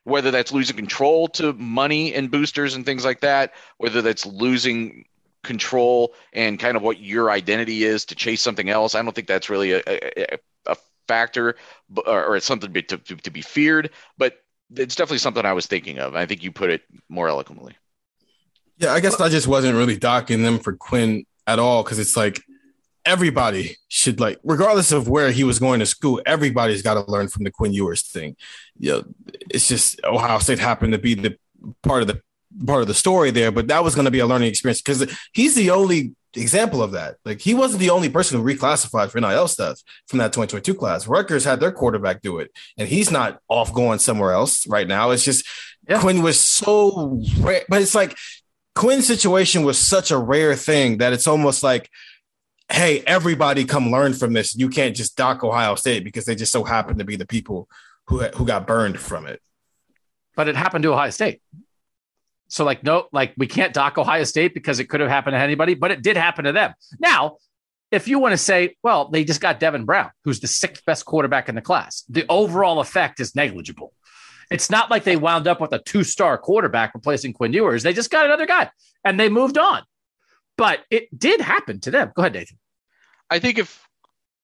Whether 0.05 0.31
that's 0.31 0.53
losing 0.53 0.77
control 0.77 1.29
to 1.29 1.53
money 1.53 2.15
and 2.15 2.31
boosters 2.31 2.75
and 2.75 2.85
things 2.85 3.05
like 3.05 3.21
that, 3.21 3.53
whether 3.79 4.03
that's 4.03 4.27
losing 4.27 5.05
control 5.45 6.15
and 6.33 6.59
kind 6.59 6.77
of 6.77 6.83
what 6.83 6.99
your 6.99 7.31
identity 7.31 7.85
is 7.85 8.05
to 8.07 8.15
chase 8.15 8.41
something 8.41 8.69
else, 8.69 8.95
I 8.95 9.03
don't 9.03 9.15
think 9.15 9.29
that's 9.29 9.49
really 9.49 9.73
a, 9.73 9.83
a, 9.87 10.39
a 10.67 10.77
factor 11.07 11.57
or, 12.07 12.37
it's 12.37 12.47
something 12.47 12.73
to 12.73 12.83
to, 12.83 12.99
to 12.99 13.31
be 13.31 13.43
feared. 13.43 13.91
But 14.19 14.43
it's 14.75 14.97
definitely 14.97 15.19
something 15.19 15.45
I 15.45 15.53
was 15.53 15.67
thinking 15.67 15.99
of. 15.99 16.17
I 16.17 16.27
think 16.27 16.43
you 16.43 16.51
put 16.51 16.71
it 16.71 16.83
more 17.09 17.29
eloquently. 17.29 17.77
Yeah, 18.79 18.93
I 18.93 19.01
guess 19.01 19.21
I 19.21 19.29
just 19.29 19.47
wasn't 19.47 19.77
really 19.77 19.97
docking 19.97 20.43
them 20.43 20.59
for 20.59 20.73
Quinn 20.73 21.25
at 21.47 21.59
all 21.59 21.85
because 21.85 21.99
it's 21.99 22.17
like 22.17 22.43
everybody 23.05 23.77
should 23.89 24.19
like, 24.19 24.41
regardless 24.43 24.91
of 24.91 25.09
where 25.09 25.31
he 25.31 25.45
was 25.45 25.59
going 25.59 25.81
to 25.81 25.87
school, 25.87 26.21
everybody's 26.27 26.83
got 26.83 26.95
to 26.95 27.11
learn 27.11 27.29
from 27.29 27.45
the 27.45 27.51
Quinn 27.51 27.73
Ewers 27.73 28.03
thing. 28.03 28.37
You 28.79 28.91
know, 28.91 29.05
it's 29.51 29.69
just 29.69 30.03
Ohio 30.05 30.39
State 30.39 30.59
happened 30.59 30.93
to 30.93 30.99
be 30.99 31.15
the 31.15 31.37
part 31.83 32.03
of 32.03 32.09
the 32.09 32.21
part 32.67 32.83
of 32.83 32.89
the 32.89 32.95
story 32.95 33.31
there, 33.31 33.51
but 33.51 33.69
that 33.69 33.83
was 33.85 33.95
going 33.95 34.05
to 34.05 34.11
be 34.11 34.21
a 34.21 34.27
learning 34.27 34.49
experience 34.49 34.81
because 34.83 35.07
he's 35.33 35.55
the 35.55 35.71
only 35.71 36.15
example 36.37 36.83
of 36.83 36.93
that. 36.93 37.17
Like 37.25 37.41
he 37.41 37.55
wasn't 37.55 37.81
the 37.81 37.91
only 37.91 38.09
person 38.09 38.41
who 38.41 38.45
reclassified 38.45 39.11
for 39.11 39.21
NIL 39.21 39.49
stuff 39.49 39.81
from 40.09 40.19
that 40.19 40.33
2022 40.33 40.75
class. 40.75 41.07
Rutgers 41.07 41.45
had 41.45 41.61
their 41.61 41.73
quarterback 41.73 42.23
do 42.23 42.39
it, 42.39 42.51
and 42.77 42.89
he's 42.89 43.11
not 43.11 43.41
off 43.49 43.73
going 43.73 43.99
somewhere 43.99 44.33
else 44.33 44.67
right 44.67 44.87
now. 44.89 45.11
It's 45.11 45.25
just 45.25 45.47
Yeah. 45.89 46.01
Quinn 46.01 46.23
was 46.23 46.41
so 46.41 47.23
rare, 47.41 47.65
but 47.69 47.83
it's 47.83 47.95
like 47.95 48.17
Quinn's 48.75 49.07
situation 49.07 49.65
was 49.65 49.79
such 49.79 50.11
a 50.11 50.19
rare 50.19 50.57
thing 50.57 50.99
that 50.99 51.13
it's 51.13 51.27
almost 51.29 51.63
like, 51.63 51.89
hey, 52.73 53.03
everybody 53.07 53.65
come 53.65 53.91
learn 53.93 54.15
from 54.15 54.33
this. 54.33 54.57
You 54.57 54.69
can't 54.69 54.97
just 54.97 55.17
dock 55.17 55.45
Ohio 55.45 55.75
State 55.77 56.03
because 56.03 56.25
they 56.25 56.35
just 56.35 56.51
so 56.53 56.65
happen 56.65 56.99
to 56.99 57.05
be 57.05 57.17
the 57.17 57.27
people 57.27 57.69
who 58.07 58.21
who 58.21 58.45
got 58.45 58.67
burned 58.67 58.99
from 58.99 59.27
it. 59.27 59.41
but 60.35 60.49
it 60.49 60.57
happened 60.57 60.83
to 60.83 60.93
Ohio 60.93 61.11
State. 61.11 61.41
So 62.49 62.65
like 62.65 62.85
no, 62.85 63.09
like 63.13 63.35
we 63.37 63.47
can't 63.47 63.73
dock 63.73 63.99
Ohio 63.99 64.25
State 64.25 64.55
because 64.55 64.81
it 64.81 64.89
could 64.89 65.01
have 65.01 65.11
happened 65.11 65.35
to 65.35 65.39
anybody, 65.39 65.75
but 65.75 65.91
it 65.91 66.03
did 66.03 66.17
happen 66.17 66.45
to 66.45 66.53
them. 66.53 66.75
Now, 66.99 67.39
if 67.91 68.09
you 68.09 68.19
want 68.19 68.33
to 68.33 68.39
say, 68.39 68.77
well, 68.83 69.09
they 69.09 69.25
just 69.25 69.41
got 69.41 69.61
Devin 69.61 69.85
Brown, 69.85 70.11
who's 70.25 70.41
the 70.41 70.47
sixth 70.47 70.85
best 70.85 71.05
quarterback 71.05 71.49
in 71.49 71.55
the 71.55 71.63
class, 71.63 72.05
the 72.09 72.25
overall 72.29 72.81
effect 72.81 73.21
is 73.21 73.35
negligible. 73.35 73.93
It's 74.51 74.69
not 74.69 74.91
like 74.91 75.05
they 75.05 75.17
wound 75.17 75.47
up 75.47 75.61
with 75.61 75.73
a 75.73 75.79
two-star 75.79 76.37
quarterback 76.39 76.95
replacing 76.95 77.33
Quinn 77.33 77.53
Ewers. 77.53 77.83
They 77.83 77.93
just 77.93 78.11
got 78.11 78.27
another 78.27 78.47
guy 78.47 78.71
and 79.05 79.19
they 79.19 79.29
moved 79.29 79.59
on. 79.59 79.83
But 80.57 80.81
it 80.91 81.09
did 81.17 81.41
happen 81.41 81.81
to 81.81 81.91
them. 81.91 82.13
Go 82.15 82.23
ahead, 82.23 82.35
Nathan. 82.35 82.59
I 83.31 83.39
think 83.39 83.59
if, 83.59 83.89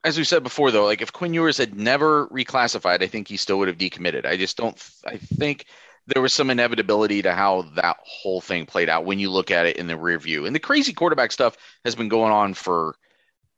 as 0.03 0.17
we 0.17 0.25
said 0.25 0.43
before, 0.43 0.71
though, 0.71 0.85
like 0.85 1.03
if 1.03 1.13
Quinn 1.13 1.35
Ewers 1.35 1.59
had 1.59 1.77
never 1.77 2.29
reclassified, 2.29 3.03
I 3.03 3.07
think 3.07 3.29
he 3.29 3.37
still 3.37 3.59
would 3.59 3.69
have 3.69 3.79
decommitted. 3.79 4.27
I 4.27 4.37
just 4.37 4.57
don't. 4.57 4.77
I 5.07 5.19
think 5.19 5.67
there 6.11 6.23
was 6.23 6.33
some 6.33 6.51
inevitability 6.51 7.23
to 7.23 7.33
how 7.33 7.63
that 7.77 7.97
whole 8.03 8.41
thing 8.41 8.67
played 8.67 8.89
out 8.89 9.05
when 9.05 9.19
you 9.19 9.31
look 9.31 9.51
at 9.51 9.67
it 9.67 9.77
in 9.77 9.87
the 9.87 9.97
rear 9.97 10.19
view. 10.19 10.47
And 10.47 10.55
the 10.55 10.61
crazy 10.61 10.93
quarterback 10.93 11.33
stuff 11.33 11.57
has 11.85 11.95
been 11.95 12.09
going 12.09 12.33
on 12.33 12.55
for 12.55 12.97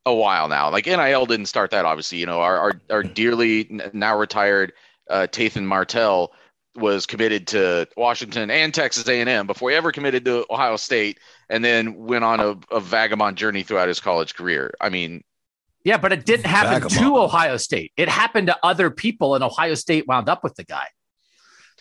a 0.07 0.15
while 0.15 0.49
now. 0.49 0.71
Like 0.71 0.87
NIL 0.87 1.27
didn't 1.27 1.47
start 1.47 1.71
that, 1.71 1.85
obviously. 1.85 2.19
You 2.19 2.27
know, 2.27 2.41
our 2.41 2.59
our, 2.59 2.73
our 2.91 3.03
dearly 3.03 3.81
now 3.93 4.19
retired 4.19 4.73
uh, 5.09 5.27
Tathan 5.27 5.67
Martell 5.67 6.33
was 6.75 7.07
committed 7.07 7.47
to 7.49 7.87
Washington 7.97 8.51
and 8.51 8.73
Texas 8.73 9.07
A&M 9.07 9.47
before 9.47 9.71
he 9.71 9.77
ever 9.77 9.93
committed 9.93 10.25
to 10.25 10.47
Ohio 10.51 10.77
State, 10.77 11.19
and 11.51 11.65
then 11.65 11.95
went 11.95 12.25
on 12.25 12.41
a, 12.41 12.59
a 12.75 12.81
vagabond 12.81 13.37
journey 13.37 13.63
throughout 13.63 13.89
his 13.89 14.01
college 14.01 14.35
career. 14.35 14.73
I 14.81 14.89
mean, 14.89 15.23
Yeah, 15.85 15.99
but 15.99 16.13
it 16.13 16.25
didn't 16.25 16.47
happen 16.47 16.89
to 16.89 17.19
Ohio 17.19 17.57
State. 17.57 17.93
It 17.97 18.09
happened 18.09 18.47
to 18.47 18.57
other 18.63 18.91
people, 18.91 19.35
and 19.35 19.45
Ohio 19.45 19.75
State 19.75 20.07
wound 20.09 20.29
up 20.29 20.43
with 20.43 20.55
the 20.55 20.65
guy. 20.65 20.87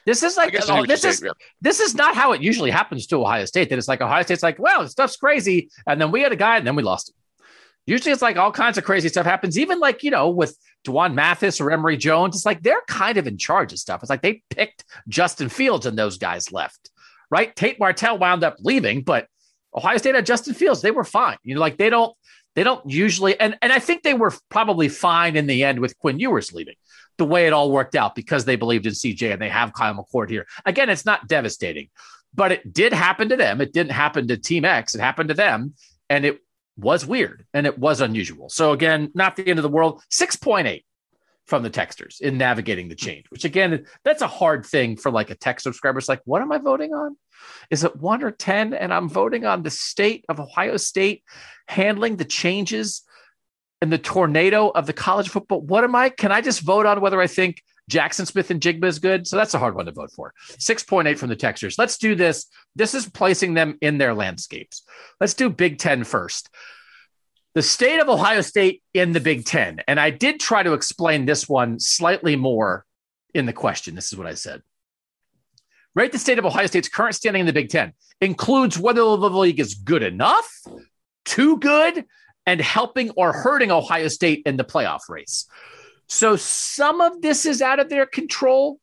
This 0.06 0.24
is 0.24 0.36
like 0.36 0.56
oh, 0.68 0.86
this 0.86 1.04
is 1.04 1.20
saying, 1.20 1.32
yeah. 1.40 1.46
this 1.62 1.80
is 1.80 1.94
not 1.94 2.16
how 2.16 2.32
it 2.32 2.42
usually 2.42 2.72
happens 2.72 3.06
to 3.08 3.18
Ohio 3.18 3.46
State. 3.46 3.70
That 3.70 3.78
it's 3.78 3.88
like 3.88 4.02
Ohio 4.02 4.24
State's 4.24 4.44
like, 4.44 4.58
well, 4.58 4.88
stuff's 4.88 5.16
crazy, 5.16 5.70
and 5.86 6.02
then 6.02 6.12
we 6.12 6.22
had 6.22 6.32
a 6.32 6.36
guy, 6.36 6.58
and 6.58 6.66
then 6.66 6.76
we 6.76 6.84
lost 6.84 7.10
him. 7.10 7.16
Usually, 7.86 8.12
it's 8.12 8.22
like 8.22 8.38
all 8.38 8.52
kinds 8.52 8.78
of 8.78 8.84
crazy 8.84 9.10
stuff 9.10 9.26
happens. 9.26 9.60
Even 9.60 9.80
like 9.80 10.04
you 10.04 10.12
know 10.12 10.30
with 10.30 10.58
Dwan 10.86 11.14
Mathis 11.14 11.62
or 11.62 11.72
Emery 11.72 11.98
Jones, 11.98 12.36
it's 12.36 12.46
like 12.46 12.64
they're 12.64 12.82
kind 12.88 13.18
of 13.18 13.28
in 13.28 13.38
charge 13.38 13.74
of 13.74 13.80
stuff. 13.80 14.02
It's 14.02 14.10
like 14.10 14.22
they 14.22 14.42
picked 14.50 14.86
Justin 15.08 15.50
Fields, 15.50 15.86
and 15.86 15.98
those 15.98 16.18
guys 16.18 16.52
left. 16.52 16.90
Right? 17.30 17.56
Tate 17.56 17.80
Martell 17.80 18.18
wound 18.18 18.44
up 18.44 18.58
leaving, 18.60 19.04
but 19.04 19.28
Ohio 19.76 19.98
State 19.98 20.16
had 20.16 20.26
Justin 20.26 20.54
Fields. 20.54 20.82
They 20.82 20.92
were 20.92 21.04
fine. 21.04 21.38
You 21.44 21.56
know, 21.56 21.62
like 21.62 21.78
they 21.78 21.90
don't 21.90 22.16
they 22.56 22.64
don't 22.64 22.90
usually 22.90 23.40
and 23.40 23.58
and 23.62 23.72
I 23.72 23.80
think 23.80 24.04
they 24.04 24.14
were 24.14 24.34
probably 24.50 24.90
fine 24.90 25.36
in 25.36 25.48
the 25.48 25.64
end 25.64 25.80
with 25.80 25.98
Quinn 25.98 26.20
Ewers 26.20 26.54
leaving 26.54 26.76
the 27.18 27.26
way 27.26 27.48
it 27.48 27.54
all 27.54 27.72
worked 27.72 27.96
out 27.96 28.16
because 28.16 28.46
they 28.46 28.56
believed 28.56 28.86
in 28.86 28.94
CJ 28.94 29.34
and 29.34 29.42
they 29.42 29.50
have 29.50 29.74
Kyle 29.74 29.94
McCord 29.94 30.30
here. 30.30 30.48
Again, 30.66 30.90
it's 30.90 31.06
not 31.06 31.28
devastating, 31.28 31.90
but 32.34 32.52
it 32.52 32.74
did 32.74 32.94
happen 32.94 33.30
to 33.30 33.36
them. 33.36 33.62
It 33.62 33.74
didn't 33.74 33.92
happen 33.92 34.28
to 34.28 34.38
Team 34.38 34.66
X. 34.66 34.96
It 34.96 35.02
happened 35.02 35.30
to 35.30 35.36
them, 35.36 35.74
and 36.10 36.26
it 36.26 36.40
was 36.78 37.06
weird 37.06 37.46
and 37.54 37.68
it 37.68 37.78
was 37.78 38.02
unusual. 38.02 38.50
So 38.50 38.72
again, 38.72 39.12
not 39.14 39.36
the 39.36 39.48
end 39.48 39.60
of 39.60 39.64
the 39.64 39.70
world. 39.70 40.02
Six 40.10 40.36
point 40.36 40.68
eight 40.68 40.86
from 41.46 41.64
the 41.64 41.70
texters 41.70 42.22
in 42.22 42.38
navigating 42.38 42.88
the 42.88 42.96
change, 42.96 43.26
which 43.30 43.46
again, 43.46 43.86
that's 44.04 44.22
a 44.22 44.28
hard 44.28 44.66
thing 44.66 44.96
for 44.96 45.12
like 45.12 45.30
a 45.30 45.36
text 45.36 45.64
subscriber. 45.64 46.00
It's 46.00 46.10
like, 46.10 46.22
what 46.26 46.42
am 46.42 46.52
I 46.52 46.60
voting 46.60 46.94
on? 46.94 47.18
Is 47.70 47.84
it 47.84 47.96
one 47.96 48.24
or 48.24 48.32
10? 48.32 48.74
And 48.74 48.94
I'm 48.94 49.10
voting 49.10 49.46
on 49.46 49.64
the 49.64 49.70
state 49.70 50.24
of 50.30 50.40
Ohio 50.40 50.78
State 50.78 51.24
handling 51.68 52.16
the 52.16 52.26
changes 52.26 53.02
and 53.82 53.92
the 53.92 53.98
tornado 53.98 54.70
of 54.70 54.86
the 54.86 54.94
college 54.94 55.30
football. 55.30 55.62
What 55.62 55.84
am 55.84 55.96
I? 55.96 56.10
Can 56.10 56.32
I 56.32 56.42
just 56.42 56.62
vote 56.62 56.86
on 56.86 57.02
whether 57.02 57.20
I 57.20 57.28
think 57.28 57.64
Jackson 57.90 58.26
Smith-Njigba 58.26 58.86
is 58.86 59.00
good? 59.00 59.28
So 59.28 59.36
that's 59.38 59.54
a 59.54 59.60
hard 59.60 59.76
one 59.76 59.86
to 59.86 59.92
vote 59.92 60.12
for. 60.12 60.34
6.8 60.52 61.18
from 61.18 61.30
the 61.30 61.36
texters. 61.36 61.78
Let's 61.78 61.98
do 61.98 62.16
this. 62.16 62.46
This 62.76 62.94
is 62.94 63.10
placing 63.10 63.54
them 63.56 63.78
in 63.82 63.98
their 63.98 64.14
landscapes. 64.14 64.84
Let's 65.20 65.34
do 65.34 65.50
Big 65.50 65.80
Ten 65.80 66.04
first 66.04 66.50
the 67.54 67.62
state 67.62 68.00
of 68.00 68.10
Ohio 68.10 68.42
State 68.42 68.82
in 68.94 69.12
the 69.12 69.20
Big 69.20 69.46
Ten. 69.46 69.82
And 69.88 70.00
I 70.00 70.10
did 70.10 70.40
try 70.40 70.64
to 70.64 70.74
explain 70.74 71.26
this 71.26 71.50
one 71.50 71.80
slightly 71.80 72.36
more 72.36 72.86
in 73.34 73.46
the 73.46 73.54
question. 73.54 73.96
This 73.96 74.12
is 74.12 74.18
what 74.18 74.28
I 74.28 74.36
said. 74.36 74.62
Rate 75.94 76.14
the 76.14 76.20
state 76.20 76.40
of 76.40 76.46
Ohio 76.46 76.68
State's 76.68 76.88
current 76.88 77.16
standing 77.16 77.42
in 77.42 77.46
the 77.46 77.54
Big 77.54 77.70
Ten 77.70 77.94
includes 78.22 78.80
whether 78.80 79.02
the 79.02 79.30
league 79.30 79.60
is 79.60 79.76
good 79.76 80.04
enough, 80.04 80.50
too 81.26 81.58
good, 81.58 82.06
and 82.46 82.62
helping 82.62 83.12
or 83.12 83.34
hurting 83.34 83.72
Ohio 83.72 84.08
State 84.08 84.44
in 84.46 84.58
the 84.58 84.64
playoff 84.64 85.10
race. 85.10 85.46
So 86.08 86.36
some 86.36 87.00
of 87.02 87.22
this 87.22 87.46
is 87.46 87.62
out 87.62 87.80
of 87.80 87.90
their 87.90 88.06
control 88.06 88.80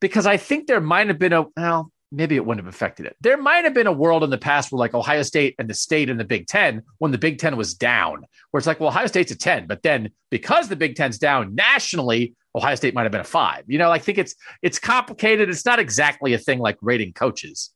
because 0.00 0.26
I 0.26 0.36
think 0.36 0.66
there 0.66 0.80
might 0.80 1.08
have 1.08 1.18
been 1.18 1.32
a, 1.32 1.46
well, 1.56 1.90
maybe 2.10 2.36
it 2.36 2.46
wouldn't 2.46 2.64
have 2.64 2.74
affected 2.74 3.06
it. 3.06 3.16
There 3.20 3.36
might 3.36 3.64
have 3.64 3.74
been 3.74 3.86
a 3.86 3.92
world 3.92 4.24
in 4.24 4.30
the 4.30 4.38
past 4.38 4.70
where 4.70 4.78
like 4.78 4.94
Ohio 4.94 5.22
State 5.22 5.54
and 5.58 5.68
the 5.68 5.74
state 5.74 6.08
and 6.08 6.18
the 6.18 6.24
Big 6.24 6.46
Ten, 6.46 6.82
when 6.98 7.12
the 7.12 7.18
Big 7.18 7.38
Ten 7.38 7.56
was 7.56 7.74
down, 7.74 8.24
where 8.50 8.58
it's 8.58 8.66
like, 8.66 8.80
well, 8.80 8.88
Ohio 8.88 9.06
State's 9.06 9.32
a 9.32 9.36
10, 9.36 9.66
but 9.66 9.82
then 9.82 10.10
because 10.30 10.68
the 10.68 10.76
Big 10.76 10.94
Ten's 10.94 11.18
down 11.18 11.54
nationally, 11.54 12.34
Ohio 12.54 12.76
State 12.76 12.94
might 12.94 13.02
have 13.02 13.12
been 13.12 13.20
a 13.20 13.24
five. 13.24 13.64
You 13.66 13.78
know, 13.78 13.90
I 13.90 13.98
think 13.98 14.18
it's 14.18 14.34
it's 14.62 14.78
complicated. 14.78 15.48
It's 15.48 15.66
not 15.66 15.80
exactly 15.80 16.34
a 16.34 16.38
thing 16.38 16.60
like 16.60 16.78
rating 16.80 17.12
coaches. 17.12 17.70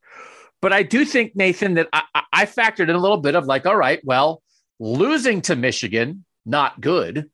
But 0.61 0.73
I 0.73 0.83
do 0.83 1.05
think, 1.05 1.37
Nathan, 1.37 1.75
that 1.75 1.89
I, 1.93 2.23
I 2.33 2.47
factored 2.47 2.89
in 2.89 2.97
a 2.97 2.99
little 2.99 3.19
bit 3.19 3.35
of 3.35 3.47
like, 3.47 3.67
all 3.67 3.77
right, 3.77 4.01
well, 4.05 4.43
losing 4.79 5.43
to 5.43 5.57
Michigan, 5.57 6.25
not 6.45 6.81
good, 6.81 7.31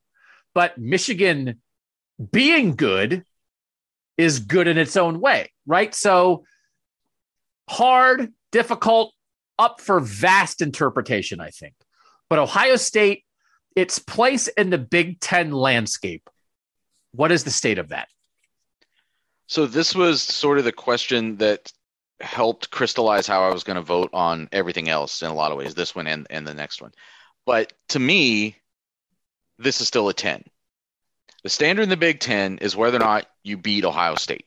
but 0.54 0.78
Michigan 0.78 1.60
being 2.32 2.76
good 2.76 3.24
is 4.16 4.40
good 4.40 4.68
in 4.68 4.78
its 4.78 4.96
own 4.96 5.20
way, 5.20 5.50
right? 5.66 5.94
So 5.94 6.44
hard, 7.68 8.32
difficult, 8.52 9.12
up 9.58 9.80
for 9.80 10.00
vast 10.00 10.62
interpretation, 10.62 11.40
I 11.40 11.50
think. 11.50 11.74
But 12.28 12.38
Ohio 12.38 12.76
State, 12.76 13.24
its 13.76 13.98
place 13.98 14.48
in 14.48 14.70
the 14.70 14.78
Big 14.78 15.20
Ten 15.20 15.50
landscape, 15.50 16.28
what 17.12 17.32
is 17.32 17.44
the 17.44 17.50
state 17.50 17.78
of 17.78 17.88
that? 17.88 18.08
So, 19.46 19.66
this 19.66 19.94
was 19.94 20.22
sort 20.22 20.58
of 20.58 20.64
the 20.64 20.72
question 20.72 21.36
that 21.36 21.70
helped 22.20 22.70
crystallize 22.70 23.26
how 23.26 23.42
I 23.42 23.52
was 23.52 23.62
going 23.62 23.76
to 23.76 23.82
vote 23.82 24.10
on 24.12 24.48
everything 24.52 24.88
else 24.88 25.22
in 25.22 25.28
a 25.28 25.34
lot 25.34 25.52
of 25.52 25.58
ways, 25.58 25.74
this 25.74 25.94
one 25.94 26.06
and, 26.06 26.26
and 26.30 26.46
the 26.46 26.54
next 26.54 26.80
one. 26.80 26.92
But 27.46 27.72
to 27.88 27.98
me, 27.98 28.56
this 29.58 29.80
is 29.80 29.88
still 29.88 30.08
a 30.08 30.14
10. 30.14 30.44
The 31.42 31.50
standard 31.50 31.82
in 31.82 31.88
the 31.90 31.96
Big 31.96 32.20
Ten 32.20 32.58
is 32.58 32.74
whether 32.74 32.96
or 32.96 33.00
not 33.00 33.26
you 33.42 33.58
beat 33.58 33.84
Ohio 33.84 34.14
State 34.14 34.46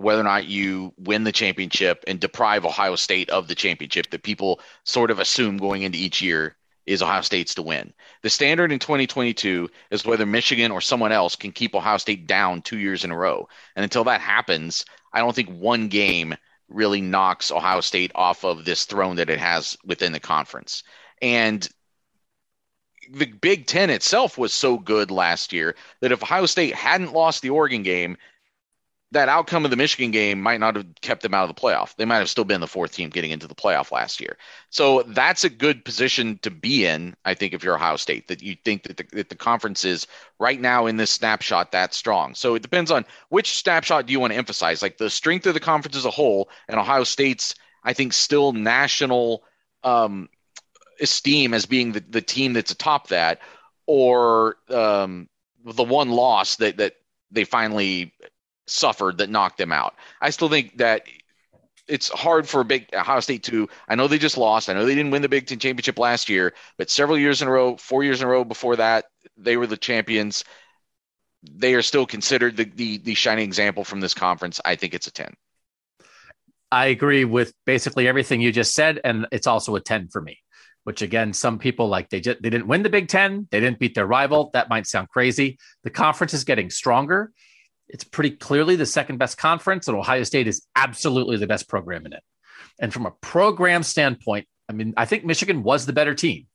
whether 0.00 0.22
or 0.22 0.24
not 0.24 0.46
you 0.46 0.94
win 0.96 1.24
the 1.24 1.32
championship 1.32 2.02
and 2.06 2.18
deprive 2.18 2.64
Ohio 2.64 2.96
State 2.96 3.28
of 3.28 3.48
the 3.48 3.54
championship 3.54 4.08
that 4.10 4.22
people 4.22 4.60
sort 4.84 5.10
of 5.10 5.18
assume 5.18 5.58
going 5.58 5.82
into 5.82 5.98
each 5.98 6.22
year 6.22 6.56
is 6.86 7.02
Ohio 7.02 7.20
State's 7.20 7.54
to 7.54 7.62
win. 7.62 7.92
The 8.22 8.30
standard 8.30 8.72
in 8.72 8.78
2022 8.78 9.68
is 9.90 10.06
whether 10.06 10.24
Michigan 10.24 10.72
or 10.72 10.80
someone 10.80 11.12
else 11.12 11.36
can 11.36 11.52
keep 11.52 11.74
Ohio 11.74 11.98
State 11.98 12.26
down 12.26 12.62
two 12.62 12.78
years 12.78 13.04
in 13.04 13.10
a 13.10 13.16
row. 13.16 13.46
And 13.76 13.84
until 13.84 14.04
that 14.04 14.22
happens, 14.22 14.86
I 15.12 15.18
don't 15.18 15.36
think 15.36 15.50
one 15.50 15.88
game 15.88 16.34
really 16.68 17.02
knocks 17.02 17.52
Ohio 17.52 17.82
State 17.82 18.10
off 18.14 18.42
of 18.42 18.64
this 18.64 18.86
throne 18.86 19.16
that 19.16 19.28
it 19.28 19.38
has 19.38 19.76
within 19.84 20.12
the 20.12 20.20
conference. 20.20 20.82
And 21.22 21.68
the 23.12 23.26
Big 23.26 23.66
Ten 23.66 23.90
itself 23.90 24.38
was 24.38 24.52
so 24.52 24.78
good 24.78 25.10
last 25.10 25.52
year 25.52 25.74
that 26.00 26.12
if 26.12 26.22
Ohio 26.22 26.46
State 26.46 26.74
hadn't 26.74 27.12
lost 27.12 27.42
the 27.42 27.50
Oregon 27.50 27.82
game, 27.82 28.16
that 29.12 29.28
outcome 29.28 29.64
of 29.64 29.72
the 29.72 29.76
Michigan 29.76 30.12
game 30.12 30.40
might 30.40 30.60
not 30.60 30.76
have 30.76 30.86
kept 31.00 31.22
them 31.22 31.34
out 31.34 31.48
of 31.48 31.54
the 31.54 31.60
playoff. 31.60 31.96
They 31.96 32.04
might 32.04 32.18
have 32.18 32.30
still 32.30 32.44
been 32.44 32.60
the 32.60 32.68
fourth 32.68 32.92
team 32.92 33.10
getting 33.10 33.32
into 33.32 33.48
the 33.48 33.56
playoff 33.56 33.90
last 33.90 34.20
year. 34.20 34.36
So 34.70 35.02
that's 35.02 35.42
a 35.42 35.50
good 35.50 35.84
position 35.84 36.38
to 36.42 36.50
be 36.50 36.86
in, 36.86 37.16
I 37.24 37.34
think, 37.34 37.52
if 37.52 37.64
you're 37.64 37.74
Ohio 37.74 37.96
State, 37.96 38.28
that 38.28 38.40
you 38.40 38.54
think 38.64 38.84
that 38.84 38.98
the, 38.98 39.06
that 39.16 39.28
the 39.28 39.34
conference 39.34 39.84
is 39.84 40.06
right 40.38 40.60
now 40.60 40.86
in 40.86 40.96
this 40.96 41.10
snapshot 41.10 41.72
that 41.72 41.92
strong. 41.92 42.36
So 42.36 42.54
it 42.54 42.62
depends 42.62 42.92
on 42.92 43.04
which 43.30 43.58
snapshot 43.58 44.06
do 44.06 44.12
you 44.12 44.20
want 44.20 44.32
to 44.32 44.38
emphasize, 44.38 44.80
like 44.80 44.98
the 44.98 45.10
strength 45.10 45.44
of 45.46 45.54
the 45.54 45.60
conference 45.60 45.96
as 45.96 46.04
a 46.04 46.10
whole, 46.10 46.48
and 46.68 46.78
Ohio 46.78 47.02
State's, 47.02 47.56
I 47.82 47.94
think, 47.94 48.12
still 48.12 48.52
national 48.52 49.42
um, 49.82 50.28
esteem 51.00 51.54
as 51.54 51.66
being 51.66 51.92
the, 51.92 52.04
the 52.08 52.22
team 52.22 52.52
that's 52.52 52.72
atop 52.72 53.08
that, 53.08 53.40
or 53.86 54.56
um, 54.68 55.28
the 55.64 55.84
one 55.84 56.10
loss 56.10 56.56
that 56.56 56.76
that 56.78 56.94
they 57.30 57.44
finally 57.44 58.14
suffered 58.66 59.18
that 59.18 59.30
knocked 59.30 59.58
them 59.58 59.72
out. 59.72 59.94
I 60.20 60.30
still 60.30 60.48
think 60.48 60.78
that 60.78 61.02
it's 61.88 62.08
hard 62.08 62.48
for 62.48 62.60
a 62.60 62.64
big 62.64 62.86
Ohio 62.94 63.20
State 63.20 63.42
to. 63.44 63.68
I 63.88 63.96
know 63.96 64.06
they 64.06 64.18
just 64.18 64.38
lost. 64.38 64.68
I 64.68 64.74
know 64.74 64.86
they 64.86 64.94
didn't 64.94 65.10
win 65.10 65.22
the 65.22 65.28
Big 65.28 65.46
Ten 65.46 65.58
championship 65.58 65.98
last 65.98 66.28
year, 66.28 66.54
but 66.78 66.88
several 66.88 67.18
years 67.18 67.42
in 67.42 67.48
a 67.48 67.50
row, 67.50 67.76
four 67.76 68.04
years 68.04 68.20
in 68.20 68.28
a 68.28 68.30
row 68.30 68.44
before 68.44 68.76
that, 68.76 69.06
they 69.36 69.56
were 69.56 69.66
the 69.66 69.76
champions. 69.76 70.44
They 71.42 71.74
are 71.74 71.82
still 71.82 72.06
considered 72.06 72.56
the 72.56 72.64
the, 72.64 72.98
the 72.98 73.14
shining 73.14 73.44
example 73.44 73.84
from 73.84 74.00
this 74.00 74.14
conference. 74.14 74.60
I 74.64 74.76
think 74.76 74.94
it's 74.94 75.08
a 75.08 75.12
ten. 75.12 75.34
I 76.70 76.86
agree 76.86 77.24
with 77.24 77.52
basically 77.66 78.06
everything 78.06 78.40
you 78.40 78.52
just 78.52 78.74
said, 78.74 79.00
and 79.02 79.26
it's 79.32 79.48
also 79.48 79.74
a 79.74 79.80
ten 79.80 80.08
for 80.08 80.22
me. 80.22 80.38
Which 80.84 81.02
again, 81.02 81.32
some 81.32 81.58
people 81.58 81.88
like 81.88 82.08
they 82.08 82.20
just 82.20 82.42
they 82.42 82.50
didn't 82.50 82.66
win 82.66 82.82
the 82.82 82.88
Big 82.88 83.08
Ten, 83.08 83.46
they 83.50 83.60
didn't 83.60 83.78
beat 83.78 83.94
their 83.94 84.06
rival. 84.06 84.50
That 84.54 84.70
might 84.70 84.86
sound 84.86 85.08
crazy. 85.08 85.58
The 85.84 85.90
conference 85.90 86.32
is 86.32 86.44
getting 86.44 86.70
stronger 86.70 87.32
it's 87.92 88.04
pretty 88.04 88.30
clearly 88.30 88.76
the 88.76 88.86
second 88.86 89.18
best 89.18 89.36
conference, 89.36 89.88
and 89.88 89.96
Ohio 89.96 90.22
State 90.22 90.46
is 90.46 90.66
absolutely 90.76 91.36
the 91.36 91.46
best 91.46 91.68
program 91.68 92.06
in 92.06 92.12
it. 92.12 92.22
And 92.80 92.92
from 92.92 93.06
a 93.06 93.10
program 93.10 93.82
standpoint, 93.82 94.46
I 94.68 94.72
mean, 94.72 94.94
I 94.96 95.04
think 95.04 95.24
Michigan 95.24 95.62
was 95.62 95.86
the 95.86 95.92
better 95.92 96.14
team 96.14 96.46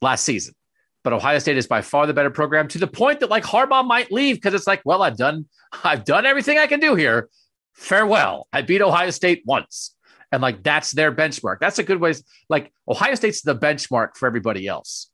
last 0.00 0.24
season, 0.24 0.54
but 1.04 1.12
Ohio 1.12 1.38
State 1.38 1.58
is 1.58 1.66
by 1.66 1.82
far 1.82 2.06
the 2.06 2.14
better 2.14 2.30
program 2.30 2.68
to 2.68 2.78
the 2.78 2.86
point 2.86 3.20
that 3.20 3.30
like 3.30 3.44
Harbaugh 3.44 3.86
might 3.86 4.10
leave 4.10 4.36
because 4.36 4.54
it's 4.54 4.66
like, 4.66 4.80
well, 4.84 5.02
I've 5.02 5.16
done, 5.16 5.46
I've 5.84 6.04
done 6.04 6.24
everything 6.24 6.58
I 6.58 6.66
can 6.66 6.80
do 6.80 6.94
here. 6.94 7.28
Farewell. 7.74 8.48
I 8.52 8.62
beat 8.62 8.82
Ohio 8.82 9.10
State 9.10 9.42
once. 9.44 9.94
And 10.30 10.42
like 10.42 10.62
that's 10.62 10.92
their 10.92 11.12
benchmark. 11.12 11.58
That's 11.60 11.78
a 11.78 11.82
good 11.82 12.00
way. 12.00 12.14
Like 12.48 12.72
Ohio 12.86 13.14
State's 13.14 13.42
the 13.42 13.56
benchmark 13.56 14.16
for 14.16 14.26
everybody 14.26 14.66
else. 14.66 15.10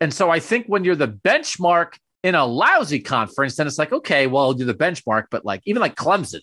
And 0.00 0.12
so 0.12 0.30
I 0.30 0.40
think 0.40 0.66
when 0.66 0.84
you're 0.84 0.96
the 0.96 1.08
benchmark 1.08 1.94
in 2.22 2.34
a 2.34 2.44
lousy 2.44 3.00
conference, 3.00 3.56
then 3.56 3.66
it's 3.66 3.78
like, 3.78 3.92
okay, 3.92 4.26
well, 4.26 4.44
I'll 4.44 4.52
do 4.52 4.64
the 4.64 4.74
benchmark, 4.74 5.24
but 5.30 5.44
like 5.44 5.62
even 5.64 5.80
like 5.80 5.94
Clemson, 5.94 6.40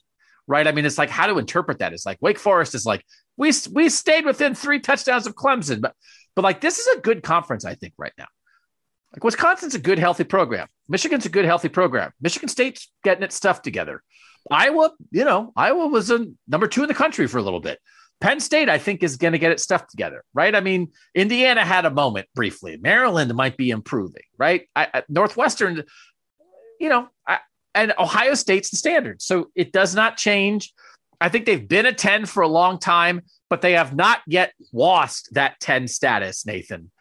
right? 0.48 0.68
I 0.68 0.72
mean, 0.72 0.85
it's 0.85 0.98
like 0.98 1.10
how 1.10 1.27
to 1.27 1.38
interpret 1.38 1.80
that. 1.80 1.94
It's 1.94 2.06
like 2.06 2.18
Wake 2.22 2.39
Forest 2.39 2.76
is 2.76 2.85
like 2.85 3.03
we 3.35 3.52
we 3.72 3.89
stayed 3.89 4.26
within 4.26 4.56
three 4.56 4.80
touchdowns 4.80 5.27
of 5.27 5.35
Clemson, 5.35 5.81
but 5.81 5.94
but 6.35 6.44
like 6.44 6.61
this 6.61 6.80
is 6.80 6.98
a 6.98 7.02
good 7.02 7.23
conference, 7.23 7.65
I 7.65 7.76
think, 7.76 7.94
right 7.98 8.14
now. 8.18 8.27
Like 9.14 9.23
Wisconsin's 9.23 9.76
a 9.76 9.80
good, 9.80 9.99
healthy 9.99 10.23
program. 10.23 10.68
Michigan's 10.88 11.26
a 11.26 11.30
good, 11.30 11.45
healthy 11.45 11.69
program. 11.69 12.11
Michigan 12.22 12.49
State's 12.49 12.91
getting 13.03 13.23
its 13.23 13.35
stuff 13.35 13.61
together. 13.61 14.03
Iowa, 14.52 14.91
you 15.11 15.26
know, 15.26 15.52
Iowa 15.56 15.88
was 15.88 16.11
a 16.11 16.27
number 16.48 16.68
two 16.68 16.84
in 16.84 16.88
the 16.88 16.94
country 16.94 17.27
for 17.27 17.38
a 17.38 17.41
little 17.41 17.60
bit. 17.60 17.80
Penn 18.19 18.39
State, 18.39 18.69
I 18.69 18.77
think, 18.77 19.03
is 19.03 19.18
going 19.18 19.34
to 19.34 19.39
get 19.39 19.52
its 19.52 19.64
stuff 19.64 19.88
together, 19.88 20.23
right? 20.34 20.56
I 20.56 20.60
mean, 20.60 20.91
Indiana 21.14 21.64
had 21.64 21.85
a 21.85 21.91
moment 21.91 22.27
briefly. 22.34 22.77
Maryland 22.77 23.34
might 23.35 23.57
be 23.57 23.69
improving, 23.69 24.23
right? 24.38 24.68
I, 24.76 25.03
Northwestern, 25.07 25.84
you 26.80 26.89
know, 26.89 27.10
I, 27.27 27.39
and 27.76 27.94
Ohio 27.99 28.34
State's 28.34 28.72
the 28.72 28.77
standard. 28.77 29.22
So 29.22 29.52
it 29.53 29.72
does 29.72 29.94
not 29.94 30.18
change. 30.18 30.73
I 31.22 31.30
think 31.30 31.45
they've 31.45 31.68
been 31.68 31.85
a 31.85 31.94
10 31.94 32.26
for 32.26 32.41
a 32.41 32.48
long 32.48 32.80
time, 32.80 33.22
but 33.49 33.61
they 33.61 33.73
have 33.73 33.95
not 33.95 34.22
yet 34.26 34.53
lost 34.73 35.34
that 35.34 35.60
10 35.60 35.88
status, 35.88 36.45
Nathan, 36.45 36.91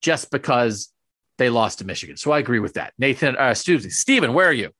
just 0.00 0.30
because 0.30 0.92
they 1.38 1.50
lost 1.50 1.78
to 1.78 1.84
Michigan. 1.84 2.16
So 2.16 2.30
I 2.30 2.38
agree 2.38 2.60
with 2.60 2.74
that. 2.74 2.92
Nathan, 2.98 3.36
uh, 3.36 3.54
Stephen, 3.54 4.32
where 4.32 4.46
are 4.46 4.52
you? 4.52 4.70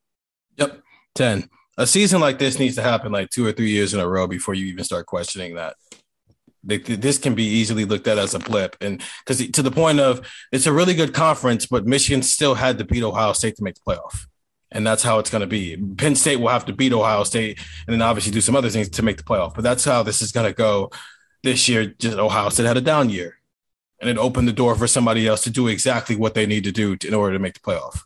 Yep, 0.59 0.81
10 1.17 1.49
a 1.83 1.87
season 1.87 2.21
like 2.21 2.39
this 2.39 2.59
needs 2.59 2.77
to 2.77 2.83
happen 2.83 3.13
like 3.13 3.31
two 3.31 3.45
or 3.47 3.53
three 3.53 3.71
years 3.71 3.93
in 3.93 4.01
a 4.01 4.09
row 4.09 4.27
before 4.27 4.55
you 4.55 4.67
even 4.67 4.85
start 4.85 5.07
questioning 5.07 5.57
that. 5.57 5.77
This 6.65 7.19
can 7.19 7.35
be 7.35 7.45
easily 7.45 7.85
looked 7.85 8.07
at 8.07 8.19
as 8.19 8.35
a 8.35 8.39
blip, 8.39 8.77
and 8.81 9.03
because 9.27 9.45
to 9.51 9.63
the 9.63 9.71
point 9.73 9.99
of 9.99 10.25
it's 10.53 10.67
a 10.67 10.73
really 10.73 10.95
good 10.95 11.13
conference, 11.13 11.67
but 11.67 11.87
Michigan 11.87 12.23
still 12.23 12.55
had 12.55 12.79
to 12.79 12.85
beat 12.85 13.03
Ohio 13.03 13.33
State 13.33 13.57
to 13.57 13.65
make 13.65 13.75
the 13.75 13.81
playoff, 13.81 14.27
and 14.71 14.87
that's 14.87 15.03
how 15.03 15.19
it's 15.19 15.29
going 15.29 15.41
to 15.41 15.49
be. 15.49 15.77
Penn 15.97 16.15
State 16.15 16.39
will 16.39 16.51
have 16.51 16.65
to 16.67 16.73
beat 16.73 16.93
Ohio 16.93 17.25
State, 17.25 17.59
and 17.89 17.93
then 17.93 18.01
obviously 18.01 18.31
do 18.31 18.41
some 18.41 18.55
other 18.55 18.71
things 18.71 18.89
to 18.91 19.03
make 19.03 19.17
the 19.17 19.25
playoff. 19.25 19.55
But 19.55 19.65
that's 19.65 19.85
how 19.85 20.05
this 20.05 20.23
is 20.23 20.31
going 20.31 20.47
to 20.47 20.57
go 20.57 20.93
this 21.43 21.69
year. 21.69 21.87
Just 21.99 22.17
Ohio 22.17 22.49
State 22.49 22.67
had 22.67 22.77
a 22.77 22.81
down 22.81 23.11
year, 23.11 23.39
and 24.01 24.09
it 24.09 24.17
opened 24.17 24.47
the 24.47 24.53
door 24.53 24.77
for 24.77 24.87
somebody 24.87 25.27
else 25.27 25.43
to 25.43 25.51
do 25.51 25.67
exactly 25.67 26.15
what 26.15 26.35
they 26.35 26.47
need 26.47 26.63
to 26.63 26.71
do 26.71 26.97
to, 26.97 27.09
in 27.09 27.15
order 27.15 27.33
to 27.33 27.41
make 27.41 27.55
the 27.55 27.61
playoff. 27.61 28.03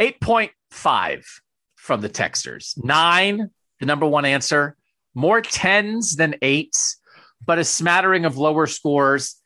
Eight 0.00 0.22
point 0.22 0.52
five 0.70 1.42
from 1.88 2.02
the 2.02 2.08
texters. 2.10 2.74
Nine, 2.76 3.50
the 3.80 3.86
number 3.86 4.06
one 4.06 4.26
answer 4.26 4.76
more 5.14 5.40
tens 5.40 6.16
than 6.16 6.34
eights, 6.42 7.00
but 7.44 7.58
a 7.58 7.64
smattering 7.64 8.26
of 8.26 8.36
lower 8.36 8.66
scores. 8.66 9.36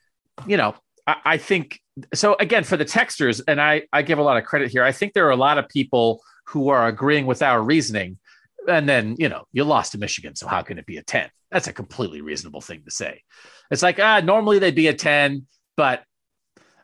You 0.45 0.57
know, 0.57 0.75
I, 1.07 1.15
I 1.25 1.37
think 1.37 1.79
so. 2.13 2.35
Again, 2.35 2.65
for 2.65 2.75
the 2.75 2.83
texters, 2.83 3.41
and 3.47 3.61
I, 3.61 3.83
I 3.93 4.01
give 4.01 4.19
a 4.19 4.23
lot 4.23 4.35
of 4.35 4.43
credit 4.43 4.71
here. 4.71 4.83
I 4.83 4.91
think 4.91 5.13
there 5.13 5.25
are 5.25 5.31
a 5.31 5.37
lot 5.37 5.57
of 5.57 5.69
people 5.69 6.21
who 6.47 6.67
are 6.67 6.85
agreeing 6.87 7.25
with 7.25 7.41
our 7.41 7.63
reasoning. 7.63 8.19
And 8.67 8.87
then, 8.87 9.15
you 9.17 9.29
know, 9.29 9.45
you 9.53 9.63
lost 9.63 9.93
to 9.93 9.97
Michigan. 9.97 10.35
So 10.35 10.47
how 10.47 10.63
can 10.63 10.77
it 10.77 10.85
be 10.85 10.97
a 10.97 11.03
10? 11.03 11.29
That's 11.49 11.67
a 11.67 11.73
completely 11.73 12.19
reasonable 12.19 12.61
thing 12.61 12.83
to 12.83 12.91
say. 12.91 13.23
It's 13.71 13.81
like, 13.81 13.99
ah, 13.99 14.19
normally 14.19 14.59
they'd 14.59 14.75
be 14.75 14.87
a 14.87 14.93
10, 14.93 15.47
but 15.77 16.03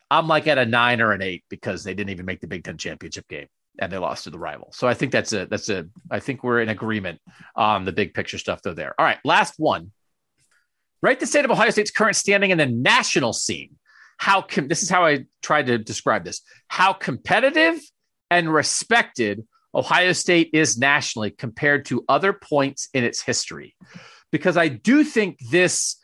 I'm 0.10 0.30
like 0.30 0.48
at 0.48 0.58
a 0.58 0.66
nine 0.66 1.02
or 1.02 1.12
an 1.12 1.22
eight 1.22 1.44
because 1.50 1.84
they 1.84 1.94
didn't 1.94 2.12
even 2.12 2.26
make 2.26 2.40
the 2.40 2.48
Big 2.48 2.64
Ten 2.64 2.78
championship 2.78 3.28
game 3.28 3.48
and 3.80 3.92
they 3.92 3.98
lost 3.98 4.26
to 4.26 4.30
the 4.30 4.40
rival. 4.40 4.70
So 4.74 4.88
I 4.88 4.94
think 4.94 5.12
that's 5.12 5.34
a 5.34 5.46
that's 5.46 5.70
a 5.70 5.88
I 6.12 6.20
think 6.20 6.44
we're 6.44 6.62
in 6.62 6.70
agreement 6.70 7.20
on 7.56 7.86
the 7.86 7.92
big 7.92 8.14
picture 8.14 8.38
stuff 8.38 8.62
though 8.62 8.74
there. 8.74 8.94
All 9.00 9.06
right, 9.06 9.20
last 9.24 9.56
one. 9.58 9.92
Write 11.02 11.20
the 11.20 11.26
state 11.26 11.46
of 11.46 11.52
Ohio 11.52 11.70
State's 11.70 11.92
current 11.92 12.18
standing 12.18 12.52
in 12.52 12.58
the 12.58 12.66
national 12.66 13.34
scene. 13.34 13.78
How 14.18 14.42
com- 14.42 14.68
this 14.68 14.84
is 14.84 14.90
how 14.90 15.06
I 15.06 15.26
tried 15.42 15.68
to 15.68 15.78
describe 15.78 16.26
this. 16.26 16.42
How 16.68 16.92
competitive 16.92 17.80
and 18.30 18.54
respected 18.54 19.48
Ohio 19.74 20.12
State 20.12 20.50
is 20.54 20.78
nationally 20.78 21.32
compared 21.32 21.86
to 21.86 22.04
other 22.10 22.34
points 22.34 22.90
in 22.94 23.04
its 23.04 23.22
history. 23.22 23.76
Because 24.32 24.58
I 24.58 24.68
do 24.68 25.04
think 25.04 25.40
this 25.52 25.96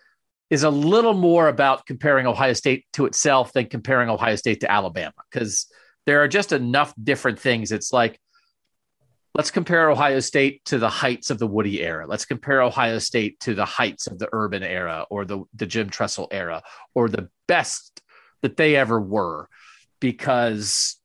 is 0.49 0.64
a 0.64 0.69
little 0.69 1.14
more 1.14 1.47
about 1.47 1.85
comparing 1.85 2.27
Ohio 2.27 2.53
State 2.53 2.85
to 2.93 3.06
itself 3.06 3.52
than 3.52 3.68
comparing 3.68 4.10
Ohio 4.10 4.35
State 4.35 4.61
to 4.61 4.72
Alabama. 4.72 5.14
Because 5.30 5.68
there 6.06 6.22
are 6.22 6.27
just 6.27 6.52
enough 6.52 6.94
different 7.02 7.40
things. 7.40 7.72
It's 7.72 7.91
like, 7.91 8.19
let's 9.34 9.52
compare 9.52 9.90
Ohio 9.90 10.19
State 10.19 10.64
to 10.65 10.77
the 10.77 10.90
heights 10.90 11.30
of 11.30 11.40
the 11.40 11.48
Woody 11.48 11.82
era. 11.82 12.06
Let's 12.07 12.26
compare 12.26 12.61
Ohio 12.61 12.99
State 12.99 13.40
to 13.41 13.53
the 13.53 13.65
heights 13.65 14.07
of 14.07 14.19
the 14.19 14.30
Urban 14.32 14.64
era 14.64 15.06
or 15.10 15.26
the, 15.26 15.44
the 15.53 15.65
Jim 15.65 15.90
Tressel 15.90 16.27
era 16.32 16.61
or 16.94 17.10
the 17.10 17.30
best 17.48 18.02
that 18.41 18.57
they 18.57 18.76
ever 18.76 18.99
were 18.99 19.49
because 19.99 20.98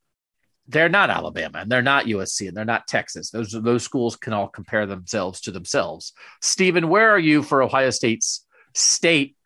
they're 0.68 0.88
not 0.88 1.10
Alabama 1.10 1.58
and 1.58 1.70
they're 1.70 1.82
not 1.82 2.06
USC 2.06 2.48
and 2.48 2.56
they're 2.56 2.64
not 2.64 2.86
Texas. 2.86 3.30
Those 3.30 3.50
those 3.50 3.82
schools 3.82 4.14
can 4.16 4.32
all 4.32 4.48
compare 4.48 4.86
themselves 4.86 5.40
to 5.42 5.50
themselves. 5.50 6.12
Stephen, 6.40 6.88
where 6.88 7.10
are 7.10 7.18
you 7.18 7.42
for 7.42 7.62
Ohio 7.62 7.90
State's 7.90 8.46
state 8.74 9.36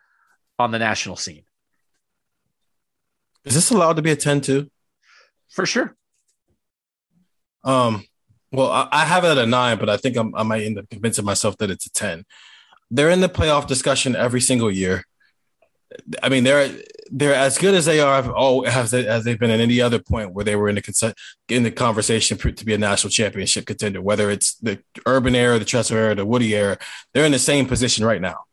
on 0.58 0.70
the 0.70 0.78
national 0.78 1.16
scene? 1.16 1.44
Is 3.44 3.54
this 3.54 3.70
allowed 3.70 3.96
to 3.96 4.02
be 4.02 4.10
a 4.10 4.16
10 4.16 4.42
2? 4.42 4.70
For 5.50 5.66
sure. 5.66 5.96
Um, 7.64 8.04
well, 8.52 8.70
I, 8.70 8.88
I 8.92 9.04
have 9.04 9.24
it 9.24 9.28
at 9.28 9.38
a 9.38 9.46
nine, 9.46 9.78
but 9.78 9.88
I 9.88 9.96
think 9.96 10.16
I'm, 10.16 10.34
i 10.34 10.42
might 10.42 10.62
end 10.62 10.78
up 10.78 10.88
convincing 10.90 11.24
myself 11.24 11.56
that 11.58 11.70
it's 11.70 11.86
a 11.86 11.90
10. 11.90 12.24
They're 12.90 13.10
in 13.10 13.20
the 13.20 13.28
playoff 13.28 13.66
discussion 13.66 14.14
every 14.14 14.40
single 14.40 14.70
year. 14.70 15.04
I 16.22 16.28
mean, 16.28 16.44
they're 16.44 16.70
they're 17.10 17.34
as 17.34 17.58
good 17.58 17.74
as 17.74 17.84
they 17.84 18.00
are. 18.00 18.66
As, 18.66 18.90
they, 18.90 19.06
as 19.06 19.24
they've 19.24 19.38
been 19.38 19.50
at 19.50 19.60
any 19.60 19.80
other 19.80 19.98
point 19.98 20.32
where 20.32 20.44
they 20.44 20.56
were 20.56 20.68
in 20.68 20.74
the 20.74 21.14
in 21.48 21.62
the 21.62 21.70
conversation 21.70 22.36
to 22.36 22.64
be 22.64 22.74
a 22.74 22.78
national 22.78 23.10
championship 23.10 23.66
contender. 23.66 24.02
Whether 24.02 24.30
it's 24.30 24.54
the 24.56 24.80
Urban 25.06 25.34
era, 25.34 25.58
the 25.58 25.64
Tressel 25.64 25.96
era, 25.96 26.14
the 26.14 26.26
Woody 26.26 26.54
era, 26.54 26.78
they're 27.12 27.26
in 27.26 27.32
the 27.32 27.38
same 27.38 27.66
position 27.66 28.04
right 28.04 28.20
now. 28.20 28.44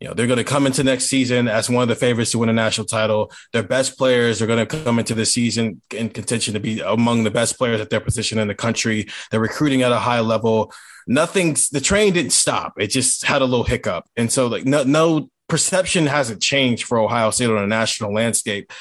You 0.00 0.08
know, 0.08 0.14
they're 0.14 0.26
going 0.26 0.38
to 0.38 0.44
come 0.44 0.66
into 0.66 0.82
next 0.82 1.06
season 1.06 1.46
as 1.46 1.68
one 1.68 1.82
of 1.82 1.88
the 1.88 1.94
favorites 1.94 2.30
to 2.30 2.38
win 2.38 2.48
a 2.48 2.54
national 2.54 2.86
title. 2.86 3.30
Their 3.52 3.62
best 3.62 3.98
players 3.98 4.40
are 4.40 4.46
going 4.46 4.66
to 4.66 4.82
come 4.84 4.98
into 4.98 5.14
the 5.14 5.26
season 5.26 5.82
in 5.90 6.08
contention 6.08 6.54
to 6.54 6.60
be 6.60 6.80
among 6.80 7.24
the 7.24 7.30
best 7.30 7.58
players 7.58 7.82
at 7.82 7.90
their 7.90 8.00
position 8.00 8.38
in 8.38 8.48
the 8.48 8.54
country. 8.54 9.08
They're 9.30 9.40
recruiting 9.40 9.82
at 9.82 9.92
a 9.92 9.98
high 9.98 10.20
level. 10.20 10.72
Nothing's 11.06 11.68
the 11.68 11.82
train 11.82 12.14
didn't 12.14 12.32
stop. 12.32 12.74
It 12.78 12.86
just 12.86 13.26
had 13.26 13.42
a 13.42 13.44
little 13.44 13.64
hiccup. 13.64 14.06
And 14.16 14.32
so 14.32 14.46
like 14.46 14.64
no 14.64 14.84
no 14.84 15.28
perception 15.48 16.06
hasn't 16.06 16.40
changed 16.40 16.84
for 16.84 16.98
Ohio 16.98 17.30
State 17.30 17.50
on 17.50 17.58
a 17.58 17.66
national 17.66 18.14
landscape. 18.14 18.72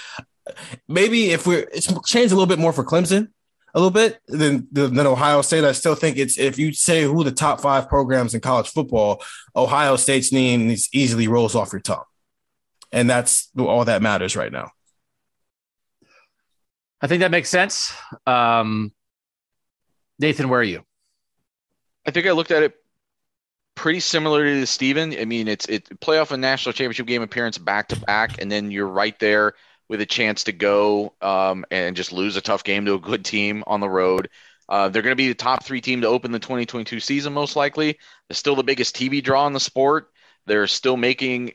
Maybe 0.87 1.31
if 1.31 1.45
we're 1.45 1.67
it's 1.73 1.87
changed 2.05 2.31
a 2.31 2.35
little 2.35 2.47
bit 2.47 2.59
more 2.59 2.71
for 2.71 2.85
Clemson, 2.85 3.29
a 3.73 3.79
little 3.79 3.91
bit 3.91 4.19
than, 4.27 4.67
than 4.71 4.99
Ohio 5.05 5.41
State. 5.41 5.63
I 5.63 5.71
still 5.73 5.95
think 5.95 6.17
it's 6.17 6.37
if 6.37 6.57
you 6.57 6.73
say 6.73 7.03
who 7.03 7.23
the 7.23 7.31
top 7.31 7.61
five 7.61 7.87
programs 7.87 8.33
in 8.33 8.41
college 8.41 8.69
football, 8.69 9.23
Ohio 9.55 9.95
State's 9.95 10.31
name 10.31 10.75
easily 10.93 11.27
rolls 11.27 11.55
off 11.55 11.73
your 11.73 11.81
tongue, 11.81 12.03
and 12.91 13.09
that's 13.09 13.49
all 13.57 13.85
that 13.85 14.01
matters 14.01 14.35
right 14.35 14.51
now. 14.51 14.71
I 17.01 17.07
think 17.07 17.21
that 17.21 17.31
makes 17.31 17.49
sense. 17.49 17.93
Um, 18.27 18.91
Nathan, 20.19 20.49
where 20.49 20.59
are 20.59 20.63
you? 20.63 20.83
I 22.05 22.11
think 22.11 22.27
I 22.27 22.31
looked 22.31 22.51
at 22.51 22.63
it 22.63 22.73
pretty 23.75 24.01
similar 24.01 24.43
to 24.43 24.65
Stephen. 24.65 25.15
I 25.17 25.23
mean, 25.23 25.47
it's 25.47 25.65
it 25.67 25.87
playoff 26.01 26.31
and 26.31 26.41
national 26.41 26.73
championship 26.73 27.07
game 27.07 27.21
appearance 27.21 27.57
back 27.57 27.87
to 27.89 27.99
back, 27.99 28.41
and 28.41 28.51
then 28.51 28.71
you're 28.71 28.87
right 28.87 29.17
there 29.19 29.53
with 29.89 30.01
a 30.01 30.05
chance 30.05 30.45
to 30.45 30.51
go 30.51 31.13
um, 31.21 31.65
and 31.71 31.95
just 31.95 32.13
lose 32.13 32.37
a 32.37 32.41
tough 32.41 32.63
game 32.63 32.85
to 32.85 32.93
a 32.93 32.99
good 32.99 33.25
team 33.25 33.63
on 33.67 33.79
the 33.79 33.89
road. 33.89 34.29
Uh, 34.69 34.87
they're 34.87 35.01
going 35.01 35.11
to 35.11 35.15
be 35.15 35.27
the 35.27 35.33
top 35.33 35.63
three 35.63 35.81
team 35.81 36.01
to 36.01 36.07
open 36.07 36.31
the 36.31 36.39
2022 36.39 36.99
season, 36.99 37.33
most 37.33 37.55
likely. 37.55 37.97
They're 38.27 38.35
still 38.35 38.55
the 38.55 38.63
biggest 38.63 38.95
TV 38.95 39.21
draw 39.21 39.47
in 39.47 39.53
the 39.53 39.59
sport. 39.59 40.11
They're 40.45 40.67
still 40.67 40.95
making, 40.95 41.53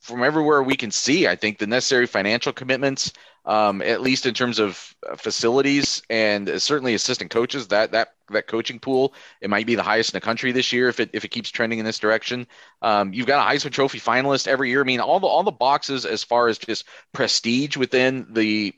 from 0.00 0.22
everywhere 0.22 0.62
we 0.62 0.76
can 0.76 0.90
see, 0.90 1.28
I 1.28 1.36
think 1.36 1.58
the 1.58 1.66
necessary 1.66 2.06
financial 2.06 2.54
commitments 2.54 3.12
um, 3.44 3.82
at 3.82 4.00
least 4.00 4.26
in 4.26 4.34
terms 4.34 4.58
of 4.58 4.94
uh, 5.08 5.16
facilities 5.16 6.02
and 6.08 6.60
certainly 6.62 6.94
assistant 6.94 7.30
coaches. 7.30 7.68
That 7.68 7.92
that 7.92 8.14
that 8.30 8.46
coaching 8.46 8.78
pool 8.78 9.14
it 9.40 9.50
might 9.50 9.66
be 9.66 9.74
the 9.74 9.82
highest 9.82 10.14
in 10.14 10.16
the 10.16 10.24
country 10.24 10.52
this 10.52 10.72
year 10.72 10.88
if 10.88 11.00
it 11.00 11.10
if 11.12 11.24
it 11.24 11.28
keeps 11.28 11.50
trending 11.50 11.78
in 11.78 11.84
this 11.84 11.98
direction. 11.98 12.46
Um, 12.82 13.12
you've 13.12 13.26
got 13.26 13.46
a 13.46 13.50
Heisman 13.54 13.72
Trophy 13.72 14.00
finalist 14.00 14.46
every 14.46 14.70
year. 14.70 14.80
I 14.80 14.84
mean, 14.84 15.00
all 15.00 15.20
the 15.20 15.26
all 15.26 15.42
the 15.42 15.50
boxes 15.50 16.06
as 16.06 16.22
far 16.22 16.48
as 16.48 16.58
just 16.58 16.84
prestige 17.12 17.76
within 17.76 18.26
the 18.30 18.74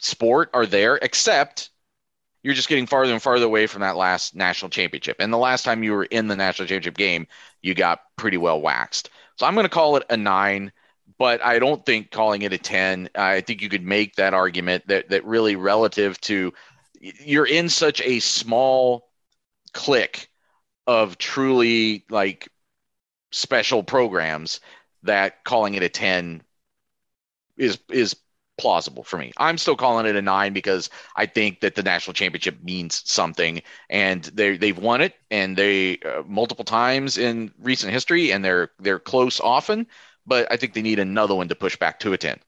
sport 0.00 0.50
are 0.54 0.66
there, 0.66 0.96
except 0.96 1.70
you're 2.42 2.54
just 2.54 2.68
getting 2.68 2.86
farther 2.86 3.12
and 3.12 3.22
farther 3.22 3.44
away 3.44 3.66
from 3.66 3.82
that 3.82 3.96
last 3.96 4.34
national 4.34 4.70
championship. 4.70 5.16
And 5.20 5.32
the 5.32 5.38
last 5.38 5.64
time 5.64 5.82
you 5.82 5.92
were 5.92 6.04
in 6.04 6.28
the 6.28 6.36
national 6.36 6.68
championship 6.68 6.96
game, 6.96 7.26
you 7.60 7.74
got 7.74 8.00
pretty 8.16 8.38
well 8.38 8.60
waxed. 8.60 9.10
So 9.36 9.46
I'm 9.46 9.54
going 9.54 9.64
to 9.64 9.70
call 9.70 9.96
it 9.96 10.04
a 10.08 10.16
nine 10.16 10.72
but 11.20 11.44
I 11.44 11.58
don't 11.58 11.84
think 11.84 12.10
calling 12.10 12.40
it 12.40 12.54
a 12.54 12.58
10. 12.58 13.10
I 13.14 13.42
think 13.42 13.60
you 13.60 13.68
could 13.68 13.84
make 13.84 14.16
that 14.16 14.32
argument 14.32 14.88
that 14.88 15.10
that 15.10 15.22
really 15.26 15.54
relative 15.54 16.18
to 16.22 16.54
you're 16.98 17.46
in 17.46 17.68
such 17.68 18.00
a 18.00 18.20
small 18.20 19.10
clique 19.74 20.28
of 20.86 21.18
truly 21.18 22.06
like 22.08 22.48
special 23.32 23.82
programs 23.82 24.60
that 25.02 25.44
calling 25.44 25.74
it 25.74 25.82
a 25.82 25.90
10 25.90 26.42
is 27.58 27.78
is 27.90 28.16
plausible 28.56 29.04
for 29.04 29.18
me. 29.18 29.30
I'm 29.36 29.58
still 29.58 29.76
calling 29.76 30.06
it 30.06 30.16
a 30.16 30.22
9 30.22 30.54
because 30.54 30.88
I 31.16 31.26
think 31.26 31.60
that 31.60 31.74
the 31.74 31.82
national 31.82 32.14
championship 32.14 32.62
means 32.62 33.02
something 33.04 33.60
and 33.90 34.24
they 34.24 34.56
they've 34.56 34.78
won 34.78 35.02
it 35.02 35.16
and 35.30 35.54
they 35.54 35.98
uh, 35.98 36.22
multiple 36.26 36.64
times 36.64 37.18
in 37.18 37.52
recent 37.58 37.92
history 37.92 38.32
and 38.32 38.42
they're 38.42 38.70
they're 38.78 38.98
close 38.98 39.38
often 39.38 39.86
but 40.26 40.50
I 40.50 40.56
think 40.56 40.74
they 40.74 40.82
need 40.82 40.98
another 40.98 41.34
one 41.34 41.48
to 41.48 41.54
push 41.54 41.76
back 41.76 42.00
to 42.00 42.12
a 42.12 42.18
10. 42.18 42.38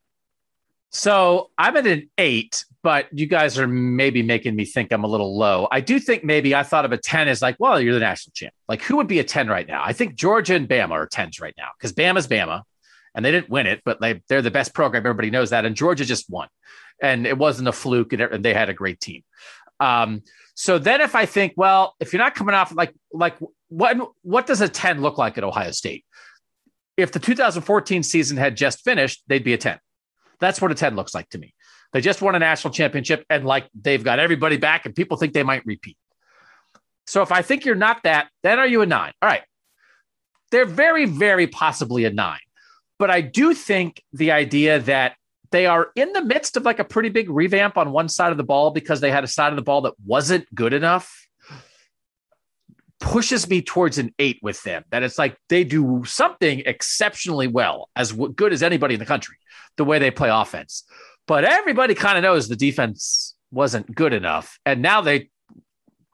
So 0.91 1.51
I'm 1.57 1.77
at 1.79 1.87
an 1.87 2.11
eight, 2.19 2.65
but 2.83 3.07
you 3.13 3.27
guys 3.27 3.59
are 3.59 3.67
maybe 3.67 4.23
making 4.23 4.55
me 4.55 4.67
think 4.67 4.93
I'm 4.93 5.05
a 5.05 5.09
little 5.09 5.39
low. 5.39 5.67
I 5.73 5.81
do 5.81 5.99
think 5.99 6.23
maybe 6.23 6.55
I 6.55 6.63
thought 6.63 6.85
of 6.85 6.93
a 6.93 6.99
10 6.99 7.29
as 7.29 7.41
like, 7.41 7.57
well, 7.59 7.81
you're 7.81 7.95
the 7.95 8.01
national 8.01 8.33
champ. 8.35 8.53
Like, 8.69 8.83
who 8.83 8.97
would 8.97 9.07
be 9.07 9.19
a 9.19 9.25
10 9.25 9.49
right 9.49 9.67
now? 9.67 9.83
I 9.83 9.95
think 9.95 10.17
Georgia 10.17 10.55
and 10.55 10.69
Bama 10.69 10.91
are 10.91 11.09
10s 11.09 11.41
right 11.41 11.55
now 11.57 11.69
because 11.79 11.95
Bama's 11.95 12.29
Bama 12.29 12.63
and 13.15 13.25
they 13.25 13.31
didn't 13.31 13.49
win 13.49 13.67
it, 13.67 13.81
but 13.87 14.03
they, 14.03 14.21
they're 14.29 14.43
the 14.43 14.51
best 14.51 14.75
program. 14.75 15.01
Everybody 15.07 15.31
knows 15.31 15.51
that. 15.51 15.65
And 15.65 15.75
Georgia 15.75 16.05
just 16.05 16.29
won. 16.29 16.49
And 17.01 17.27
it 17.27 17.39
wasn't 17.39 17.69
a 17.69 17.73
fluke 17.73 18.13
and 18.13 18.45
they 18.45 18.53
had 18.53 18.69
a 18.69 18.75
great 18.75 19.01
team. 19.01 19.23
Um, 19.81 20.23
so 20.55 20.79
then 20.79 21.01
if 21.01 21.15
I 21.15 21.25
think, 21.25 21.55
well, 21.57 21.95
if 22.01 22.13
you're 22.13 22.23
not 22.23 22.35
coming 22.35 22.55
off 22.55 22.75
like, 22.75 22.95
like 23.13 23.37
what, 23.69 23.97
what 24.21 24.47
does 24.47 24.61
a 24.61 24.69
10 24.69 25.01
look 25.01 25.17
like 25.17 25.39
at 25.39 25.45
Ohio 25.45 25.71
State? 25.71 26.05
If 26.97 27.13
the 27.13 27.19
2014 27.19 28.03
season 28.03 28.37
had 28.37 28.57
just 28.57 28.83
finished, 28.85 29.23
they'd 29.27 29.45
be 29.45 29.55
a 29.55 29.59
10. 29.59 29.79
That's 30.41 30.61
what 30.61 30.71
a 30.71 30.75
10 30.75 30.97
looks 30.97 31.15
like 31.15 31.29
to 31.31 31.39
me. 31.39 31.55
They 31.93 32.01
just 32.01 32.23
won 32.23 32.35
a 32.35 32.39
national 32.39 32.73
championship 32.73 33.25
and 33.29 33.45
like 33.45 33.69
they've 33.75 34.03
got 34.03 34.19
everybody 34.19 34.57
back 34.57 34.87
and 34.87 34.95
people 34.95 35.17
think 35.17 35.33
they 35.33 35.43
might 35.43 35.65
repeat. 35.67 35.97
So 37.07 37.23
if 37.23 37.33
I 37.33 37.43
think 37.43 37.65
you're 37.65 37.75
not 37.75 38.03
that, 38.05 38.29
then 38.43 38.59
are 38.59 38.67
you 38.67 38.83
a 38.83 38.87
nine? 38.87 39.13
All 39.21 39.29
right. 39.29 39.43
they're 40.51 40.65
very, 40.67 41.05
very 41.07 41.47
possibly 41.47 42.05
a 42.05 42.11
nine. 42.11 42.41
But 42.99 43.11
I 43.11 43.21
do 43.21 43.55
think 43.55 44.03
the 44.13 44.33
idea 44.33 44.79
that 44.81 45.17
they 45.51 45.67
are 45.67 45.89
in 45.97 46.13
the 46.13 46.25
midst 46.25 46.57
of 46.57 46.65
like 46.65 46.79
a 46.79 46.85
pretty 46.85 47.09
big 47.09 47.29
revamp 47.29 47.77
on 47.77 47.93
one 47.93 48.09
side 48.09 48.31
of 48.33 48.39
the 48.39 48.45
ball 48.45 48.71
because 48.71 49.01
they 49.01 49.11
had 49.11 49.25
a 49.25 49.29
side 49.29 49.51
of 49.51 49.57
the 49.57 49.63
ball 49.63 49.83
that 49.83 49.95
wasn't 50.05 50.53
good 50.55 50.73
enough 50.73 51.27
pushes 53.03 53.49
me 53.49 53.61
towards 53.61 53.99
an 53.99 54.15
eight 54.19 54.39
with 54.43 54.63
them. 54.63 54.85
That 54.91 55.03
it's 55.03 55.19
like 55.19 55.37
they 55.49 55.65
do 55.65 56.05
something 56.07 56.63
exceptionally 56.65 57.49
well, 57.49 57.91
as 57.95 58.13
good 58.13 58.53
as 58.53 58.63
anybody 58.63 58.95
in 58.95 59.01
the 59.01 59.07
country, 59.07 59.37
the 59.77 59.85
way 59.85 59.99
they 59.99 60.11
play 60.11 60.31
offense. 60.31 60.85
But 61.27 61.45
everybody 61.45 61.95
kind 61.95 62.17
of 62.17 62.23
knows 62.23 62.49
the 62.49 62.57
defense 62.57 63.35
wasn't 63.51 63.95
good 63.95 64.13
enough. 64.13 64.59
And 64.65 64.81
now 64.81 65.03
they 65.03 65.31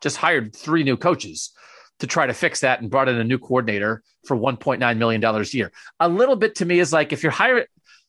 just 0.03 0.17
hired 0.17 0.57
three 0.57 0.83
new 0.83 0.97
coaches 0.97 1.53
to 2.01 2.07
try 2.07 2.27
to 2.27 2.35
fix 2.35 2.61
that 2.61 2.81
and 2.81 2.91
brought 2.91 3.09
in 3.09 3.17
a 3.17 3.25
new 3.25 3.39
coordinator 3.39 4.03
for 4.27 4.37
$1.9 4.37 4.97
million 4.99 5.25
a 5.25 5.43
year. 5.43 5.73
A 6.01 6.09
little 6.09 6.37
bit 6.37 6.57
to 6.57 6.65
me 6.65 6.81
is 6.81 6.93
like 6.93 7.13
if 7.13 7.23
you're 7.23 7.33
hiring, 7.33 7.65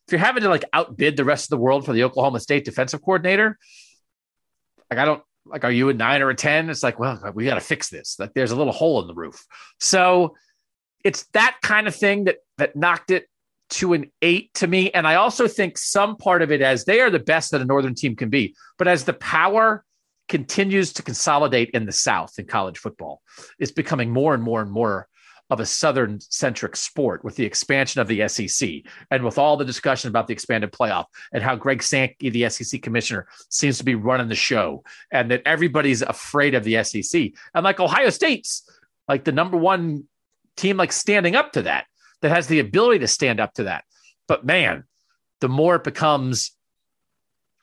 if 0.07 0.11
you're 0.11 0.19
having 0.19 0.43
to 0.43 0.49
like 0.49 0.65
outbid 0.73 1.17
the 1.17 1.25
rest 1.25 1.45
of 1.45 1.49
the 1.49 1.57
world 1.57 1.85
for 1.85 1.93
the 1.93 2.03
Oklahoma 2.03 2.39
State 2.39 2.65
defensive 2.65 3.01
coordinator, 3.01 3.57
like 4.89 4.99
I 4.99 5.05
don't 5.05 5.23
like, 5.49 5.63
are 5.63 5.71
you 5.71 5.89
a 5.89 5.93
nine 5.93 6.21
or 6.21 6.29
a 6.29 6.35
10? 6.35 6.69
It's 6.69 6.83
like, 6.83 6.99
well, 6.99 7.19
we 7.33 7.45
got 7.45 7.55
to 7.55 7.61
fix 7.61 7.89
this. 7.89 8.17
Like 8.19 8.33
there's 8.33 8.51
a 8.51 8.55
little 8.55 8.73
hole 8.73 9.01
in 9.01 9.07
the 9.07 9.13
roof. 9.13 9.45
So 9.79 10.35
it's 11.03 11.25
that 11.33 11.57
kind 11.61 11.87
of 11.87 11.95
thing 11.95 12.25
that 12.25 12.37
that 12.57 12.75
knocked 12.75 13.11
it 13.11 13.27
to 13.69 13.93
an 13.93 14.11
eight 14.21 14.53
to 14.55 14.67
me. 14.67 14.91
And 14.91 15.07
I 15.07 15.15
also 15.15 15.47
think 15.47 15.77
some 15.77 16.17
part 16.17 16.41
of 16.41 16.51
it 16.51 16.61
as 16.61 16.85
they 16.85 17.01
are 17.01 17.09
the 17.09 17.19
best 17.19 17.51
that 17.51 17.61
a 17.61 17.65
northern 17.65 17.95
team 17.95 18.15
can 18.15 18.29
be, 18.29 18.55
but 18.77 18.87
as 18.87 19.05
the 19.05 19.13
power 19.13 19.85
continues 20.27 20.93
to 20.93 21.03
consolidate 21.03 21.69
in 21.71 21.85
the 21.85 21.91
South 21.91 22.37
in 22.37 22.45
college 22.45 22.77
football, 22.77 23.21
it's 23.59 23.71
becoming 23.71 24.09
more 24.09 24.33
and 24.33 24.43
more 24.43 24.61
and 24.61 24.71
more 24.71 25.07
of 25.49 25.59
a 25.59 25.65
Southern 25.65 26.19
centric 26.19 26.75
sport 26.75 27.23
with 27.23 27.35
the 27.35 27.45
expansion 27.45 27.99
of 27.99 28.07
the 28.07 28.27
SEC 28.27 28.69
and 29.09 29.23
with 29.23 29.37
all 29.37 29.57
the 29.57 29.65
discussion 29.65 30.07
about 30.09 30.27
the 30.27 30.33
expanded 30.33 30.71
playoff 30.71 31.05
and 31.33 31.43
how 31.43 31.55
Greg 31.55 31.81
Sankey, 31.81 32.29
the 32.29 32.49
SEC 32.49 32.81
commissioner, 32.81 33.27
seems 33.49 33.77
to 33.77 33.83
be 33.83 33.95
running 33.95 34.27
the 34.27 34.35
show 34.35 34.83
and 35.11 35.31
that 35.31 35.41
everybody's 35.45 36.01
afraid 36.01 36.53
of 36.53 36.63
the 36.63 36.83
SEC. 36.83 37.31
And 37.53 37.63
like 37.63 37.79
Ohio 37.79 38.09
State's 38.09 38.69
like 39.07 39.23
the 39.23 39.31
number 39.31 39.57
one 39.57 40.05
team, 40.55 40.77
like 40.77 40.91
standing 40.91 41.35
up 41.35 41.53
to 41.53 41.63
that, 41.63 41.85
that 42.21 42.29
has 42.29 42.47
the 42.47 42.59
ability 42.59 42.99
to 42.99 43.07
stand 43.07 43.39
up 43.39 43.53
to 43.55 43.63
that. 43.63 43.83
But 44.27 44.45
man, 44.45 44.83
the 45.41 45.49
more 45.49 45.75
it 45.75 45.83
becomes 45.83 46.51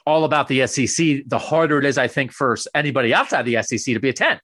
all 0.07 0.25
about 0.25 0.49
the 0.49 0.67
SEC, 0.67 1.23
the 1.27 1.39
harder 1.39 1.79
it 1.79 1.85
is, 1.85 1.99
I 1.99 2.09
think, 2.09 2.33
for 2.33 2.57
anybody 2.75 3.13
outside 3.15 3.45
the 3.45 3.63
SEC 3.63 3.95
to 3.95 4.01
be 4.01 4.09
a 4.09 4.13
10. 4.13 4.41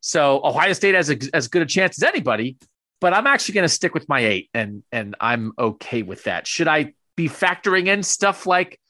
So 0.00 0.40
Ohio 0.44 0.72
State 0.72 0.94
has 0.94 1.10
a, 1.10 1.16
as 1.32 1.48
good 1.48 1.62
a 1.62 1.66
chance 1.66 1.98
as 1.98 2.02
anybody, 2.02 2.56
but 3.00 3.12
I'm 3.12 3.26
actually 3.26 3.54
going 3.54 3.64
to 3.64 3.68
stick 3.68 3.94
with 3.94 4.08
my 4.08 4.20
eight, 4.20 4.50
and 4.54 4.82
and 4.92 5.16
I'm 5.20 5.52
okay 5.58 6.02
with 6.02 6.24
that. 6.24 6.46
Should 6.46 6.68
I 6.68 6.94
be 7.16 7.28
factoring 7.28 7.86
in 7.86 8.02
stuff 8.02 8.46
like 8.46 8.80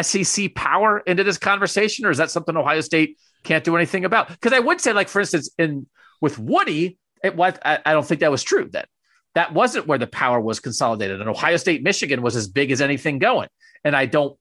SEC 0.00 0.54
power 0.54 1.00
into 1.00 1.24
this 1.24 1.38
conversation, 1.38 2.06
or 2.06 2.10
is 2.10 2.18
that 2.18 2.30
something 2.30 2.56
Ohio 2.56 2.80
State 2.80 3.18
can't 3.44 3.64
do 3.64 3.76
anything 3.76 4.04
about? 4.04 4.28
Because 4.28 4.52
I 4.52 4.58
would 4.58 4.80
say, 4.80 4.92
like 4.92 5.08
for 5.08 5.20
instance, 5.20 5.50
in 5.58 5.86
with 6.20 6.38
Woody, 6.38 6.98
it 7.22 7.36
was 7.36 7.54
I, 7.64 7.78
I 7.84 7.92
don't 7.92 8.06
think 8.06 8.20
that 8.20 8.30
was 8.30 8.42
true. 8.42 8.68
That 8.72 8.88
that 9.34 9.52
wasn't 9.52 9.86
where 9.86 9.98
the 9.98 10.06
power 10.06 10.40
was 10.40 10.60
consolidated, 10.60 11.20
and 11.20 11.28
Ohio 11.28 11.56
State, 11.56 11.82
Michigan 11.82 12.22
was 12.22 12.36
as 12.36 12.48
big 12.48 12.70
as 12.70 12.80
anything 12.80 13.18
going, 13.18 13.48
and 13.84 13.94
I 13.94 14.06
don't 14.06 14.36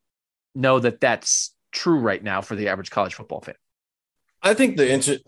know 0.55 0.79
that 0.79 0.99
that's 0.99 1.53
true 1.71 1.99
right 1.99 2.23
now 2.23 2.41
for 2.41 2.55
the 2.55 2.69
average 2.69 2.91
college 2.91 3.15
football 3.15 3.41
fan. 3.41 3.55
I 4.41 4.53
think 4.53 4.77
the 4.77 4.91
inter- 4.91 5.19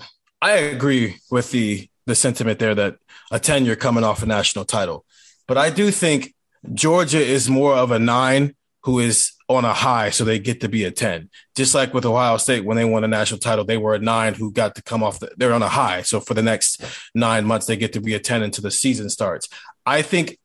I 0.42 0.52
agree 0.54 1.18
with 1.32 1.52
the 1.52 1.90
the 2.06 2.16
sentiment 2.16 2.60
there 2.60 2.76
that 2.76 2.98
a 3.32 3.40
10 3.40 3.66
you're 3.66 3.76
coming 3.76 4.04
off 4.04 4.24
a 4.24 4.26
national 4.26 4.66
title. 4.66 5.06
But 5.48 5.58
I 5.58 5.70
do 5.70 5.92
think 5.92 6.34
Georgia 6.74 7.22
is 7.22 7.50
more 7.50 7.74
of 7.74 7.92
a 7.92 8.00
nine 8.00 8.56
who 8.84 9.00
is 9.00 9.32
on 9.50 9.66
a 9.66 9.74
high, 9.74 10.10
so 10.12 10.24
they 10.24 10.40
get 10.40 10.62
to 10.62 10.70
be 10.70 10.84
a 10.84 10.92
10. 10.92 11.30
Just 11.56 11.74
like 11.74 11.94
with 11.94 12.06
Ohio 12.06 12.38
State, 12.38 12.66
when 12.66 12.78
they 12.78 12.86
won 12.86 13.04
a 13.04 13.08
national 13.08 13.40
title, 13.40 13.64
they 13.64 13.78
were 13.78 13.96
a 13.96 14.00
nine 14.00 14.34
who 14.34 14.52
got 14.52 14.76
to 14.76 14.84
come 14.84 15.04
off, 15.04 15.20
the, 15.20 15.32
they're 15.38 15.54
on 15.54 15.64
a 15.64 15.70
high. 15.70 16.02
So 16.04 16.20
for 16.20 16.34
the 16.34 16.44
next 16.44 16.84
nine 17.14 17.46
months, 17.46 17.66
they 17.66 17.78
get 17.78 17.94
to 17.94 18.02
be 18.02 18.14
a 18.14 18.20
10 18.20 18.44
until 18.44 18.62
the 18.62 18.72
season 18.72 19.10
starts. 19.10 19.50
I 19.86 20.02
think 20.02 20.38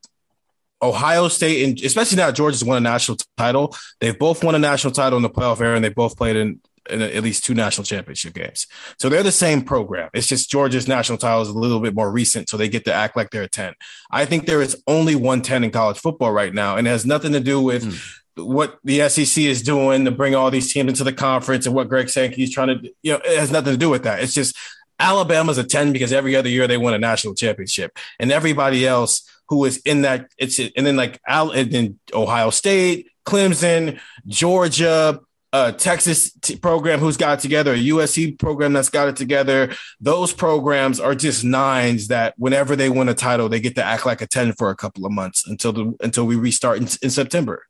Ohio 0.82 1.28
State, 1.28 1.64
and 1.64 1.80
especially 1.82 2.16
now 2.16 2.30
Georgia's 2.30 2.64
won 2.64 2.78
a 2.78 2.80
national 2.80 3.18
title. 3.36 3.74
They've 4.00 4.18
both 4.18 4.42
won 4.42 4.54
a 4.54 4.58
national 4.58 4.92
title 4.92 5.18
in 5.18 5.22
the 5.22 5.30
playoff 5.30 5.60
era, 5.60 5.76
and 5.76 5.84
they 5.84 5.90
both 5.90 6.16
played 6.16 6.36
in 6.36 6.48
in 6.48 6.60
at 6.90 7.22
least 7.22 7.44
two 7.44 7.54
national 7.54 7.84
championship 7.84 8.34
games. 8.34 8.66
So 8.98 9.08
they're 9.08 9.22
the 9.22 9.32
same 9.32 9.62
program. 9.62 10.10
It's 10.12 10.26
just 10.26 10.50
Georgia's 10.50 10.88
national 10.88 11.18
title 11.18 11.42
is 11.42 11.48
a 11.48 11.58
little 11.58 11.80
bit 11.80 11.94
more 11.94 12.10
recent, 12.10 12.48
so 12.48 12.56
they 12.56 12.68
get 12.68 12.84
to 12.86 12.92
act 12.92 13.16
like 13.16 13.30
they're 13.30 13.42
a 13.42 13.48
10. 13.48 13.74
I 14.10 14.24
think 14.24 14.46
there 14.46 14.62
is 14.62 14.82
only 14.86 15.14
one 15.14 15.42
10 15.42 15.64
in 15.64 15.70
college 15.70 15.98
football 15.98 16.32
right 16.32 16.52
now, 16.52 16.76
and 16.76 16.86
it 16.86 16.90
has 16.90 17.06
nothing 17.06 17.32
to 17.32 17.40
do 17.40 17.60
with 17.60 17.84
mm. 17.84 18.46
what 18.46 18.78
the 18.84 19.08
SEC 19.08 19.44
is 19.44 19.62
doing 19.62 20.04
to 20.04 20.10
bring 20.10 20.34
all 20.34 20.50
these 20.50 20.72
teams 20.72 20.88
into 20.88 21.04
the 21.04 21.12
conference 21.12 21.66
and 21.66 21.74
what 21.74 21.88
Greg 21.88 22.08
Sankey 22.08 22.42
is 22.42 22.50
trying 22.50 22.68
to, 22.68 22.90
you 23.02 23.12
know, 23.12 23.20
it 23.24 23.38
has 23.38 23.50
nothing 23.50 23.72
to 23.72 23.78
do 23.78 23.90
with 23.90 24.04
that. 24.04 24.22
It's 24.22 24.34
just 24.34 24.56
Alabama's 24.98 25.58
a 25.58 25.64
10 25.64 25.92
because 25.92 26.12
every 26.12 26.36
other 26.36 26.48
year 26.48 26.66
they 26.66 26.76
win 26.76 26.94
a 26.94 26.98
national 26.98 27.34
championship, 27.34 27.98
and 28.18 28.30
everybody 28.30 28.86
else 28.86 29.28
who 29.48 29.64
is 29.64 29.78
in 29.78 30.02
that, 30.02 30.30
it's 30.38 30.58
and 30.60 30.86
then 30.86 30.96
like 30.96 31.20
Al 31.26 31.50
and 31.50 31.72
then 31.72 31.98
Ohio 32.14 32.50
State, 32.50 33.08
Clemson, 33.26 33.98
Georgia, 34.26 35.20
a 35.52 35.72
Texas 35.72 36.32
t- 36.32 36.56
program 36.56 37.00
who's 37.00 37.16
got 37.16 37.38
it 37.38 37.42
together, 37.42 37.74
a 37.74 37.78
USC 37.78 38.38
program 38.38 38.72
that's 38.72 38.88
got 38.88 39.08
it 39.08 39.16
together. 39.16 39.74
Those 40.00 40.32
programs 40.32 41.00
are 41.00 41.14
just 41.14 41.44
nines 41.44 42.08
that 42.08 42.34
whenever 42.38 42.76
they 42.76 42.88
win 42.88 43.08
a 43.08 43.14
title, 43.14 43.48
they 43.48 43.60
get 43.60 43.74
to 43.74 43.84
act 43.84 44.06
like 44.06 44.20
a 44.20 44.26
10 44.26 44.52
for 44.52 44.70
a 44.70 44.76
couple 44.76 45.04
of 45.04 45.12
months 45.12 45.46
until 45.46 45.72
the 45.72 45.94
until 46.00 46.24
we 46.24 46.36
restart 46.36 46.78
in, 46.78 46.88
in 47.02 47.10
September. 47.10 47.66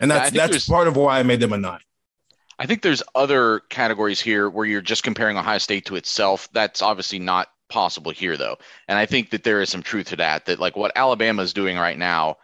And 0.00 0.10
that's 0.10 0.34
yeah, 0.34 0.46
that's 0.46 0.68
part 0.68 0.88
of 0.88 0.96
why 0.96 1.18
I 1.18 1.22
made 1.22 1.40
them 1.40 1.52
a 1.52 1.58
nine. 1.58 1.80
I 2.58 2.66
think 2.66 2.82
there's 2.82 3.02
other 3.14 3.60
categories 3.70 4.20
here 4.20 4.48
where 4.48 4.66
you're 4.66 4.80
just 4.80 5.02
comparing 5.02 5.36
Ohio 5.36 5.58
State 5.58 5.86
to 5.86 5.96
itself. 5.96 6.48
That's 6.52 6.80
obviously 6.80 7.18
not 7.18 7.48
possible 7.68 8.12
here 8.12 8.36
though. 8.36 8.56
And 8.88 8.98
I 8.98 9.06
think 9.06 9.30
that 9.30 9.44
there 9.44 9.60
is 9.60 9.70
some 9.70 9.82
truth 9.82 10.08
to 10.08 10.16
that, 10.16 10.46
that 10.46 10.60
like 10.60 10.76
what 10.76 10.92
Alabama 10.94 11.42
is 11.42 11.52
doing 11.52 11.76
right 11.76 11.98
now 11.98 12.36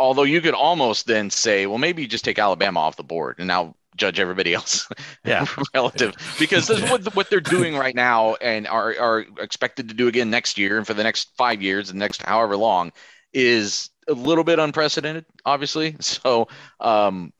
although 0.00 0.24
you 0.24 0.40
could 0.40 0.54
almost 0.54 1.06
then 1.06 1.30
say, 1.30 1.66
well, 1.66 1.78
maybe 1.78 2.02
you 2.02 2.08
just 2.08 2.24
take 2.24 2.38
Alabama 2.38 2.80
off 2.80 2.96
the 2.96 3.04
board 3.04 3.36
and 3.38 3.46
now 3.46 3.76
judge 3.96 4.18
everybody 4.18 4.54
else. 4.54 4.88
Yeah, 5.22 5.44
relative 5.74 6.14
because 6.38 6.66
this 6.66 6.82
is 6.82 6.90
what 6.90 7.14
what 7.14 7.28
they're 7.28 7.40
doing 7.40 7.76
right 7.76 7.94
now 7.94 8.36
and 8.36 8.66
are 8.66 8.96
are 8.98 9.26
expected 9.38 9.90
to 9.90 9.94
do 9.94 10.08
again 10.08 10.30
next 10.30 10.56
year 10.56 10.78
and 10.78 10.86
for 10.86 10.94
the 10.94 11.02
next 11.02 11.28
five 11.36 11.60
years 11.60 11.90
and 11.90 11.98
next 11.98 12.22
however 12.22 12.56
long 12.56 12.90
is 13.34 13.90
a 14.08 14.14
little 14.14 14.44
bit 14.44 14.58
unprecedented, 14.58 15.26
obviously. 15.44 15.96
So, 16.00 16.48
um, 16.80 17.32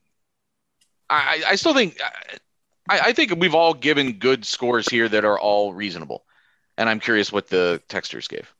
I 1.09 1.43
I 1.47 1.55
still 1.55 1.73
think. 1.73 1.99
I, 2.87 2.99
I 2.99 3.13
think 3.13 3.33
we've 3.37 3.55
all 3.55 3.73
given 3.73 4.13
good 4.13 4.45
scores 4.45 4.87
here 4.87 5.09
that 5.09 5.25
are 5.25 5.39
all 5.39 5.73
reasonable, 5.73 6.23
and 6.77 6.87
I'm 6.87 6.99
curious 6.99 7.31
what 7.31 7.47
the 7.47 7.81
texters 7.89 8.29
gave. 8.29 8.53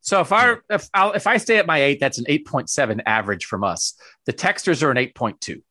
So 0.00 0.20
if 0.20 0.32
I 0.32 0.56
if 0.70 0.88
I 0.94 1.10
if 1.10 1.26
I 1.26 1.36
stay 1.36 1.58
at 1.58 1.66
my 1.66 1.82
eight, 1.82 2.00
that's 2.00 2.18
an 2.18 2.24
eight 2.28 2.46
point 2.46 2.70
seven 2.70 3.02
average 3.04 3.44
from 3.44 3.64
us. 3.64 3.94
The 4.26 4.32
texters 4.32 4.82
are 4.82 4.90
an 4.90 4.96
eight 4.96 5.14
point 5.14 5.40
two. 5.40 5.62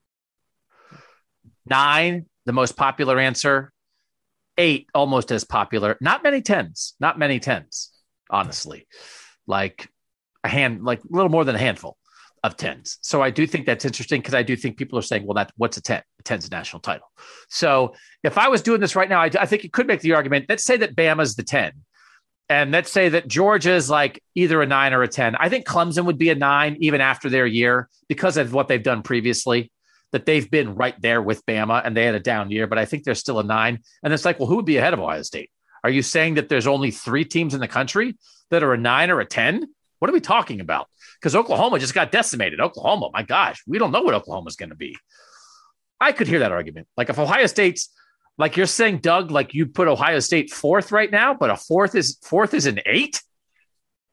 Nine, 1.66 2.26
the 2.46 2.54
most 2.54 2.78
popular 2.78 3.20
answer. 3.20 3.72
Eight, 4.58 4.88
almost 4.94 5.32
as 5.32 5.44
popular. 5.44 5.98
Not 6.02 6.24
many 6.24 6.42
tens. 6.42 6.96
Not 7.00 7.20
many 7.20 7.40
tens. 7.40 7.92
Honestly, 8.30 8.88
like 9.46 9.90
a 10.44 10.50
hand, 10.50 10.84
like 10.84 11.04
a 11.04 11.08
little 11.10 11.30
more 11.30 11.46
than 11.46 11.56
a 11.56 11.60
handful 11.60 11.98
of 12.44 12.58
tens. 12.58 12.98
So 13.02 13.22
I 13.22 13.30
do 13.30 13.48
think 13.48 13.66
that's 13.66 13.86
interesting 13.86 14.22
because 14.22 14.34
I 14.34 14.44
do 14.44 14.56
think 14.56 14.78
people 14.78 14.98
are 14.98 15.04
saying, 15.04 15.26
well, 15.26 15.36
that 15.36 15.52
what's 15.58 15.78
a 15.78 15.82
10? 15.82 16.02
A 16.20 16.24
10's 16.24 16.48
a 16.48 16.50
national 16.50 16.82
title. 16.82 17.12
So 17.50 17.94
if 18.24 18.38
I 18.38 18.48
was 18.48 18.62
doing 18.62 18.82
this 18.82 18.96
right 18.96 19.10
now, 19.10 19.22
I, 19.22 19.30
I 19.40 19.46
think 19.46 19.64
you 19.64 19.70
could 19.70 19.88
make 19.88 20.02
the 20.02 20.14
argument. 20.14 20.46
Let's 20.50 20.64
say 20.64 20.78
that 20.78 20.96
Bama's 20.96 21.36
the 21.36 21.44
10 21.44 21.74
and 22.50 22.72
let's 22.72 22.92
say 22.92 23.10
that 23.10 23.28
Georgia 23.28 23.74
is 23.74 23.90
like 23.90 24.24
either 24.36 24.62
a 24.62 24.66
nine 24.66 24.94
or 24.94 25.04
a 25.04 25.08
10. 25.08 25.36
I 25.36 25.50
think 25.50 25.66
Clemson 25.66 26.06
would 26.06 26.18
be 26.18 26.30
a 26.30 26.36
nine 26.36 26.78
even 26.80 27.02
after 27.02 27.30
their 27.30 27.46
year 27.46 27.90
because 28.08 28.38
of 28.38 28.54
what 28.54 28.68
they've 28.68 28.82
done 28.82 29.04
previously, 29.04 29.72
that 30.14 30.26
they've 30.26 30.50
been 30.50 30.76
right 30.76 31.00
there 31.02 31.22
with 31.22 31.46
Bama 31.46 31.82
and 31.84 31.96
they 31.96 32.06
had 32.06 32.16
a 32.16 32.20
down 32.20 32.50
year, 32.50 32.66
but 32.66 32.78
I 32.78 32.86
think 32.86 33.04
they're 33.04 33.16
still 33.16 33.40
a 33.40 33.44
nine. 33.44 33.80
And 34.02 34.14
it's 34.14 34.24
like, 34.24 34.40
well, 34.40 34.48
who 34.48 34.56
would 34.56 34.66
be 34.66 34.78
ahead 34.78 34.94
of 34.94 35.00
Ohio 35.00 35.24
State? 35.24 35.52
Are 35.84 35.90
you 35.90 36.02
saying 36.02 36.36
that 36.36 36.48
there's 36.48 36.68
only 36.68 36.92
three 36.92 37.26
teams 37.26 37.54
in 37.54 37.60
the 37.60 37.68
country 37.68 38.18
that 38.50 38.64
are 38.64 38.74
a 38.74 38.78
nine 38.78 39.10
or 39.10 39.20
a 39.20 39.26
10? 39.26 39.68
What 40.00 40.10
are 40.10 40.14
we 40.14 40.22
talking 40.22 40.62
about? 40.62 40.88
Because 41.20 41.36
Oklahoma 41.36 41.80
just 41.80 41.94
got 41.94 42.12
decimated. 42.12 42.62
Oklahoma, 42.62 43.10
my 43.12 43.24
gosh, 43.24 43.62
we 43.68 43.78
don't 43.78 43.92
know 43.92 44.02
what 44.02 44.14
Oklahoma's 44.14 44.56
going 44.56 44.70
to 44.70 44.76
be. 44.76 44.96
I 46.00 46.12
could 46.12 46.28
hear 46.28 46.40
that 46.40 46.52
argument. 46.52 46.88
Like 46.96 47.10
if 47.10 47.20
Ohio 47.20 47.48
State's 47.48 47.90
like 48.38 48.58
you're 48.58 48.66
saying, 48.68 49.00
Doug, 49.00 49.32
like 49.32 49.54
you 49.54 49.66
put 49.66 49.88
Ohio 49.88 50.20
State 50.20 50.52
fourth 50.52 50.92
right 50.92 51.12
now, 51.12 51.34
but 51.34 51.50
a 51.50 51.56
fourth 51.58 51.96
is 51.96 52.18
fourth 52.24 52.54
is 52.54 52.66
an 52.66 52.80
eight. 52.86 53.22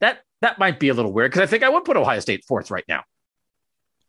That 0.01 0.19
that 0.41 0.59
might 0.59 0.79
be 0.79 0.89
a 0.89 0.93
little 0.93 1.13
weird 1.13 1.31
because 1.31 1.41
I 1.47 1.49
think 1.49 1.63
I 1.63 1.69
would 1.69 1.85
put 1.85 1.97
Ohio 1.97 2.19
State 2.19 2.43
fourth 2.47 2.71
right 2.71 2.85
now. 2.87 3.03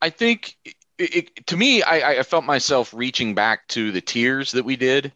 I 0.02 0.10
think 0.10 0.54
it, 0.64 0.74
it, 0.98 1.46
to 1.46 1.56
me, 1.56 1.82
I, 1.82 2.18
I 2.18 2.22
felt 2.22 2.44
myself 2.44 2.92
reaching 2.94 3.34
back 3.34 3.66
to 3.68 3.92
the 3.92 4.00
tiers 4.00 4.52
that 4.52 4.64
we 4.64 4.76
did, 4.76 5.12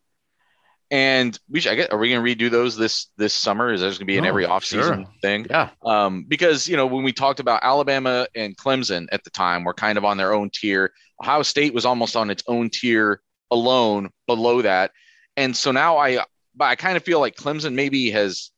And 0.91 1.39
we 1.49 1.61
should, 1.61 1.73
I 1.73 1.75
guess, 1.77 1.89
are 1.91 1.99
we 1.99 2.11
going 2.11 2.25
to 2.25 2.35
redo 2.49 2.51
those 2.51 2.77
this 2.77 3.07
this 3.17 3.33
summer? 3.33 3.73
Is 3.73 3.81
there 3.81 3.91
going 3.91 3.99
to 4.01 4.05
be 4.07 4.19
an 4.19 4.25
Oh, 4.25 4.29
every 4.29 4.45
offseason 4.45 5.05
sure. 5.05 5.05
thing? 5.23 5.47
Yeah. 5.49 5.71
Um, 5.85 6.25
because 6.27 6.69
you 6.69 6.77
know 6.77 6.87
when 6.87 7.05
we 7.05 7.13
talked 7.13 7.39
about 7.41 7.63
Alabama 7.63 8.27
and 8.35 8.57
Clemson 8.57 9.07
at 9.13 9.23
the 9.23 9.31
time, 9.31 9.65
were 9.65 9.75
kind 9.75 9.99
of 9.99 10.05
on 10.05 10.17
their 10.17 10.33
own 10.35 10.51
tier. 10.53 10.93
Ohio 11.23 11.43
State 11.43 11.75
was 11.75 11.85
almost 11.87 12.17
on 12.17 12.29
its 12.31 12.43
own 12.49 12.71
tier 12.71 13.21
alone 13.51 14.11
below 14.27 14.63
that, 14.63 14.93
and 15.37 15.57
so 15.57 15.73
now 15.73 15.99
I, 15.99 16.25
but 16.55 16.67
I 16.67 16.77
kind 16.77 16.97
of 16.97 17.03
feel 17.03 17.21
like 17.21 17.37
Clemson 17.37 17.75
maybe 17.75 18.11
has 18.11 18.51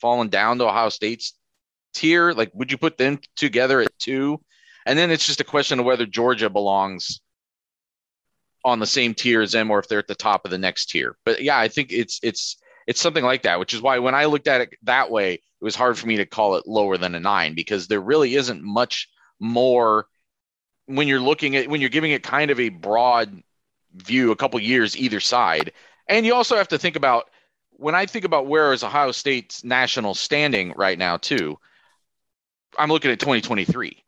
fallen 0.00 0.28
down 0.28 0.58
to 0.58 0.68
Ohio 0.68 0.88
State's 0.88 1.34
tier. 1.94 2.32
Like, 2.32 2.50
would 2.54 2.70
you 2.70 2.78
put 2.78 2.98
them 2.98 3.18
together 3.36 3.80
at 3.80 3.98
two? 3.98 4.40
And 4.86 4.98
then 4.98 5.10
it's 5.10 5.26
just 5.26 5.40
a 5.40 5.44
question 5.44 5.78
of 5.78 5.84
whether 5.84 6.06
Georgia 6.06 6.48
belongs 6.48 7.20
on 8.64 8.78
the 8.78 8.86
same 8.86 9.14
tier 9.14 9.40
as 9.40 9.52
them 9.52 9.70
or 9.70 9.78
if 9.78 9.88
they're 9.88 9.98
at 9.98 10.08
the 10.08 10.14
top 10.14 10.44
of 10.44 10.50
the 10.50 10.58
next 10.58 10.86
tier. 10.86 11.16
But 11.24 11.42
yeah, 11.42 11.58
I 11.58 11.68
think 11.68 11.92
it's 11.92 12.18
it's 12.22 12.56
it's 12.86 13.00
something 13.00 13.24
like 13.24 13.42
that, 13.42 13.58
which 13.58 13.74
is 13.74 13.82
why 13.82 13.98
when 13.98 14.14
I 14.14 14.24
looked 14.24 14.48
at 14.48 14.60
it 14.60 14.74
that 14.82 15.10
way, 15.10 15.34
it 15.34 15.64
was 15.64 15.76
hard 15.76 15.98
for 15.98 16.06
me 16.06 16.16
to 16.16 16.26
call 16.26 16.56
it 16.56 16.66
lower 16.66 16.96
than 16.96 17.14
a 17.14 17.20
nine 17.20 17.54
because 17.54 17.86
there 17.86 18.00
really 18.00 18.34
isn't 18.34 18.62
much 18.62 19.08
more 19.40 20.06
when 20.86 21.06
you're 21.06 21.20
looking 21.20 21.56
at 21.56 21.68
when 21.68 21.80
you're 21.80 21.90
giving 21.90 22.12
it 22.12 22.22
kind 22.22 22.50
of 22.50 22.58
a 22.60 22.70
broad 22.70 23.42
view, 23.94 24.30
a 24.30 24.36
couple 24.36 24.60
years 24.60 24.96
either 24.96 25.20
side. 25.20 25.72
And 26.08 26.24
you 26.24 26.34
also 26.34 26.56
have 26.56 26.68
to 26.68 26.78
think 26.78 26.96
about 26.96 27.30
when 27.72 27.94
I 27.94 28.06
think 28.06 28.24
about 28.24 28.46
where 28.46 28.72
is 28.72 28.82
Ohio 28.82 29.12
State's 29.12 29.62
national 29.62 30.14
standing 30.14 30.72
right 30.76 30.98
now, 30.98 31.16
too, 31.16 31.58
I'm 32.76 32.90
looking 32.90 33.10
at 33.10 33.20
2023. 33.20 34.04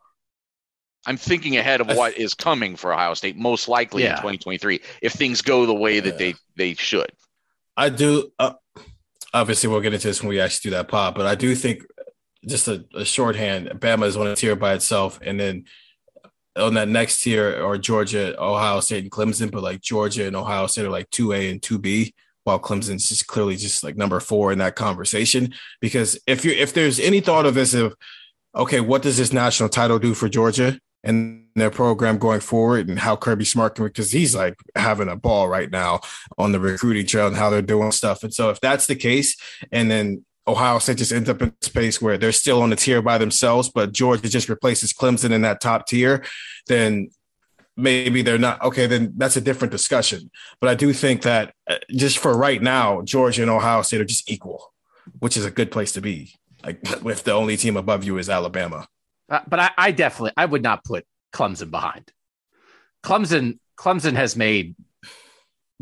I'm 1.07 1.17
thinking 1.17 1.57
ahead 1.57 1.81
of 1.81 1.89
what 1.97 2.19
is 2.19 2.35
coming 2.35 2.77
for 2.77 2.93
Ohio 2.93 3.15
State, 3.15 3.37
most 3.37 3.69
likely 3.69 4.05
in 4.05 4.11
2023, 4.11 4.81
if 5.01 5.13
things 5.13 5.41
go 5.41 5.65
the 5.65 5.75
way 5.75 5.99
that 6.01 6.19
they 6.19 6.35
they 6.57 6.75
should. 6.75 7.11
I 7.77 7.89
do. 7.89 8.31
Uh, 8.39 8.53
obviously, 9.33 9.71
we'll 9.71 9.81
get 9.81 9.95
into 9.95 10.09
this 10.09 10.21
when 10.21 10.29
we 10.29 10.41
actually 10.41 10.71
do 10.71 10.77
that 10.77 10.89
pod, 10.89 11.15
but 11.15 11.27
I 11.27 11.35
do 11.35 11.55
think 11.55 11.85
just 12.47 12.69
a, 12.69 12.85
a 12.95 13.05
shorthand, 13.05 13.69
Bama 13.81 14.07
is 14.07 14.17
on 14.17 14.27
a 14.27 14.37
tier 14.37 14.57
by 14.57 14.75
itself, 14.75 15.19
and 15.23 15.41
then 15.41 15.65
on 16.57 16.75
that 16.75 16.89
next 16.89 17.23
tier 17.23 17.63
or 17.63 17.79
Georgia, 17.79 18.41
Ohio 18.41 18.81
State, 18.81 19.05
and 19.05 19.13
Clemson, 19.13 19.51
but 19.51 19.63
like 19.63 19.81
Georgia 19.81 20.27
and 20.27 20.37
Ohio 20.37 20.67
State 20.67 20.87
are 20.87 20.91
like 20.91 21.11
two 21.11 21.33
A 21.33 21.51
and 21.51 21.63
two 21.63 21.79
B, 21.79 22.15
while 22.45 22.59
Clemson's 22.59 23.09
just 23.09 23.27
clearly 23.27 23.57
just 23.57 23.85
like 23.85 23.97
number 23.97 24.21
four 24.21 24.53
in 24.53 24.59
that 24.59 24.77
conversation. 24.77 25.55
Because 25.81 26.19
if 26.27 26.45
you 26.45 26.53
if 26.53 26.73
there's 26.73 26.99
any 27.01 27.21
thought 27.21 27.47
of 27.47 27.55
this 27.55 27.75
of 27.75 27.95
okay, 28.55 28.81
what 28.81 29.03
does 29.03 29.17
this 29.17 29.33
national 29.33 29.69
title 29.69 29.99
do 29.99 30.15
for 30.15 30.29
Georgia? 30.29 30.81
and 31.03 31.47
their 31.55 31.71
program 31.71 32.19
going 32.19 32.41
forward 32.41 32.89
and 32.89 32.99
how 32.99 33.17
Kirby 33.17 33.45
Smart 33.45 33.75
can 33.75 33.87
because 33.87 34.13
he's 34.13 34.35
like 34.35 34.55
having 34.77 35.09
a 35.09 35.17
ball 35.17 35.49
right 35.49 35.71
now 35.71 36.01
on 36.37 36.53
the 36.53 36.61
recruiting 36.61 37.07
trail 37.07 37.27
and 37.27 37.37
how 37.37 37.51
they're 37.51 37.63
doing 37.63 37.93
stuff. 37.93 38.23
And 38.23 38.33
so 38.33 38.51
if 38.51 38.61
that's 38.61 38.87
the 38.87 38.97
case, 38.97 39.37
and 39.73 39.91
then 39.91 40.25
Ohio 40.47 40.79
State 40.79 40.99
just 40.99 41.13
ends 41.13 41.29
up 41.29 41.43
in 41.43 41.49
a 41.49 41.65
space 41.65 42.01
where 42.01 42.19
they're 42.19 42.33
still 42.33 42.63
on 42.63 42.71
the 42.71 42.77
tier 42.77 43.03
by 43.03 43.19
themselves, 43.19 43.69
but 43.69 43.93
Georgia 43.93 44.29
just 44.29 44.49
replaces 44.49 44.93
Clemson 44.93 45.33
in 45.33 45.43
that 45.43 45.61
top 45.61 45.87
tier, 45.87 46.25
then 46.67 47.11
maybe 47.77 48.23
they're 48.23 48.39
not 48.39 48.61
okay. 48.63 48.87
Then 48.87 49.13
that's 49.17 49.37
a 49.37 49.41
different 49.41 49.73
discussion. 49.73 50.31
But 50.61 50.71
I 50.71 50.75
do 50.75 50.93
think 50.93 51.23
that 51.23 51.55
uh, 51.69 51.77
just 51.91 52.19
for 52.19 52.37
right 52.37 52.61
now, 52.61 53.03
Georgia 53.03 53.43
and 53.43 53.51
Ohio 53.51 53.83
State 53.83 54.01
are 54.01 54.07
just 54.07 54.31
equal, 54.31 54.73
which 55.19 55.37
is 55.37 55.45
a 55.45 55.51
good 55.51 55.71
place 55.71 55.93
to 55.93 56.01
be. 56.01 56.35
Like 56.65 56.81
if 56.85 57.25
the 57.25 57.33
only 57.33 57.57
team 57.57 57.77
above 57.77 58.05
you 58.05 58.19
is 58.19 58.29
Alabama. 58.29 58.89
Uh, 59.29 59.41
but 59.47 59.61
I, 59.61 59.71
I 59.79 59.91
definitely 59.93 60.33
I 60.37 60.47
would 60.47 60.63
not 60.63 60.85
put 60.85 61.07
Clemson 61.33 61.71
behind. 61.71 62.11
Clemson 63.03 63.59
Clemson 63.77 64.15
has 64.15 64.37
made 64.37 64.75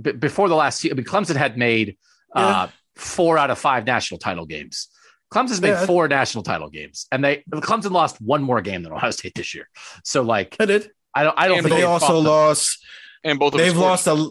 b- 0.01 0.13
before 0.13 0.49
the 0.49 0.55
last 0.55 0.85
year. 0.85 0.93
I 0.93 0.97
mean, 0.97 1.05
Clemson 1.05 1.37
had 1.37 1.57
made 1.57 1.97
uh, 2.35 2.69
four 2.99 3.39
out 3.39 3.51
of 3.51 3.59
five 3.59 3.87
national 3.87 4.19
title 4.19 4.45
games. 4.47 4.89
Clemson's 5.33 5.61
made 5.61 5.69
Yeah. 5.71 5.87
four 5.87 6.09
national 6.09 6.43
title 6.43 6.69
games, 6.71 7.07
and 7.13 7.23
they 7.25 7.45
Clemson 7.51 7.91
lost 7.91 8.21
one 8.21 8.43
more 8.43 8.61
game 8.61 8.83
than 8.83 8.93
Ohio 8.93 9.11
State 9.11 9.35
this 9.35 9.55
year. 9.55 9.69
So, 10.05 10.23
like, 10.23 10.57
I 10.59 10.65
did. 10.67 10.91
I 11.15 11.23
don't 11.23 11.35
I 11.39 11.49
don't 11.49 11.59
And 11.59 11.65
think 11.67 11.75
they 11.77 11.81
they've 11.83 11.89
also 11.91 12.07
fought 12.07 12.15
them. 12.15 12.25
lost. 12.25 12.85
And 13.25 13.39
both 13.39 13.53
of 13.55 13.59
them. 13.59 13.67
They've 13.69 13.77
lost 13.77 14.07
a. 14.07 14.31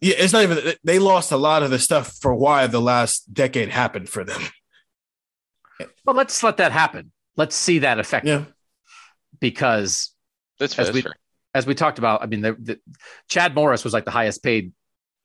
Yeah, 0.00 0.14
it's 0.18 0.32
not 0.32 0.42
even. 0.44 0.74
They 0.84 0.98
lost 0.98 1.32
a 1.32 1.36
lot 1.36 1.62
of 1.62 1.70
the 1.70 1.78
stuff 1.78 2.12
for 2.20 2.34
why 2.34 2.66
the 2.66 2.80
last 2.80 3.32
decade 3.34 3.68
happened 3.68 4.08
for 4.08 4.24
them. 4.24 4.40
But 6.04 6.16
let's 6.16 6.42
let 6.42 6.56
that 6.58 6.72
happen. 6.72 7.12
Let's 7.36 7.54
see 7.54 7.80
that 7.80 7.98
effect 7.98 8.26
Yeah. 8.26 8.44
because 9.40 10.12
That's 10.58 10.74
fair. 10.74 10.82
as 10.82 10.86
That's 10.88 10.94
we- 10.94 11.02
fair. 11.02 11.14
as 11.54 11.66
we 11.66 11.74
talked 11.74 11.98
about, 11.98 12.22
I 12.22 12.26
mean, 12.26 12.40
the, 12.40 12.56
the, 12.58 12.80
Chad 13.28 13.54
Morris 13.54 13.84
was 13.84 13.92
like 13.92 14.04
the 14.04 14.10
highest 14.10 14.42
paid 14.42 14.72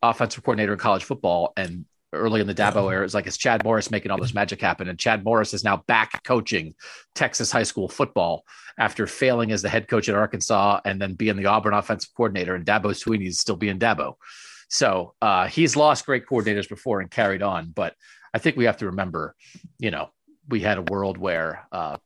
offensive 0.01 0.43
coordinator 0.43 0.73
in 0.73 0.79
college 0.79 1.03
football, 1.03 1.53
and 1.57 1.85
early 2.13 2.39
in 2.41 2.47
the 2.47 2.55
Dabo 2.55 2.91
era, 2.91 3.03
it's 3.03 3.13
like 3.13 3.27
it's 3.27 3.37
Chad 3.37 3.63
Morris 3.63 3.91
making 3.91 4.11
all 4.11 4.17
this 4.19 4.33
magic 4.33 4.61
happen, 4.61 4.87
and 4.87 4.97
Chad 4.99 5.23
Morris 5.23 5.53
is 5.53 5.63
now 5.63 5.77
back 5.87 6.23
coaching 6.23 6.73
Texas 7.15 7.51
high 7.51 7.63
school 7.63 7.87
football 7.89 8.43
after 8.79 9.05
failing 9.07 9.51
as 9.51 9.61
the 9.61 9.69
head 9.69 9.87
coach 9.87 10.09
at 10.09 10.15
Arkansas 10.15 10.79
and 10.85 11.01
then 11.01 11.13
being 11.13 11.35
the 11.35 11.45
Auburn 11.45 11.73
offensive 11.73 12.11
coordinator, 12.15 12.55
and 12.55 12.65
Dabo 12.65 12.85
Swinney 12.91 13.27
is 13.27 13.39
still 13.39 13.55
being 13.55 13.79
Dabo. 13.79 14.13
So 14.69 15.13
uh, 15.21 15.47
he's 15.47 15.75
lost 15.75 16.05
great 16.05 16.25
coordinators 16.25 16.67
before 16.69 17.01
and 17.01 17.11
carried 17.11 17.43
on, 17.43 17.71
but 17.75 17.93
I 18.33 18.39
think 18.39 18.55
we 18.57 18.65
have 18.65 18.77
to 18.77 18.87
remember, 18.87 19.35
you 19.77 19.91
know, 19.91 20.09
we 20.49 20.61
had 20.61 20.77
a 20.77 20.81
world 20.81 21.17
where 21.17 21.67
uh, 21.71 21.97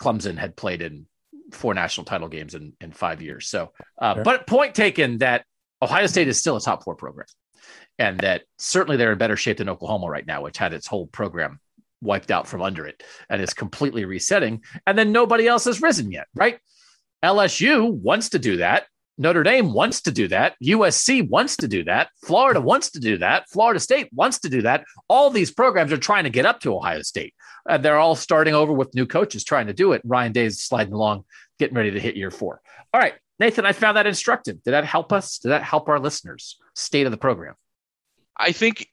Clemson 0.00 0.38
had 0.38 0.56
played 0.56 0.82
in 0.82 1.06
four 1.50 1.74
national 1.74 2.04
title 2.04 2.28
games 2.28 2.54
in, 2.54 2.72
in 2.80 2.92
five 2.92 3.20
years. 3.20 3.48
So, 3.48 3.72
uh, 4.00 4.14
Sure. 4.14 4.24
but 4.24 4.46
point 4.46 4.74
taken 4.74 5.18
that 5.18 5.44
Ohio 5.82 6.06
State 6.06 6.28
is 6.28 6.38
still 6.38 6.56
a 6.56 6.60
top 6.60 6.84
four 6.84 6.94
program 6.94 7.26
and 7.98 8.18
that 8.20 8.42
certainly 8.58 8.96
they're 8.96 9.12
in 9.12 9.18
better 9.18 9.36
shape 9.36 9.58
than 9.58 9.68
Oklahoma 9.68 10.08
right 10.08 10.26
now, 10.26 10.42
which 10.42 10.58
had 10.58 10.72
its 10.72 10.86
whole 10.86 11.06
program 11.06 11.60
wiped 12.00 12.30
out 12.30 12.46
from 12.46 12.62
under 12.62 12.86
it 12.86 13.02
and 13.30 13.40
is 13.40 13.54
completely 13.54 14.04
resetting. 14.04 14.62
And 14.86 14.98
then 14.98 15.12
nobody 15.12 15.46
else 15.46 15.64
has 15.64 15.80
risen 15.82 16.10
yet, 16.10 16.26
right? 16.34 16.58
LSU 17.24 17.92
wants 17.92 18.30
to 18.30 18.38
do 18.38 18.56
that. 18.58 18.86
Notre 19.18 19.42
Dame 19.42 19.72
wants 19.72 20.02
to 20.02 20.10
do 20.10 20.26
that. 20.28 20.56
USC 20.62 21.28
wants 21.28 21.56
to 21.58 21.68
do 21.68 21.84
that. 21.84 22.08
Florida 22.24 22.60
wants 22.60 22.90
to 22.92 23.00
do 23.00 23.18
that. 23.18 23.48
Florida 23.50 23.78
State 23.78 24.08
wants 24.12 24.40
to 24.40 24.48
do 24.48 24.62
that. 24.62 24.84
All 25.06 25.30
these 25.30 25.52
programs 25.52 25.92
are 25.92 25.98
trying 25.98 26.24
to 26.24 26.30
get 26.30 26.46
up 26.46 26.60
to 26.60 26.74
Ohio 26.74 27.02
State. 27.02 27.34
And 27.68 27.84
they're 27.84 27.98
all 27.98 28.16
starting 28.16 28.54
over 28.54 28.72
with 28.72 28.94
new 28.94 29.06
coaches 29.06 29.44
trying 29.44 29.66
to 29.66 29.74
do 29.74 29.92
it. 29.92 30.02
Ryan 30.04 30.32
Day 30.32 30.46
is 30.46 30.62
sliding 30.62 30.94
along, 30.94 31.24
getting 31.58 31.76
ready 31.76 31.92
to 31.92 32.00
hit 32.00 32.16
year 32.16 32.30
four. 32.30 32.62
All 32.92 33.00
right, 33.00 33.14
Nathan, 33.38 33.66
I 33.66 33.72
found 33.72 33.96
that 33.96 34.06
instructive. 34.06 34.62
Did 34.64 34.72
that 34.72 34.84
help 34.84 35.12
us? 35.12 35.38
Did 35.38 35.50
that 35.50 35.62
help 35.62 35.88
our 35.88 36.00
listeners? 36.00 36.58
State 36.74 37.06
of 37.06 37.12
the 37.12 37.18
program. 37.18 37.54
I 38.36 38.52
think 38.52 38.88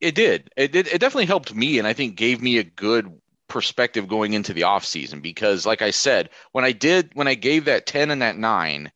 it 0.00 0.14
did. 0.14 0.50
It 0.56 0.72
did. 0.72 0.88
It 0.88 1.00
definitely 1.00 1.26
helped 1.26 1.54
me, 1.54 1.78
and 1.78 1.86
I 1.86 1.92
think 1.92 2.16
gave 2.16 2.42
me 2.42 2.58
a 2.58 2.64
good 2.64 3.12
perspective 3.48 4.08
going 4.08 4.32
into 4.32 4.52
the 4.52 4.64
off 4.64 4.84
season 4.84 5.20
because, 5.20 5.66
like 5.66 5.82
I 5.82 5.90
said, 5.90 6.30
when 6.52 6.64
I 6.64 6.72
did, 6.72 7.10
when 7.14 7.28
I 7.28 7.34
gave 7.34 7.64
that 7.64 7.86
ten 7.86 8.10
and 8.10 8.22
that 8.22 8.36
nine, 8.36 8.92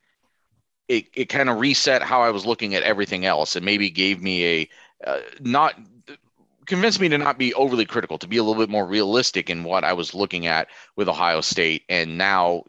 it 0.88 1.06
it 1.14 1.24
kind 1.26 1.48
of 1.48 1.58
reset 1.58 2.02
how 2.02 2.22
I 2.22 2.30
was 2.30 2.46
looking 2.46 2.74
at 2.74 2.82
everything 2.82 3.24
else, 3.24 3.56
and 3.56 3.64
maybe 3.64 3.90
gave 3.90 4.22
me 4.22 4.44
a 4.44 4.68
uh, 5.06 5.20
not 5.40 5.74
convinced 6.66 7.00
me 7.00 7.08
to 7.08 7.18
not 7.18 7.38
be 7.38 7.54
overly 7.54 7.86
critical, 7.86 8.18
to 8.18 8.28
be 8.28 8.36
a 8.36 8.42
little 8.42 8.60
bit 8.60 8.70
more 8.70 8.86
realistic 8.86 9.50
in 9.50 9.64
what 9.64 9.84
I 9.84 9.94
was 9.94 10.14
looking 10.14 10.46
at 10.46 10.68
with 10.96 11.08
Ohio 11.08 11.40
State, 11.40 11.84
and 11.88 12.18
now. 12.18 12.64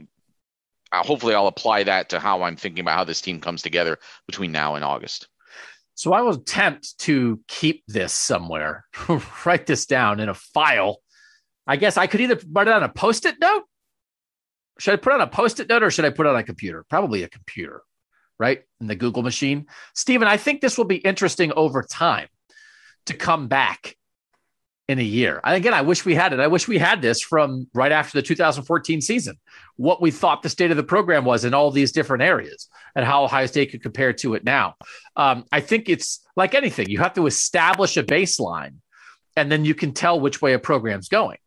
Uh, 0.93 1.01
hopefully, 1.03 1.33
I'll 1.33 1.47
apply 1.47 1.83
that 1.83 2.09
to 2.09 2.19
how 2.19 2.41
I'm 2.43 2.57
thinking 2.57 2.81
about 2.81 2.97
how 2.97 3.05
this 3.05 3.21
team 3.21 3.39
comes 3.39 3.61
together 3.61 3.97
between 4.27 4.51
now 4.51 4.75
and 4.75 4.83
August. 4.83 5.29
So 5.95 6.13
I 6.13 6.21
will 6.21 6.33
attempt 6.33 6.97
to 6.99 7.39
keep 7.47 7.83
this 7.87 8.13
somewhere, 8.13 8.85
write 9.45 9.65
this 9.65 9.85
down 9.85 10.19
in 10.19 10.29
a 10.29 10.33
file. 10.33 10.97
I 11.67 11.75
guess 11.75 11.97
I 11.97 12.07
could 12.07 12.21
either 12.21 12.39
write 12.51 12.67
it 12.67 12.73
on 12.73 12.83
a 12.83 12.89
post 12.89 13.25
it 13.25 13.39
note. 13.39 13.63
Should 14.79 14.93
I 14.93 14.97
put 14.97 15.13
on 15.13 15.21
a 15.21 15.27
post 15.27 15.59
it 15.59 15.69
note 15.69 15.83
or 15.83 15.91
should 15.91 16.05
I 16.05 16.09
put 16.09 16.25
it 16.25 16.29
on 16.29 16.37
a 16.37 16.43
computer? 16.43 16.85
Probably 16.89 17.23
a 17.23 17.29
computer, 17.29 17.81
right? 18.39 18.63
In 18.79 18.87
the 18.87 18.95
Google 18.95 19.21
machine. 19.21 19.67
Stephen, 19.93 20.27
I 20.27 20.37
think 20.37 20.61
this 20.61 20.77
will 20.77 20.85
be 20.85 20.97
interesting 20.97 21.51
over 21.53 21.83
time 21.83 22.27
to 23.05 23.13
come 23.13 23.47
back 23.47 23.95
in 24.91 24.99
a 24.99 25.03
year. 25.03 25.39
And 25.43 25.55
again, 25.55 25.73
I 25.73 25.81
wish 25.81 26.05
we 26.05 26.15
had 26.15 26.33
it. 26.33 26.39
I 26.39 26.47
wish 26.47 26.67
we 26.67 26.77
had 26.77 27.01
this 27.01 27.21
from 27.21 27.67
right 27.73 27.91
after 27.91 28.17
the 28.17 28.21
2014 28.21 28.99
season, 29.01 29.37
what 29.77 30.01
we 30.01 30.11
thought 30.11 30.43
the 30.43 30.49
state 30.49 30.69
of 30.69 30.77
the 30.77 30.83
program 30.83 31.23
was 31.23 31.45
in 31.45 31.53
all 31.53 31.71
these 31.71 31.93
different 31.93 32.23
areas 32.23 32.67
and 32.93 33.05
how 33.05 33.23
Ohio 33.23 33.45
State 33.45 33.71
could 33.71 33.81
compare 33.81 34.11
to 34.13 34.33
it 34.33 34.43
now. 34.43 34.75
Um, 35.15 35.45
I 35.51 35.61
think 35.61 35.87
it's 35.87 36.19
like 36.35 36.53
anything, 36.53 36.89
you 36.89 36.99
have 36.99 37.13
to 37.13 37.25
establish 37.25 37.95
a 37.95 38.03
baseline 38.03 38.75
and 39.37 39.49
then 39.49 39.63
you 39.63 39.73
can 39.73 39.93
tell 39.93 40.19
which 40.19 40.41
way 40.41 40.53
a 40.53 40.59
program's 40.59 41.07
going. 41.07 41.37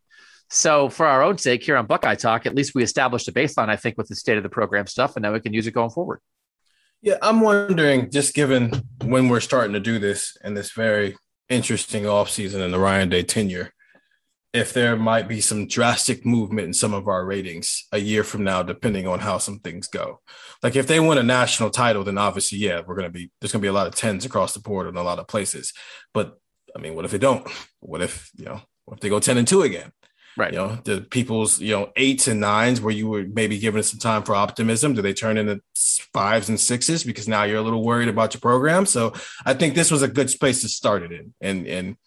So, 0.49 0.89
for 0.89 1.05
our 1.05 1.23
own 1.23 1.37
sake 1.37 1.63
here 1.63 1.75
on 1.75 1.85
Buckeye 1.85 2.15
Talk, 2.15 2.45
at 2.45 2.55
least 2.55 2.75
we 2.75 2.83
established 2.83 3.27
a 3.27 3.31
baseline, 3.31 3.69
I 3.69 3.75
think, 3.75 3.97
with 3.97 4.07
the 4.07 4.15
state 4.15 4.37
of 4.37 4.43
the 4.43 4.49
program 4.49 4.85
stuff, 4.85 5.15
and 5.15 5.23
now 5.23 5.33
we 5.33 5.39
can 5.39 5.53
use 5.53 5.65
it 5.65 5.71
going 5.71 5.89
forward. 5.89 6.19
Yeah, 7.01 7.17
I'm 7.21 7.41
wondering, 7.41 8.11
just 8.11 8.35
given 8.35 8.71
when 9.03 9.27
we're 9.27 9.39
starting 9.39 9.73
to 9.73 9.79
do 9.79 9.97
this 9.97 10.37
and 10.43 10.55
this 10.55 10.71
very 10.71 11.15
interesting 11.49 12.03
offseason 12.03 12.63
in 12.63 12.71
the 12.71 12.79
Ryan 12.79 13.09
Day 13.09 13.23
tenure, 13.23 13.73
if 14.53 14.71
there 14.71 14.95
might 14.95 15.27
be 15.27 15.41
some 15.41 15.67
drastic 15.67 16.25
movement 16.25 16.67
in 16.67 16.73
some 16.73 16.93
of 16.93 17.07
our 17.07 17.25
ratings 17.25 17.85
a 17.91 17.97
year 17.97 18.23
from 18.23 18.43
now, 18.43 18.63
depending 18.63 19.05
on 19.05 19.19
how 19.19 19.37
some 19.37 19.59
things 19.59 19.87
go. 19.87 20.21
Like 20.63 20.77
if 20.77 20.87
they 20.87 20.99
win 20.99 21.17
a 21.17 21.23
national 21.23 21.71
title, 21.71 22.05
then 22.05 22.17
obviously, 22.17 22.59
yeah, 22.59 22.81
we're 22.85 22.95
gonna 22.95 23.09
be 23.09 23.31
there's 23.39 23.51
gonna 23.51 23.61
be 23.61 23.67
a 23.67 23.73
lot 23.73 23.87
of 23.87 23.95
tens 23.95 24.25
across 24.25 24.53
the 24.53 24.61
board 24.61 24.87
in 24.87 24.95
a 24.95 25.03
lot 25.03 25.19
of 25.19 25.27
places. 25.27 25.73
But 26.13 26.37
I 26.75 26.79
mean, 26.79 26.95
what 26.95 27.05
if 27.05 27.11
they 27.11 27.17
don't? 27.17 27.45
What 27.81 28.01
if 28.01 28.29
you 28.37 28.45
know? 28.45 28.61
What 28.85 28.95
if 28.95 28.99
they 29.01 29.09
go 29.09 29.19
ten 29.19 29.37
and 29.37 29.47
two 29.47 29.61
again? 29.61 29.91
Right. 30.37 30.51
You 30.51 30.59
know, 30.59 30.79
the 30.83 31.01
people's 31.01 31.61
you 31.61 31.71
know 31.71 31.91
eights 31.95 32.27
and 32.27 32.41
nines 32.41 32.81
where 32.81 32.93
you 32.93 33.07
were 33.07 33.23
maybe 33.23 33.57
given 33.57 33.83
some 33.83 33.99
time 33.99 34.23
for 34.23 34.35
optimism. 34.35 34.93
Do 34.93 35.01
they 35.01 35.13
turn 35.13 35.37
into 35.37 35.61
fives 36.13 36.49
and 36.49 36.59
sixes 36.59 37.03
because 37.03 37.27
now 37.27 37.43
you're 37.43 37.57
a 37.57 37.61
little 37.61 37.83
worried 37.83 38.09
about 38.09 38.33
your 38.33 38.41
program? 38.41 38.85
So 38.85 39.13
I 39.45 39.53
think 39.53 39.75
this 39.75 39.91
was 39.91 40.01
a 40.01 40.09
good 40.09 40.29
space 40.29 40.61
to 40.61 40.69
start 40.69 41.03
it 41.03 41.11
in, 41.13 41.33
and 41.39 41.65
and 41.67 41.97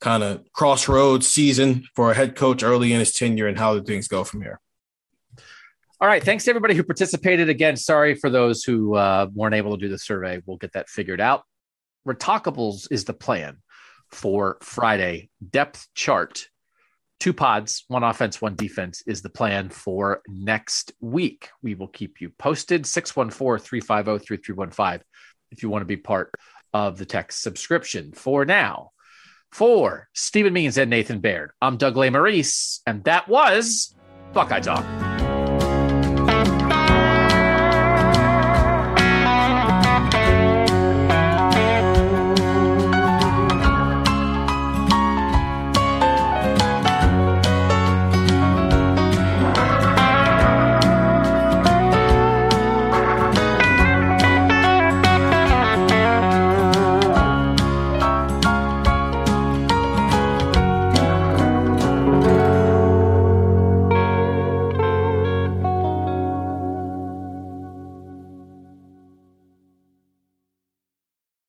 kind 0.00 0.22
of 0.22 0.44
crossroads 0.52 1.28
season 1.28 1.84
for 1.94 2.10
a 2.10 2.14
head 2.14 2.36
coach 2.36 2.62
early 2.62 2.92
in 2.92 3.00
his 3.00 3.12
tenure 3.12 3.46
and 3.46 3.58
how 3.58 3.74
the 3.74 3.82
things 3.82 4.08
go 4.08 4.24
from 4.24 4.42
here. 4.42 4.60
All 6.00 6.06
right. 6.06 6.22
Thanks 6.22 6.44
to 6.44 6.50
everybody 6.50 6.74
who 6.74 6.84
participated. 6.84 7.48
Again, 7.48 7.76
sorry 7.76 8.14
for 8.14 8.30
those 8.30 8.62
who 8.62 8.94
uh, 8.94 9.26
weren't 9.34 9.56
able 9.56 9.76
to 9.76 9.80
do 9.80 9.88
the 9.88 9.98
survey. 9.98 10.40
We'll 10.46 10.56
get 10.56 10.72
that 10.74 10.88
figured 10.88 11.20
out. 11.20 11.42
Retalkables 12.06 12.86
is 12.92 13.04
the 13.04 13.12
plan 13.12 13.58
for 14.12 14.58
Friday. 14.62 15.30
Depth 15.50 15.88
chart, 15.94 16.48
two 17.20 17.32
pods, 17.32 17.84
one 17.88 18.04
offense, 18.04 18.40
one 18.40 18.54
defense 18.54 19.02
is 19.06 19.22
the 19.22 19.28
plan 19.28 19.68
for 19.70 20.22
next 20.28 20.92
week. 21.00 21.50
We 21.62 21.74
will 21.74 21.88
keep 21.88 22.20
you 22.20 22.30
posted. 22.38 22.86
614 22.86 23.64
350 23.64 24.24
3315 24.26 25.04
if 25.50 25.62
you 25.62 25.70
want 25.70 25.82
to 25.82 25.86
be 25.86 25.96
part 25.96 26.32
of 26.72 26.98
the 26.98 27.06
text 27.06 27.42
subscription. 27.42 28.12
For 28.12 28.44
now, 28.44 28.90
for 29.50 30.08
Stephen 30.14 30.52
Means 30.52 30.78
and 30.78 30.90
Nathan 30.90 31.20
Baird, 31.20 31.52
I'm 31.60 31.76
Doug 31.76 31.94
Lesmerises, 31.94 32.80
and 32.86 33.02
that 33.04 33.28
was 33.28 33.94
Buckeye 34.32 34.60
Talk. 34.60 35.07